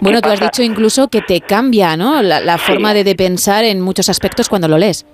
Bueno, 0.00 0.20
tú 0.20 0.28
has 0.30 0.40
dicho 0.40 0.62
incluso 0.62 1.08
que 1.08 1.20
te 1.22 1.40
cambia, 1.40 1.96
¿no? 1.96 2.22
La, 2.22 2.40
la 2.40 2.58
forma 2.58 2.94
de, 2.94 3.04
de 3.04 3.14
pensar 3.14 3.64
en 3.64 3.80
muchos 3.80 4.08
aspectos 4.08 4.48
cuando 4.48 4.68
lo 4.68 4.78
lees. 4.78 5.06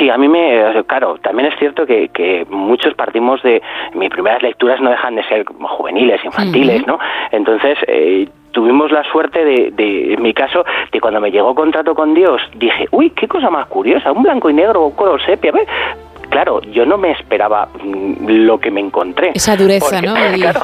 Sí, 0.00 0.10
a 0.10 0.18
mí 0.18 0.26
me, 0.28 0.64
claro, 0.88 1.18
también 1.22 1.52
es 1.52 1.58
cierto 1.60 1.86
que, 1.86 2.08
que 2.08 2.44
muchos 2.50 2.94
partimos 2.94 3.40
de, 3.44 3.62
mis 3.94 4.10
primeras 4.10 4.42
lecturas 4.42 4.80
no 4.80 4.90
dejan 4.90 5.14
de 5.14 5.22
ser 5.28 5.44
juveniles, 5.46 6.24
infantiles, 6.24 6.84
¿no? 6.84 6.98
Entonces, 7.30 7.78
eh, 7.86 8.26
tuvimos 8.52 8.90
la 8.90 9.04
suerte 9.04 9.44
de, 9.44 9.70
de, 9.72 10.14
en 10.14 10.22
mi 10.22 10.34
caso, 10.34 10.64
de 10.92 11.00
cuando 11.00 11.20
me 11.20 11.30
llegó 11.30 11.54
contrato 11.54 11.94
con 11.94 12.14
Dios, 12.14 12.40
dije, 12.56 12.86
uy, 12.90 13.10
qué 13.10 13.28
cosa 13.28 13.50
más 13.50 13.66
curiosa, 13.66 14.12
un 14.12 14.22
blanco 14.22 14.50
y 14.50 14.54
negro, 14.54 14.86
un 14.86 14.92
color 14.92 15.24
sepia, 15.24 15.52
¿ves? 15.52 15.68
Claro, 16.30 16.60
yo 16.62 16.84
no 16.86 16.98
me 16.98 17.12
esperaba 17.12 17.68
mm, 17.82 18.26
lo 18.28 18.58
que 18.58 18.70
me 18.70 18.80
encontré. 18.80 19.32
Esa 19.34 19.56
dureza, 19.56 20.00
Porque, 20.00 20.06
¿no? 20.06 20.14
Y- 20.36 20.40
Claro, 20.40 20.60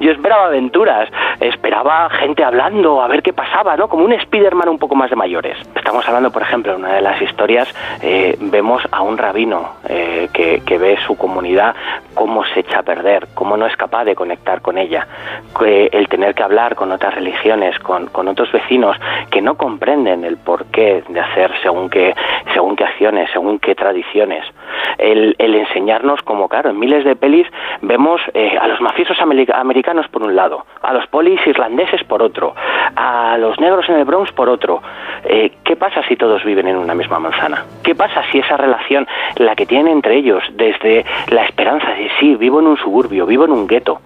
yo 0.00 0.10
esperaba 0.12 0.46
aventuras, 0.46 1.08
esperaba 1.40 2.08
gente 2.10 2.44
hablando, 2.44 3.02
a 3.02 3.08
ver 3.08 3.22
qué 3.22 3.32
pasaba, 3.32 3.76
¿no? 3.76 3.88
Como 3.88 4.04
un 4.04 4.12
Spider-Man 4.12 4.68
un 4.68 4.78
poco 4.78 4.94
más 4.94 5.10
de 5.10 5.16
mayores. 5.16 5.56
Estamos 5.74 6.06
hablando, 6.06 6.30
por 6.30 6.42
ejemplo, 6.42 6.72
en 6.74 6.80
una 6.80 6.94
de 6.94 7.02
las 7.02 7.20
historias, 7.20 7.72
eh, 8.02 8.36
vemos 8.40 8.82
a 8.90 9.02
un 9.02 9.16
rabino 9.18 9.70
eh, 9.88 10.28
que, 10.32 10.62
que 10.64 10.78
ve 10.78 10.98
su 11.06 11.16
comunidad 11.16 11.74
cómo 12.14 12.44
se 12.46 12.60
echa 12.60 12.78
a 12.78 12.82
perder, 12.82 13.28
cómo 13.34 13.56
no 13.58 13.66
es 13.66 13.76
capaz 13.76 14.04
de 14.04 14.14
conectar 14.14 14.62
con 14.62 14.78
ella, 14.78 15.06
que 15.58 15.90
el 15.92 16.08
tener 16.08 16.34
que 16.34 16.42
hablar 16.42 16.74
con 16.74 16.90
otras 16.90 17.14
religiones, 17.14 17.78
con, 17.80 18.06
con 18.06 18.26
otros 18.28 18.50
vecinos 18.50 18.96
que 19.30 19.42
no 19.42 19.56
comprenden 19.56 20.24
el 20.24 20.38
porqué 20.38 21.04
de 21.08 21.20
hacer 21.20 21.52
según 21.62 21.90
qué, 21.90 22.14
según 22.54 22.74
qué 22.74 22.84
acciones, 22.84 23.28
según 23.32 23.58
qué 23.58 23.74
tradiciones. 23.74 24.44
El, 25.12 25.36
el 25.38 25.54
enseñarnos 25.54 26.20
como, 26.22 26.48
claro, 26.48 26.70
en 26.70 26.78
miles 26.78 27.04
de 27.04 27.14
pelis 27.16 27.46
vemos 27.82 28.20
eh, 28.34 28.56
a 28.60 28.66
los 28.66 28.80
mafiosos 28.80 29.16
ameri- 29.18 29.52
americanos 29.54 30.08
por 30.08 30.22
un 30.22 30.34
lado, 30.34 30.66
a 30.82 30.92
los 30.92 31.06
polis 31.06 31.40
irlandeses 31.46 32.02
por 32.04 32.22
otro, 32.22 32.54
a 32.96 33.36
los 33.38 33.58
negros 33.60 33.88
en 33.88 33.96
el 33.96 34.04
Bronx 34.04 34.32
por 34.32 34.48
otro. 34.48 34.82
Eh, 35.24 35.52
¿Qué 35.64 35.76
pasa 35.76 36.02
si 36.08 36.16
todos 36.16 36.42
viven 36.44 36.66
en 36.68 36.76
una 36.76 36.94
misma 36.94 37.18
manzana? 37.18 37.64
¿Qué 37.84 37.94
pasa 37.94 38.22
si 38.30 38.38
esa 38.38 38.56
relación, 38.56 39.06
la 39.36 39.54
que 39.54 39.66
tienen 39.66 39.88
entre 39.92 40.16
ellos, 40.16 40.42
desde 40.54 41.04
la 41.30 41.44
esperanza 41.44 41.88
de 41.90 42.10
sí, 42.18 42.34
vivo 42.36 42.60
en 42.60 42.66
un 42.66 42.76
suburbio, 42.76 43.26
vivo 43.26 43.44
en 43.44 43.52
un 43.52 43.66
gueto, 43.66 44.00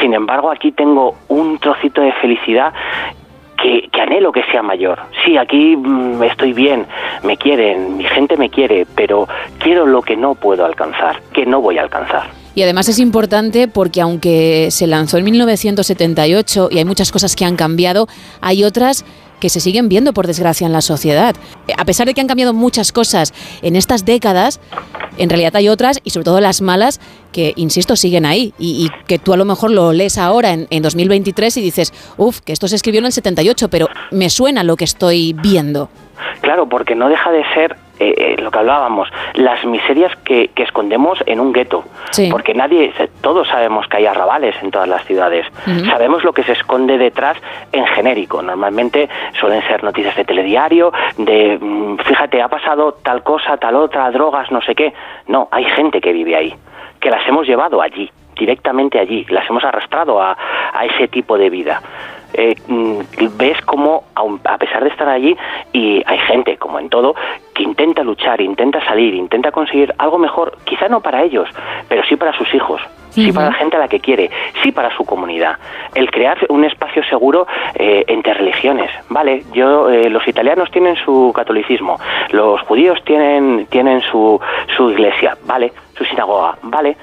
sin 0.00 0.14
embargo 0.14 0.50
aquí 0.50 0.72
tengo 0.72 1.14
un 1.28 1.58
trocito 1.58 2.00
de 2.00 2.12
felicidad 2.14 2.72
que, 3.62 3.88
anhelo 4.00 4.32
que 4.32 4.42
sea 4.50 4.62
mayor. 4.62 4.98
Sí, 5.24 5.36
aquí 5.36 5.76
mm, 5.76 6.22
estoy 6.22 6.52
bien, 6.52 6.86
me 7.22 7.36
quieren, 7.36 7.96
mi 7.96 8.04
gente 8.04 8.36
me 8.36 8.50
quiere, 8.50 8.86
pero 8.94 9.28
quiero 9.58 9.86
lo 9.86 10.02
que 10.02 10.16
no 10.16 10.34
puedo 10.34 10.64
alcanzar, 10.64 11.20
que 11.32 11.46
no 11.46 11.60
voy 11.60 11.78
a 11.78 11.82
alcanzar. 11.82 12.30
Y 12.54 12.62
además 12.62 12.88
es 12.88 12.98
importante 12.98 13.68
porque 13.68 14.00
aunque 14.00 14.68
se 14.70 14.86
lanzó 14.86 15.18
en 15.18 15.24
1978 15.24 16.68
y 16.70 16.78
hay 16.78 16.84
muchas 16.84 17.12
cosas 17.12 17.36
que 17.36 17.44
han 17.44 17.56
cambiado, 17.56 18.08
hay 18.40 18.64
otras 18.64 19.04
que 19.40 19.48
se 19.48 19.60
siguen 19.60 19.88
viendo 19.88 20.12
por 20.12 20.26
desgracia 20.26 20.66
en 20.66 20.72
la 20.72 20.80
sociedad. 20.80 21.34
Eh, 21.66 21.72
A 21.76 21.84
pesar 21.84 22.06
de 22.06 22.14
que 22.14 22.20
han 22.20 22.28
cambiado 22.28 22.52
muchas 22.52 22.92
cosas 22.92 23.32
en 23.62 23.74
estas 23.76 24.04
décadas, 24.04 24.60
en 25.18 25.28
realidad 25.28 25.56
hay 25.56 25.68
otras 25.68 26.00
y 26.04 26.10
sobre 26.10 26.24
todo 26.24 26.40
las 26.40 26.60
malas 26.60 27.00
que, 27.32 27.52
insisto, 27.56 27.96
siguen 27.96 28.26
ahí 28.26 28.54
y, 28.58 28.88
que 29.06 29.18
tú 29.18 29.32
a 29.32 29.36
lo 29.36 29.44
mejor 29.44 29.70
lo 29.70 29.92
lees 29.92 30.18
ahora 30.18 30.52
en, 30.52 30.66
en 30.70 30.82
2023 30.82 31.56
y 31.56 31.60
dices, 31.60 31.92
uff, 32.16 32.40
que 32.40 32.52
esto 32.52 32.68
se 32.68 32.76
escribió 32.76 33.00
en 33.00 33.06
el 33.06 33.12
78, 33.12 33.68
pero 33.68 33.88
me 34.10 34.30
suena 34.30 34.62
lo 34.62 34.76
que 34.76 34.84
estoy 34.84 35.32
viendo. 35.32 35.88
Claro, 36.40 36.68
porque 36.68 36.94
no 36.94 37.08
deja 37.08 37.30
de 37.30 37.42
ser 37.54 37.76
eh, 38.00 38.14
eh, 38.16 38.36
lo 38.40 38.50
que 38.50 38.58
hablábamos, 38.58 39.10
las 39.34 39.62
miserias 39.66 40.16
que, 40.24 40.48
que 40.48 40.62
escondemos 40.62 41.22
en 41.26 41.38
un 41.38 41.52
gueto. 41.52 41.84
Sí. 42.10 42.30
Porque 42.30 42.54
nadie, 42.54 42.94
todos 43.20 43.46
sabemos 43.46 43.86
que 43.88 43.98
hay 43.98 44.06
arrabales 44.06 44.56
en 44.62 44.70
todas 44.70 44.88
las 44.88 45.04
ciudades. 45.04 45.46
Sabemos 45.86 46.24
lo 46.24 46.32
que 46.32 46.42
se 46.42 46.52
esconde 46.52 46.96
detrás 46.96 47.36
en 47.72 47.86
genérico. 47.88 48.40
Normalmente 48.40 49.08
suelen 49.38 49.62
ser 49.68 49.84
noticias 49.84 50.16
de 50.16 50.24
telediario, 50.24 50.92
de 51.18 51.58
mm, 51.60 51.98
fíjate, 51.98 52.40
ha 52.40 52.48
pasado 52.48 52.94
tal 53.02 53.22
cosa, 53.22 53.58
tal 53.58 53.76
otra, 53.76 54.10
drogas, 54.10 54.50
no 54.50 54.62
sé 54.62 54.74
qué. 54.74 54.94
No, 55.26 55.48
hay 55.50 55.64
gente 55.64 56.00
que 56.00 56.14
vive 56.14 56.36
ahí, 56.36 56.54
que 57.00 57.10
las 57.10 57.26
hemos 57.28 57.46
llevado 57.46 57.82
allí, 57.82 58.10
directamente 58.34 58.98
allí, 58.98 59.26
las 59.28 59.48
hemos 59.50 59.62
arrastrado 59.62 60.22
a, 60.22 60.36
a 60.72 60.86
ese 60.86 61.08
tipo 61.08 61.36
de 61.36 61.50
vida. 61.50 61.82
Eh, 62.42 62.54
mm, 62.68 62.98
ves 63.36 63.58
aun- 64.14 64.40
a 64.44 64.56
pesar 64.56 64.82
de 64.82 64.88
estar 64.88 65.06
allí 65.08 65.36
y 65.74 66.02
hay 66.06 66.18
gente 66.20 66.56
como 66.56 66.78
en 66.78 66.88
todo 66.88 67.14
que 67.54 67.62
intenta 67.62 68.02
luchar, 68.02 68.40
intenta 68.40 68.82
salir, 68.86 69.14
intenta 69.14 69.50
conseguir 69.52 69.92
algo 69.98 70.16
mejor, 70.16 70.56
quizá 70.64 70.88
no 70.88 71.00
para 71.02 71.22
ellos, 71.22 71.48
pero 71.88 72.02
sí 72.04 72.16
para 72.16 72.32
sus 72.32 72.52
hijos, 72.54 72.80
sí 73.10 73.30
para 73.32 73.48
la 73.48 73.52
gente 73.54 73.76
a 73.76 73.80
la 73.80 73.88
que 73.88 74.00
quiere, 74.00 74.30
sí 74.62 74.72
para 74.72 74.90
su 74.96 75.04
comunidad. 75.04 75.56
El 75.94 76.10
crear 76.10 76.38
un 76.48 76.64
espacio 76.64 77.04
seguro 77.04 77.46
eh, 77.74 78.04
entre 78.08 78.32
religiones, 78.32 78.90
vale. 79.10 79.44
Yo 79.52 79.90
eh, 79.90 80.08
los 80.08 80.26
italianos 80.26 80.70
tienen 80.70 80.96
su 81.04 81.32
catolicismo, 81.34 81.98
los 82.30 82.58
judíos 82.62 82.98
tienen 83.04 83.66
tienen 83.66 84.00
su 84.00 84.40
su 84.76 84.90
iglesia, 84.90 85.36
vale, 85.44 85.72
su 85.94 86.04
sinagoga, 86.06 86.56
vale 86.62 86.96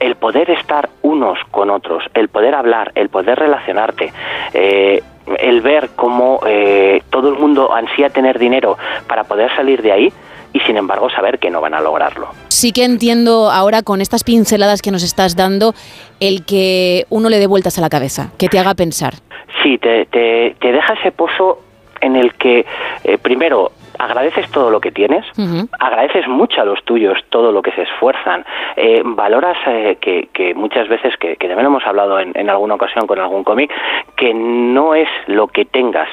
el 0.00 0.16
poder 0.16 0.50
estar 0.50 0.88
unos 1.02 1.38
con 1.50 1.70
otros, 1.70 2.04
el 2.14 2.28
poder 2.28 2.54
hablar, 2.54 2.92
el 2.94 3.08
poder 3.08 3.38
relacionarte, 3.38 4.12
eh, 4.52 5.02
el 5.38 5.60
ver 5.60 5.90
cómo 5.96 6.40
eh, 6.46 7.02
todo 7.10 7.28
el 7.28 7.38
mundo 7.38 7.72
ansía 7.72 8.10
tener 8.10 8.38
dinero 8.38 8.76
para 9.06 9.24
poder 9.24 9.54
salir 9.56 9.82
de 9.82 9.92
ahí 9.92 10.12
y 10.52 10.60
sin 10.60 10.76
embargo 10.76 11.10
saber 11.10 11.38
que 11.38 11.50
no 11.50 11.60
van 11.60 11.74
a 11.74 11.80
lograrlo. 11.80 12.28
Sí 12.48 12.72
que 12.72 12.84
entiendo 12.84 13.50
ahora 13.50 13.82
con 13.82 14.00
estas 14.00 14.22
pinceladas 14.24 14.82
que 14.82 14.90
nos 14.90 15.02
estás 15.02 15.36
dando 15.36 15.74
el 16.20 16.44
que 16.44 17.06
uno 17.10 17.28
le 17.28 17.38
dé 17.38 17.46
vueltas 17.46 17.78
a 17.78 17.80
la 17.80 17.88
cabeza, 17.88 18.30
que 18.38 18.48
te 18.48 18.58
haga 18.58 18.74
pensar. 18.74 19.14
Sí, 19.62 19.78
te, 19.78 20.06
te, 20.06 20.54
te 20.60 20.72
deja 20.72 20.94
ese 20.94 21.10
pozo 21.10 21.60
en 22.00 22.16
el 22.16 22.34
que 22.34 22.66
eh, 23.04 23.18
primero 23.18 23.72
agradeces 23.98 24.50
todo 24.50 24.70
lo 24.70 24.80
que 24.80 24.90
tienes, 24.90 25.24
agradeces 25.78 26.26
mucho 26.28 26.60
a 26.60 26.64
los 26.64 26.82
tuyos 26.84 27.18
todo 27.28 27.52
lo 27.52 27.62
que 27.62 27.72
se 27.72 27.82
esfuerzan, 27.82 28.44
eh, 28.76 29.02
valoras 29.04 29.56
eh, 29.66 29.98
que, 30.00 30.28
que 30.32 30.54
muchas 30.54 30.88
veces, 30.88 31.16
que, 31.16 31.36
que 31.36 31.48
también 31.48 31.66
hemos 31.66 31.86
hablado 31.86 32.18
en, 32.18 32.32
en 32.34 32.50
alguna 32.50 32.74
ocasión 32.74 33.06
con 33.06 33.18
algún 33.18 33.44
cómic, 33.44 33.70
que 34.16 34.34
no 34.34 34.94
es 34.94 35.08
lo 35.26 35.48
que 35.48 35.64
tengas, 35.64 36.08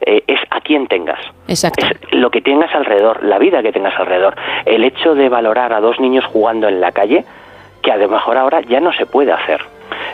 eh, 0.00 0.22
es 0.26 0.40
a 0.50 0.60
quién 0.60 0.86
tengas. 0.86 1.20
Exacto. 1.48 1.86
Es 1.86 2.12
lo 2.12 2.30
que 2.30 2.40
tengas 2.40 2.74
alrededor, 2.74 3.24
la 3.24 3.38
vida 3.38 3.62
que 3.62 3.72
tengas 3.72 3.98
alrededor. 3.98 4.36
El 4.64 4.84
hecho 4.84 5.14
de 5.14 5.28
valorar 5.28 5.72
a 5.72 5.80
dos 5.80 5.98
niños 5.98 6.24
jugando 6.26 6.68
en 6.68 6.80
la 6.80 6.92
calle, 6.92 7.24
que 7.82 7.90
a 7.90 7.96
lo 7.96 8.08
mejor 8.08 8.36
ahora 8.36 8.60
ya 8.60 8.80
no 8.80 8.92
se 8.92 9.06
puede 9.06 9.32
hacer. 9.32 9.60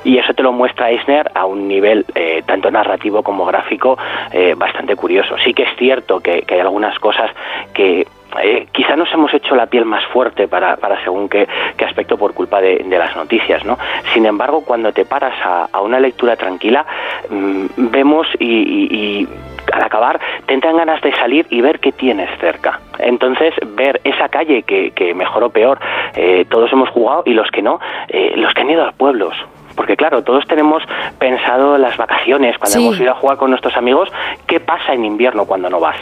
Y 0.05 0.19
eso 0.19 0.35
te 0.35 0.43
lo 0.43 0.53
muestra 0.53 0.91
Eisner 0.91 1.31
a 1.35 1.47
un 1.47 1.67
nivel 1.67 2.05
eh, 2.15 2.43
tanto 2.47 2.71
narrativo 2.71 3.23
como 3.23 3.45
gráfico 3.47 3.97
eh, 4.33 4.55
bastante 4.57 4.97
curioso. 4.97 5.37
Sí 5.45 5.55
que 5.55 5.63
es 5.65 5.77
cierto 5.77 6.21
que, 6.21 6.45
hay 6.47 6.61
algunas 6.61 6.99
cosas 6.99 7.31
que 7.73 8.07
eh, 8.43 8.67
quizá 8.73 8.97
nos 8.97 9.13
hemos 9.13 9.33
hecho 9.33 9.55
la 9.55 9.67
piel 9.67 9.85
más 9.85 10.05
fuerte 10.07 10.49
para, 10.49 10.77
para 10.77 11.03
según 11.05 11.29
qué, 11.29 11.47
qué 11.77 11.85
aspecto 11.85 12.19
por 12.19 12.35
culpa 12.35 12.61
de, 12.61 12.85
las 12.89 13.17
noticias, 13.17 13.65
¿no? 13.65 13.79
Sin 14.13 14.27
embargo, 14.27 14.65
cuando 14.65 14.93
te 14.93 15.05
paras 15.05 15.35
a, 15.43 15.81
una 15.81 15.99
lectura 16.01 16.37
tranquila, 16.37 16.85
mm, 17.31 17.67
vemos 17.77 18.27
y, 18.39 18.47
y- 18.47 19.29
al 19.73 19.83
acabar 19.83 20.21
te 20.47 20.55
entran 20.55 20.77
ganas 20.77 21.01
de 21.01 21.15
salir 21.15 21.47
y 21.49 21.61
ver 21.61 21.81
qué 21.81 21.91
tienes 21.93 22.29
cerca. 22.39 22.81
Entonces, 22.99 23.55
ver 23.69 24.01
esa 24.05 24.29
calle 24.29 24.63
que, 24.63 24.91
que 24.91 25.15
mejor 25.15 25.45
o 25.45 25.51
peor 25.51 25.79
eh, 26.17 26.45
todos 26.51 26.71
hemos 26.73 26.91
jugado 26.91 27.23
y 27.27 27.33
los 27.33 27.51
que 27.51 27.63
no, 27.63 27.81
eh, 28.09 28.35
los 28.37 28.53
que 28.53 28.61
han 28.61 28.71
ido 28.71 28.83
a 28.83 28.87
los 28.87 28.95
pueblos. 28.95 29.35
Porque 29.77 29.97
claro, 29.97 30.23
todos 30.23 30.47
tenemos 30.47 30.83
pensado 31.19 31.79
las 31.79 31.97
vacaciones, 31.97 32.57
cuando 32.59 32.79
Sí. 32.79 32.85
hemos 32.85 33.01
ido 33.01 33.11
a 33.13 33.15
jugar 33.15 33.37
con 33.37 33.51
nuestros 33.51 33.77
amigos, 33.77 34.09
¿qué 34.47 34.61
pasa 34.61 34.93
en 34.93 35.05
invierno 35.05 35.45
cuando 35.47 35.69
no 35.71 35.81
vas? 35.81 35.97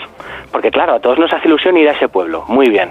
Porque 0.50 0.70
claro, 0.70 0.94
a 0.94 1.00
todos 1.00 1.18
nos 1.18 1.32
hace 1.32 1.48
ilusión 1.48 1.76
ir 1.76 1.88
a 1.88 1.92
ese 1.92 2.08
pueblo, 2.08 2.44
muy 2.48 2.68
bien. 2.68 2.90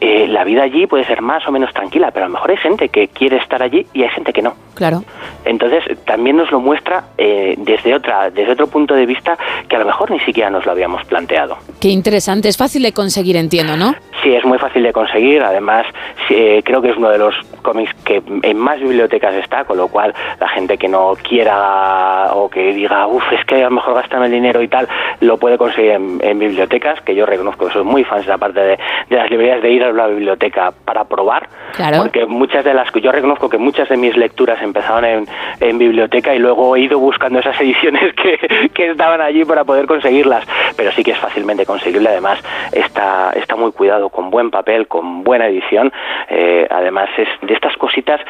Eh, 0.00 0.26
la 0.28 0.44
vida 0.44 0.62
allí 0.62 0.86
puede 0.86 1.04
ser 1.04 1.20
más 1.22 1.46
o 1.48 1.52
menos 1.52 1.72
tranquila, 1.72 2.10
pero 2.12 2.26
a 2.26 2.28
lo 2.28 2.34
mejor 2.34 2.50
hay 2.50 2.56
gente 2.58 2.88
que 2.88 3.08
quiere 3.08 3.36
estar 3.38 3.62
allí 3.62 3.86
y 3.92 4.02
hay 4.02 4.08
gente 4.10 4.32
que 4.32 4.42
no. 4.42 4.54
Claro. 4.74 5.02
Entonces 5.44 5.84
también 6.04 6.36
nos 6.36 6.50
lo 6.50 6.60
muestra 6.60 7.04
eh, 7.18 7.54
desde 7.58 7.94
otra, 7.94 8.30
desde 8.30 8.52
otro 8.52 8.66
punto 8.68 8.94
de 8.94 9.06
vista 9.06 9.36
que 9.68 9.76
a 9.76 9.78
lo 9.78 9.84
mejor 9.84 10.10
ni 10.10 10.20
siquiera 10.20 10.50
nos 10.50 10.64
lo 10.64 10.72
habíamos 10.72 11.04
planteado. 11.04 11.58
Qué 11.80 11.88
interesante. 11.88 12.48
Es 12.48 12.56
fácil 12.56 12.82
de 12.82 12.92
conseguir, 12.92 13.36
entiendo, 13.36 13.76
¿no? 13.76 13.94
Sí, 14.22 14.32
es 14.34 14.44
muy 14.44 14.58
fácil 14.58 14.82
de 14.82 14.92
conseguir. 14.92 15.42
Además, 15.42 15.86
eh, 16.30 16.62
creo 16.64 16.80
que 16.80 16.90
es 16.90 16.96
uno 16.96 17.10
de 17.10 17.18
los 17.18 17.34
cómics 17.60 17.94
que 18.04 18.22
en 18.42 18.58
más 18.58 18.80
bibliotecas 18.80 19.34
está, 19.34 19.64
con 19.64 19.76
lo 19.76 19.88
cual 19.88 20.14
la 20.38 20.48
gente 20.48 20.78
que 20.78 20.88
no 20.88 21.14
quiera 21.22 22.30
o 22.34 22.48
que 22.48 22.72
diga, 22.72 23.06
uff, 23.06 23.32
es 23.32 23.44
que 23.44 23.56
a 23.56 23.68
lo 23.68 23.76
mejor 23.76 23.94
gastarme 23.94 24.26
el 24.26 24.32
dinero 24.32 24.62
y 24.62 24.68
tal, 24.68 24.88
lo 25.20 25.38
puede 25.38 25.58
conseguir 25.58 25.92
en, 25.92 26.18
en 26.22 26.38
bibliotecas, 26.38 27.00
que 27.02 27.14
yo 27.14 27.26
reconozco 27.26 27.66
que 27.66 27.72
soy 27.72 27.84
muy 27.84 28.04
fan 28.04 28.22
de 28.22 28.28
la 28.28 28.38
parte 28.38 28.60
de, 28.60 28.78
de 29.08 29.16
las 29.16 29.30
librerías 29.30 29.62
de 29.62 29.70
ir 29.70 29.84
a 29.84 29.92
la 29.92 30.06
biblioteca 30.06 30.72
para 30.84 31.04
probar. 31.04 31.48
Claro. 31.74 31.98
Porque 31.98 32.26
muchas 32.26 32.64
de 32.64 32.74
las 32.74 32.90
que 32.90 33.00
yo 33.00 33.12
reconozco 33.12 33.48
que 33.48 33.58
muchas 33.58 33.88
de 33.88 33.96
mis 33.96 34.16
lecturas 34.16 34.60
empezaron 34.62 35.04
en, 35.04 35.26
en 35.60 35.78
biblioteca 35.78 36.34
y 36.34 36.38
luego 36.38 36.76
he 36.76 36.80
ido 36.80 36.98
buscando 36.98 37.38
esas 37.38 37.60
ediciones 37.60 38.14
que, 38.14 38.68
que 38.74 38.90
estaban 38.90 39.20
allí 39.20 39.44
para 39.44 39.64
poder 39.64 39.86
conseguirlas. 39.86 40.44
Pero 40.76 40.92
sí 40.92 41.02
que 41.02 41.12
es 41.12 41.18
fácilmente 41.18 41.66
conseguible. 41.66 42.08
Además, 42.08 42.42
está, 42.72 43.32
está 43.34 43.56
muy 43.56 43.72
cuidado, 43.72 44.08
con 44.08 44.30
buen 44.30 44.50
papel, 44.50 44.86
con 44.88 45.22
buena 45.22 45.46
edición. 45.46 45.92
Eh, 46.28 46.66
además, 46.70 47.08
es 47.16 47.28
de 47.50 47.54
estas 47.54 47.76
cositas 47.76 48.20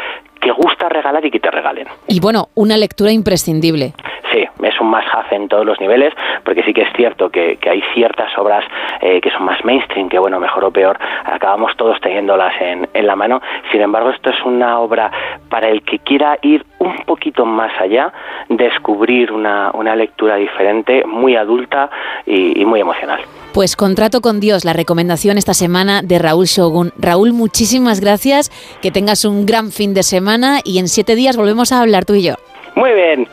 que 0.40 0.50
gusta 0.52 0.88
regalar 0.88 1.24
y 1.24 1.30
que 1.30 1.40
te 1.40 1.50
regalen. 1.50 1.86
Y 2.08 2.20
bueno, 2.20 2.48
una 2.54 2.76
lectura 2.76 3.12
imprescindible. 3.12 3.92
Sí, 4.32 4.46
es 4.62 4.80
un 4.80 4.88
más 4.88 5.04
have 5.12 5.34
en 5.34 5.48
todos 5.48 5.66
los 5.66 5.80
niveles, 5.80 6.12
porque 6.44 6.62
sí 6.62 6.72
que 6.72 6.82
es 6.82 6.92
cierto 6.96 7.30
que, 7.30 7.56
que 7.56 7.68
hay 7.68 7.82
ciertas 7.94 8.36
obras 8.38 8.64
eh, 9.00 9.20
que 9.20 9.30
son 9.30 9.44
más 9.44 9.64
mainstream, 9.64 10.08
que 10.08 10.18
bueno, 10.18 10.38
mejor 10.38 10.64
o 10.64 10.70
peor, 10.70 10.98
acabamos 11.24 11.76
todos 11.76 12.00
teniéndolas 12.00 12.52
en, 12.60 12.88
en 12.94 13.06
la 13.06 13.16
mano. 13.16 13.40
Sin 13.72 13.80
embargo, 13.80 14.10
esto 14.10 14.30
es 14.30 14.36
una 14.44 14.78
obra 14.78 15.10
para 15.48 15.68
el 15.68 15.82
que 15.82 15.98
quiera 15.98 16.38
ir 16.42 16.64
un 16.78 16.96
poquito 17.04 17.44
más 17.44 17.72
allá, 17.80 18.12
descubrir 18.48 19.32
una, 19.32 19.70
una 19.74 19.96
lectura 19.96 20.36
diferente, 20.36 21.04
muy 21.04 21.36
adulta 21.36 21.90
y, 22.24 22.60
y 22.60 22.64
muy 22.64 22.80
emocional. 22.80 23.20
Pues 23.52 23.74
contrato 23.74 24.20
con 24.20 24.38
Dios, 24.38 24.64
la 24.64 24.72
recomendación 24.72 25.36
esta 25.36 25.54
semana 25.54 26.02
de 26.02 26.20
Raúl 26.20 26.46
Shogun. 26.46 26.92
Raúl, 26.96 27.32
muchísimas 27.32 28.00
gracias, 28.00 28.50
que 28.80 28.92
tengas 28.92 29.24
un 29.24 29.44
gran 29.44 29.72
fin 29.72 29.92
de 29.92 30.04
semana 30.04 30.29
y 30.64 30.78
en 30.78 30.88
siete 30.88 31.16
días 31.16 31.36
volvemos 31.36 31.72
a 31.72 31.80
hablar 31.80 32.04
tú 32.04 32.14
y 32.14 32.22
yo. 32.22 32.34
Muy 32.76 32.92
bien. 32.92 33.26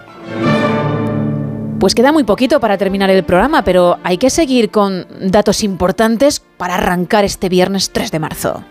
Pues 1.80 1.94
queda 1.94 2.12
muy 2.12 2.24
poquito 2.24 2.60
para 2.60 2.78
terminar 2.78 3.12
el 3.12 3.24
programa, 3.24 3.64
pero 3.64 3.98
hay 4.04 4.18
que 4.18 4.32
seguir 4.32 4.72
con 4.72 5.06
datos 5.20 5.64
importantes 5.64 6.40
para 6.40 6.76
arrancar 6.76 7.24
este 7.24 7.50
viernes 7.50 7.92
3 7.92 8.12
de 8.12 8.20
marzo. 8.20 8.64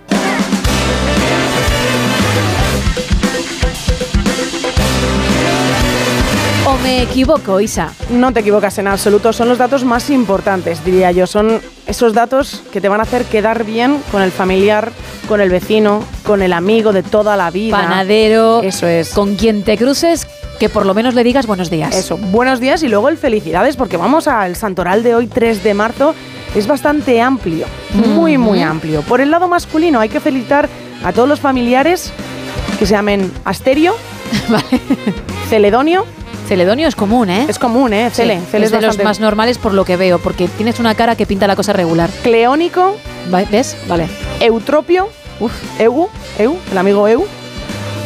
¿O 6.76 6.82
me 6.82 7.02
equivoco, 7.02 7.60
Isa? 7.60 7.92
No 8.10 8.32
te 8.32 8.40
equivocas 8.40 8.76
en 8.78 8.86
absoluto, 8.86 9.32
son 9.32 9.48
los 9.48 9.58
datos 9.58 9.84
más 9.84 10.10
importantes, 10.10 10.84
diría 10.84 11.10
yo. 11.10 11.26
Son 11.26 11.60
esos 11.86 12.12
datos 12.12 12.62
que 12.72 12.80
te 12.80 12.88
van 12.88 13.00
a 13.00 13.04
hacer 13.04 13.24
quedar 13.24 13.64
bien 13.64 14.02
con 14.12 14.20
el 14.20 14.30
familiar, 14.30 14.92
con 15.28 15.40
el 15.40 15.48
vecino, 15.48 16.02
con 16.24 16.42
el 16.42 16.52
amigo 16.52 16.92
de 16.92 17.02
toda 17.02 17.36
la 17.36 17.50
vida. 17.50 17.76
Panadero, 17.76 18.62
Eso 18.62 18.86
es. 18.86 19.10
con 19.10 19.36
quien 19.36 19.62
te 19.62 19.78
cruces, 19.78 20.26
que 20.58 20.68
por 20.68 20.86
lo 20.86 20.92
menos 20.94 21.14
le 21.14 21.24
digas 21.24 21.46
buenos 21.46 21.70
días. 21.70 21.94
Eso, 21.94 22.18
buenos 22.18 22.60
días 22.60 22.82
y 22.82 22.88
luego 22.88 23.08
el 23.08 23.16
felicidades, 23.16 23.76
porque 23.76 23.96
vamos 23.96 24.28
al 24.28 24.56
santoral 24.56 25.02
de 25.02 25.14
hoy, 25.14 25.28
3 25.28 25.62
de 25.62 25.74
marzo. 25.74 26.14
Es 26.54 26.66
bastante 26.66 27.20
amplio, 27.20 27.66
muy, 27.92 28.38
muy 28.38 28.62
amplio. 28.62 29.02
Por 29.02 29.20
el 29.20 29.30
lado 29.30 29.48
masculino, 29.48 30.00
hay 30.00 30.08
que 30.08 30.20
felicitar 30.20 30.68
a 31.04 31.12
todos 31.12 31.28
los 31.28 31.40
familiares 31.40 32.12
que 32.78 32.86
se 32.86 32.92
llamen 32.92 33.30
Asterio, 33.44 33.94
Celedonio. 35.48 36.04
Celedonio 36.46 36.86
es 36.86 36.94
común, 36.94 37.28
¿eh? 37.28 37.46
Es 37.48 37.58
común, 37.58 37.92
¿eh? 37.92 38.08
Sí, 38.10 38.16
Cele. 38.22 38.40
Cele 38.50 38.66
es 38.66 38.70
de 38.72 38.80
los 38.80 39.02
más 39.02 39.18
normales 39.18 39.58
por 39.58 39.74
lo 39.74 39.84
que 39.84 39.96
veo, 39.96 40.18
porque 40.18 40.46
tienes 40.48 40.78
una 40.78 40.94
cara 40.94 41.16
que 41.16 41.26
pinta 41.26 41.46
la 41.46 41.56
cosa 41.56 41.72
regular. 41.72 42.08
Cleónico, 42.22 42.96
¿Ves? 43.50 43.76
Vale. 43.88 44.08
Eutropio, 44.40 45.08
Eu, 45.78 46.08
Eu, 46.38 46.56
el 46.70 46.78
amigo 46.78 47.08
Eu, 47.08 47.26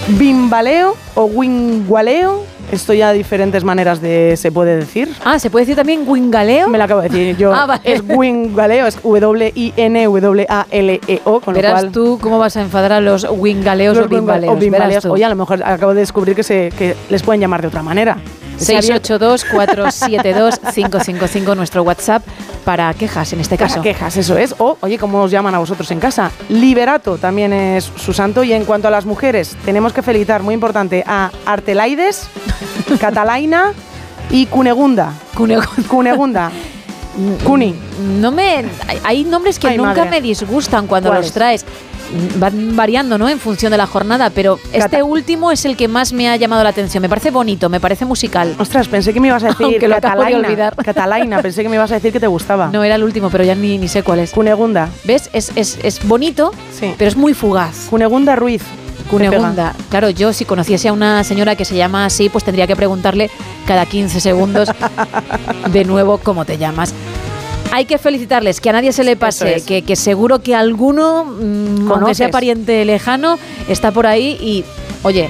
Bimbaleo 0.08 0.96
o 1.14 1.24
Wingualeo. 1.24 2.44
Esto 2.72 2.92
ya 2.94 3.12
diferentes 3.12 3.64
maneras 3.64 4.00
de 4.00 4.36
se 4.36 4.52
puede 4.52 4.76
decir. 4.76 5.08
Ah, 5.24 5.38
¿se 5.38 5.50
puede 5.50 5.64
decir 5.64 5.76
también 5.76 6.04
Wingaleo? 6.06 6.68
Me 6.68 6.78
lo 6.78 6.84
acabo 6.84 7.00
de 7.00 7.08
decir 7.08 7.36
yo. 7.36 7.52
Ah, 7.60 7.66
vale. 7.66 7.80
Es 7.84 8.02
Wingaleo, 8.06 8.86
es 8.86 8.96
W-I-N-W-A-L-E-O, 10.10 11.40
con 11.40 11.54
Verás 11.54 11.72
lo 11.72 11.78
cual... 11.80 11.92
tú 11.92 12.18
cómo 12.20 12.38
vas 12.38 12.56
a 12.56 12.62
enfadar 12.62 12.92
a 12.92 13.00
los 13.00 13.26
wingaleos 13.30 13.96
los 13.96 14.06
o 14.06 14.08
bimbaleos. 14.08 14.54
o 14.54 14.56
bimbaleos. 14.56 15.04
Oye, 15.06 15.24
a 15.24 15.28
lo 15.28 15.36
mejor 15.36 15.62
acabo 15.64 15.94
de 15.94 16.00
descubrir 16.00 16.34
que, 16.36 16.42
se, 16.42 16.70
que 16.78 16.94
les 17.10 17.22
pueden 17.22 17.40
llamar 17.40 17.62
de 17.62 17.68
otra 17.68 17.82
manera. 17.82 18.18
Se 18.56 18.76
ha 18.76 18.78
abierto- 18.78 19.18
682-472-555, 19.18 21.56
nuestro 21.56 21.82
WhatsApp, 21.82 22.22
para 22.64 22.92
quejas 22.94 23.32
en 23.32 23.40
este 23.40 23.56
Para 23.56 23.68
caso. 23.68 23.82
quejas, 23.82 24.16
eso 24.16 24.36
es. 24.36 24.54
O, 24.58 24.76
oye, 24.80 24.98
¿cómo 24.98 25.22
os 25.22 25.30
llaman 25.30 25.54
a 25.54 25.58
vosotros 25.58 25.90
en 25.90 26.00
casa? 26.00 26.30
Liberato 26.48 27.18
también 27.18 27.52
es 27.52 27.90
su 27.96 28.12
santo. 28.12 28.44
Y 28.44 28.52
en 28.52 28.64
cuanto 28.64 28.88
a 28.88 28.90
las 28.90 29.04
mujeres, 29.06 29.56
tenemos 29.64 29.92
que 29.92 30.02
felicitar, 30.02 30.42
muy 30.42 30.54
importante, 30.54 31.02
a 31.06 31.30
Artelaides, 31.46 32.28
Catalaina 33.00 33.72
y 34.30 34.46
Cunegunda. 34.46 35.12
Cunegunda. 35.88 36.50
Cuni. 37.44 37.74
No 38.18 38.30
me, 38.30 38.64
hay- 39.04 39.24
nombres 39.24 39.58
que 39.58 39.68
Ay, 39.68 39.76
nunca 39.76 39.94
madre. 40.04 40.10
me 40.10 40.20
disgustan 40.20 40.86
cuando 40.86 41.12
los 41.12 41.32
traes. 41.32 41.64
Van 42.38 42.74
variando, 42.74 43.18
¿no? 43.18 43.28
En 43.28 43.38
función 43.38 43.70
de 43.70 43.78
la 43.78 43.86
jornada, 43.86 44.30
pero 44.30 44.58
este 44.72 45.00
último 45.00 45.52
es 45.52 45.64
el 45.64 45.76
que 45.76 45.86
más 45.86 46.12
me 46.12 46.28
ha 46.28 46.34
llamado 46.34 46.64
la 46.64 46.70
atención. 46.70 47.00
Me 47.02 47.08
parece 47.08 47.30
bonito, 47.30 47.68
me 47.68 47.78
parece 47.78 48.04
musical. 48.04 48.56
Ostras, 48.58 48.88
pensé 48.88 49.12
que 49.14 49.20
me 49.20 49.28
ibas 49.28 49.44
a 49.44 49.48
decir 49.48 49.64
Aunque 49.66 49.86
lo 49.86 49.94
acabo 49.94 50.14
de 50.22 50.24
Catalaina. 50.24 50.48
olvidar. 50.48 50.74
Catalaina, 50.84 51.40
pensé 51.40 51.62
que 51.62 51.68
me 51.68 51.76
ibas 51.76 51.92
a 51.92 51.94
decir 51.94 52.12
que 52.12 52.18
te 52.18 52.26
gustaba. 52.26 52.66
No 52.72 52.82
era 52.82 52.96
el 52.96 53.04
último, 53.04 53.30
pero 53.30 53.44
ya 53.44 53.54
ni, 53.54 53.78
ni 53.78 53.86
sé 53.86 54.02
cuál 54.02 54.18
es. 54.18 54.32
Cunegunda. 54.32 54.88
¿Ves? 55.04 55.30
Es, 55.32 55.52
es, 55.54 55.78
es 55.84 56.04
bonito, 56.08 56.50
Sí. 56.76 56.92
pero 56.98 57.08
es 57.08 57.16
muy 57.16 57.32
fugaz. 57.32 57.86
Cunegunda 57.90 58.34
Ruiz. 58.34 58.62
Cunegunda. 59.08 59.74
Claro, 59.88 60.10
yo 60.10 60.32
si 60.32 60.44
conociese 60.44 60.88
a 60.88 60.92
una 60.92 61.22
señora 61.24 61.54
que 61.56 61.64
se 61.64 61.76
llama 61.76 62.06
así, 62.06 62.28
pues 62.28 62.42
tendría 62.44 62.66
que 62.66 62.74
preguntarle 62.76 63.30
cada 63.66 63.86
15 63.86 64.20
segundos 64.20 64.68
de 65.72 65.84
nuevo 65.84 66.18
cómo 66.18 66.44
te 66.44 66.58
llamas. 66.58 66.92
Hay 67.72 67.84
que 67.84 67.98
felicitarles, 67.98 68.60
que 68.60 68.70
a 68.70 68.72
nadie 68.72 68.92
se 68.92 69.04
le 69.04 69.16
pase, 69.16 69.56
es. 69.56 69.64
que, 69.64 69.82
que 69.82 69.96
seguro 69.96 70.42
que 70.42 70.54
alguno, 70.54 71.24
mm, 71.24 71.90
aunque 71.90 72.14
sea 72.14 72.30
pariente 72.30 72.84
lejano, 72.84 73.38
está 73.68 73.92
por 73.92 74.06
ahí 74.06 74.36
y, 74.40 74.64
oye, 75.02 75.28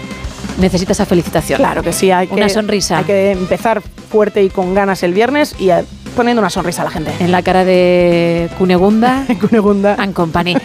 necesita 0.58 0.92
esa 0.92 1.06
felicitación. 1.06 1.58
Claro 1.58 1.82
que 1.82 1.92
sí, 1.92 2.10
hay 2.10 2.26
que, 2.26 2.34
Una 2.34 2.48
sonrisa. 2.48 2.98
Hay 2.98 3.04
que 3.04 3.32
empezar 3.32 3.82
fuerte 4.10 4.42
y 4.42 4.48
con 4.50 4.74
ganas 4.74 5.02
el 5.02 5.12
viernes 5.12 5.54
y 5.58 5.70
eh, 5.70 5.84
poniendo 6.16 6.40
una 6.40 6.50
sonrisa 6.50 6.82
a 6.82 6.86
la 6.86 6.90
gente. 6.90 7.12
En 7.20 7.32
la 7.32 7.42
cara 7.42 7.64
de 7.64 8.48
Cunegunda 8.58 9.26
Cunegunda. 9.40 9.94
and 9.98 10.14
Company. 10.14 10.56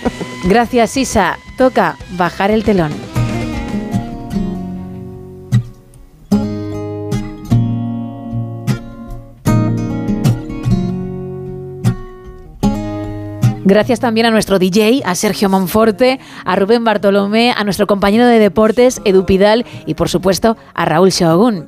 Gracias, 0.45 0.97
Isa. 0.97 1.37
Toca 1.57 1.97
bajar 2.11 2.51
el 2.51 2.63
telón. 2.63 3.14
Gracias 13.65 13.99
también 13.99 14.27
a 14.27 14.31
nuestro 14.31 14.59
DJ, 14.59 15.01
a 15.05 15.15
Sergio 15.15 15.49
Monforte, 15.49 16.19
a 16.45 16.55
Rubén 16.55 16.83
Bartolomé, 16.83 17.51
a 17.51 17.63
nuestro 17.63 17.87
compañero 17.87 18.27
de 18.27 18.37
deportes, 18.37 19.01
Edu 19.05 19.25
Pidal, 19.25 19.65
y 19.87 19.95
por 19.95 20.07
supuesto 20.07 20.55
a 20.75 20.85
Raúl 20.85 21.09
Shogun. 21.09 21.65